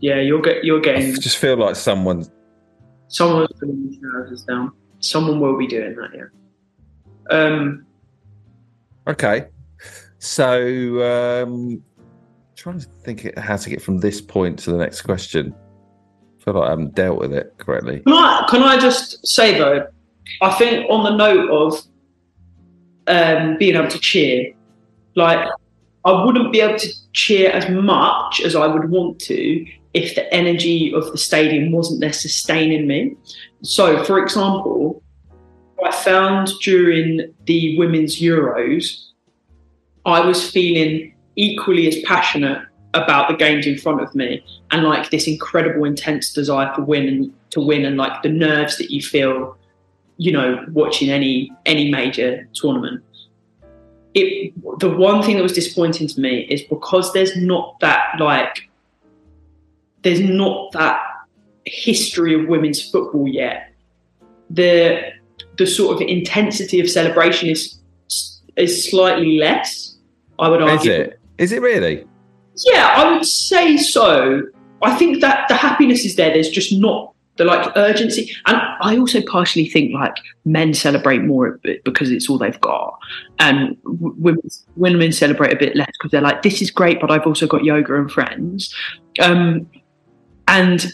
Yeah. 0.00 0.20
You're 0.20 0.42
get. 0.42 0.64
You're 0.64 0.78
I 0.78 0.82
getting. 0.82 1.14
just 1.20 1.38
feel 1.38 1.56
like 1.56 1.76
someone. 1.76 2.26
Someone's 3.08 3.48
putting 3.58 3.90
their 3.90 4.10
trousers 4.10 4.42
down. 4.44 4.72
Someone 5.00 5.40
will 5.40 5.56
be 5.56 5.66
doing 5.66 5.94
that. 5.96 6.10
Yeah. 6.14 7.36
Um. 7.36 7.86
Okay. 9.06 9.48
So, 10.18 11.42
um, 11.42 11.82
trying 12.56 12.80
to 12.80 12.86
think 12.86 13.36
how 13.38 13.56
to 13.56 13.70
get 13.70 13.82
from 13.82 13.98
this 13.98 14.20
point 14.20 14.58
to 14.60 14.72
the 14.72 14.78
next 14.78 15.02
question. 15.02 15.54
I 16.40 16.44
feel 16.44 16.54
like 16.54 16.66
I 16.66 16.70
haven't 16.70 16.94
dealt 16.94 17.18
with 17.18 17.32
it 17.32 17.54
correctly. 17.58 18.00
Can 18.00 18.12
I, 18.12 18.46
can 18.48 18.62
I 18.62 18.78
just 18.78 19.26
say 19.26 19.58
though, 19.58 19.86
I 20.42 20.52
think 20.54 20.88
on 20.90 21.04
the 21.04 21.16
note 21.16 21.50
of 21.50 21.80
um, 23.06 23.56
being 23.58 23.76
able 23.76 23.88
to 23.88 23.98
cheer, 23.98 24.54
like 25.14 25.48
I 26.04 26.24
wouldn't 26.24 26.52
be 26.52 26.60
able 26.60 26.78
to 26.78 26.88
cheer 27.12 27.50
as 27.50 27.68
much 27.70 28.40
as 28.42 28.54
I 28.54 28.66
would 28.66 28.90
want 28.90 29.18
to 29.20 29.66
if 29.94 30.14
the 30.14 30.32
energy 30.34 30.92
of 30.92 31.10
the 31.12 31.18
stadium 31.18 31.72
wasn't 31.72 32.00
there 32.00 32.12
sustaining 32.12 32.86
me. 32.86 33.16
So, 33.62 34.04
for 34.04 34.22
example, 34.22 35.02
I 35.84 35.92
found 35.92 36.50
during 36.62 37.32
the 37.46 37.78
women's 37.78 38.20
Euros, 38.20 39.06
I 40.04 40.20
was 40.20 40.50
feeling 40.50 41.13
equally 41.36 41.88
as 41.88 41.98
passionate 42.04 42.62
about 42.94 43.28
the 43.28 43.36
games 43.36 43.66
in 43.66 43.76
front 43.76 44.00
of 44.00 44.14
me 44.14 44.44
and 44.70 44.84
like 44.84 45.10
this 45.10 45.26
incredible 45.26 45.84
intense 45.84 46.32
desire 46.32 46.72
for 46.74 46.82
win 46.82 47.08
and 47.08 47.34
to 47.50 47.60
win 47.60 47.84
and 47.84 47.96
like 47.96 48.22
the 48.22 48.28
nerves 48.28 48.78
that 48.78 48.90
you 48.90 49.02
feel 49.02 49.56
you 50.16 50.32
know 50.32 50.64
watching 50.70 51.10
any 51.10 51.52
any 51.66 51.90
major 51.90 52.48
tournament 52.54 53.02
it 54.14 54.52
the 54.78 54.88
one 54.88 55.22
thing 55.22 55.36
that 55.36 55.42
was 55.42 55.52
disappointing 55.52 56.06
to 56.06 56.20
me 56.20 56.42
is 56.42 56.62
because 56.62 57.12
there's 57.12 57.36
not 57.36 57.78
that 57.80 58.14
like 58.20 58.68
there's 60.02 60.20
not 60.20 60.70
that 60.72 61.00
history 61.64 62.34
of 62.40 62.48
women's 62.48 62.90
football 62.90 63.26
yet 63.26 63.72
the 64.50 65.02
the 65.58 65.66
sort 65.66 65.96
of 65.96 66.08
intensity 66.08 66.78
of 66.78 66.88
celebration 66.88 67.48
is 67.48 67.78
is 68.56 68.88
slightly 68.88 69.38
less 69.38 69.96
i 70.38 70.48
would 70.48 70.62
argue? 70.62 71.10
Is 71.38 71.52
it 71.52 71.60
really? 71.60 72.04
yeah, 72.58 72.94
I 72.96 73.12
would 73.12 73.24
say 73.24 73.76
so. 73.76 74.42
I 74.82 74.96
think 74.96 75.20
that 75.20 75.48
the 75.48 75.54
happiness 75.54 76.04
is 76.04 76.16
there. 76.16 76.32
There's 76.32 76.50
just 76.50 76.72
not 76.72 77.12
the 77.36 77.44
like 77.44 77.72
urgency, 77.76 78.30
and 78.46 78.56
I 78.80 78.96
also 78.96 79.20
partially 79.22 79.68
think 79.68 79.92
like 79.92 80.14
men 80.44 80.72
celebrate 80.74 81.22
more 81.22 81.58
because 81.84 82.10
it's 82.10 82.30
all 82.30 82.38
they've 82.38 82.60
got, 82.60 82.98
and 83.40 83.76
women 83.84 84.42
women 84.76 85.10
celebrate 85.12 85.52
a 85.52 85.56
bit 85.56 85.74
less 85.74 85.90
because 85.98 86.12
they're 86.12 86.20
like, 86.20 86.42
this 86.42 86.62
is 86.62 86.70
great, 86.70 87.00
but 87.00 87.10
I've 87.10 87.26
also 87.26 87.46
got 87.46 87.64
yoga 87.64 87.96
and 87.96 88.10
friends, 88.10 88.72
um, 89.20 89.68
and 90.46 90.80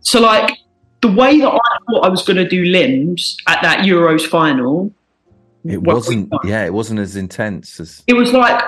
so 0.00 0.20
like 0.20 0.56
the 1.02 1.12
way 1.12 1.38
that 1.40 1.50
I 1.50 1.78
thought 1.90 2.06
I 2.06 2.08
was 2.08 2.22
going 2.22 2.38
to 2.38 2.48
do 2.48 2.64
limbs 2.64 3.36
at 3.46 3.60
that 3.62 3.80
Euros 3.80 4.26
final. 4.26 4.92
It 5.64 5.82
wasn't. 5.82 6.32
Yeah, 6.44 6.64
it 6.64 6.72
wasn't 6.74 7.00
as 7.00 7.16
intense 7.16 7.80
as. 7.80 8.02
It 8.06 8.14
was 8.14 8.32
like 8.32 8.62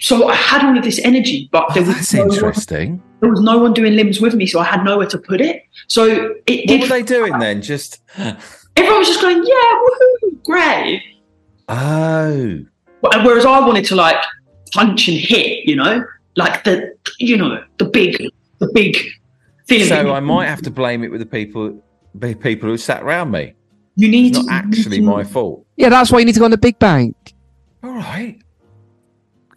so 0.00 0.28
I 0.28 0.34
had 0.34 0.64
all 0.66 0.76
of 0.76 0.82
this 0.84 0.98
energy, 1.04 1.48
but 1.52 1.66
Oh, 1.70 1.74
there 1.74 1.84
was 1.84 1.94
that's 1.94 2.12
no 2.14 2.24
one, 2.26 2.34
interesting. 2.34 3.02
there 3.20 3.30
was 3.30 3.40
no 3.40 3.58
one 3.58 3.72
doing 3.72 3.94
limbs 3.94 4.20
with 4.20 4.34
me, 4.34 4.46
so 4.46 4.58
I 4.60 4.64
had 4.64 4.84
nowhere 4.84 5.06
to 5.06 5.18
put 5.18 5.40
it. 5.40 5.62
So 5.86 6.34
it 6.46 6.58
What 6.60 6.66
did. 6.66 6.80
were 6.82 6.86
they 6.88 7.02
doing 7.02 7.38
then? 7.38 7.62
Just 7.62 8.00
Everyone 8.76 8.98
was 8.98 9.08
just 9.08 9.20
going, 9.20 9.38
"Yeah, 9.44 9.80
woohoo, 9.82 10.44
great." 10.44 11.02
oh, 11.68 12.60
Whereas 13.24 13.44
I 13.44 13.60
wanted 13.60 13.84
to 13.86 13.96
like 13.96 14.16
punch 14.72 15.08
and 15.08 15.16
hit, 15.16 15.66
you 15.66 15.76
know, 15.76 16.04
like 16.36 16.64
the 16.64 16.94
you 17.18 17.36
know 17.36 17.62
the 17.78 17.84
big 17.84 18.16
the 18.58 18.70
big 18.72 18.96
feeling. 19.66 19.88
so 19.88 20.12
I 20.12 20.20
might 20.20 20.46
have 20.46 20.62
to 20.62 20.70
blame 20.70 21.02
it 21.04 21.10
with 21.10 21.20
the 21.20 21.26
people, 21.26 21.82
the 22.14 22.34
people 22.34 22.68
who 22.68 22.76
sat 22.76 23.02
around 23.02 23.30
me. 23.30 23.54
You 23.96 24.08
need 24.08 24.36
It's 24.36 24.44
not 24.46 24.62
to- 24.62 24.68
actually 24.68 25.00
my 25.00 25.22
fault. 25.24 25.66
Yeah, 25.76 25.88
that's 25.90 26.10
why 26.10 26.18
you 26.20 26.24
need 26.24 26.32
to 26.34 26.38
go 26.38 26.44
on 26.46 26.50
the 26.50 26.58
big 26.58 26.78
bank. 26.78 27.34
All 27.82 27.90
right. 27.90 28.38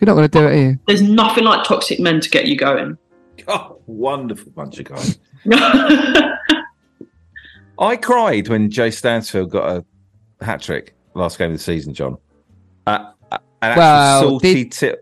You're 0.01 0.07
not 0.07 0.15
going 0.15 0.27
to 0.29 0.39
do 0.39 0.45
it, 0.45 0.51
are 0.51 0.57
you? 0.57 0.79
There's 0.87 1.01
nothing 1.01 1.45
like 1.45 1.63
toxic 1.65 1.99
men 1.99 2.19
to 2.19 2.29
get 2.29 2.45
you 2.47 2.57
going. 2.57 2.97
Oh, 3.47 3.77
wonderful 3.85 4.51
bunch 4.53 4.79
of 4.79 4.85
guys. 4.85 5.19
I 7.77 7.97
cried 7.97 8.47
when 8.47 8.71
Jay 8.71 8.89
Stansfield 8.89 9.51
got 9.51 9.69
a 10.41 10.43
hat 10.43 10.61
trick 10.61 10.95
last 11.13 11.37
game 11.37 11.51
of 11.51 11.57
the 11.57 11.63
season, 11.63 11.93
John. 11.93 12.17
Uh, 12.87 13.11
uh, 13.31 13.37
an 13.61 13.71
actual 13.71 13.81
Well, 13.81 14.21
salty 14.21 14.53
did- 14.63 14.71
tear. 14.71 14.97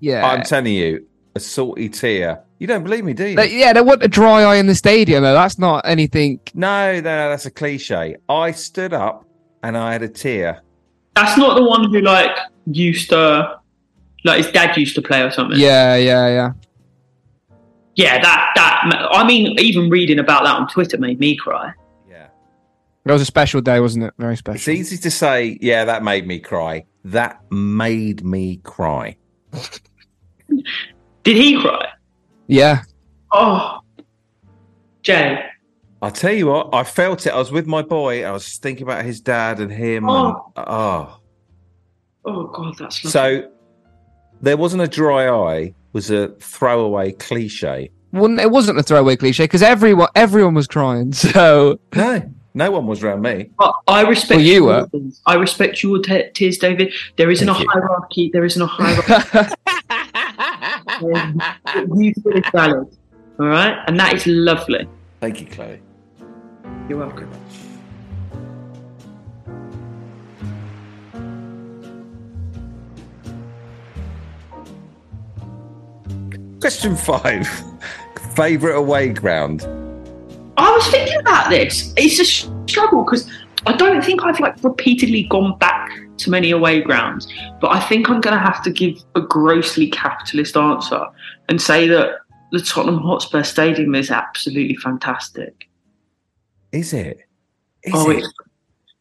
Yeah. 0.00 0.26
I'm 0.26 0.42
telling 0.44 0.72
you, 0.74 1.06
a 1.34 1.40
salty 1.40 1.88
tear. 1.88 2.44
You 2.58 2.66
don't 2.66 2.82
believe 2.82 3.04
me, 3.04 3.12
do 3.14 3.26
you? 3.28 3.36
They- 3.36 3.56
yeah, 3.58 3.72
they 3.72 3.80
want 3.80 4.02
a 4.02 4.08
dry 4.08 4.42
eye 4.42 4.56
in 4.56 4.66
the 4.66 4.74
stadium, 4.74 5.22
though. 5.22 5.34
That's 5.34 5.58
not 5.58 5.86
anything. 5.86 6.40
no, 6.54 6.94
no, 6.94 7.00
no, 7.00 7.28
that's 7.30 7.46
a 7.46 7.50
cliche. 7.50 8.16
I 8.28 8.50
stood 8.50 8.92
up 8.92 9.24
and 9.62 9.76
I 9.76 9.92
had 9.92 10.02
a 10.02 10.08
tear. 10.08 10.62
That's 11.14 11.36
not 11.38 11.56
the 11.56 11.64
one 11.64 11.90
who 11.92 12.00
like 12.00 12.36
used 12.66 13.10
to, 13.10 13.58
like 14.24 14.44
his 14.44 14.52
dad 14.52 14.76
used 14.76 14.94
to 14.96 15.02
play 15.02 15.22
or 15.22 15.30
something. 15.30 15.58
Yeah, 15.58 15.96
yeah, 15.96 16.28
yeah. 16.28 16.52
yeah. 17.96 18.20
That 18.22 18.52
that 18.54 19.08
I 19.12 19.26
mean, 19.26 19.58
even 19.58 19.90
reading 19.90 20.18
about 20.18 20.44
that 20.44 20.56
on 20.56 20.68
Twitter 20.68 20.98
made 20.98 21.18
me 21.18 21.36
cry. 21.36 21.72
Yeah. 22.08 22.28
It 23.04 23.12
was 23.12 23.22
a 23.22 23.24
special 23.24 23.60
day, 23.60 23.80
wasn't 23.80 24.04
it? 24.04 24.14
Very 24.18 24.36
special. 24.36 24.56
It's 24.56 24.68
easy 24.68 24.96
to 24.98 25.10
say, 25.10 25.58
yeah, 25.60 25.84
that 25.86 26.02
made 26.04 26.26
me 26.26 26.38
cry. 26.38 26.84
That 27.04 27.40
made 27.50 28.24
me 28.24 28.58
cry. 28.62 29.16
Did 31.24 31.36
he 31.36 31.60
cry? 31.60 31.88
Yeah. 32.48 32.82
Oh, 33.30 33.80
Jay. 35.02 35.44
I'll 36.00 36.10
tell 36.10 36.32
you 36.32 36.46
what, 36.46 36.74
I 36.74 36.84
felt 36.84 37.26
it. 37.26 37.30
I 37.32 37.38
was 37.38 37.50
with 37.52 37.66
my 37.66 37.82
boy. 37.82 38.24
I 38.24 38.30
was 38.30 38.56
thinking 38.58 38.84
about 38.84 39.04
his 39.04 39.20
dad 39.20 39.58
and 39.60 39.70
him. 39.70 40.08
Oh. 40.08 40.52
And, 40.56 40.64
oh. 40.68 41.20
Oh 42.24 42.46
God, 42.48 42.74
that's 42.78 43.04
lovely. 43.04 43.10
So 43.42 43.50
there 44.40 44.56
wasn't 44.56 44.82
a 44.82 44.88
dry 44.88 45.28
eye, 45.28 45.74
was 45.92 46.10
a 46.10 46.28
throwaway 46.40 47.12
cliche. 47.12 47.90
Well, 48.12 48.38
it 48.38 48.50
wasn't 48.50 48.78
a 48.78 48.82
throwaway 48.82 49.16
cliche 49.16 49.44
because 49.44 49.62
everyone 49.62 50.08
everyone 50.14 50.54
was 50.54 50.66
crying. 50.66 51.12
So 51.14 51.78
No, 51.94 52.22
no 52.54 52.70
one 52.70 52.86
was 52.86 53.02
around 53.02 53.22
me. 53.22 53.50
But 53.58 53.74
I 53.88 54.02
respect 54.02 54.38
Well, 54.38 54.40
you 54.46 54.52
your 54.54 54.62
were. 54.64 54.88
I 55.26 55.34
respect 55.34 55.82
your 55.82 55.98
te- 56.00 56.30
tears, 56.32 56.58
David. 56.58 56.92
There 57.16 57.30
isn't 57.30 57.46
Thank 57.46 57.58
a 57.58 57.62
you. 57.62 57.68
hierarchy. 57.70 58.30
There 58.32 58.44
isn't 58.44 58.62
a 58.62 58.66
hierarchy. 58.70 59.54
You 61.00 62.14
feel 62.14 62.42
is. 62.42 62.98
All 63.38 63.46
right, 63.46 63.78
and 63.86 63.98
that 64.00 64.14
is 64.14 64.26
lovely. 64.26 64.88
Thank 65.20 65.40
you, 65.40 65.46
Chloe. 65.46 65.80
You're 66.88 66.98
welcome. 66.98 67.30
Question 76.60 76.96
five 76.96 77.48
Favorite 78.34 78.76
away 78.76 79.10
ground? 79.10 79.62
I 80.56 80.70
was 80.72 80.86
thinking 80.88 81.18
about 81.20 81.50
this. 81.50 81.92
It's 81.96 82.18
a 82.18 82.24
struggle 82.68 83.04
because 83.04 83.30
I 83.66 83.76
don't 83.76 84.04
think 84.04 84.22
I've 84.24 84.40
like 84.40 84.62
repeatedly 84.62 85.24
gone 85.24 85.56
back 85.58 86.07
to 86.18 86.30
many 86.30 86.50
away 86.50 86.80
grounds, 86.80 87.26
but 87.60 87.70
I 87.70 87.80
think 87.80 88.08
I'm 88.08 88.20
going 88.20 88.36
to 88.36 88.42
have 88.42 88.62
to 88.64 88.70
give 88.70 88.98
a 89.14 89.20
grossly 89.20 89.88
capitalist 89.90 90.56
answer 90.56 91.06
and 91.48 91.60
say 91.60 91.88
that 91.88 92.16
the 92.52 92.60
Tottenham 92.60 92.98
Hotspur 92.98 93.42
Stadium 93.42 93.94
is 93.94 94.10
absolutely 94.10 94.76
fantastic. 94.76 95.68
Is 96.72 96.92
it? 96.92 97.20
Is 97.82 97.92
oh, 97.94 98.10
it? 98.10 98.24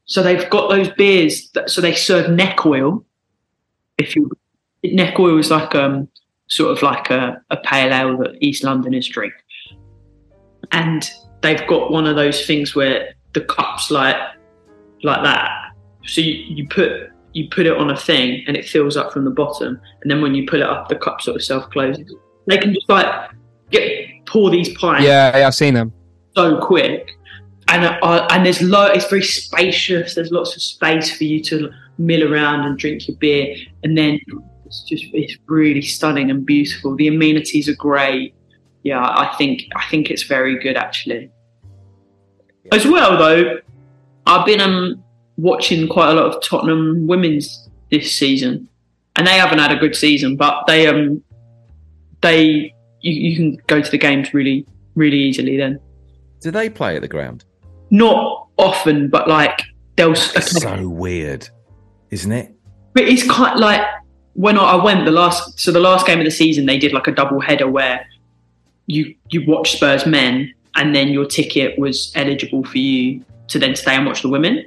so 0.05 0.23
they've 0.23 0.49
got 0.49 0.69
those 0.69 0.89
beers. 0.89 1.49
That, 1.51 1.69
so 1.69 1.81
they 1.81 1.93
serve 1.93 2.31
neck 2.31 2.65
oil. 2.65 3.05
If 3.97 4.15
you 4.15 4.31
neck 4.83 5.19
oil 5.19 5.37
is 5.37 5.51
like 5.51 5.75
um 5.75 6.07
sort 6.47 6.71
of 6.71 6.81
like 6.81 7.09
a, 7.09 7.41
a 7.49 7.57
pale 7.57 7.93
ale 7.93 8.17
that 8.17 8.37
East 8.41 8.63
Londoners 8.63 9.07
drink, 9.07 9.33
and 10.71 11.09
they've 11.41 11.65
got 11.67 11.91
one 11.91 12.07
of 12.07 12.15
those 12.15 12.45
things 12.45 12.75
where 12.75 13.13
the 13.33 13.41
cups 13.41 13.91
like 13.91 14.17
like 15.03 15.23
that. 15.23 15.66
So 16.07 16.21
you, 16.21 16.33
you 16.33 16.67
put 16.67 17.11
you 17.33 17.47
put 17.49 17.65
it 17.65 17.77
on 17.77 17.91
a 17.91 17.97
thing 17.97 18.43
and 18.47 18.57
it 18.57 18.65
fills 18.65 18.97
up 18.97 19.13
from 19.13 19.25
the 19.25 19.31
bottom, 19.31 19.79
and 20.01 20.09
then 20.09 20.21
when 20.21 20.33
you 20.33 20.47
pull 20.47 20.61
it 20.61 20.67
up, 20.67 20.89
the 20.89 20.95
cup 20.95 21.21
sort 21.21 21.35
of 21.35 21.43
self 21.43 21.69
closes. 21.69 22.11
They 22.47 22.57
can 22.57 22.73
just 22.73 22.89
like 22.89 23.31
get 23.69 24.25
pour 24.25 24.49
these 24.49 24.69
pints 24.77 25.03
yeah, 25.03 25.37
yeah, 25.37 25.47
I've 25.47 25.55
seen 25.55 25.73
them. 25.73 25.91
so 26.35 26.59
quick. 26.59 27.11
And 27.69 27.83
uh, 27.85 28.27
and 28.31 28.45
there's 28.45 28.61
lo- 28.61 28.91
it's 28.91 29.09
very 29.09 29.23
spacious. 29.23 30.15
There's 30.15 30.31
lots 30.31 30.55
of 30.55 30.61
space 30.61 31.15
for 31.15 31.25
you 31.25 31.43
to 31.43 31.69
mill 31.97 32.31
around 32.31 32.61
and 32.65 32.77
drink 32.77 33.07
your 33.07 33.17
beer, 33.17 33.55
and 33.83 33.97
then 33.97 34.19
it's 34.65 34.83
just 34.83 35.05
it's 35.13 35.35
really 35.47 35.81
stunning 35.81 36.31
and 36.31 36.45
beautiful. 36.45 36.95
The 36.95 37.09
amenities 37.09 37.67
are 37.67 37.75
great. 37.75 38.33
Yeah, 38.83 39.01
I 39.01 39.35
think 39.37 39.63
I 39.75 39.83
think 39.89 40.09
it's 40.09 40.23
very 40.23 40.57
good 40.59 40.77
actually. 40.77 41.29
As 42.71 42.85
well 42.87 43.17
though, 43.17 43.59
I've 44.25 44.45
been 44.45 44.61
um 44.61 45.03
watching 45.37 45.87
quite 45.87 46.09
a 46.09 46.13
lot 46.13 46.25
of 46.35 46.43
Tottenham 46.43 47.07
women's 47.07 47.69
this 47.91 48.13
season, 48.13 48.67
and 49.15 49.25
they 49.25 49.37
haven't 49.37 49.59
had 49.59 49.71
a 49.71 49.77
good 49.77 49.95
season, 49.95 50.35
but 50.35 50.65
they 50.67 50.87
um 50.87 51.23
they 52.21 52.73
you, 53.01 53.13
you 53.13 53.35
can 53.35 53.57
go 53.67 53.81
to 53.81 53.91
the 53.91 53.97
games 53.97 54.33
really 54.33 54.65
really 54.95 55.17
easily 55.17 55.57
then 55.57 55.79
Do 56.41 56.51
they 56.51 56.69
play 56.69 56.95
at 56.95 57.01
the 57.01 57.07
ground? 57.07 57.45
not 57.89 58.47
often, 58.57 59.09
but 59.09 59.27
like 59.27 59.61
they'll. 59.95 60.11
It's 60.11 60.61
so 60.61 60.89
weird, 60.89 61.47
isn't 62.11 62.31
it? 62.31 62.53
But 62.93 63.03
it's 63.03 63.23
of 63.23 63.59
like 63.59 63.81
when 64.33 64.57
I 64.57 64.63
I 64.63 64.83
went 64.83 65.05
the 65.05 65.11
last. 65.11 65.59
So 65.59 65.71
the 65.71 65.79
last 65.79 66.05
game 66.05 66.19
of 66.19 66.25
the 66.25 66.31
season, 66.31 66.65
they 66.65 66.77
did 66.77 66.93
like 66.93 67.07
a 67.07 67.11
double 67.11 67.39
header 67.39 67.69
where 67.69 68.05
you 68.87 69.15
you 69.29 69.45
watch 69.47 69.73
Spurs 69.73 70.05
men, 70.05 70.53
and 70.75 70.95
then 70.95 71.09
your 71.09 71.25
ticket 71.25 71.77
was 71.77 72.11
eligible 72.15 72.63
for 72.63 72.77
you 72.77 73.23
to 73.49 73.59
then 73.59 73.75
stay 73.75 73.95
and 73.95 74.05
watch 74.05 74.21
the 74.21 74.29
women, 74.29 74.65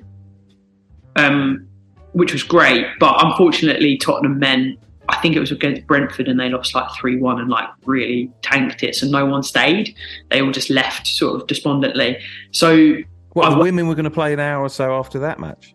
um, 1.16 1.66
which 2.12 2.32
was 2.32 2.42
great. 2.42 2.86
But 2.98 3.22
unfortunately, 3.24 3.96
Tottenham 3.98 4.38
men. 4.38 4.76
I 5.08 5.16
think 5.16 5.34
it 5.34 5.40
was 5.40 5.50
against 5.50 5.84
Brentford, 5.88 6.28
and 6.28 6.38
they 6.38 6.48
lost 6.48 6.72
like 6.72 6.88
three 7.00 7.16
one, 7.16 7.40
and 7.40 7.50
like 7.50 7.68
really 7.84 8.30
tanked 8.42 8.84
it. 8.84 8.94
So 8.94 9.08
no 9.08 9.26
one 9.26 9.42
stayed. 9.42 9.96
They 10.30 10.40
all 10.40 10.52
just 10.52 10.70
left, 10.70 11.08
sort 11.08 11.40
of 11.40 11.48
despondently. 11.48 12.16
So 12.52 12.98
What, 13.32 13.50
the 13.50 13.58
women 13.58 13.88
were 13.88 13.96
going 13.96 14.04
to 14.04 14.10
play 14.10 14.32
an 14.32 14.38
hour 14.38 14.62
or 14.62 14.68
so 14.68 14.96
after 14.96 15.18
that 15.18 15.40
match? 15.40 15.74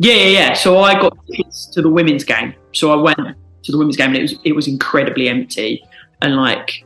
Yeah, 0.00 0.14
yeah, 0.14 0.26
yeah. 0.26 0.52
So 0.54 0.80
I 0.80 0.94
got 0.94 1.16
tickets 1.28 1.66
to 1.66 1.82
the 1.82 1.88
women's 1.88 2.24
game. 2.24 2.52
So 2.72 2.90
I 2.90 2.96
went 3.00 3.18
to 3.62 3.70
the 3.70 3.78
women's 3.78 3.96
game, 3.96 4.08
and 4.08 4.16
it 4.16 4.22
was 4.22 4.34
it 4.42 4.56
was 4.56 4.66
incredibly 4.66 5.28
empty, 5.28 5.80
and 6.20 6.34
like, 6.34 6.84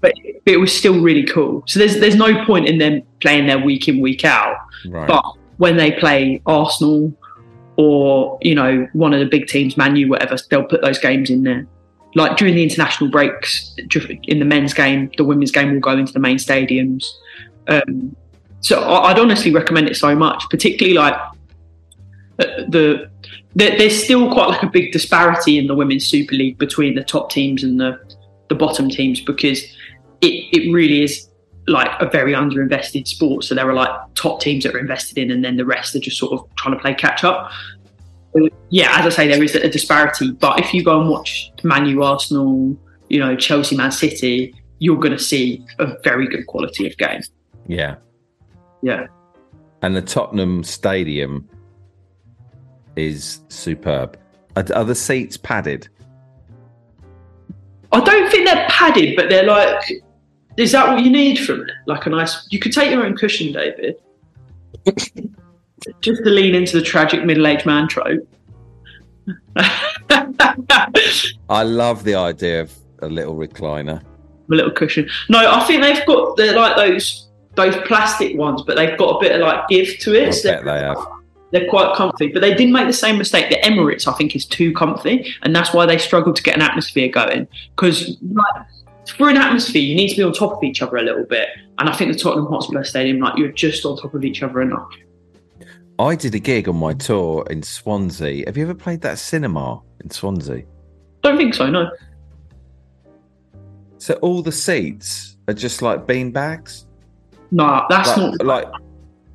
but 0.00 0.12
it 0.46 0.58
was 0.60 0.72
still 0.72 1.00
really 1.02 1.24
cool. 1.24 1.64
So 1.66 1.80
there's 1.80 1.98
there's 1.98 2.14
no 2.14 2.44
point 2.44 2.68
in 2.68 2.78
them 2.78 3.02
playing 3.20 3.48
their 3.48 3.58
week 3.58 3.88
in 3.88 4.00
week 4.00 4.24
out, 4.24 4.58
Right. 4.86 5.08
but 5.08 5.24
when 5.62 5.76
they 5.76 5.92
play 5.92 6.42
Arsenal 6.44 7.16
or 7.76 8.36
you 8.42 8.52
know 8.52 8.88
one 8.94 9.14
of 9.14 9.20
the 9.20 9.26
big 9.26 9.46
teams, 9.46 9.76
Man 9.76 9.94
U, 9.94 10.08
whatever, 10.08 10.36
they'll 10.50 10.64
put 10.64 10.82
those 10.82 10.98
games 10.98 11.30
in 11.30 11.44
there. 11.44 11.64
Like 12.16 12.36
during 12.36 12.56
the 12.56 12.64
international 12.64 13.10
breaks, 13.10 13.72
in 14.24 14.40
the 14.40 14.44
men's 14.44 14.74
game, 14.74 15.08
the 15.16 15.22
women's 15.22 15.52
game 15.52 15.72
will 15.72 15.78
go 15.78 15.96
into 15.96 16.12
the 16.12 16.18
main 16.18 16.38
stadiums. 16.38 17.04
Um, 17.68 18.16
so 18.58 18.82
I'd 18.82 19.20
honestly 19.20 19.52
recommend 19.52 19.88
it 19.88 19.96
so 19.96 20.16
much, 20.16 20.42
particularly 20.50 20.96
like 20.98 21.14
uh, 22.40 22.44
the 22.68 23.08
there's 23.54 24.02
still 24.02 24.32
quite 24.32 24.48
like 24.48 24.64
a 24.64 24.68
big 24.68 24.90
disparity 24.90 25.58
in 25.58 25.68
the 25.68 25.76
women's 25.76 26.04
Super 26.04 26.34
League 26.34 26.58
between 26.58 26.96
the 26.96 27.04
top 27.04 27.30
teams 27.30 27.62
and 27.62 27.78
the 27.78 28.00
the 28.48 28.56
bottom 28.56 28.90
teams 28.90 29.20
because 29.20 29.62
it, 30.22 30.34
it 30.56 30.72
really 30.72 31.04
is 31.04 31.28
like 31.68 31.90
a 32.00 32.08
very 32.08 32.32
underinvested 32.32 33.06
sport. 33.06 33.44
So 33.44 33.54
there 33.54 33.68
are 33.68 33.74
like 33.74 33.90
top 34.14 34.40
teams 34.40 34.64
that 34.64 34.74
are 34.74 34.78
invested 34.78 35.18
in, 35.18 35.30
and 35.30 35.44
then 35.44 35.56
the 35.56 35.64
rest 35.64 35.94
are 35.94 36.00
just 36.00 36.18
sort 36.18 36.32
of 36.32 36.48
trying 36.56 36.74
to 36.74 36.80
play 36.80 36.94
catch 36.94 37.24
up. 37.24 37.50
Uh, 38.34 38.48
yeah, 38.70 38.98
as 38.98 39.06
I 39.06 39.08
say, 39.10 39.28
there 39.28 39.42
is 39.42 39.54
a 39.54 39.68
disparity. 39.68 40.32
But 40.32 40.58
if 40.58 40.74
you 40.74 40.82
go 40.82 41.00
and 41.00 41.08
watch 41.08 41.52
Man 41.62 41.86
U, 41.86 42.02
Arsenal, 42.02 42.76
you 43.08 43.20
know, 43.20 43.36
Chelsea, 43.36 43.76
Man 43.76 43.92
City, 43.92 44.54
you're 44.78 44.96
going 44.96 45.12
to 45.12 45.18
see 45.18 45.64
a 45.78 45.96
very 46.02 46.26
good 46.26 46.46
quality 46.46 46.86
of 46.86 46.96
game. 46.96 47.22
Yeah. 47.66 47.96
Yeah. 48.82 49.06
And 49.82 49.94
the 49.94 50.02
Tottenham 50.02 50.64
Stadium 50.64 51.48
is 52.96 53.40
superb. 53.48 54.18
Are, 54.56 54.64
are 54.74 54.84
the 54.84 54.94
seats 54.94 55.36
padded? 55.36 55.88
I 57.92 58.00
don't 58.00 58.30
think 58.30 58.46
they're 58.46 58.66
padded, 58.68 59.14
but 59.16 59.28
they're 59.28 59.44
like. 59.44 59.84
Is 60.56 60.72
that 60.72 60.88
what 60.88 61.02
you 61.02 61.10
need 61.10 61.36
from 61.38 61.62
it? 61.62 61.70
Like 61.86 62.06
a 62.06 62.10
nice. 62.10 62.46
You 62.50 62.58
could 62.58 62.72
take 62.72 62.90
your 62.90 63.04
own 63.04 63.16
cushion, 63.16 63.52
David. 63.52 63.96
Just 66.00 66.22
to 66.24 66.30
lean 66.30 66.54
into 66.54 66.78
the 66.78 66.84
tragic 66.84 67.24
middle-aged 67.24 67.66
man 67.66 67.88
trope. 67.88 68.28
I 71.48 71.62
love 71.62 72.04
the 72.04 72.14
idea 72.14 72.62
of 72.62 72.72
a 73.00 73.08
little 73.08 73.34
recliner. 73.34 74.00
a 74.00 74.54
little 74.54 74.70
cushion. 74.70 75.08
No, 75.28 75.38
I 75.38 75.64
think 75.64 75.82
they've 75.82 76.04
got 76.06 76.36
they're 76.36 76.56
like 76.56 76.76
those 76.76 77.28
those 77.54 77.76
plastic 77.86 78.36
ones, 78.36 78.62
but 78.66 78.76
they've 78.76 78.96
got 78.98 79.16
a 79.16 79.20
bit 79.20 79.32
of 79.32 79.40
like 79.40 79.68
give 79.68 79.98
to 80.00 80.14
it. 80.14 80.32
So 80.32 80.52
bet 80.52 80.64
they 80.64 80.78
have. 80.78 80.98
they're 81.50 81.68
quite 81.68 81.94
comfy. 81.96 82.28
But 82.28 82.40
they 82.40 82.54
didn't 82.54 82.72
make 82.72 82.86
the 82.86 82.92
same 82.92 83.18
mistake. 83.18 83.48
The 83.50 83.56
Emirates, 83.68 84.06
I 84.06 84.12
think, 84.12 84.34
is 84.36 84.46
too 84.46 84.72
comfy, 84.72 85.34
and 85.42 85.54
that's 85.54 85.72
why 85.72 85.86
they 85.86 85.98
struggle 85.98 86.32
to 86.32 86.42
get 86.42 86.56
an 86.56 86.62
atmosphere 86.62 87.08
going. 87.08 87.48
Because 87.76 88.16
like 88.22 88.66
for 89.16 89.28
an 89.28 89.36
atmosphere, 89.36 89.82
you 89.82 89.94
need 89.94 90.08
to 90.10 90.16
be 90.16 90.22
on 90.22 90.32
top 90.32 90.56
of 90.56 90.62
each 90.64 90.82
other 90.82 90.96
a 90.96 91.02
little 91.02 91.24
bit. 91.24 91.48
And 91.78 91.88
I 91.88 91.92
think 91.94 92.12
the 92.12 92.18
Tottenham 92.18 92.46
Hotspur 92.46 92.84
Stadium, 92.84 93.18
like 93.18 93.36
you're 93.36 93.52
just 93.52 93.84
on 93.84 93.96
top 93.96 94.14
of 94.14 94.24
each 94.24 94.42
other 94.42 94.62
enough. 94.62 94.90
I 95.98 96.14
did 96.14 96.34
a 96.34 96.38
gig 96.38 96.68
on 96.68 96.76
my 96.76 96.94
tour 96.94 97.46
in 97.50 97.62
Swansea. 97.62 98.44
Have 98.46 98.56
you 98.56 98.64
ever 98.64 98.74
played 98.74 99.00
that 99.02 99.18
cinema 99.18 99.80
in 100.02 100.10
Swansea? 100.10 100.64
Don't 101.22 101.36
think 101.36 101.54
so. 101.54 101.68
No. 101.68 101.90
So 103.98 104.14
all 104.14 104.42
the 104.42 104.52
seats 104.52 105.36
are 105.48 105.54
just 105.54 105.82
like 105.82 106.06
bean 106.06 106.30
bags, 106.32 106.86
Nah, 107.52 107.86
that's 107.88 108.16
like, 108.16 108.32
not. 108.38 108.46
like 108.46 108.66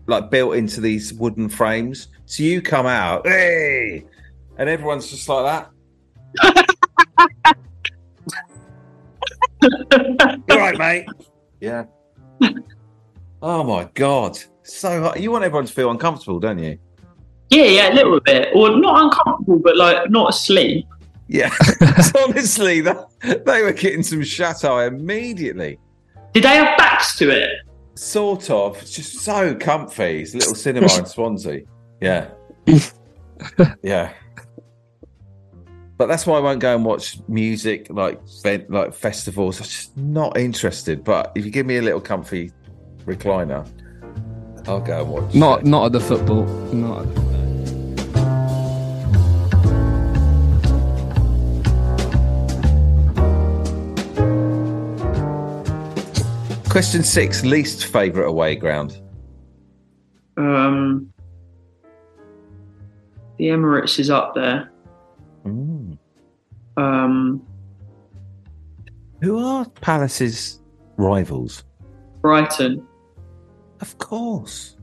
like 0.07 0.32
built 0.32 0.55
into 0.55 0.82
these 0.82 1.13
wooden 1.13 1.47
frames. 1.47 2.07
So 2.26 2.43
you 2.43 2.61
come 2.61 2.86
out, 2.88 3.28
hey, 3.28 4.03
and 4.57 4.68
everyone's 4.68 5.09
just 5.09 5.30
like 5.30 5.70
that. 6.43 7.55
All 10.51 10.57
right, 10.57 10.78
mate. 10.80 11.07
Yeah. 11.59 11.86
oh 13.41 13.63
my 13.63 13.89
god, 13.93 14.38
so 14.63 15.01
hot. 15.01 15.20
you 15.20 15.32
want 15.32 15.43
everyone 15.43 15.65
to 15.65 15.74
feel 15.74 15.91
uncomfortable, 15.91 16.39
don't 16.39 16.59
you? 16.59 16.78
Yeah, 17.49 17.63
yeah, 17.63 17.93
a 17.93 17.95
little 17.95 18.20
bit, 18.20 18.49
or 18.53 18.78
not 18.78 19.03
uncomfortable, 19.03 19.59
but 19.59 19.78
like 19.78 20.09
not 20.09 20.30
asleep. 20.30 20.86
Yeah. 21.28 21.53
Honestly, 22.24 22.82
that, 22.82 23.07
they 23.45 23.61
were 23.61 23.74
getting 23.74 24.03
some 24.03 24.24
shut 24.24 24.63
eye 24.65 24.86
immediately. 24.86 25.80
Did 26.34 26.43
they 26.43 26.55
have 26.55 26.78
backs 26.78 27.18
to 27.18 27.30
it? 27.30 27.49
Sort 27.95 28.49
of. 28.49 28.82
It's 28.82 28.91
just 28.91 29.20
so 29.20 29.55
comfy. 29.55 30.22
It's 30.22 30.34
a 30.34 30.38
little 30.38 30.55
cinema 30.55 30.88
in 30.97 31.05
Swansea. 31.05 31.61
Yeah. 32.01 32.30
yeah. 33.82 34.13
But 35.98 36.08
that's 36.08 36.28
why 36.28 36.38
I 36.38 36.39
won't 36.39 36.60
go 36.60 36.76
and 36.76 36.86
watch 36.86 37.18
music 37.28 37.88
like 37.89 38.22
fe- 38.43 38.68
like 38.70 38.93
festivals. 38.93 39.60
I'm 39.60 39.66
just 39.66 39.98
not 39.98 40.38
interested. 40.38 41.04
But 41.04 41.32
if 41.34 41.43
you 41.43 41.50
give 41.50 41.66
me 41.66 41.78
a 41.78 41.82
little 41.82 42.00
comfy 42.00 42.52
recliner, 43.06 43.68
I'll 44.68 44.80
go 44.80 45.02
and 45.02 45.10
watch. 45.10 45.34
Not 45.34 45.62
it. 45.62 45.66
not 45.66 45.88
at 45.88 45.91
the 45.93 46.00
football. 46.00 46.45
Not. 46.72 47.02
At 47.02 47.16
the... 47.16 47.28
Question 56.70 57.02
six: 57.02 57.43
least 57.43 57.86
favorite 57.86 58.28
away 58.28 58.56
ground. 58.56 59.02
Um, 60.38 61.12
the 63.39 63.45
Emirates 63.45 63.98
is 63.98 64.12
up 64.12 64.36
there. 64.36 64.72
Mm. 65.43 65.76
Um, 66.78 67.41
Who 69.21 69.39
are 69.39 69.65
Palace's 69.82 70.61
rivals? 70.97 71.63
Brighton. 72.21 72.86
Of 73.82 73.97
course. 73.97 74.75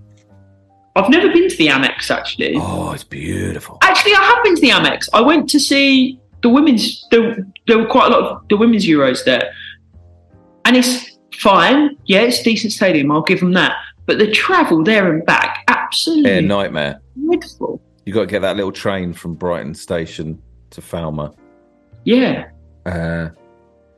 I've 0.96 1.08
never 1.10 1.32
been 1.32 1.48
to 1.48 1.56
the 1.56 1.66
Amex 1.68 2.10
actually. 2.10 2.54
Oh, 2.56 2.92
it's 2.92 3.02
beautiful. 3.04 3.78
Actually, 3.82 4.14
I 4.14 4.22
have 4.22 4.44
been 4.44 4.54
to 4.54 4.60
the 4.60 4.70
Amex. 4.70 5.08
I 5.12 5.20
went 5.20 5.48
to 5.50 5.58
see 5.60 6.20
the 6.42 6.48
women's. 6.48 7.04
There, 7.10 7.36
there 7.66 7.78
were 7.78 7.86
quite 7.86 8.12
a 8.12 8.16
lot 8.16 8.22
of 8.30 8.48
the 8.48 8.56
women's 8.56 8.86
Euros 8.86 9.24
there, 9.24 9.52
and 10.64 10.76
it's 10.76 11.18
fine. 11.36 11.96
Yeah, 12.06 12.20
it's 12.20 12.40
a 12.40 12.44
decent 12.44 12.72
stadium. 12.72 13.10
I'll 13.10 13.22
give 13.22 13.40
them 13.40 13.52
that. 13.54 13.74
But 14.06 14.18
the 14.18 14.30
travel 14.30 14.84
there 14.84 15.12
and 15.12 15.24
back, 15.26 15.64
absolutely 15.68 16.30
Yeah, 16.30 16.40
nightmare. 16.40 17.00
dreadful. 17.26 17.80
You 18.04 18.12
got 18.12 18.20
to 18.20 18.26
get 18.26 18.42
that 18.42 18.54
little 18.54 18.70
train 18.72 19.12
from 19.14 19.34
Brighton 19.34 19.74
Station 19.74 20.40
to 20.70 20.80
Falmer. 20.80 21.34
Yeah. 22.04 22.50
Uh, 22.86 23.30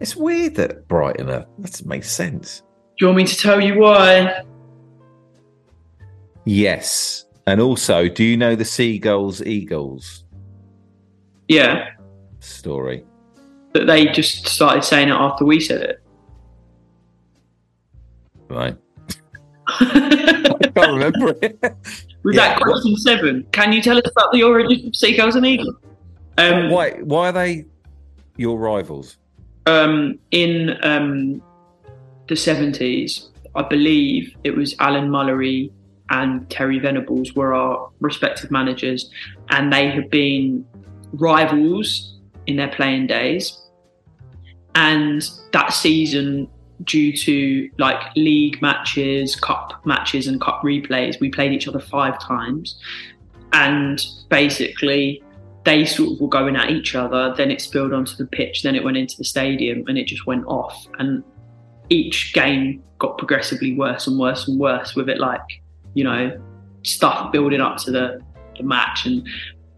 it's 0.01 0.15
weird 0.17 0.55
that 0.57 0.87
Brighton 0.89 1.29
are. 1.29 1.47
That 1.59 1.71
doesn't 1.73 2.05
sense. 2.05 2.61
Do 2.99 3.05
you 3.05 3.07
want 3.09 3.17
me 3.19 3.25
to 3.27 3.37
tell 3.37 3.61
you 3.61 3.79
why? 3.79 4.43
Yes. 6.45 7.27
And 7.47 7.61
also, 7.61 8.09
do 8.09 8.25
you 8.25 8.37
know 8.37 8.55
the 8.57 8.65
Seagulls 8.65 9.43
Eagles 9.45 10.25
Yeah, 11.49 11.91
story? 12.41 13.05
that 13.73 13.87
they 13.87 14.07
just 14.07 14.47
started 14.47 14.83
saying 14.85 15.09
it 15.09 15.13
after 15.13 15.45
we 15.45 15.61
said 15.61 15.83
it. 15.83 16.03
Right. 18.49 18.77
I 19.69 20.71
can't 20.75 20.93
remember 20.93 21.37
it. 21.43 21.59
Was 22.23 22.35
Yeah. 22.35 22.49
that 22.55 22.61
question 22.63 22.97
seven? 22.97 23.47
Can 23.53 23.73
you 23.73 23.83
tell 23.83 23.97
us 23.99 24.05
about 24.11 24.33
the 24.33 24.43
origin 24.43 24.89
of 24.89 24.97
seagulls 24.97 25.37
and 25.37 25.45
eagles? 25.47 25.75
Um, 26.39 26.71
why? 26.71 26.93
Why 27.03 27.29
are 27.29 27.33
they 27.33 27.67
your 28.37 28.59
rivals? 28.59 29.17
um, 29.67 30.19
in 30.31 30.79
um, 30.83 31.43
the 32.29 32.37
seventies, 32.37 33.29
I 33.55 33.63
believe 33.63 34.35
it 34.45 34.57
was 34.57 34.75
Alan 34.79 35.09
Mullery 35.09 35.71
and 36.11 36.49
Terry 36.49 36.79
Venables 36.79 37.35
were 37.35 37.53
our 37.53 37.91
respective 38.01 38.51
managers, 38.51 39.11
and 39.51 39.73
they 39.73 39.91
had 39.91 40.09
been 40.09 40.65
rivals 41.13 42.17
in 42.47 42.57
their 42.57 42.69
playing 42.69 43.09
days. 43.09 43.61
And 44.77 45.29
that 45.53 45.73
season, 45.73 46.49
due 46.85 47.17
to 47.17 47.71
like 47.79 48.15
league 48.15 48.63
matches, 48.63 49.35
cup 49.35 49.85
matches, 49.85 50.29
and 50.29 50.41
cup 50.41 50.63
replays, 50.63 51.19
we 51.19 51.29
played 51.31 51.53
each 51.53 51.67
other 51.67 51.81
five 51.81 52.21
times. 52.21 52.79
And 53.53 54.05
basically, 54.29 55.23
they 55.67 55.85
sort 55.85 56.13
of 56.13 56.21
were 56.21 56.29
going 56.29 56.57
at 56.57 56.71
each 56.71 56.95
other. 56.95 57.35
Then 57.37 57.51
it 57.51 57.61
spilled 57.61 57.93
onto 57.93 58.17
the 58.17 58.25
pitch. 58.25 58.63
Then 58.63 58.77
it 58.77 58.85
went 58.85 58.97
into 58.97 59.17
the 59.19 59.25
stadium, 59.25 59.85
and 59.89 59.99
it 59.99 60.07
just 60.07 60.25
went 60.25 60.47
off. 60.47 60.87
And 60.99 61.23
each 61.91 62.33
game 62.33 62.83
got 62.99 63.19
progressively 63.19 63.75
worse 63.75 64.07
and 64.07 64.19
worse 64.19 64.49
and 64.49 64.59
worse. 64.59 64.95
With 64.95 65.09
it 65.11 65.19
like 65.19 65.43
you 65.95 66.05
know 66.05 66.41
stuff 66.83 67.33
building 67.33 67.61
up 67.61 67.79
to 67.79 67.91
the, 67.91 68.23
the 68.57 68.63
match, 68.63 69.07
and 69.07 69.29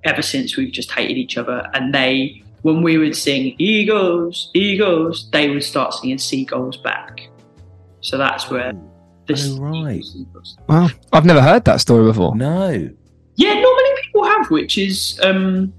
ever 0.04 0.22
since 0.22 0.56
we've 0.56 0.72
just 0.72 0.92
hated 0.92 1.16
each 1.16 1.38
other. 1.38 1.66
And 1.72 1.94
they, 1.94 2.42
when 2.62 2.82
we 2.82 2.98
would 2.98 3.16
sing 3.16 3.56
"Eagles, 3.58 4.50
Eagles," 4.52 5.30
they 5.32 5.48
would 5.48 5.64
start 5.64 5.94
singing 5.94 6.18
"Seagulls" 6.18 6.76
back. 6.76 7.28
So 8.02 8.18
that's 8.18 8.50
where 8.50 8.74
this. 9.26 9.48
Oh, 9.52 9.58
right. 9.58 10.04
Wow, 10.68 10.88
I've 11.14 11.24
never 11.24 11.40
heard 11.40 11.64
that 11.64 11.80
story 11.80 12.04
before. 12.04 12.36
No. 12.36 12.90
Yeah, 13.36 13.54
not 13.54 13.76
many 13.76 13.87
people 14.18 14.38
have, 14.38 14.50
which 14.50 14.78
is 14.78 15.20
um, 15.22 15.72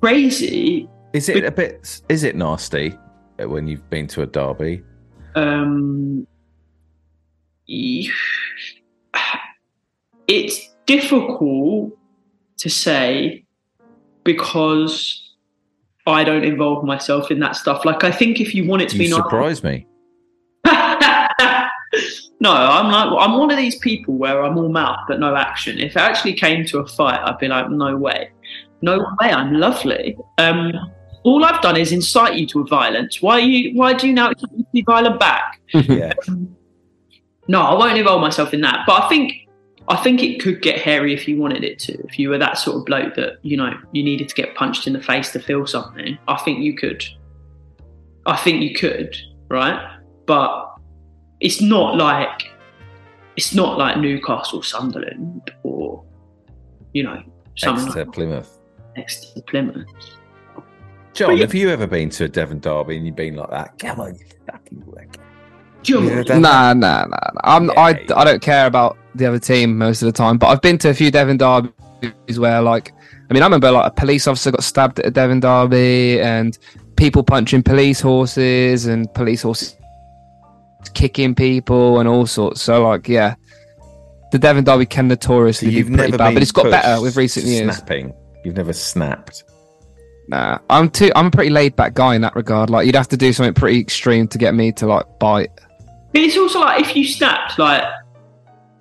crazy. 0.00 0.88
Is 1.12 1.28
it 1.28 1.44
a 1.44 1.50
bit? 1.50 2.02
Is 2.08 2.24
it 2.24 2.36
nasty 2.36 2.96
when 3.38 3.66
you've 3.66 3.88
been 3.90 4.06
to 4.08 4.22
a 4.22 4.26
derby? 4.26 4.82
um, 5.34 6.26
it's 10.26 10.74
difficult 10.86 11.92
to 12.58 12.68
say 12.68 13.44
because 14.24 15.36
I 16.06 16.24
don't 16.24 16.44
involve 16.44 16.84
myself 16.84 17.30
in 17.30 17.40
that 17.40 17.56
stuff. 17.56 17.84
Like, 17.84 18.04
I 18.04 18.10
think 18.10 18.40
if 18.40 18.54
you 18.54 18.66
want 18.66 18.82
it 18.82 18.88
to 18.90 18.96
You 18.96 19.04
be 19.04 19.10
nice, 19.10 19.16
surprise 19.16 19.62
me. 19.62 19.86
No, 22.40 22.52
I'm 22.52 22.90
like 22.90 23.20
I'm 23.20 23.38
one 23.38 23.50
of 23.50 23.56
these 23.56 23.76
people 23.76 24.14
where 24.14 24.42
I'm 24.42 24.56
all 24.56 24.68
mouth 24.68 25.00
but 25.08 25.18
no 25.20 25.34
action. 25.34 25.78
If 25.78 25.92
it 25.92 26.00
actually 26.00 26.34
came 26.34 26.64
to 26.66 26.78
a 26.78 26.86
fight, 26.86 27.20
I'd 27.20 27.38
be 27.38 27.48
like, 27.48 27.70
no 27.70 27.96
way, 27.96 28.30
no 28.82 28.98
way, 28.98 29.30
I'm 29.30 29.54
lovely. 29.54 30.16
Um, 30.38 30.72
all 31.24 31.44
I've 31.44 31.60
done 31.60 31.76
is 31.76 31.92
incite 31.92 32.34
you 32.38 32.46
to 32.48 32.64
violence. 32.66 33.20
Why 33.20 33.38
you? 33.38 33.76
Why 33.76 33.92
do 33.92 34.06
you 34.06 34.14
now 34.14 34.32
be 34.72 34.82
violent 34.82 35.20
back? 35.20 35.60
Yeah. 35.74 36.12
No, 37.50 37.62
I 37.62 37.74
won't 37.74 37.96
involve 37.96 38.20
myself 38.20 38.52
in 38.52 38.60
that. 38.60 38.84
But 38.86 39.04
I 39.04 39.08
think 39.08 39.48
I 39.88 39.96
think 39.96 40.22
it 40.22 40.40
could 40.40 40.60
get 40.60 40.80
hairy 40.80 41.14
if 41.14 41.26
you 41.26 41.38
wanted 41.38 41.64
it 41.64 41.78
to. 41.80 41.94
If 42.06 42.18
you 42.18 42.28
were 42.28 42.38
that 42.38 42.58
sort 42.58 42.76
of 42.76 42.84
bloke 42.84 43.14
that 43.16 43.38
you 43.42 43.56
know 43.56 43.72
you 43.92 44.02
needed 44.02 44.28
to 44.28 44.34
get 44.34 44.54
punched 44.54 44.86
in 44.86 44.92
the 44.92 45.02
face 45.02 45.32
to 45.32 45.40
feel 45.40 45.66
something, 45.66 46.18
I 46.28 46.36
think 46.36 46.60
you 46.60 46.76
could. 46.76 47.04
I 48.26 48.36
think 48.36 48.62
you 48.62 48.74
could, 48.74 49.16
right? 49.48 49.98
But 50.26 50.77
it's 51.40 51.60
not 51.60 51.96
like 51.96 52.50
it's 53.36 53.54
not 53.54 53.78
like 53.78 53.98
Newcastle, 53.98 54.62
Sunderland, 54.62 55.50
or 55.62 56.04
you 56.92 57.02
know, 57.04 57.22
something 57.56 57.86
Exeter, 57.86 58.04
like 58.06 58.14
Plymouth. 58.14 58.58
next 58.96 59.34
to 59.34 59.42
Plymouth. 59.42 59.86
John, 61.14 61.36
yeah- 61.36 61.42
have 61.42 61.54
you 61.54 61.68
ever 61.70 61.86
been 61.86 62.10
to 62.10 62.24
a 62.24 62.28
Devon 62.28 62.60
derby 62.60 62.96
and 62.96 63.06
you've 63.06 63.16
been 63.16 63.36
like 63.36 63.50
that? 63.50 63.78
Come 63.78 64.00
on, 64.00 64.14
you 64.14 64.24
fucking 64.50 64.84
work. 64.86 65.16
Jump. 65.82 66.08
Yeah, 66.08 66.22
that- 66.24 66.38
Nah, 66.40 66.72
nah, 66.74 67.04
nah. 67.04 67.06
nah. 67.06 67.40
I'm, 67.44 67.70
I, 67.72 67.90
Yeah. 67.90 68.16
I 68.16 68.24
don't 68.24 68.42
care 68.42 68.66
about 68.66 68.96
the 69.14 69.26
other 69.26 69.38
team 69.38 69.78
most 69.78 70.02
of 70.02 70.06
the 70.06 70.12
time, 70.12 70.38
but 70.38 70.48
I've 70.48 70.60
been 70.62 70.78
to 70.78 70.90
a 70.90 70.94
few 70.94 71.10
Devon 71.10 71.36
derbies 71.36 72.38
where, 72.38 72.60
like, 72.62 72.92
I 73.30 73.34
mean, 73.34 73.42
I 73.42 73.46
remember 73.46 73.70
like 73.70 73.86
a 73.86 73.94
police 73.94 74.26
officer 74.26 74.50
got 74.50 74.62
stabbed 74.64 74.98
at 75.00 75.06
a 75.06 75.10
Devon 75.10 75.40
derby, 75.40 76.20
and 76.20 76.56
people 76.96 77.22
punching 77.22 77.62
police 77.62 78.00
horses, 78.00 78.86
and 78.86 79.12
police 79.14 79.42
horses 79.42 79.76
kicking 80.94 81.34
people, 81.34 82.00
and 82.00 82.08
all 82.08 82.26
sorts. 82.26 82.62
So, 82.62 82.86
like, 82.86 83.08
yeah, 83.08 83.34
the 84.32 84.38
Devon 84.38 84.64
derby 84.64 84.86
can 84.86 85.06
So 85.06 85.08
notoriously 85.08 85.70
you've 85.70 85.88
be 85.88 85.96
pretty 85.96 86.16
bad, 86.16 86.34
but 86.34 86.42
it's 86.42 86.52
got 86.52 86.70
better 86.70 87.00
with 87.00 87.16
recent 87.16 87.46
years. 87.46 87.76
Snapping. 87.76 88.14
You've 88.44 88.56
never 88.56 88.72
snapped. 88.72 89.44
Nah, 90.28 90.58
I'm 90.68 90.90
too. 90.90 91.10
I'm 91.16 91.26
a 91.26 91.30
pretty 91.30 91.50
laid 91.50 91.74
back 91.76 91.94
guy 91.94 92.14
in 92.14 92.20
that 92.20 92.36
regard. 92.36 92.68
Like, 92.70 92.86
you'd 92.86 92.94
have 92.94 93.08
to 93.08 93.16
do 93.16 93.32
something 93.32 93.54
pretty 93.54 93.80
extreme 93.80 94.28
to 94.28 94.38
get 94.38 94.54
me 94.54 94.72
to 94.72 94.86
like 94.86 95.06
bite. 95.18 95.50
But 96.12 96.22
it's 96.22 96.36
also 96.36 96.60
like 96.60 96.82
if 96.82 96.94
you 96.94 97.06
snapped, 97.06 97.58
like, 97.58 97.82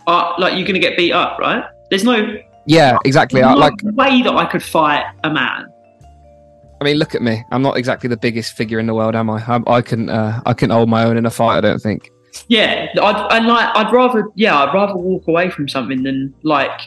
uh, 0.08 0.34
like 0.38 0.58
you're 0.58 0.68
gonna 0.68 0.80
get 0.80 0.98
beat 0.98 1.14
up, 1.14 1.40
right? 1.40 1.64
There's 1.90 2.04
no, 2.04 2.38
Yeah, 2.68 2.98
exactly. 3.06 3.42
I, 3.42 3.54
no 3.54 3.60
like, 3.60 3.74
way 3.82 4.22
that 4.22 4.34
I 4.34 4.46
could 4.46 4.62
fight 4.62 5.06
a 5.24 5.30
man. 5.30 5.68
I 6.80 6.84
mean, 6.84 6.98
look 6.98 7.16
at 7.16 7.22
me. 7.22 7.44
I'm 7.52 7.62
not 7.62 7.78
exactly 7.78 8.08
the 8.08 8.18
biggest 8.18 8.54
figure 8.56 8.80
in 8.80 8.86
the 8.86 8.94
world, 8.94 9.16
am 9.16 9.30
I? 9.30 9.44
I, 9.48 9.60
I 9.78 9.82
couldn't. 9.82 10.10
Uh, 10.10 10.42
I 10.46 10.54
couldn't 10.54 10.76
hold 10.76 10.90
my 10.90 11.04
own 11.06 11.18
in 11.18 11.26
a 11.26 11.30
fight. 11.32 11.58
I 11.58 11.62
don't 11.62 11.80
think. 11.80 12.12
Yeah, 12.50 12.88
I'd, 13.02 13.38
and 13.38 13.48
like 13.48 13.76
I'd 13.76 13.92
rather, 13.92 14.28
yeah, 14.36 14.58
I'd 14.60 14.74
rather 14.74 14.96
walk 14.96 15.28
away 15.28 15.50
from 15.50 15.68
something 15.68 16.04
than 16.04 16.36
like, 16.44 16.80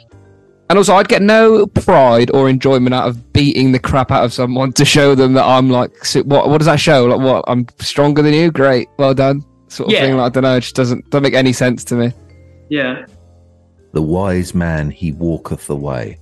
And 0.69 0.79
also, 0.79 0.95
I'd 0.95 1.09
get 1.09 1.23
no 1.23 1.67
pride 1.67 2.31
or 2.33 2.49
enjoyment 2.49 2.95
out 2.95 3.09
of 3.09 3.33
beating 3.33 3.73
the 3.73 3.81
crap 3.81 4.13
out 4.13 4.25
of 4.25 4.33
someone 4.33 4.73
to 4.75 4.85
show 4.85 5.17
them 5.17 5.33
that 5.33 5.45
I'm 5.45 5.69
like, 5.69 5.91
what? 6.25 6.49
What 6.49 6.59
does 6.59 6.67
that 6.67 6.79
show? 6.79 7.07
Like, 7.07 7.19
what? 7.21 7.45
I'm 7.49 7.67
stronger 7.81 8.23
than 8.23 8.33
you. 8.33 8.53
Great, 8.53 8.87
well 8.97 9.13
done. 9.13 9.45
Sort 9.67 9.89
of 9.89 9.93
Yeah. 9.95 10.03
thing. 10.03 10.17
Like, 10.17 10.27
I 10.27 10.29
don't 10.35 10.43
know. 10.45 10.57
It 10.57 10.61
just 10.61 10.77
doesn't 10.77 11.11
doesn't 11.11 11.25
make 11.25 11.35
any 11.35 11.53
sense 11.53 11.83
to 11.87 11.95
me. 11.97 12.13
yeah. 12.69 13.07
The 13.93 14.03
wise 14.03 14.55
man, 14.55 14.89
he 14.89 15.11
walketh 15.11 15.67
the 15.67 15.75
way. 15.75 16.21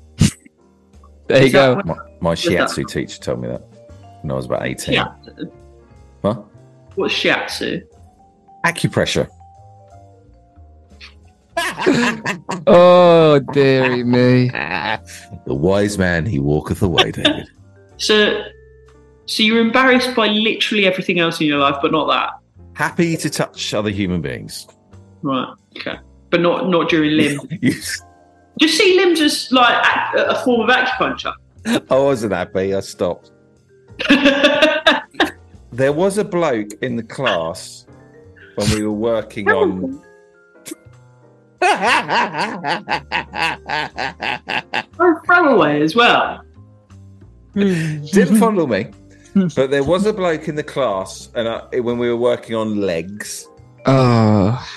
There 1.27 1.41
you 1.41 1.47
Is 1.49 1.53
that 1.53 1.77
go. 1.77 1.83
My, 1.85 1.97
my 2.21 2.35
that? 2.35 2.39
shiatsu 2.39 2.87
teacher 2.89 3.21
told 3.21 3.41
me 3.41 3.49
that 3.49 3.63
when 4.23 4.31
I 4.31 4.35
was 4.35 4.47
about 4.47 4.65
18. 4.67 4.95
Yeah. 4.95 5.13
Huh? 6.23 6.43
What's 6.97 7.15
shiatsu? 7.15 7.83
Acupressure. 8.65 9.29
Oh 12.67 13.41
dearie 13.53 14.05
me. 14.05 14.51
The 15.47 15.55
wise 15.55 15.97
man, 15.99 16.27
he 16.27 16.39
walketh 16.39 16.83
away, 16.83 17.11
David. 17.13 17.49
So, 18.01 18.43
so 19.27 19.43
you're 19.43 19.59
embarrassed 19.61 20.15
by 20.15 20.29
literally 20.29 20.87
everything 20.87 21.19
else 21.19 21.41
in 21.41 21.49
your 21.49 21.59
life, 21.59 21.75
but 21.83 21.91
not 21.91 22.07
that, 22.07 22.31
Happy 22.75 23.17
to 23.17 23.29
touch 23.29 23.75
other 23.75 23.91
human 23.91 24.21
beings. 24.23 24.69
right? 25.23 25.53
Okay, 25.77 25.97
but 26.31 26.41
not 26.41 26.69
not 26.69 26.89
during 26.89 27.17
limb. 27.17 27.41
You- 27.61 27.75
Just 28.61 28.79
see 28.79 28.97
limbs 28.97 29.21
as 29.21 29.51
like 29.51 29.85
ac- 29.85 30.25
a 30.29 30.37
form 30.45 30.61
of 30.69 30.75
acupuncture. 30.75 31.33
I 31.91 31.99
wasn't 31.99 32.33
happy. 32.33 32.75
I 32.75 32.81
stopped. 32.81 33.31
There 35.71 35.93
was 35.93 36.19
a 36.19 36.25
bloke 36.25 36.73
in 36.83 36.97
the 36.97 37.05
class 37.05 37.87
when 38.57 38.69
we 38.73 38.83
were 38.85 38.91
working 38.91 39.49
on. 39.49 40.03
Oh, 45.01 45.21
throwaway 45.25 45.81
as 45.83 45.95
well. 45.95 46.43
Didn't 47.55 48.37
fondle 48.39 48.67
me, 48.67 48.91
but 49.55 49.71
there 49.71 49.85
was 49.85 50.07
a 50.07 50.13
bloke 50.13 50.49
in 50.49 50.57
the 50.57 50.65
class, 50.65 51.31
and 51.37 51.49
I, 51.49 51.79
when 51.79 51.99
we 51.99 52.09
were 52.09 52.17
working 52.17 52.57
on 52.57 52.81
legs, 52.81 53.47
Oh, 53.87 54.69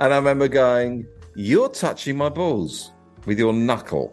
and 0.00 0.14
I 0.14 0.16
remember 0.16 0.48
going, 0.48 1.06
"You're 1.34 1.68
touching 1.68 2.16
my 2.16 2.30
balls 2.30 2.92
with 3.28 3.38
your 3.38 3.52
knuckle." 3.52 4.12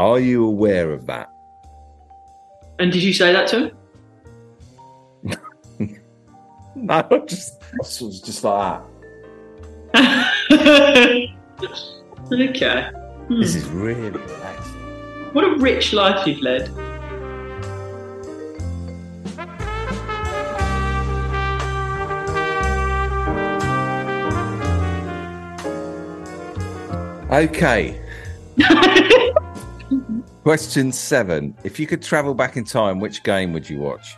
Are 0.00 0.20
you 0.20 0.44
aware 0.44 0.92
of 0.92 1.06
that? 1.06 1.28
And 2.78 2.92
did 2.92 3.02
you 3.02 3.12
say 3.12 3.32
that 3.32 3.48
to 3.48 3.56
him? 3.66 3.76
No, 6.80 7.02
just, 7.26 7.60
was 7.76 8.20
just 8.20 8.44
like 8.44 8.80
okay. 9.94 11.34
that. 12.30 12.92
Hmm. 13.26 13.40
This 13.40 13.56
is 13.56 13.66
really 13.66 14.10
relaxing. 14.10 14.74
What 15.32 15.44
a 15.44 15.56
rich 15.56 15.92
life 15.92 16.24
you've 16.24 16.40
led. 16.40 16.68
Okay. 27.30 28.00
Question 30.42 30.92
seven. 30.92 31.54
If 31.62 31.78
you 31.78 31.86
could 31.86 32.02
travel 32.02 32.34
back 32.34 32.56
in 32.56 32.64
time, 32.64 33.00
which 33.00 33.22
game 33.22 33.52
would 33.52 33.68
you 33.68 33.78
watch? 33.78 34.16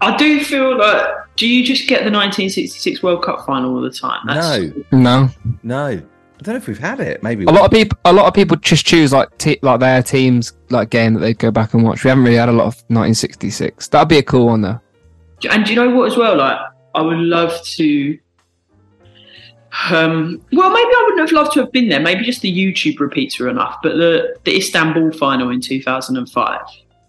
I 0.00 0.16
do 0.16 0.44
feel 0.44 0.76
like. 0.76 1.06
Do 1.36 1.48
you 1.48 1.64
just 1.64 1.88
get 1.88 2.04
the 2.04 2.10
1966 2.10 3.02
World 3.02 3.24
Cup 3.24 3.44
final 3.46 3.74
all 3.74 3.80
the 3.80 3.90
time? 3.90 4.20
No, 4.26 4.72
no. 4.92 5.28
no. 5.62 5.86
I 5.86 6.42
don't 6.42 6.54
know 6.54 6.56
if 6.56 6.68
we've 6.68 6.78
had 6.78 7.00
it. 7.00 7.22
Maybe 7.22 7.44
A 7.44 7.50
lot 7.50 7.64
of 7.64 7.70
people, 7.70 7.98
a 8.04 8.12
lot 8.12 8.26
of 8.26 8.34
people 8.34 8.56
just 8.56 8.84
choose 8.84 9.12
like 9.12 9.36
te- 9.38 9.58
like 9.62 9.80
their 9.80 10.02
teams 10.02 10.52
like 10.68 10.90
game 10.90 11.14
that 11.14 11.20
they 11.20 11.32
go 11.32 11.50
back 11.50 11.74
and 11.74 11.82
watch. 11.84 12.04
We 12.04 12.08
haven't 12.10 12.24
really 12.24 12.36
had 12.36 12.48
a 12.48 12.52
lot 12.52 12.66
of 12.66 12.74
1966. 12.88 13.88
That'd 13.88 14.08
be 14.08 14.18
a 14.18 14.22
cool 14.22 14.46
one 14.46 14.60
though. 14.60 14.80
And 15.50 15.64
do 15.64 15.72
you 15.72 15.76
know 15.76 15.96
what 15.96 16.12
as 16.12 16.18
well? 16.18 16.36
Like, 16.36 16.58
I 16.94 17.00
would 17.00 17.18
love 17.18 17.62
to. 17.62 18.18
Um, 19.90 20.40
well, 20.52 20.70
maybe 20.70 20.88
I 20.88 21.02
wouldn't 21.04 21.28
have 21.28 21.32
loved 21.32 21.52
to 21.54 21.60
have 21.60 21.72
been 21.72 21.88
there. 21.88 22.00
Maybe 22.00 22.24
just 22.24 22.42
the 22.42 22.52
YouTube 22.52 23.00
repeats 23.00 23.38
were 23.40 23.48
enough. 23.48 23.78
But 23.82 23.96
the 23.96 24.36
the 24.44 24.56
Istanbul 24.56 25.12
final 25.12 25.50
in 25.50 25.60
2005. 25.60 26.60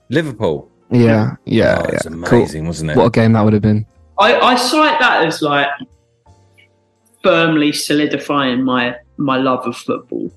Liverpool. 0.10 0.70
Yeah, 0.92 1.36
yeah, 1.46 1.80
oh, 1.80 1.86
yeah. 1.90 1.96
it's 1.96 2.06
amazing, 2.06 2.68
wasn't 2.68 2.92
it? 2.92 2.98
What 2.98 3.08
a 3.08 3.10
game 3.10 3.34
that 3.34 3.42
would 3.42 3.54
have 3.54 3.62
been. 3.62 3.86
I, 4.20 4.40
I 4.40 4.56
cite 4.56 5.00
that 5.00 5.26
as 5.26 5.42
like 5.42 5.68
firmly 7.24 7.72
solidifying 7.72 8.64
my 8.64 8.96
my 9.18 9.38
love 9.38 9.66
of 9.68 9.76
football. 9.76 10.32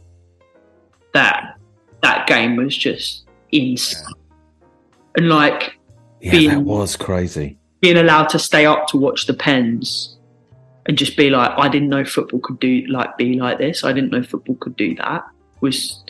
That 1.13 1.59
that 2.03 2.27
game 2.27 2.57
was 2.57 2.77
just 2.77 3.27
insane, 3.53 4.05
and 5.17 5.29
like 5.29 5.79
yeah, 6.21 6.33
being- 6.33 6.49
that 6.51 6.61
was 6.61 6.97
crazy. 6.97 7.59
being 7.81 7.97
allowed 7.99 8.29
to 8.31 8.39
stay 8.39 8.67
up 8.67 8.87
to 8.89 8.97
watch 8.97 9.27
the 9.27 9.35
pens 9.35 10.18
and 10.89 10.97
just 10.97 11.17
be 11.17 11.29
like, 11.29 11.53
I 11.57 11.69
didn't 11.69 11.91
know 11.91 12.05
football 12.05 12.41
could 12.41 12.59
do 12.59 12.85
like 12.89 13.17
be 13.19 13.39
like 13.39 13.59
this. 13.59 13.85
I 13.85 13.93
didn't 13.93 14.11
know 14.11 14.23
football 14.23 14.57
could 14.57 14.77
do 14.77 14.95
that. 14.97 15.25
Was 15.61 16.03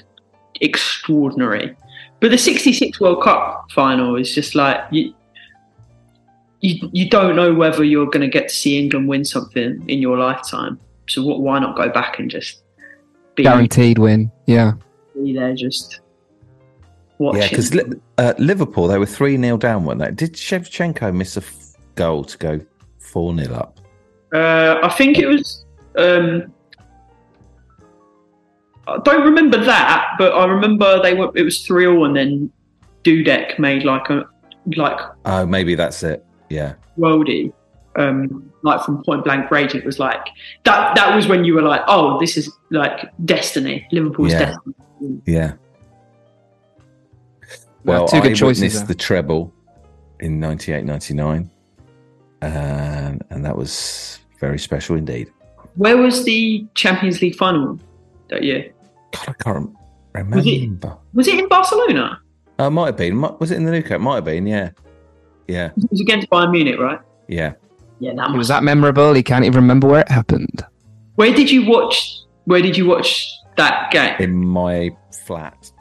extraordinary. 0.61 1.77
But 2.21 2.31
the 2.31 2.39
'66 2.39 3.01
World 3.01 3.23
Cup 3.23 3.67
final 3.73 4.17
is 4.17 4.33
just 4.35 4.55
like 4.55 4.81
you. 4.91 5.15
You, 6.61 6.91
you 6.93 7.09
don't 7.09 7.37
know 7.37 7.55
whether 7.55 7.85
you're 7.85 8.07
going 8.07 8.23
to 8.23 8.29
get 8.29 8.49
to 8.49 8.55
see 8.55 8.81
England 8.81 9.07
win 9.07 9.25
something 9.25 9.85
in 9.87 10.01
your 10.01 10.19
lifetime. 10.19 10.81
So 11.07 11.23
what, 11.23 11.41
why 11.41 11.61
not 11.61 11.77
go 11.77 11.89
back 11.89 12.19
and 12.19 12.29
just 12.29 12.63
be, 13.37 13.45
Guaranteed 13.45 13.99
win. 13.99 14.33
Yeah. 14.47 14.73
be 15.15 15.35
there, 15.35 15.55
just 15.55 16.01
watching? 17.19 17.43
Yeah, 17.43 17.49
because 17.49 17.95
uh, 18.19 18.35
Liverpool, 18.39 18.89
they 18.89 18.99
were 18.99 19.07
3 19.07 19.37
0 19.37 19.57
down, 19.59 19.85
weren't 19.85 20.01
they? 20.01 20.11
Did 20.11 20.33
Shevchenko 20.33 21.15
miss 21.15 21.37
a 21.37 21.43
f- 21.43 21.75
goal 21.95 22.25
to 22.25 22.37
go 22.37 22.61
4 22.99 23.37
0 23.37 23.55
up? 23.55 23.78
Uh, 24.33 24.79
I 24.83 24.89
think 24.91 25.19
it 25.19 25.27
was. 25.27 25.65
Um, 25.97 26.53
I 28.87 28.99
don't 29.05 29.25
remember 29.25 29.63
that, 29.65 30.15
but 30.19 30.33
I 30.33 30.47
remember 30.47 31.03
they 31.03 31.15
were. 31.15 31.31
It 31.35 31.43
was 31.43 31.65
three 31.67 31.85
0 31.85 32.05
and 32.05 32.17
then 32.17 32.51
Dudek 33.05 33.59
made 33.59 33.85
like 33.85 34.09
a 34.11 34.27
like 34.77 34.99
Oh, 35.25 35.45
maybe 35.47 35.75
that's 35.75 36.03
it. 36.03 36.25
Yeah. 36.51 36.75
worldy, 36.99 37.53
um, 37.97 38.51
like 38.63 38.83
from 38.85 39.03
point 39.05 39.25
blank 39.25 39.51
range. 39.51 39.75
It 39.75 39.85
was 39.85 39.99
like 39.99 40.27
that. 40.65 40.95
That 40.97 41.15
was 41.15 41.27
when 41.27 41.45
you 41.45 41.55
were 41.55 41.63
like, 41.63 41.83
oh, 41.87 42.19
this 42.19 42.37
is 42.37 42.51
like 42.71 43.11
destiny. 43.25 43.87
Liverpool's 43.93 44.33
Yeah. 44.33 44.39
destiny. 44.57 44.75
Yeah. 45.27 45.53
Well, 47.85 48.09
two 48.09 48.21
good 48.21 48.33
I 48.33 48.35
choices. 48.35 48.61
witnessed 48.63 48.77
there. 48.79 48.87
the 48.89 48.95
treble 48.95 49.53
in 50.21 50.41
98 50.41 50.85
99, 50.85 51.51
and, 52.43 53.23
and 53.31 53.45
that 53.45 53.57
was 53.57 54.19
very 54.41 54.59
special 54.59 54.97
indeed. 54.97 55.31
Where 55.75 55.97
was 55.97 56.25
the 56.25 56.67
Champions 56.75 57.21
League 57.23 57.37
final 57.37 57.79
that 58.31 58.43
year? 58.43 58.73
God, 59.13 59.29
I 59.29 59.33
can't 59.43 59.71
Was 60.31 60.47
it- 60.47 60.61
remember. 60.61 60.97
Was 61.15 61.29
it 61.29 61.39
in 61.39 61.49
Barcelona? 61.49 62.21
Uh, 62.61 62.65
it 62.67 62.71
might 62.71 62.87
have 62.87 62.97
been. 62.97 63.21
Was 63.39 63.51
it 63.53 63.57
in 63.57 63.65
the 63.65 63.71
Nou 63.71 63.79
It 63.95 64.01
might 64.01 64.15
have 64.17 64.25
been, 64.25 64.47
yeah. 64.47 64.71
Yeah, 65.47 65.71
It 65.77 65.91
was 65.91 66.01
against 66.01 66.29
Bayern 66.31 66.51
Munich, 66.51 66.79
right? 66.79 67.01
yeah. 67.29 67.55
Yeah, 68.01 68.13
that 68.17 68.29
was 68.31 68.37
was. 68.39 68.49
that 68.49 68.63
memorable. 68.63 69.13
He 69.15 69.23
can't 69.25 69.45
even 69.45 69.61
remember 69.63 69.89
where 69.89 70.01
it 70.03 70.09
happened. 70.09 70.65
Where 71.17 71.33
did 71.35 71.51
you 71.51 71.67
watch? 71.69 72.21
Where 72.45 72.63
did 72.63 72.77
you 72.77 72.87
watch 72.87 73.27
that 73.57 73.91
game? 73.91 74.15
In 74.21 74.37
my 74.37 74.91
flat. 75.27 75.73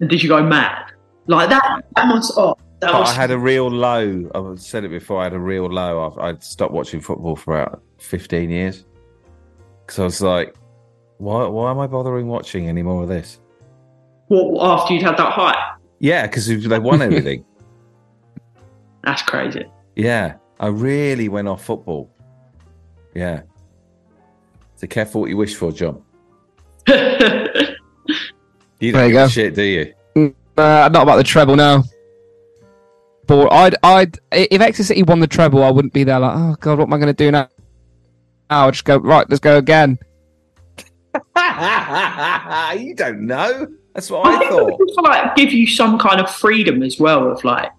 And 0.00 0.08
did 0.08 0.22
you 0.22 0.28
go 0.30 0.42
mad 0.42 0.92
like 1.26 1.50
that? 1.50 1.84
That 1.96 2.06
must. 2.08 2.32
Oh, 2.38 2.56
that 2.80 2.92
But 2.92 3.00
was. 3.00 3.10
I 3.10 3.14
had 3.14 3.30
a 3.30 3.38
real 3.38 3.68
low. 3.70 4.30
I've 4.34 4.60
said 4.60 4.84
it 4.84 4.88
before. 4.90 5.20
I 5.20 5.24
had 5.24 5.32
a 5.34 5.38
real 5.38 5.66
low. 5.66 6.14
I- 6.18 6.28
I'd 6.28 6.42
stopped 6.42 6.72
watching 6.72 7.00
football 7.00 7.36
for 7.36 7.60
about 7.60 7.82
15 7.98 8.50
years. 8.50 8.84
Because 9.86 9.98
I 9.98 10.04
was 10.04 10.20
like, 10.20 10.54
why, 11.18 11.46
why 11.46 11.70
am 11.70 11.78
I 11.78 11.86
bothering 11.86 12.26
watching 12.26 12.68
any 12.68 12.82
more 12.82 13.02
of 13.04 13.08
this? 13.08 13.38
What 14.28 14.62
after 14.80 14.92
you'd 14.94 15.02
had 15.04 15.16
that 15.16 15.32
high? 15.32 15.74
Yeah, 16.00 16.26
because 16.26 16.46
they 16.46 16.78
won 16.78 17.00
everything. 17.00 17.44
That's 19.04 19.22
crazy. 19.22 19.64
yeah, 19.94 20.34
I 20.58 20.66
really 20.66 21.28
went 21.28 21.46
off 21.48 21.64
football. 21.64 22.10
Yeah. 23.14 23.42
So 24.74 24.86
careful 24.88 25.20
what 25.22 25.30
you 25.30 25.36
wish 25.36 25.54
for, 25.54 25.70
John. 25.72 26.02
You 28.78 28.92
don't 28.92 28.98
There 29.00 29.06
you 29.06 29.12
give 29.12 29.22
a 29.22 29.24
go. 29.24 29.28
shit, 29.28 29.54
do 29.54 29.62
you? 29.62 29.94
Uh, 30.56 30.90
not 30.92 31.02
about 31.02 31.16
the 31.16 31.24
treble 31.24 31.56
now. 31.56 31.82
But 33.26 33.52
I'd, 33.52 33.76
I'd, 33.82 34.18
if 34.32 34.60
Exeter 34.60 34.84
City 34.84 35.02
won 35.02 35.20
the 35.20 35.26
treble, 35.26 35.64
I 35.64 35.70
wouldn't 35.70 35.92
be 35.92 36.04
there 36.04 36.18
like, 36.20 36.36
oh 36.36 36.56
god, 36.60 36.78
what 36.78 36.84
am 36.84 36.92
I 36.92 36.98
going 36.98 37.08
to 37.08 37.12
do 37.12 37.30
now? 37.30 37.48
I'll 38.50 38.70
just 38.70 38.84
go 38.84 38.98
right. 38.98 39.28
Let's 39.28 39.40
go 39.40 39.58
again. 39.58 39.98
you 42.76 42.94
don't 42.94 43.22
know. 43.22 43.66
That's 43.94 44.10
what 44.10 44.26
I 44.26 44.36
I 44.36 44.38
think 44.38 44.50
thought. 44.50 44.70
it 44.70 44.78
would, 44.78 45.04
like 45.04 45.34
give 45.36 45.52
you 45.52 45.66
some 45.66 45.98
kind 45.98 46.20
of 46.20 46.30
freedom 46.30 46.82
as 46.82 47.00
well 47.00 47.30
of 47.30 47.42
like 47.44 47.72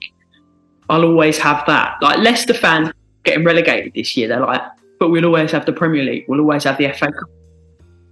I'll 0.90 1.06
always 1.06 1.38
have 1.38 1.64
that. 1.68 1.98
Like 2.02 2.19
Leicester 2.19 2.53
fans 2.53 2.91
getting 3.24 3.44
relegated 3.45 3.94
this 3.94 4.18
year, 4.18 4.28
they're 4.28 4.40
like, 4.40 4.61
but 4.99 5.10
we'll 5.10 5.26
always 5.26 5.52
have 5.52 5.65
the 5.65 5.74
Premier 5.74 6.03
League, 6.03 6.26
we'll 6.28 6.40
always 6.40 6.64
have 6.64 6.78
the 6.78 6.91
FA 6.94 7.11
Cup. 7.11 7.30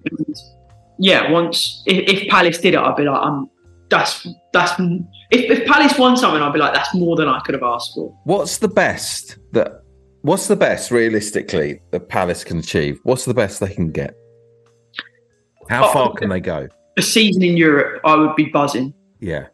And, 0.05 0.35
yeah, 0.99 1.31
once 1.31 1.83
if, 1.85 2.07
if 2.23 2.29
Palace 2.29 2.59
did 2.59 2.75
it, 2.75 2.79
I'd 2.79 2.95
be 2.95 3.03
like, 3.03 3.21
I'm 3.21 3.49
that's 3.89 4.27
that's 4.53 4.73
if, 5.31 5.49
if 5.59 5.67
Palace 5.67 5.97
won 5.97 6.17
something, 6.17 6.41
I'd 6.41 6.53
be 6.53 6.59
like, 6.59 6.73
that's 6.73 6.93
more 6.95 7.15
than 7.15 7.27
I 7.27 7.39
could 7.41 7.53
have 7.53 7.63
asked 7.63 7.93
for. 7.95 8.15
What's 8.23 8.57
the 8.57 8.67
best 8.67 9.37
that? 9.51 9.81
What's 10.21 10.47
the 10.47 10.55
best 10.55 10.89
realistically 10.89 11.81
that 11.91 12.09
Palace 12.09 12.43
can 12.43 12.57
achieve? 12.57 12.99
What's 13.03 13.25
the 13.25 13.33
best 13.35 13.59
they 13.59 13.71
can 13.73 13.91
get? 13.91 14.15
How 15.69 15.87
Oh, 15.87 15.93
far 15.93 16.13
can 16.13 16.29
they 16.29 16.39
go? 16.39 16.67
A 16.97 17.01
season 17.03 17.43
in 17.43 17.55
Europe, 17.57 18.01
I 18.05 18.15
would 18.15 18.35
be 18.35 18.45
buzzing. 18.45 18.93
Yeah, 19.19 19.47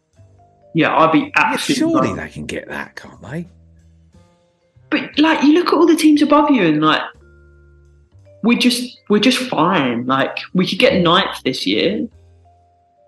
Yeah, 0.74 0.96
I'd 0.96 1.12
be 1.12 1.18
yeah 1.18 1.30
absolutely. 1.34 1.74
surely 1.74 2.08
buzzing. 2.08 2.16
they 2.16 2.28
can 2.30 2.46
get 2.46 2.68
that, 2.68 2.96
can't 2.96 3.20
they? 3.20 3.48
But 4.90 5.18
like, 5.18 5.42
you 5.42 5.52
look 5.54 5.68
at 5.68 5.74
all 5.74 5.86
the 5.86 5.96
teams 5.96 6.22
above 6.22 6.50
you, 6.50 6.62
and 6.66 6.80
like, 6.82 7.02
we're 8.42 8.58
just 8.58 8.98
we're 9.10 9.20
just 9.20 9.38
fine. 9.48 10.06
Like, 10.06 10.38
we 10.54 10.66
could 10.66 10.78
get 10.78 11.00
ninth 11.02 11.42
this 11.44 11.66
year, 11.66 12.06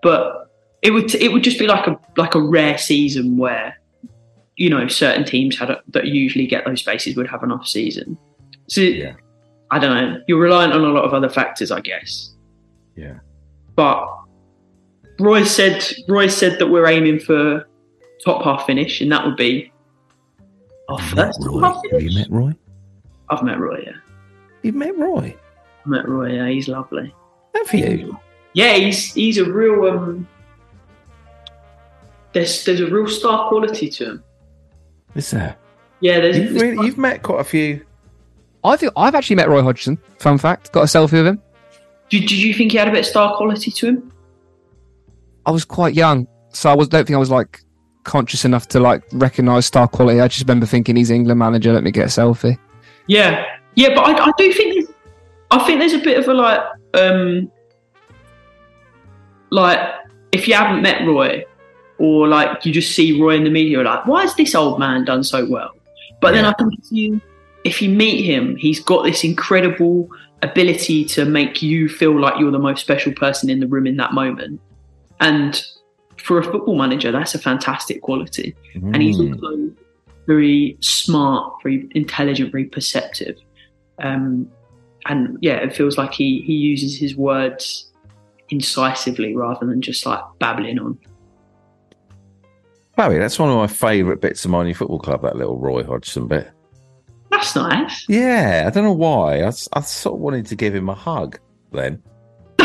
but 0.01 0.44
it 0.85 0.91
would 0.93 1.13
it 1.15 1.31
would 1.33 1.43
just 1.43 1.57
be 1.57 1.65
like 1.67 1.87
a 1.87 1.99
like 2.15 2.35
a 2.35 2.39
rare 2.41 2.77
season 2.77 3.37
where, 3.37 3.75
you 4.55 4.69
know, 4.69 4.87
certain 4.87 5.25
teams 5.25 5.57
had 5.57 5.71
a, 5.71 5.81
that 5.89 6.05
usually 6.05 6.45
get 6.45 6.63
those 6.63 6.81
spaces 6.81 7.15
would 7.15 7.27
have 7.27 7.41
an 7.41 7.51
off 7.51 7.67
season. 7.67 8.17
So 8.67 8.81
Yeah. 8.81 9.13
I 9.71 9.79
don't 9.79 9.95
know. 9.95 10.21
You're 10.27 10.39
reliant 10.39 10.73
on 10.73 10.81
a 10.83 10.89
lot 10.89 11.03
of 11.03 11.13
other 11.13 11.27
factors, 11.29 11.71
I 11.71 11.81
guess. 11.81 12.35
Yeah. 12.95 13.15
But 13.75 14.07
Roy 15.19 15.43
said 15.43 15.83
Roy 16.07 16.27
said 16.27 16.59
that 16.59 16.67
we're 16.67 16.87
aiming 16.87 17.19
for 17.19 17.67
top 18.23 18.43
half 18.43 18.67
finish, 18.67 19.01
and 19.01 19.11
that 19.11 19.25
would 19.25 19.37
be 19.37 19.71
our 20.87 20.99
first 20.99 21.41
top 21.43 21.61
half 21.63 21.81
Have 21.91 22.01
you 22.01 22.13
met 22.13 22.29
Roy? 22.29 22.53
I've 23.29 23.41
met 23.41 23.59
Roy, 23.59 23.81
yeah. 23.87 23.93
You've 24.61 24.75
met 24.75 24.95
Roy. 24.97 25.35
I've 25.81 25.87
met 25.87 26.07
Roy, 26.07 26.33
yeah, 26.33 26.47
he's 26.47 26.67
lovely. 26.67 27.11
Have 27.55 27.73
you? 27.73 28.19
Yeah, 28.53 28.73
he's 28.73 29.13
he's 29.13 29.39
a 29.39 29.45
real 29.51 29.83
um 29.85 30.27
there's 32.35 32.63
there's 32.65 32.81
a 32.81 32.85
real 32.87 33.07
star 33.07 33.47
quality 33.49 33.89
to 33.89 34.05
him. 34.05 34.23
Is 35.15 35.31
there? 35.31 35.55
Yeah, 36.01 36.19
there's, 36.19 36.37
You've, 36.37 36.49
there's- 36.53 36.61
really, 36.61 36.85
you've 36.85 36.97
met 36.99 37.23
quite 37.23 37.39
a 37.41 37.43
few. 37.45 37.83
I 38.63 38.75
think 38.75 38.91
I've 38.97 39.15
actually 39.15 39.37
met 39.37 39.47
Roy 39.49 39.61
Hodgson. 39.63 39.97
Fun 40.19 40.37
fact. 40.37 40.71
Got 40.71 40.81
a 40.81 40.85
selfie 40.85 41.13
with 41.13 41.27
him. 41.27 41.41
did, 42.09 42.21
did 42.27 42.31
you 42.33 42.53
think 42.53 42.71
he 42.73 42.77
had 42.77 42.87
a 42.87 42.91
bit 42.91 42.99
of 43.01 43.05
star 43.05 43.35
quality 43.37 43.71
to 43.71 43.87
him? 43.87 44.11
I 45.45 45.51
was 45.51 45.63
quite 45.63 45.93
young, 45.95 46.27
so 46.49 46.69
I 46.69 46.75
was 46.75 46.87
don't 46.89 47.05
think 47.07 47.15
I 47.15 47.19
was 47.19 47.29
like 47.29 47.61
conscious 48.03 48.43
enough 48.43 48.67
to 48.69 48.79
like 48.79 49.03
recognise 49.13 49.65
star 49.67 49.87
quality. 49.87 50.19
I 50.19 50.27
just 50.27 50.41
remember 50.47 50.65
thinking 50.65 50.95
he's 50.95 51.09
England 51.11 51.39
manager. 51.39 51.71
Let 51.73 51.83
me 51.83 51.91
get 51.91 52.05
a 52.05 52.07
selfie. 52.07 52.57
Yeah. 53.07 53.45
Yeah, 53.75 53.89
but 53.95 54.01
I, 54.07 54.25
I 54.25 54.31
do 54.37 54.51
think 54.51 54.73
there's, 54.73 54.95
I 55.51 55.65
think 55.65 55.79
there's 55.79 55.93
a 55.93 55.99
bit 55.99 56.17
of 56.17 56.27
a 56.27 56.33
like 56.33 56.61
um 56.95 57.51
like 59.51 59.79
if 60.31 60.47
you 60.47 60.53
haven't 60.55 60.81
met 60.81 61.05
Roy 61.05 61.43
or 61.97 62.27
like 62.27 62.65
you 62.65 62.73
just 62.73 62.95
see 62.95 63.19
Roy 63.21 63.35
in 63.35 63.43
the 63.43 63.49
media 63.49 63.81
like, 63.81 64.05
why 64.05 64.21
has 64.23 64.35
this 64.35 64.55
old 64.55 64.79
man 64.79 65.05
done 65.05 65.23
so 65.23 65.45
well? 65.45 65.71
But 66.21 66.31
then 66.31 66.45
I 66.45 66.53
think 66.53 66.73
if 66.73 66.91
you 66.91 67.21
if 67.63 67.81
you 67.81 67.89
meet 67.89 68.23
him, 68.23 68.55
he's 68.55 68.79
got 68.79 69.03
this 69.03 69.23
incredible 69.23 70.09
ability 70.43 71.05
to 71.05 71.25
make 71.25 71.61
you 71.61 71.89
feel 71.89 72.19
like 72.19 72.39
you're 72.39 72.51
the 72.51 72.59
most 72.59 72.81
special 72.81 73.11
person 73.13 73.49
in 73.49 73.59
the 73.59 73.67
room 73.67 73.87
in 73.87 73.97
that 73.97 74.13
moment. 74.13 74.61
And 75.19 75.63
for 76.17 76.37
a 76.39 76.43
football 76.43 76.75
manager, 76.77 77.11
that's 77.11 77.35
a 77.35 77.39
fantastic 77.39 78.01
quality 78.01 78.55
and 78.75 79.01
he's 79.01 79.17
Mm. 79.17 79.35
also 79.35 79.71
very 80.27 80.77
smart, 80.81 81.53
very 81.63 81.87
intelligent, 81.91 82.51
very 82.51 82.65
perceptive. 82.65 83.37
Um, 83.99 84.49
and 85.07 85.37
yeah, 85.41 85.57
it 85.57 85.75
feels 85.75 85.97
like 85.97 86.13
he 86.13 86.41
he 86.41 86.53
uses 86.53 86.97
his 86.97 87.15
words 87.15 87.91
incisively 88.49 89.35
rather 89.35 89.65
than 89.65 89.81
just 89.81 90.05
like 90.05 90.21
babbling 90.39 90.79
on. 90.79 90.97
Chloe, 92.95 93.17
that's 93.17 93.37
one 93.37 93.49
of 93.49 93.57
my 93.57 93.67
favourite 93.67 94.21
bits 94.21 94.45
of 94.45 94.51
my 94.51 94.63
new 94.63 94.73
football 94.73 94.99
club, 94.99 95.21
that 95.23 95.35
little 95.35 95.57
Roy 95.57 95.83
Hodgson 95.83 96.27
bit. 96.27 96.49
That's 97.29 97.55
nice. 97.55 98.05
Yeah, 98.07 98.63
I 98.65 98.69
don't 98.69 98.85
know 98.85 98.93
why. 98.93 99.43
I 99.43 99.49
sort 99.49 100.15
of 100.15 100.21
wanted 100.21 100.45
to 100.47 100.55
give 100.55 100.73
him 100.73 100.89
a 100.89 100.95
hug 100.95 101.39
then. 101.71 102.01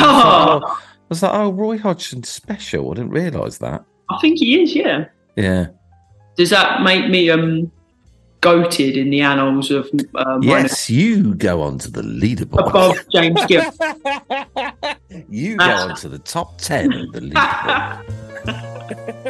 Oh, 0.03 0.61
I 0.63 0.81
was 1.11 1.23
like, 1.23 1.35
oh, 1.35 1.51
Roy 1.51 1.77
Hodgson's 1.77 2.29
special. 2.29 2.91
I 2.91 2.95
didn't 2.95 3.11
realise 3.11 3.59
that. 3.59 3.85
I 4.09 4.19
think 4.21 4.39
he 4.39 4.63
is. 4.63 4.75
Yeah. 4.75 5.07
Yeah. 5.37 5.67
Does 6.37 6.51
that 6.51 6.83
make 6.83 7.11
me 7.11 7.29
um 7.29 7.71
goated 8.41 8.97
in 8.97 9.11
the 9.11 9.21
annals 9.21 9.71
of 9.71 9.91
um, 10.15 10.43
Yes, 10.43 10.89
you 10.89 11.35
go 11.35 11.61
on 11.63 11.79
to 11.79 11.91
the 11.91 12.01
leaderboard. 12.03 12.69
above 12.69 12.97
James 13.13 13.45
Gill? 13.47 13.65
you 15.29 15.57
go 15.57 15.65
on 15.65 15.97
to 15.97 16.09
the 16.09 16.19
top 16.19 16.57
10 16.59 16.93
of 16.93 17.13
the 17.13 17.21
leaderboard. 17.21 18.67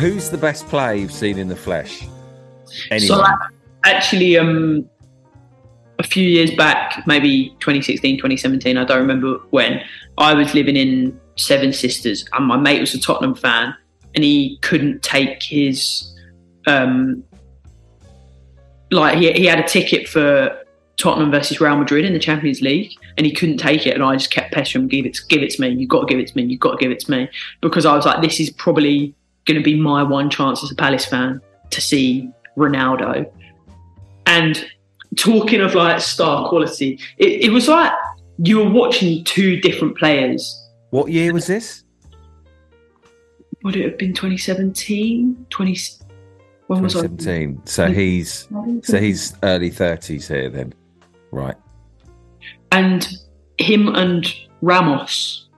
Who's 0.00 0.30
the 0.30 0.38
best 0.38 0.66
player 0.68 0.94
you've 0.94 1.12
seen 1.12 1.38
in 1.38 1.48
the 1.48 1.54
flesh? 1.56 2.08
Anyone? 2.90 3.06
So 3.06 3.24
actually, 3.84 4.38
um, 4.38 4.88
a 5.98 6.02
few 6.02 6.26
years 6.26 6.50
back, 6.52 7.06
maybe 7.06 7.50
2016, 7.60 8.16
2017, 8.16 8.78
I 8.78 8.84
don't 8.84 8.98
remember 8.98 9.38
when, 9.50 9.80
I 10.18 10.32
was 10.34 10.54
living 10.54 10.76
in 10.76 11.20
Seven 11.36 11.72
Sisters 11.72 12.24
and 12.32 12.46
my 12.46 12.56
mate 12.56 12.80
was 12.80 12.94
a 12.94 13.00
Tottenham 13.00 13.34
fan 13.34 13.74
and 14.14 14.24
he 14.24 14.58
couldn't 14.62 15.02
take 15.02 15.42
his, 15.42 16.16
um, 16.66 17.22
like 18.90 19.18
he, 19.18 19.32
he 19.32 19.46
had 19.46 19.58
a 19.58 19.66
ticket 19.66 20.08
for 20.08 20.56
Tottenham 20.96 21.30
versus 21.30 21.60
Real 21.60 21.76
Madrid 21.76 22.04
in 22.04 22.12
the 22.12 22.18
Champions 22.18 22.60
League 22.60 22.92
and 23.16 23.26
he 23.26 23.32
couldn't 23.32 23.56
take 23.56 23.86
it 23.86 23.94
and 23.94 24.02
I 24.02 24.16
just 24.16 24.30
kept 24.30 24.52
pestering 24.52 24.84
him, 24.84 24.88
give 24.88 25.06
it, 25.06 25.18
give 25.28 25.42
it 25.42 25.50
to 25.50 25.60
me, 25.60 25.68
you've 25.70 25.88
got 25.88 26.00
to 26.00 26.06
give 26.06 26.18
it 26.18 26.28
to 26.28 26.36
me, 26.36 26.42
you've 26.44 26.60
got 26.60 26.72
to 26.72 26.76
give 26.76 26.90
it 26.90 27.00
to 27.00 27.10
me 27.10 27.28
because 27.60 27.86
I 27.86 27.94
was 27.94 28.04
like, 28.04 28.20
this 28.20 28.38
is 28.38 28.50
probably 28.50 29.14
going 29.46 29.58
to 29.58 29.64
be 29.64 29.80
my 29.80 30.02
one 30.02 30.28
chance 30.28 30.62
as 30.62 30.70
a 30.70 30.74
Palace 30.74 31.06
fan 31.06 31.40
to 31.70 31.80
see 31.80 32.30
Ronaldo. 32.56 33.30
And 34.26 34.64
talking 35.16 35.60
of 35.60 35.74
like 35.74 36.00
star 36.00 36.48
quality, 36.48 37.00
it, 37.16 37.44
it 37.44 37.50
was 37.50 37.68
like 37.68 37.92
you 38.42 38.58
were 38.58 38.70
watching 38.70 39.24
two 39.24 39.60
different 39.60 39.96
players. 39.96 40.68
what 40.90 41.10
year 41.10 41.32
was 41.32 41.46
this? 41.46 41.84
Would 43.62 43.76
it 43.76 43.84
have 43.84 43.98
been 43.98 44.14
2017? 44.14 45.46
20, 45.50 45.78
When 46.70 46.82
was 46.82 46.92
2017. 46.92 47.66
So 47.66 47.86
he's 47.90 48.48
so 48.84 49.00
he's 49.00 49.34
early 49.42 49.72
30s 49.72 50.28
here 50.28 50.48
then. 50.48 50.72
Right. 51.32 51.56
and 52.70 53.08
him 53.58 53.88
and 53.94 54.32
Ramos 54.62 55.48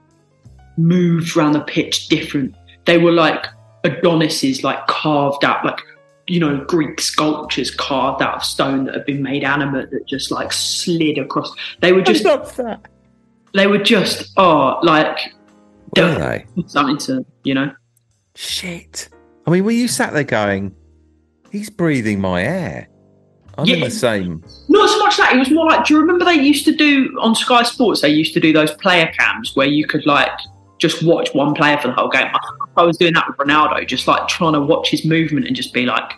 moved 0.77 1.37
around 1.37 1.51
the 1.51 1.61
pitch 1.61 2.07
different. 2.07 2.55
They 2.85 2.97
were 2.97 3.11
like 3.11 3.45
Adonises, 3.85 4.63
like 4.63 4.85
carved 4.87 5.45
out, 5.45 5.63
like 5.63 5.79
you 6.25 6.39
know, 6.39 6.63
Greek 6.65 6.99
sculptures 6.99 7.69
carved 7.69 8.23
out 8.23 8.37
of 8.37 8.43
stone 8.43 8.85
that 8.85 8.95
have 8.95 9.05
been 9.05 9.21
made 9.21 9.43
animate 9.43 9.91
that 9.91 10.07
just 10.07 10.31
like 10.31 10.51
slid 10.51 11.19
across. 11.19 11.53
They 11.81 11.93
were 11.93 12.01
just, 12.01 12.23
they 13.53 13.67
were 13.67 13.77
just, 13.77 14.31
oh, 14.37 14.79
like 14.81 15.31
Were 15.95 16.15
they? 16.15 16.45
something 16.65 16.97
to, 17.05 17.25
you 17.43 17.53
know. 17.53 17.71
Shit. 18.33 19.09
I 19.45 19.51
mean, 19.51 19.63
were 19.63 19.71
you 19.71 19.87
sat 19.87 20.13
there 20.13 20.23
going, 20.23 20.73
he's 21.53 21.69
breathing 21.69 22.19
my 22.19 22.43
air? 22.43 22.89
I'm 23.57 23.69
in 23.69 23.81
the 23.81 23.91
same. 23.91 24.43
Not 24.67 24.89
so 24.89 24.99
much 24.99 25.17
that. 25.17 25.35
It 25.35 25.39
was 25.39 25.51
more 25.51 25.67
like, 25.67 25.85
do 25.85 25.93
you 25.93 25.99
remember 25.99 26.25
they 26.25 26.33
used 26.33 26.65
to 26.65 26.75
do 26.75 27.15
on 27.21 27.35
Sky 27.35 27.61
Sports? 27.61 28.01
They 28.01 28.09
used 28.09 28.33
to 28.33 28.39
do 28.39 28.51
those 28.51 28.71
player 28.71 29.13
cams 29.17 29.55
where 29.55 29.67
you 29.67 29.85
could 29.85 30.05
like 30.07 30.31
just 30.79 31.03
watch 31.03 31.29
one 31.33 31.53
player 31.53 31.77
for 31.77 31.89
the 31.89 31.93
whole 31.93 32.09
game. 32.09 32.25
I, 32.33 32.39
I 32.77 32.83
was 32.83 32.97
doing 32.97 33.13
that 33.13 33.27
with 33.27 33.37
Ronaldo, 33.37 33.87
just 33.87 34.07
like 34.07 34.27
trying 34.27 34.53
to 34.53 34.61
watch 34.61 34.89
his 34.89 35.05
movement 35.05 35.45
and 35.45 35.55
just 35.55 35.71
be 35.71 35.85
like, 35.85 36.11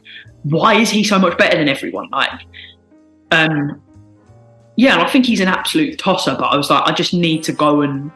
why 0.43 0.75
is 0.75 0.89
he 0.89 1.03
so 1.03 1.19
much 1.19 1.37
better 1.37 1.57
than 1.57 1.67
everyone? 1.67 2.09
Like, 2.09 2.31
um, 3.31 3.81
yeah, 4.77 4.93
and 4.93 5.01
I 5.01 5.09
think 5.09 5.25
he's 5.25 5.41
an 5.41 5.49
absolute 5.49 5.99
tosser. 5.99 6.35
But 6.39 6.45
I 6.45 6.55
was 6.55 6.69
like, 6.69 6.87
I 6.87 6.93
just 6.93 7.13
need 7.13 7.43
to 7.43 7.51
go 7.51 7.81
and 7.81 8.09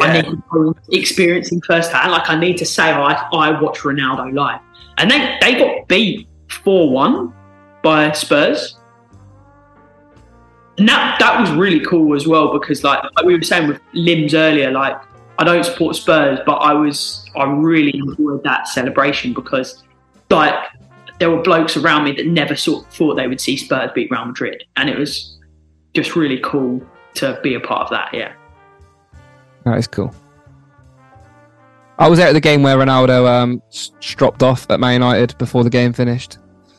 I 0.00 0.22
need 0.22 0.24
to 0.52 0.74
experience 0.90 1.52
him 1.52 1.60
firsthand. 1.60 2.12
Like, 2.12 2.28
I 2.30 2.38
need 2.38 2.56
to 2.58 2.66
say, 2.66 2.90
I, 2.90 3.12
I 3.32 3.60
watch 3.60 3.80
Ronaldo 3.80 4.32
live, 4.32 4.60
and 4.98 5.10
they 5.10 5.38
they 5.40 5.54
got 5.54 5.88
beat 5.88 6.28
four 6.48 6.90
one 6.90 7.32
by 7.82 8.12
Spurs. 8.12 8.78
And 10.78 10.88
that 10.88 11.18
that 11.20 11.38
was 11.38 11.50
really 11.50 11.80
cool 11.80 12.14
as 12.16 12.26
well 12.26 12.52
because 12.52 12.82
like, 12.82 13.02
like 13.02 13.24
we 13.24 13.36
were 13.36 13.42
saying 13.42 13.68
with 13.68 13.80
limbs 13.92 14.34
earlier, 14.34 14.70
like 14.70 15.00
I 15.38 15.44
don't 15.44 15.64
support 15.64 15.96
Spurs, 15.96 16.38
but 16.46 16.54
I 16.54 16.72
was 16.72 17.28
I 17.36 17.44
really 17.44 17.94
enjoyed 17.94 18.42
that 18.44 18.68
celebration 18.68 19.34
because 19.34 19.82
like 20.30 20.54
there 21.18 21.30
were 21.30 21.42
blokes 21.42 21.76
around 21.76 22.04
me 22.04 22.12
that 22.12 22.26
never 22.26 22.56
saw, 22.56 22.82
thought 22.84 23.16
they 23.16 23.28
would 23.28 23.40
see 23.40 23.56
Spurs 23.56 23.90
beat 23.94 24.10
Real 24.10 24.24
Madrid, 24.24 24.64
and 24.76 24.88
it 24.88 24.98
was 24.98 25.38
just 25.94 26.16
really 26.16 26.40
cool 26.42 26.80
to 27.14 27.38
be 27.42 27.54
a 27.54 27.60
part 27.60 27.82
of 27.82 27.90
that. 27.90 28.14
Yeah, 28.14 28.32
That 29.64 29.78
is 29.78 29.86
cool. 29.86 30.14
I 31.98 32.08
was 32.08 32.18
there 32.18 32.28
at 32.28 32.32
the 32.32 32.40
game 32.40 32.62
where 32.62 32.76
Ronaldo 32.76 33.28
um, 33.28 33.62
dropped 34.00 34.42
off 34.42 34.68
at 34.70 34.80
Man 34.80 34.94
United 34.94 35.36
before 35.38 35.62
the 35.62 35.70
game 35.70 35.92
finished. 35.92 36.38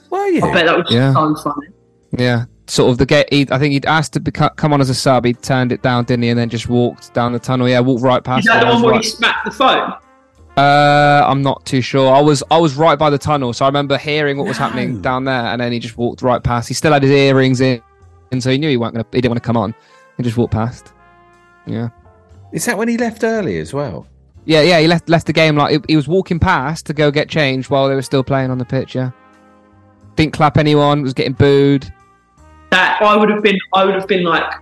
Were 0.09 0.25
you? 0.27 0.43
I 0.43 0.53
bet 0.53 0.65
that 0.65 0.77
was 0.77 0.87
Yeah. 0.91 1.13
so 1.13 1.35
funny. 1.35 1.67
Yeah, 2.11 2.45
sort 2.67 2.91
of 2.91 2.97
the 2.97 3.05
get. 3.05 3.31
He, 3.33 3.47
I 3.49 3.57
think 3.57 3.71
he'd 3.73 3.85
asked 3.85 4.13
to 4.13 4.19
beco- 4.19 4.55
come 4.57 4.73
on 4.73 4.81
as 4.81 4.89
a 4.89 4.93
sub. 4.93 5.25
He 5.25 5.33
turned 5.33 5.71
it 5.71 5.81
down, 5.81 6.03
didn't 6.05 6.23
he? 6.23 6.29
And 6.29 6.37
then 6.37 6.49
just 6.49 6.67
walked 6.69 7.13
down 7.13 7.31
the 7.31 7.39
tunnel. 7.39 7.67
Yeah, 7.69 7.79
walked 7.79 8.03
right 8.03 8.23
past. 8.23 8.39
Is 8.45 8.45
that 8.45 8.55
me. 8.57 8.59
the 8.61 8.65
I 8.67 8.69
was 8.69 8.75
one 8.75 8.83
where 8.83 8.91
right- 8.95 9.03
he 9.03 9.09
smacked 9.09 9.45
the 9.45 9.51
phone? 9.51 9.93
Uh, 10.57 11.23
I'm 11.25 11.41
not 11.41 11.65
too 11.65 11.81
sure. 11.81 12.13
I 12.13 12.21
was 12.21 12.43
I 12.51 12.57
was 12.59 12.75
right 12.75 12.99
by 12.99 13.09
the 13.09 13.17
tunnel, 13.17 13.53
so 13.53 13.65
I 13.65 13.67
remember 13.67 13.97
hearing 13.97 14.37
what 14.37 14.45
was 14.47 14.59
No. 14.59 14.65
happening 14.65 15.01
down 15.01 15.23
there, 15.23 15.45
and 15.45 15.59
then 15.59 15.71
he 15.71 15.79
just 15.79 15.97
walked 15.97 16.21
right 16.21 16.43
past. 16.43 16.67
He 16.67 16.75
still 16.75 16.91
had 16.93 17.01
his 17.01 17.11
earrings 17.11 17.59
in, 17.61 17.81
and 18.31 18.43
so 18.43 18.51
he 18.51 18.57
knew 18.59 18.69
he 18.69 18.77
weren't 18.77 18.93
gonna. 18.93 19.05
He 19.11 19.21
didn't 19.21 19.31
want 19.31 19.41
to 19.41 19.47
come 19.47 19.57
on. 19.57 19.73
He 20.17 20.23
just 20.23 20.37
walked 20.37 20.53
past. 20.53 20.93
Yeah, 21.65 21.89
Is 22.53 22.65
that 22.65 22.77
when 22.77 22.87
he 22.87 22.97
left 22.97 23.23
early 23.23 23.57
as 23.57 23.73
well? 23.73 24.07
yeah, 24.45 24.61
yeah. 24.61 24.79
He 24.79 24.87
left 24.87 25.09
left 25.09 25.27
the 25.27 25.33
game 25.33 25.55
like 25.55 25.71
he, 25.71 25.79
he 25.89 25.95
was 25.95 26.07
walking 26.07 26.39
past 26.39 26.85
to 26.85 26.93
go 26.93 27.11
get 27.11 27.29
changed 27.29 27.69
while 27.69 27.89
they 27.89 27.95
were 27.95 28.01
still 28.01 28.23
playing 28.23 28.51
on 28.51 28.57
the 28.57 28.65
pitch. 28.65 28.95
Yeah, 28.95 29.11
didn't 30.15 30.33
clap 30.33 30.57
anyone. 30.57 31.01
Was 31.01 31.13
getting 31.13 31.33
booed. 31.33 31.91
That 32.69 33.01
I 33.01 33.15
would 33.15 33.29
have 33.29 33.43
been. 33.43 33.57
I 33.73 33.85
would 33.85 33.95
have 33.95 34.07
been 34.07 34.23
like 34.23 34.53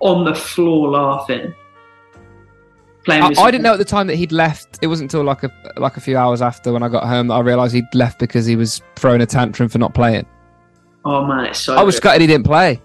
on 0.00 0.24
the 0.24 0.34
floor 0.34 0.88
laughing. 0.90 1.54
Playing 3.04 3.22
I, 3.22 3.42
I 3.42 3.50
didn't 3.50 3.62
know 3.62 3.72
at 3.72 3.78
the 3.78 3.84
time 3.84 4.06
that 4.06 4.16
he'd 4.16 4.32
left. 4.32 4.78
It 4.82 4.86
wasn't 4.86 5.12
until 5.12 5.24
like 5.24 5.42
a 5.42 5.50
like 5.76 5.96
a 5.96 6.00
few 6.00 6.16
hours 6.16 6.40
after 6.40 6.72
when 6.72 6.82
I 6.82 6.88
got 6.88 7.04
home 7.04 7.28
that 7.28 7.34
I 7.34 7.40
realised 7.40 7.74
he'd 7.74 7.94
left 7.94 8.18
because 8.18 8.46
he 8.46 8.56
was 8.56 8.82
throwing 8.96 9.20
a 9.20 9.26
tantrum 9.26 9.68
for 9.68 9.78
not 9.78 9.94
playing. 9.94 10.26
Oh 11.04 11.26
man, 11.26 11.46
it's 11.46 11.60
so. 11.60 11.76
I 11.76 11.82
was 11.82 11.96
good. 11.96 12.04
gutted 12.04 12.20
he 12.22 12.26
didn't 12.26 12.46
play. 12.46 12.80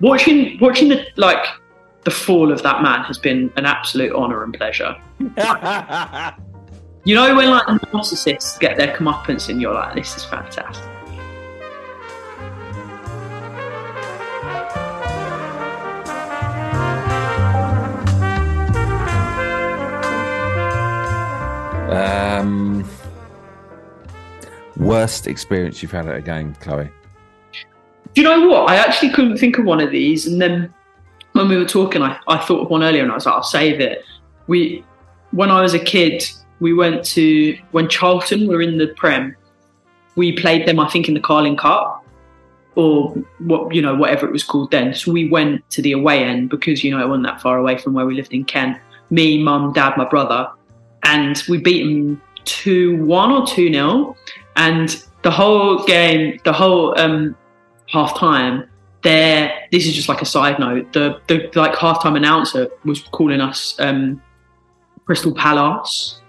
watching 0.00 0.58
watching 0.60 0.88
the 0.88 1.06
like 1.16 1.44
the 2.04 2.10
fall 2.10 2.52
of 2.52 2.62
that 2.62 2.82
man 2.82 3.02
has 3.04 3.18
been 3.18 3.52
an 3.56 3.66
absolute 3.66 4.12
honour 4.12 4.44
and 4.44 4.54
pleasure. 4.54 4.96
You 7.06 7.14
know 7.14 7.36
when 7.36 7.50
like 7.50 7.66
narcissists 7.66 8.58
get 8.58 8.78
their 8.78 8.96
comeuppance 8.96 9.50
and 9.50 9.60
you're 9.60 9.74
like, 9.74 9.94
this 9.94 10.16
is 10.16 10.24
fantastic. 10.24 10.82
Um, 21.90 22.88
worst 24.78 25.26
experience 25.26 25.82
you've 25.82 25.92
had 25.92 26.08
at 26.08 26.16
a 26.16 26.22
game, 26.22 26.54
Chloe? 26.54 26.88
Do 27.52 28.22
you 28.22 28.22
know 28.22 28.48
what? 28.48 28.70
I 28.70 28.76
actually 28.76 29.10
couldn't 29.10 29.36
think 29.36 29.58
of 29.58 29.66
one 29.66 29.80
of 29.80 29.90
these, 29.90 30.26
and 30.26 30.40
then 30.40 30.72
when 31.34 31.48
we 31.48 31.56
were 31.56 31.64
talking, 31.64 32.00
I, 32.00 32.18
I 32.28 32.38
thought 32.38 32.62
of 32.62 32.70
one 32.70 32.82
earlier, 32.82 33.02
and 33.02 33.10
I 33.10 33.16
was 33.16 33.26
like, 33.26 33.34
I'll 33.34 33.42
save 33.42 33.80
it. 33.80 34.04
We, 34.46 34.84
when 35.32 35.50
I 35.50 35.60
was 35.60 35.74
a 35.74 35.78
kid, 35.78 36.24
we 36.60 36.72
went 36.72 37.04
to 37.06 37.58
when 37.72 37.88
Charlton 37.88 38.46
were 38.46 38.62
in 38.62 38.78
the 38.78 38.88
Prem. 38.88 39.36
We 40.14 40.36
played 40.36 40.66
them, 40.66 40.78
I 40.78 40.88
think, 40.88 41.08
in 41.08 41.14
the 41.14 41.20
Carling 41.20 41.56
Cup, 41.56 42.06
or 42.76 43.10
what 43.40 43.74
you 43.74 43.82
know, 43.82 43.96
whatever 43.96 44.26
it 44.26 44.32
was 44.32 44.44
called 44.44 44.70
then. 44.70 44.94
So 44.94 45.10
we 45.10 45.28
went 45.28 45.68
to 45.70 45.82
the 45.82 45.92
away 45.92 46.22
end 46.22 46.50
because 46.50 46.84
you 46.84 46.92
know 46.92 47.02
it 47.02 47.08
wasn't 47.08 47.26
that 47.26 47.40
far 47.40 47.58
away 47.58 47.78
from 47.78 47.94
where 47.94 48.06
we 48.06 48.14
lived 48.14 48.32
in 48.32 48.44
Kent. 48.44 48.78
Me, 49.10 49.42
mum, 49.42 49.72
dad, 49.72 49.96
my 49.96 50.08
brother, 50.08 50.48
and 51.02 51.42
we 51.48 51.58
beat 51.58 51.82
them 51.82 52.22
two 52.44 53.04
one 53.04 53.32
or 53.32 53.44
two 53.44 53.70
nil, 53.70 54.16
and 54.54 55.04
the 55.22 55.32
whole 55.32 55.84
game, 55.84 56.38
the 56.44 56.52
whole 56.52 56.96
um, 56.98 57.34
half 57.88 58.16
time 58.16 58.68
there 59.04 59.52
this 59.70 59.86
is 59.86 59.94
just 59.94 60.08
like 60.08 60.22
a 60.22 60.24
side 60.24 60.58
note 60.58 60.92
the 60.94 61.20
the 61.28 61.48
like 61.54 61.74
halftime 61.74 62.16
announcer 62.16 62.68
was 62.84 63.02
calling 63.12 63.40
us 63.40 63.76
um 63.78 64.20
crystal 65.04 65.34
palace. 65.34 66.20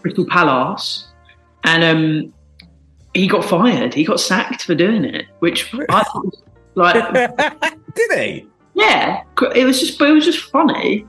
Crystal 0.00 0.26
palace. 0.26 1.08
And 1.64 1.84
um 1.84 2.32
he 3.14 3.28
got 3.28 3.44
fired. 3.44 3.94
He 3.94 4.04
got 4.04 4.20
sacked 4.20 4.62
for 4.64 4.74
doing 4.74 5.04
it 5.04 5.26
which 5.38 5.72
i 5.90 6.02
thought 6.02 6.34
like 6.74 7.14
Did 7.94 8.18
he? 8.18 8.48
yeah. 8.74 9.22
It 9.54 9.64
was 9.64 9.78
just 9.80 9.98
but 9.98 10.08
it 10.08 10.12
was 10.12 10.24
just 10.24 10.50
funny. 10.50 11.06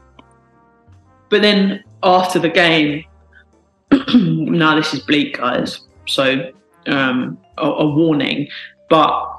But 1.30 1.42
then 1.42 1.84
after 2.04 2.40
the 2.40 2.50
game 2.50 3.06
now 4.14 4.76
this 4.76 4.94
is 4.94 5.00
bleak 5.00 5.38
guys. 5.38 5.80
So 6.08 6.52
um 6.88 7.38
a, 7.58 7.68
a 7.68 7.88
warning. 7.88 8.50
But 8.90 9.37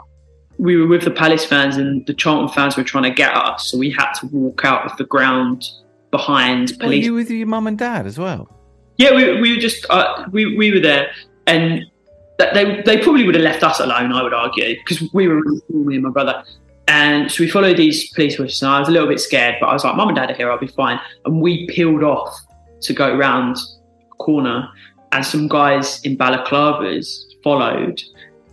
we 0.58 0.76
were 0.76 0.86
with 0.86 1.02
the 1.02 1.10
Palace 1.10 1.44
fans 1.44 1.76
and 1.76 2.04
the 2.06 2.14
Charlton 2.14 2.48
fans 2.48 2.76
were 2.76 2.84
trying 2.84 3.04
to 3.04 3.10
get 3.10 3.34
us, 3.34 3.70
so 3.70 3.78
we 3.78 3.90
had 3.90 4.12
to 4.14 4.26
walk 4.26 4.64
out 4.64 4.90
of 4.90 4.96
the 4.96 5.04
ground 5.04 5.64
behind 6.10 6.76
police. 6.78 7.02
Were 7.02 7.06
you 7.06 7.14
with 7.14 7.30
your 7.30 7.46
mum 7.46 7.66
and 7.66 7.78
dad 7.78 8.06
as 8.06 8.18
well? 8.18 8.58
yeah, 8.98 9.14
we, 9.14 9.40
we 9.40 9.54
were 9.54 9.60
just 9.60 9.86
uh, 9.88 10.26
we 10.30 10.56
we 10.56 10.72
were 10.72 10.80
there, 10.80 11.10
and 11.46 11.86
they 12.38 12.82
they 12.84 12.98
probably 12.98 13.24
would 13.24 13.36
have 13.36 13.44
left 13.44 13.62
us 13.62 13.80
alone. 13.80 14.12
I 14.12 14.22
would 14.22 14.34
argue 14.34 14.76
because 14.76 15.02
we 15.14 15.28
were 15.28 15.40
really 15.40 15.62
me 15.70 15.94
and 15.94 16.04
my 16.04 16.10
brother. 16.10 16.44
And 16.88 17.30
so 17.30 17.44
we 17.44 17.50
followed 17.50 17.76
these 17.76 18.10
police 18.14 18.40
officers. 18.40 18.62
and 18.62 18.70
I 18.70 18.80
was 18.80 18.88
a 18.88 18.92
little 18.92 19.08
bit 19.08 19.20
scared, 19.20 19.56
but 19.60 19.66
I 19.66 19.72
was 19.74 19.84
like, 19.84 19.94
"Mum 19.94 20.08
and 20.08 20.16
Dad 20.16 20.30
are 20.30 20.34
here; 20.34 20.50
I'll 20.50 20.58
be 20.58 20.66
fine." 20.66 20.98
And 21.24 21.40
we 21.40 21.66
peeled 21.68 22.02
off 22.02 22.34
to 22.80 22.92
go 22.92 23.16
round 23.16 23.56
a 23.56 24.14
corner, 24.16 24.68
and 25.12 25.24
some 25.24 25.48
guys 25.48 26.00
in 26.02 26.16
balaclavas 26.16 27.06
followed, 27.44 28.02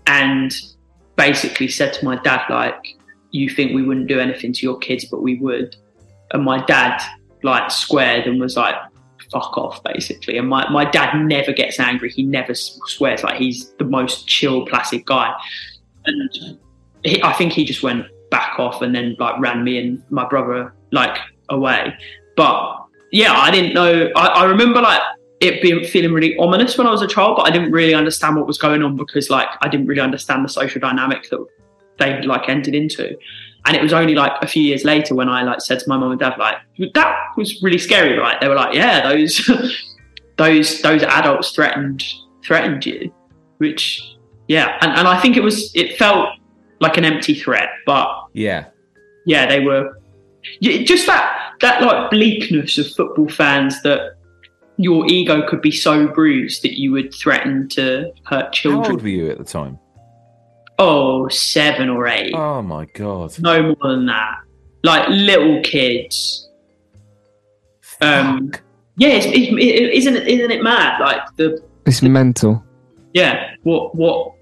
and 0.05 0.53
basically 1.15 1.67
said 1.67 1.93
to 1.93 2.05
my 2.05 2.15
dad, 2.17 2.41
"Like, 2.49 2.97
you 3.31 3.49
think 3.49 3.73
we 3.73 3.83
wouldn't 3.83 4.07
do 4.07 4.19
anything 4.19 4.53
to 4.53 4.65
your 4.65 4.77
kids, 4.77 5.05
but 5.05 5.21
we 5.21 5.35
would." 5.39 5.75
And 6.31 6.43
my 6.43 6.63
dad 6.65 7.01
like 7.43 7.71
squared 7.71 8.25
and 8.25 8.39
was 8.39 8.57
like, 8.57 8.75
"Fuck 9.31 9.57
off," 9.57 9.83
basically. 9.83 10.37
And 10.37 10.47
my 10.47 10.69
my 10.69 10.85
dad 10.85 11.15
never 11.15 11.53
gets 11.53 11.79
angry; 11.79 12.09
he 12.09 12.23
never 12.23 12.53
swears. 12.53 13.23
Like 13.23 13.37
he's 13.37 13.71
the 13.75 13.85
most 13.85 14.27
chill, 14.27 14.65
placid 14.65 15.05
guy. 15.05 15.33
And 16.05 16.59
he, 17.03 17.21
I 17.23 17.33
think 17.33 17.53
he 17.53 17.65
just 17.65 17.83
went 17.83 18.05
back 18.31 18.59
off 18.59 18.81
and 18.81 18.93
then 18.93 19.15
like 19.19 19.39
ran 19.39 19.63
me 19.63 19.77
and 19.77 20.03
my 20.09 20.27
brother 20.27 20.73
like 20.91 21.17
away. 21.49 21.93
But 22.35 22.85
yeah, 23.11 23.33
I 23.33 23.51
didn't 23.51 23.73
know. 23.73 24.09
I, 24.15 24.27
I 24.27 24.43
remember 24.45 24.81
like 24.81 25.01
it 25.41 25.61
being 25.61 25.83
feeling 25.85 26.13
really 26.13 26.37
ominous 26.37 26.77
when 26.77 26.87
I 26.87 26.91
was 26.91 27.01
a 27.01 27.07
child, 27.07 27.37
but 27.37 27.47
I 27.47 27.51
didn't 27.51 27.71
really 27.71 27.93
understand 27.93 28.35
what 28.35 28.47
was 28.47 28.57
going 28.57 28.83
on 28.83 28.95
because 28.95 29.29
like 29.29 29.49
I 29.61 29.67
didn't 29.67 29.87
really 29.87 30.01
understand 30.01 30.45
the 30.45 30.49
social 30.49 30.79
dynamic 30.79 31.29
that 31.29 31.45
they 31.99 32.21
like 32.21 32.47
entered 32.49 32.75
into. 32.75 33.17
And 33.65 33.75
it 33.75 33.81
was 33.81 33.93
only 33.93 34.15
like 34.15 34.33
a 34.41 34.47
few 34.47 34.61
years 34.61 34.83
later 34.85 35.15
when 35.15 35.27
I 35.27 35.41
like 35.43 35.59
said 35.59 35.79
to 35.79 35.89
my 35.89 35.97
mum 35.97 36.11
and 36.11 36.19
dad 36.19 36.37
like 36.37 36.57
that 36.93 37.15
was 37.35 37.61
really 37.63 37.79
scary, 37.79 38.17
right? 38.17 38.39
They 38.39 38.47
were 38.47 38.55
like, 38.55 38.75
yeah, 38.75 39.09
those 39.09 39.49
those 40.37 40.81
those 40.81 41.03
adults 41.03 41.51
threatened 41.51 42.03
threatened 42.45 42.85
you, 42.85 43.11
which 43.57 44.01
yeah, 44.47 44.77
and, 44.81 44.91
and 44.91 45.07
I 45.07 45.19
think 45.19 45.35
it 45.35 45.43
was 45.43 45.71
it 45.75 45.97
felt 45.97 46.29
like 46.79 46.97
an 46.97 47.05
empty 47.05 47.33
threat, 47.33 47.69
but 47.85 48.07
Yeah. 48.33 48.65
yeah, 49.25 49.47
they 49.47 49.61
were 49.61 49.99
yeah, 50.59 50.83
just 50.83 51.07
that 51.07 51.53
that 51.61 51.81
like 51.81 52.11
bleakness 52.11 52.77
of 52.77 52.87
football 52.91 53.27
fans 53.27 53.81
that 53.81 54.14
your 54.77 55.05
ego 55.07 55.47
could 55.47 55.61
be 55.61 55.71
so 55.71 56.07
bruised 56.07 56.63
that 56.63 56.79
you 56.79 56.91
would 56.91 57.13
threaten 57.13 57.67
to 57.69 58.11
hurt 58.25 58.53
children. 58.53 58.83
How 58.83 58.91
old 58.91 59.01
were 59.01 59.07
you 59.07 59.29
at 59.29 59.37
the 59.37 59.43
time? 59.43 59.79
Oh, 60.77 61.27
seven 61.29 61.89
or 61.89 62.07
eight. 62.07 62.33
Oh 62.33 62.61
my 62.61 62.85
god. 62.85 63.37
No 63.39 63.61
more 63.63 63.91
than 63.95 64.05
that. 64.07 64.39
Like 64.83 65.07
little 65.09 65.61
kids. 65.63 66.49
Um, 68.01 68.51
Fuck. 68.51 68.61
Yeah, 68.97 69.09
it's, 69.09 69.25
it's, 69.27 69.35
it, 69.51 69.93
isn't 69.93 70.15
it? 70.15 70.27
Isn't 70.27 70.51
it 70.51 70.63
mad? 70.63 70.99
Like 70.99 71.21
the 71.37 71.61
It's 71.85 72.01
mental. 72.01 72.63
yeah, 73.13 73.55
what 73.63 73.95
what 73.95 74.33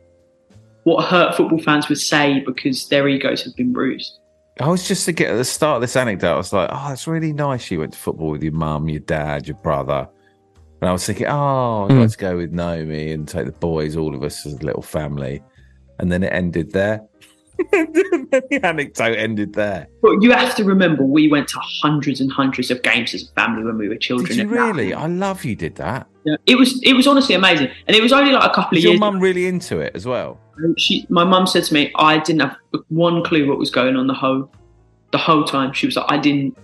what 0.84 1.06
hurt 1.06 1.36
football 1.36 1.60
fans 1.60 1.88
would 1.88 2.00
say 2.00 2.42
because 2.42 2.88
their 2.90 3.08
egos 3.08 3.44
have 3.44 3.56
been 3.56 3.72
bruised. 3.72 4.20
I 4.60 4.68
was 4.68 4.88
just 4.88 5.06
to 5.06 5.12
get 5.12 5.32
at 5.32 5.38
the 5.38 5.46
start 5.46 5.78
of 5.78 5.82
this 5.82 5.96
anecdote, 5.96 6.34
I 6.34 6.38
was 6.38 6.54
like, 6.54 6.70
oh, 6.72 6.92
it's 6.92 7.08
really 7.08 7.34
nice 7.34 7.72
you 7.72 7.80
went 7.80 7.94
to 7.94 8.00
football 8.00 8.30
with 8.30 8.44
your 8.44 8.54
mum, 8.54 8.88
your 8.88 9.00
dad, 9.00 9.48
your 9.48 9.58
brother. 9.58 10.08
And 10.84 10.90
I 10.90 10.92
was 10.92 11.06
thinking, 11.06 11.28
oh, 11.28 11.86
I'd 11.86 11.92
Mm. 11.94 12.02
like 12.02 12.10
to 12.12 12.18
go 12.18 12.36
with 12.36 12.52
Naomi 12.52 13.14
and 13.14 13.26
take 13.26 13.46
the 13.46 13.54
boys, 13.54 13.96
all 13.96 14.14
of 14.14 14.22
us 14.22 14.46
as 14.46 14.52
a 14.56 14.66
little 14.66 14.82
family. 14.82 15.42
And 15.98 16.12
then 16.12 16.24
it 16.24 16.34
ended 16.34 16.74
there. 16.74 17.00
the 17.72 18.60
anecdote 18.64 19.16
ended 19.18 19.54
there. 19.54 19.88
But 20.02 20.22
you 20.22 20.34
have 20.34 20.54
to 20.56 20.66
remember, 20.66 21.06
we 21.06 21.30
went 21.30 21.48
to 21.48 21.60
hundreds 21.62 22.20
and 22.20 22.30
hundreds 22.30 22.70
of 22.70 22.82
games 22.82 23.14
as 23.14 23.24
a 23.24 23.32
family 23.34 23.64
when 23.64 23.78
we 23.78 23.88
were 23.88 23.96
children. 23.96 24.28
Did 24.28 24.36
you 24.40 24.44
and 24.44 24.52
that- 24.52 24.60
really? 24.76 24.94
I 24.94 25.08
love 25.08 25.46
you 25.46 25.56
did 25.56 25.76
that. 25.76 26.06
Yeah, 26.26 26.36
it 26.48 26.56
was 26.56 26.82
it 26.84 26.92
was 26.94 27.08
honestly 27.08 27.34
amazing, 27.36 27.70
and 27.88 27.96
it 27.96 28.04
was 28.04 28.12
only 28.12 28.34
like 28.34 28.44
a 28.44 28.54
couple 28.54 28.76
Was 28.76 28.80
of 28.80 28.84
your 28.84 28.92
years. 28.94 29.00
Your 29.02 29.12
mum 29.12 29.22
really 29.22 29.46
into 29.48 29.80
it 29.80 29.94
as 29.96 30.06
well? 30.06 30.38
she 30.78 31.06
my 31.10 31.24
mum 31.24 31.48
said 31.48 31.64
to 31.64 31.74
me 31.74 31.92
i 31.96 32.20
didn't 32.20 32.42
have 32.42 32.56
one 32.90 33.24
clue 33.24 33.50
what 33.50 33.58
was 33.58 33.72
going 33.72 33.96
on 33.96 34.06
the 34.06 34.14
whole 34.14 34.52
the 35.12 35.18
whole 35.18 35.44
time 35.44 35.74
she 35.74 35.88
was 35.88 35.96
like 35.96 36.06
i 36.10 36.16
didn't 36.18 36.56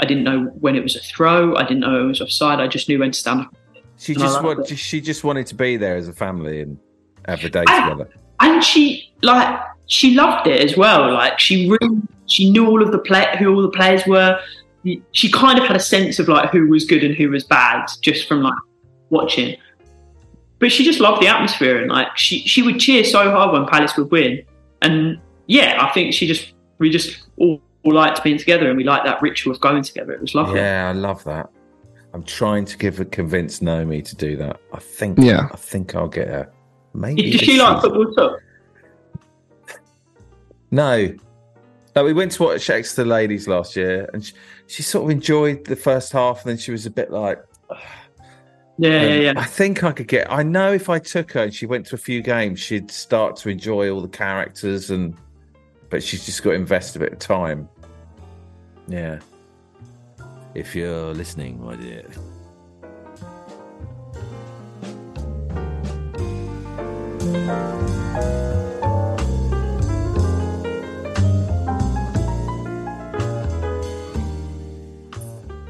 i 0.00 0.04
didn't 0.04 0.24
know 0.24 0.44
when 0.60 0.76
it 0.76 0.82
was 0.82 0.94
a 0.96 1.00
throw. 1.00 1.56
I 1.56 1.62
didn't 1.62 1.80
know 1.80 2.04
it 2.04 2.06
was 2.06 2.20
offside. 2.20 2.60
I 2.60 2.68
just 2.68 2.88
knew 2.88 2.98
when 2.98 3.10
to 3.12 3.18
stand 3.18 3.40
up. 3.42 3.56
She 3.98 4.12
And 4.12 4.20
just 4.22 4.76
she 4.82 5.00
just 5.00 5.24
wanted 5.24 5.46
to 5.48 5.54
be 5.54 5.76
there 5.76 5.96
as 5.96 6.06
a 6.08 6.12
family 6.12 6.60
and 6.60 6.78
have 7.26 7.42
a 7.44 7.48
day 7.48 7.64
I- 7.66 7.88
together. 7.88 8.10
and 8.40 8.62
she 8.62 9.12
like 9.22 9.58
she 9.86 10.14
loved 10.14 10.46
it 10.46 10.60
as 10.60 10.76
well. 10.76 11.12
Like 11.12 11.38
she 11.38 11.68
really 11.70 12.00
she 12.26 12.50
knew 12.50 12.66
all 12.66 12.82
of 12.82 12.92
the 12.92 12.98
play 12.98 13.24
who 13.38 13.54
all 13.54 13.62
the 13.62 13.70
players 13.70 14.06
were. 14.06 14.38
She 15.12 15.30
kind 15.32 15.58
of 15.58 15.64
had 15.66 15.76
a 15.76 15.80
sense 15.80 16.18
of 16.18 16.28
like 16.28 16.50
who 16.50 16.68
was 16.68 16.84
good 16.84 17.02
and 17.02 17.14
who 17.16 17.30
was 17.30 17.44
bad 17.44 17.86
just 18.02 18.28
from 18.28 18.42
like 18.42 18.58
watching. 19.10 19.56
But 20.58 20.70
she 20.72 20.84
just 20.84 21.00
loved 21.00 21.20
the 21.22 21.26
atmosphere 21.28 21.80
and 21.80 21.90
like 21.90 22.16
she 22.16 22.40
she 22.46 22.62
would 22.62 22.78
cheer 22.78 23.02
so 23.04 23.30
hard 23.30 23.52
when 23.52 23.66
palace 23.66 23.96
would 23.96 24.10
win. 24.10 24.42
And 24.82 25.18
yeah 25.48 25.78
i 25.80 25.92
think 25.92 26.12
she 26.12 26.26
just 26.26 26.52
we 26.78 26.90
just 26.90 27.22
all, 27.36 27.60
all 27.86 27.94
liked 27.94 28.22
being 28.22 28.36
together 28.38 28.68
and 28.68 28.76
we 28.76 28.84
liked 28.84 29.06
that 29.06 29.22
ritual 29.22 29.52
of 29.52 29.60
going 29.60 29.82
together 29.82 30.12
it 30.12 30.20
was 30.20 30.34
lovely 30.34 30.60
Yeah, 30.60 30.88
I 30.88 30.92
love 30.92 31.24
that. 31.24 31.48
I'm 32.16 32.22
trying 32.22 32.64
to 32.64 32.78
give 32.78 32.98
a 32.98 33.04
convince 33.04 33.60
Naomi 33.60 34.00
to 34.00 34.16
do 34.16 34.36
that. 34.36 34.58
I 34.72 34.78
think. 34.78 35.18
Yeah. 35.20 35.48
I 35.52 35.56
think 35.56 35.94
I'll 35.94 36.08
get 36.08 36.28
her. 36.28 36.50
Maybe. 36.94 37.30
does 37.30 37.32
this 37.32 37.42
she 37.42 37.60
like 37.60 37.82
football 37.82 38.10
too 38.14 38.36
No. 40.70 41.14
No, 41.94 42.04
we 42.04 42.14
went 42.14 42.32
to 42.32 42.42
watch 42.42 42.70
Exeter 42.70 43.04
Ladies 43.04 43.46
last 43.46 43.76
year, 43.76 44.08
and 44.14 44.24
she, 44.24 44.32
she 44.66 44.82
sort 44.82 45.04
of 45.04 45.10
enjoyed 45.10 45.66
the 45.66 45.76
first 45.76 46.12
half, 46.12 46.42
and 46.42 46.50
then 46.50 46.56
she 46.56 46.70
was 46.70 46.86
a 46.86 46.90
bit 46.90 47.10
like, 47.10 47.42
yeah 47.70 47.76
um, 47.76 49.08
yeah 49.08 49.14
yeah 49.14 49.32
I 49.36 49.44
think 49.44 49.84
I 49.84 49.92
could 49.92 50.08
get. 50.08 50.30
I 50.32 50.42
know 50.42 50.72
if 50.72 50.88
I 50.88 50.98
took 50.98 51.32
her 51.32 51.42
and 51.42 51.54
she 51.54 51.66
went 51.66 51.84
to 51.88 51.96
a 51.96 51.98
few 51.98 52.22
games, 52.22 52.60
she'd 52.60 52.90
start 52.90 53.36
to 53.36 53.50
enjoy 53.50 53.90
all 53.90 54.00
the 54.00 54.08
characters, 54.08 54.90
and 54.90 55.14
but 55.90 56.02
she's 56.02 56.24
just 56.24 56.42
got 56.42 56.50
to 56.50 56.56
invest 56.56 56.96
a 56.96 56.98
bit 56.98 57.12
of 57.12 57.18
time. 57.18 57.68
Yeah. 58.88 59.18
If 60.54 60.74
you're 60.74 61.12
listening, 61.12 61.62
my 61.62 61.76
dear. 61.76 62.04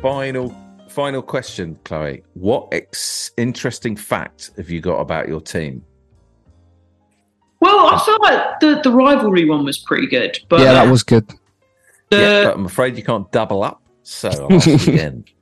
Final, 0.02 0.55
final 0.88 1.22
question, 1.22 1.78
Chloe. 1.84 2.22
What 2.34 2.68
ex- 2.70 3.32
interesting 3.36 3.97
fact 3.97 4.52
have 4.56 4.70
you 4.70 4.80
got 4.80 5.01
about 5.01 5.26
your 5.26 5.40
team? 5.40 5.84
well 7.60 7.88
i 7.88 7.98
feel 8.05 8.18
like 8.20 8.60
the 8.60 8.80
the 8.82 8.90
rivalry 8.90 9.48
one 9.48 9.64
was 9.64 9.78
pretty 9.78 10.06
good 10.06 10.38
but 10.48 10.60
yeah, 10.60 10.72
that 10.72 10.90
was 10.90 11.02
good. 11.02 11.26
The, 12.10 12.16
yeah, 12.18 12.44
but 12.44 12.54
I'm 12.54 12.66
afraid 12.66 12.96
you 12.96 13.02
can't 13.02 13.30
double 13.32 13.62
up. 13.62 13.82
So 14.02 14.28
I'll 14.30 14.52
ask 14.52 14.88
again. 14.88 15.24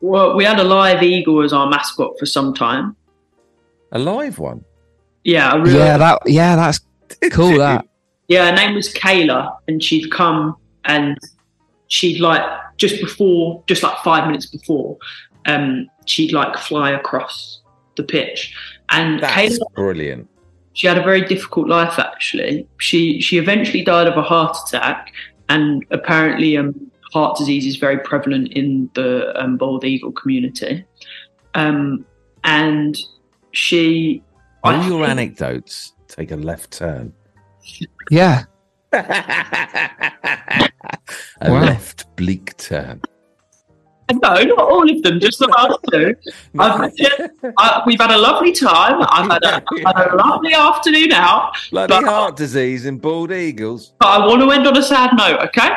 Well, 0.00 0.36
we 0.36 0.44
had 0.44 0.60
a 0.60 0.64
live 0.64 1.02
eagle 1.02 1.42
as 1.42 1.54
our 1.54 1.66
mascot 1.66 2.18
for 2.18 2.26
some 2.26 2.52
time. 2.52 2.94
A 3.92 3.98
live 3.98 4.38
one. 4.38 4.62
Yeah, 5.22 5.54
a 5.54 5.62
real, 5.62 5.72
Yeah, 5.74 5.84
yeah. 5.86 5.96
that. 5.96 6.18
Yeah, 6.26 6.56
that's 6.56 6.80
cool. 7.32 7.56
That. 7.56 7.86
Yeah, 8.28 8.50
her 8.50 8.54
name 8.54 8.74
was 8.74 8.92
Kayla, 8.92 9.56
and 9.66 9.82
she'd 9.82 10.10
come 10.12 10.56
and 10.84 11.16
she'd 11.86 12.20
like 12.20 12.42
just 12.76 13.00
before, 13.00 13.62
just 13.66 13.82
like 13.82 13.96
five 14.04 14.26
minutes 14.26 14.44
before, 14.44 14.98
um, 15.46 15.88
she'd 16.04 16.32
like 16.34 16.58
fly 16.58 16.90
across 16.90 17.62
the 17.96 18.02
pitch. 18.02 18.54
And 18.90 19.20
That's 19.20 19.56
Kayla, 19.58 19.72
brilliant. 19.74 20.28
she 20.74 20.86
had 20.86 20.98
a 20.98 21.02
very 21.02 21.22
difficult 21.24 21.66
life. 21.66 21.98
Actually, 21.98 22.68
she 22.78 23.22
she 23.22 23.38
eventually 23.38 23.82
died 23.82 24.06
of 24.06 24.18
a 24.18 24.22
heart 24.22 24.54
attack, 24.66 25.14
and 25.48 25.84
apparently, 25.90 26.56
um, 26.56 26.90
heart 27.12 27.36
disease 27.38 27.66
is 27.66 27.76
very 27.76 27.98
prevalent 27.98 28.52
in 28.52 28.90
the 28.94 29.32
um, 29.40 29.56
bald 29.56 29.84
eagle 29.84 30.10
community. 30.12 30.84
Um, 31.54 32.04
and 32.42 32.98
she, 33.52 34.22
All 34.64 34.74
I 34.74 34.86
your 34.88 35.00
think- 35.06 35.10
anecdotes 35.10 35.92
take 36.08 36.30
a 36.32 36.36
left 36.36 36.72
turn. 36.72 37.12
Yeah. 38.10 38.44
a 38.92 39.00
Wow. 41.42 41.62
left 41.64 42.14
bleak 42.16 42.56
turn. 42.56 43.00
No, 44.12 44.34
not 44.42 44.58
all 44.58 44.88
of 44.90 45.02
them, 45.02 45.18
just 45.18 45.38
the 45.38 45.46
last 45.48 45.78
two. 45.90 46.14
I've, 46.58 46.92
I, 47.58 47.82
we've 47.86 48.00
had 48.00 48.10
a 48.10 48.18
lovely 48.18 48.52
time. 48.52 49.02
I've 49.08 49.30
had 49.30 49.42
a, 49.44 49.62
I've 49.86 49.96
had 49.96 50.12
a 50.12 50.16
lovely 50.16 50.52
afternoon 50.54 51.12
out, 51.12 51.56
Bloody 51.70 51.90
but- 51.94 52.04
heart 52.04 52.36
disease 52.36 52.84
and 52.86 53.00
bald 53.00 53.32
eagles. 53.32 53.94
but 53.98 54.08
I 54.08 54.26
want 54.26 54.42
to 54.42 54.50
end 54.50 54.66
on 54.66 54.76
a 54.76 54.82
sad 54.82 55.10
note, 55.16 55.40
okay? 55.48 55.70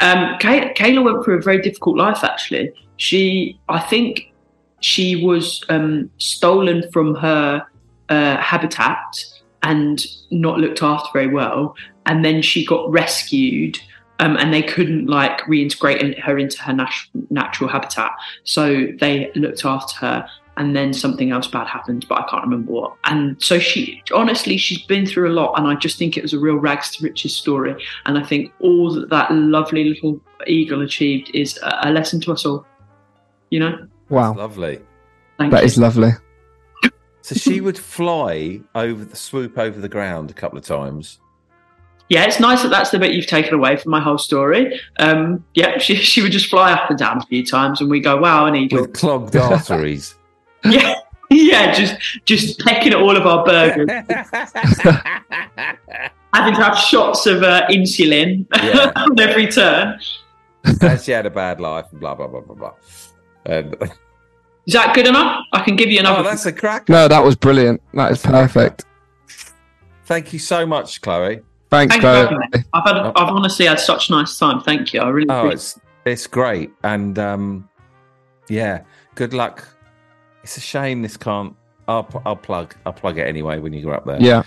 Um, 0.00 0.36
Kay, 0.38 0.72
Kayla 0.76 1.02
went 1.02 1.24
through 1.24 1.38
a 1.38 1.42
very 1.42 1.60
difficult 1.60 1.96
life, 1.96 2.22
actually. 2.22 2.70
She, 2.98 3.58
I 3.68 3.80
think 3.80 4.32
she 4.80 5.24
was 5.24 5.64
um, 5.70 6.10
stolen 6.18 6.88
from 6.92 7.14
her 7.16 7.64
uh, 8.08 8.36
habitat 8.36 9.24
and 9.62 10.04
not 10.30 10.58
looked 10.58 10.82
after 10.82 11.08
very 11.12 11.28
well. 11.28 11.74
And 12.06 12.24
then 12.24 12.42
she 12.42 12.64
got 12.64 12.88
rescued 12.90 13.78
um, 14.20 14.36
and 14.36 14.52
they 14.52 14.62
couldn't 14.62 15.06
like 15.06 15.40
reintegrate 15.42 15.98
in- 15.98 16.20
her 16.20 16.38
into 16.38 16.60
her 16.62 16.72
nat- 16.72 17.06
natural 17.30 17.68
habitat. 17.70 18.12
So 18.44 18.88
they 19.00 19.30
looked 19.34 19.64
after 19.64 19.96
her, 20.06 20.28
and 20.56 20.74
then 20.74 20.92
something 20.92 21.30
else 21.30 21.46
bad 21.46 21.68
happened, 21.68 22.04
but 22.08 22.18
I 22.18 22.28
can't 22.28 22.42
remember 22.42 22.72
what. 22.72 22.96
And 23.04 23.40
so 23.40 23.60
she, 23.60 24.02
honestly, 24.12 24.56
she's 24.56 24.82
been 24.82 25.06
through 25.06 25.30
a 25.30 25.34
lot, 25.34 25.56
and 25.56 25.68
I 25.68 25.76
just 25.76 25.98
think 25.98 26.16
it 26.16 26.22
was 26.22 26.32
a 26.32 26.38
real 26.38 26.56
rags 26.56 26.96
to 26.96 27.04
riches 27.04 27.36
story. 27.36 27.76
And 28.06 28.18
I 28.18 28.24
think 28.24 28.52
all 28.58 28.92
that 28.94 29.08
that 29.10 29.30
lovely 29.32 29.84
little 29.84 30.20
eagle 30.48 30.82
achieved 30.82 31.30
is 31.32 31.58
a, 31.62 31.88
a 31.88 31.90
lesson 31.92 32.20
to 32.22 32.32
us 32.32 32.44
all. 32.44 32.66
You 33.50 33.60
know, 33.60 33.86
Wow. 34.08 34.34
Lovely. 34.34 34.80
thank 35.38 35.52
That 35.52 35.60
you. 35.60 35.66
is 35.66 35.78
lovely. 35.78 36.10
So 37.20 37.34
she 37.34 37.60
would 37.60 37.78
fly 37.78 38.60
over 38.74 39.04
the 39.04 39.16
swoop 39.16 39.58
over 39.58 39.78
the 39.80 39.88
ground 39.88 40.30
a 40.30 40.34
couple 40.34 40.58
of 40.58 40.64
times. 40.64 41.20
Yeah, 42.08 42.24
it's 42.24 42.40
nice 42.40 42.62
that 42.62 42.68
that's 42.70 42.90
the 42.90 42.98
bit 42.98 43.12
you've 43.12 43.26
taken 43.26 43.54
away 43.54 43.76
from 43.76 43.90
my 43.92 44.00
whole 44.00 44.18
story. 44.18 44.80
Um, 44.98 45.44
yeah, 45.54 45.78
she, 45.84 45.96
she 45.96 46.22
would 46.22 46.32
just 46.32 46.46
fly 46.46 46.72
up 46.72 46.88
and 46.90 46.98
down 46.98 47.18
a 47.18 47.26
few 47.26 47.44
times, 47.44 47.80
and 47.80 47.90
we 47.90 48.00
go, 48.00 48.16
"Wow, 48.16 48.46
an 48.46 48.56
eagle!" 48.56 48.82
with 48.82 48.94
clogged 48.94 49.36
arteries. 49.36 50.14
yeah, 50.64 50.94
yeah, 51.30 51.72
just 51.72 51.96
just 52.24 52.58
pecking 52.60 52.92
at 52.92 52.98
all 53.00 53.16
of 53.16 53.26
our 53.26 53.44
burgers. 53.44 53.88
having 56.34 56.54
to 56.54 56.62
have 56.62 56.76
shots 56.78 57.26
of 57.26 57.42
uh, 57.42 57.66
insulin 57.68 58.46
Yeah. 58.54 58.92
on 58.96 59.18
every 59.20 59.46
turn. 59.48 59.98
and 60.82 61.00
she 61.00 61.12
had 61.12 61.26
a 61.26 61.30
bad 61.30 61.60
life 61.60 61.86
and 61.90 62.00
blah 62.00 62.14
blah 62.14 62.26
blah 62.26 62.40
blah 62.40 62.54
blah. 62.54 62.72
And 63.46 63.74
Is 64.66 64.74
that 64.74 64.94
good 64.94 65.06
enough? 65.06 65.42
I 65.52 65.62
can 65.62 65.76
give 65.76 65.88
you 65.90 66.00
another. 66.00 66.20
oh, 66.20 66.22
that's 66.24 66.44
a 66.46 66.52
crack. 66.52 66.88
No, 66.88 67.08
that 67.08 67.24
was 67.24 67.36
brilliant. 67.36 67.80
That 67.94 68.12
is 68.12 68.20
perfect. 68.22 68.84
Thank 70.04 70.32
you 70.32 70.38
so 70.38 70.66
much, 70.66 71.00
Chloe. 71.00 71.40
Thank 71.70 71.90
Thanks, 71.90 71.94
you 71.96 72.00
Chloe. 72.00 72.14
for 72.14 72.34
having 72.34 72.38
me. 72.52 72.64
I've 72.72 72.84
had, 72.84 72.96
I've 72.96 73.28
honestly 73.34 73.66
had 73.66 73.78
such 73.78 74.08
a 74.08 74.12
nice 74.12 74.38
time. 74.38 74.60
Thank 74.60 74.94
you. 74.94 75.00
I 75.00 75.08
really 75.08 75.28
Oh, 75.28 75.38
appreciate 75.48 75.54
it's 75.54 75.80
it's 76.06 76.26
great, 76.26 76.70
and 76.82 77.18
um, 77.18 77.68
yeah, 78.48 78.82
good 79.14 79.34
luck. 79.34 79.68
It's 80.42 80.56
a 80.56 80.60
shame 80.60 81.02
this 81.02 81.16
can't 81.18 81.54
I'll 81.88 82.08
I'll 82.24 82.36
plug 82.36 82.74
I'll 82.86 82.92
plug 82.92 83.18
it 83.18 83.26
anyway 83.26 83.58
when 83.58 83.72
you 83.72 83.82
go 83.82 83.90
up 83.90 84.04
there. 84.06 84.20
Yeah. 84.20 84.42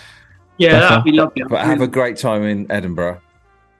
Yeah, 0.58 0.74
That's 0.74 0.90
that'd 0.90 1.04
be 1.06 1.12
lovely. 1.12 1.44
But 1.50 1.66
have 1.66 1.82
a 1.82 1.88
great 1.88 2.18
time 2.18 2.44
in 2.44 2.72
Edinburgh. 2.72 3.20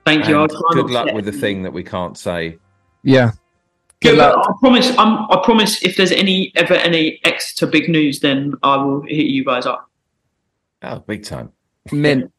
Thank 0.04 0.26
you. 0.28 0.34
I'll 0.36 0.42
and 0.42 0.50
try 0.50 0.60
not 0.60 0.74
good 0.74 0.90
luck 0.90 1.12
with 1.12 1.24
the 1.26 1.32
thing 1.32 1.62
that 1.62 1.72
we 1.72 1.84
can't 1.84 2.18
say. 2.18 2.58
Yeah. 3.04 3.32
Yeah, 4.02 4.10
Good 4.10 4.18
but 4.18 4.36
luck. 4.36 4.46
I 4.48 4.52
promise. 4.58 4.90
I'm, 4.98 5.30
I 5.30 5.40
promise. 5.44 5.80
If 5.84 5.96
there's 5.96 6.10
any 6.10 6.50
ever 6.56 6.74
any 6.74 7.20
Exeter 7.24 7.68
big 7.68 7.88
news, 7.88 8.18
then 8.18 8.54
I 8.64 8.76
will 8.76 9.02
hit 9.02 9.26
you 9.26 9.44
guys 9.44 9.64
up. 9.64 9.88
Oh, 10.82 10.98
big 11.00 11.24
time. 11.24 11.52
Mint. 11.92 12.32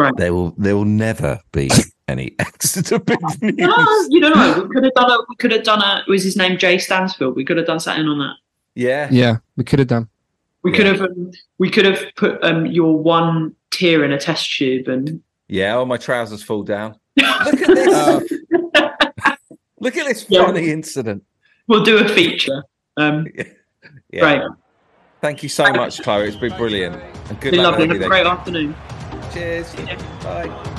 Great. 0.00 0.16
There 0.16 0.32
will 0.34 0.50
there 0.58 0.76
will 0.76 0.84
never 0.84 1.38
be 1.52 1.70
any 2.08 2.34
Exeter 2.38 2.98
big 2.98 3.20
news. 3.42 3.54
No, 3.56 4.06
you 4.08 4.20
don't 4.20 4.34
know. 4.36 4.62
We 4.68 4.74
could 4.74 4.84
have 4.84 4.94
done 4.94 5.10
a. 5.10 5.18
We 5.28 5.36
could 5.36 5.52
have 5.52 5.64
done 5.64 5.80
a. 5.82 6.02
Was 6.08 6.24
his 6.24 6.36
name 6.36 6.58
Jay 6.58 6.78
Stansfield? 6.78 7.36
We 7.36 7.44
could 7.44 7.56
have 7.56 7.66
done 7.66 7.80
something 7.80 8.06
on 8.06 8.18
that. 8.18 8.34
Yeah. 8.74 9.08
Yeah, 9.10 9.36
we 9.56 9.64
could 9.64 9.78
have 9.78 9.88
done. 9.88 10.08
We 10.62 10.72
could 10.72 10.86
have. 10.86 11.00
Um, 11.02 11.30
we 11.58 11.70
could 11.70 11.84
have 11.84 12.02
put 12.16 12.42
um, 12.44 12.66
your 12.66 12.98
one 12.98 13.54
tear 13.70 14.04
in 14.04 14.12
a 14.12 14.18
test 14.18 14.56
tube, 14.56 14.88
and 14.88 15.22
Yeah, 15.48 15.74
all 15.76 15.86
my 15.86 15.96
trousers 15.96 16.42
fall 16.42 16.62
down. 16.62 16.96
Look 17.16 17.60
at 17.62 17.74
this. 17.74 18.32
Look 19.80 19.96
at 19.96 20.06
this 20.06 20.26
Yeah. 20.28 20.44
funny 20.46 20.70
incident. 20.70 21.24
we'll 21.68 21.82
do 21.84 21.98
a 21.98 22.08
feature. 22.08 22.62
Um, 22.96 23.26
Yeah. 24.12 24.20
Great. 24.20 24.42
Thank 25.20 25.42
you 25.44 25.48
so 25.48 25.72
much, 25.72 26.02
Chloe. 26.02 26.26
It's 26.26 26.36
been 26.36 26.56
brilliant. 26.56 26.96
And 27.28 27.40
good 27.40 27.52
be 27.52 27.58
luck 27.58 27.78
lovely. 27.78 27.86
Have 27.88 28.02
a 28.02 28.08
great 28.08 28.26
afternoon. 28.26 28.74
Cheers. 29.32 29.74
Bye. 30.22 30.76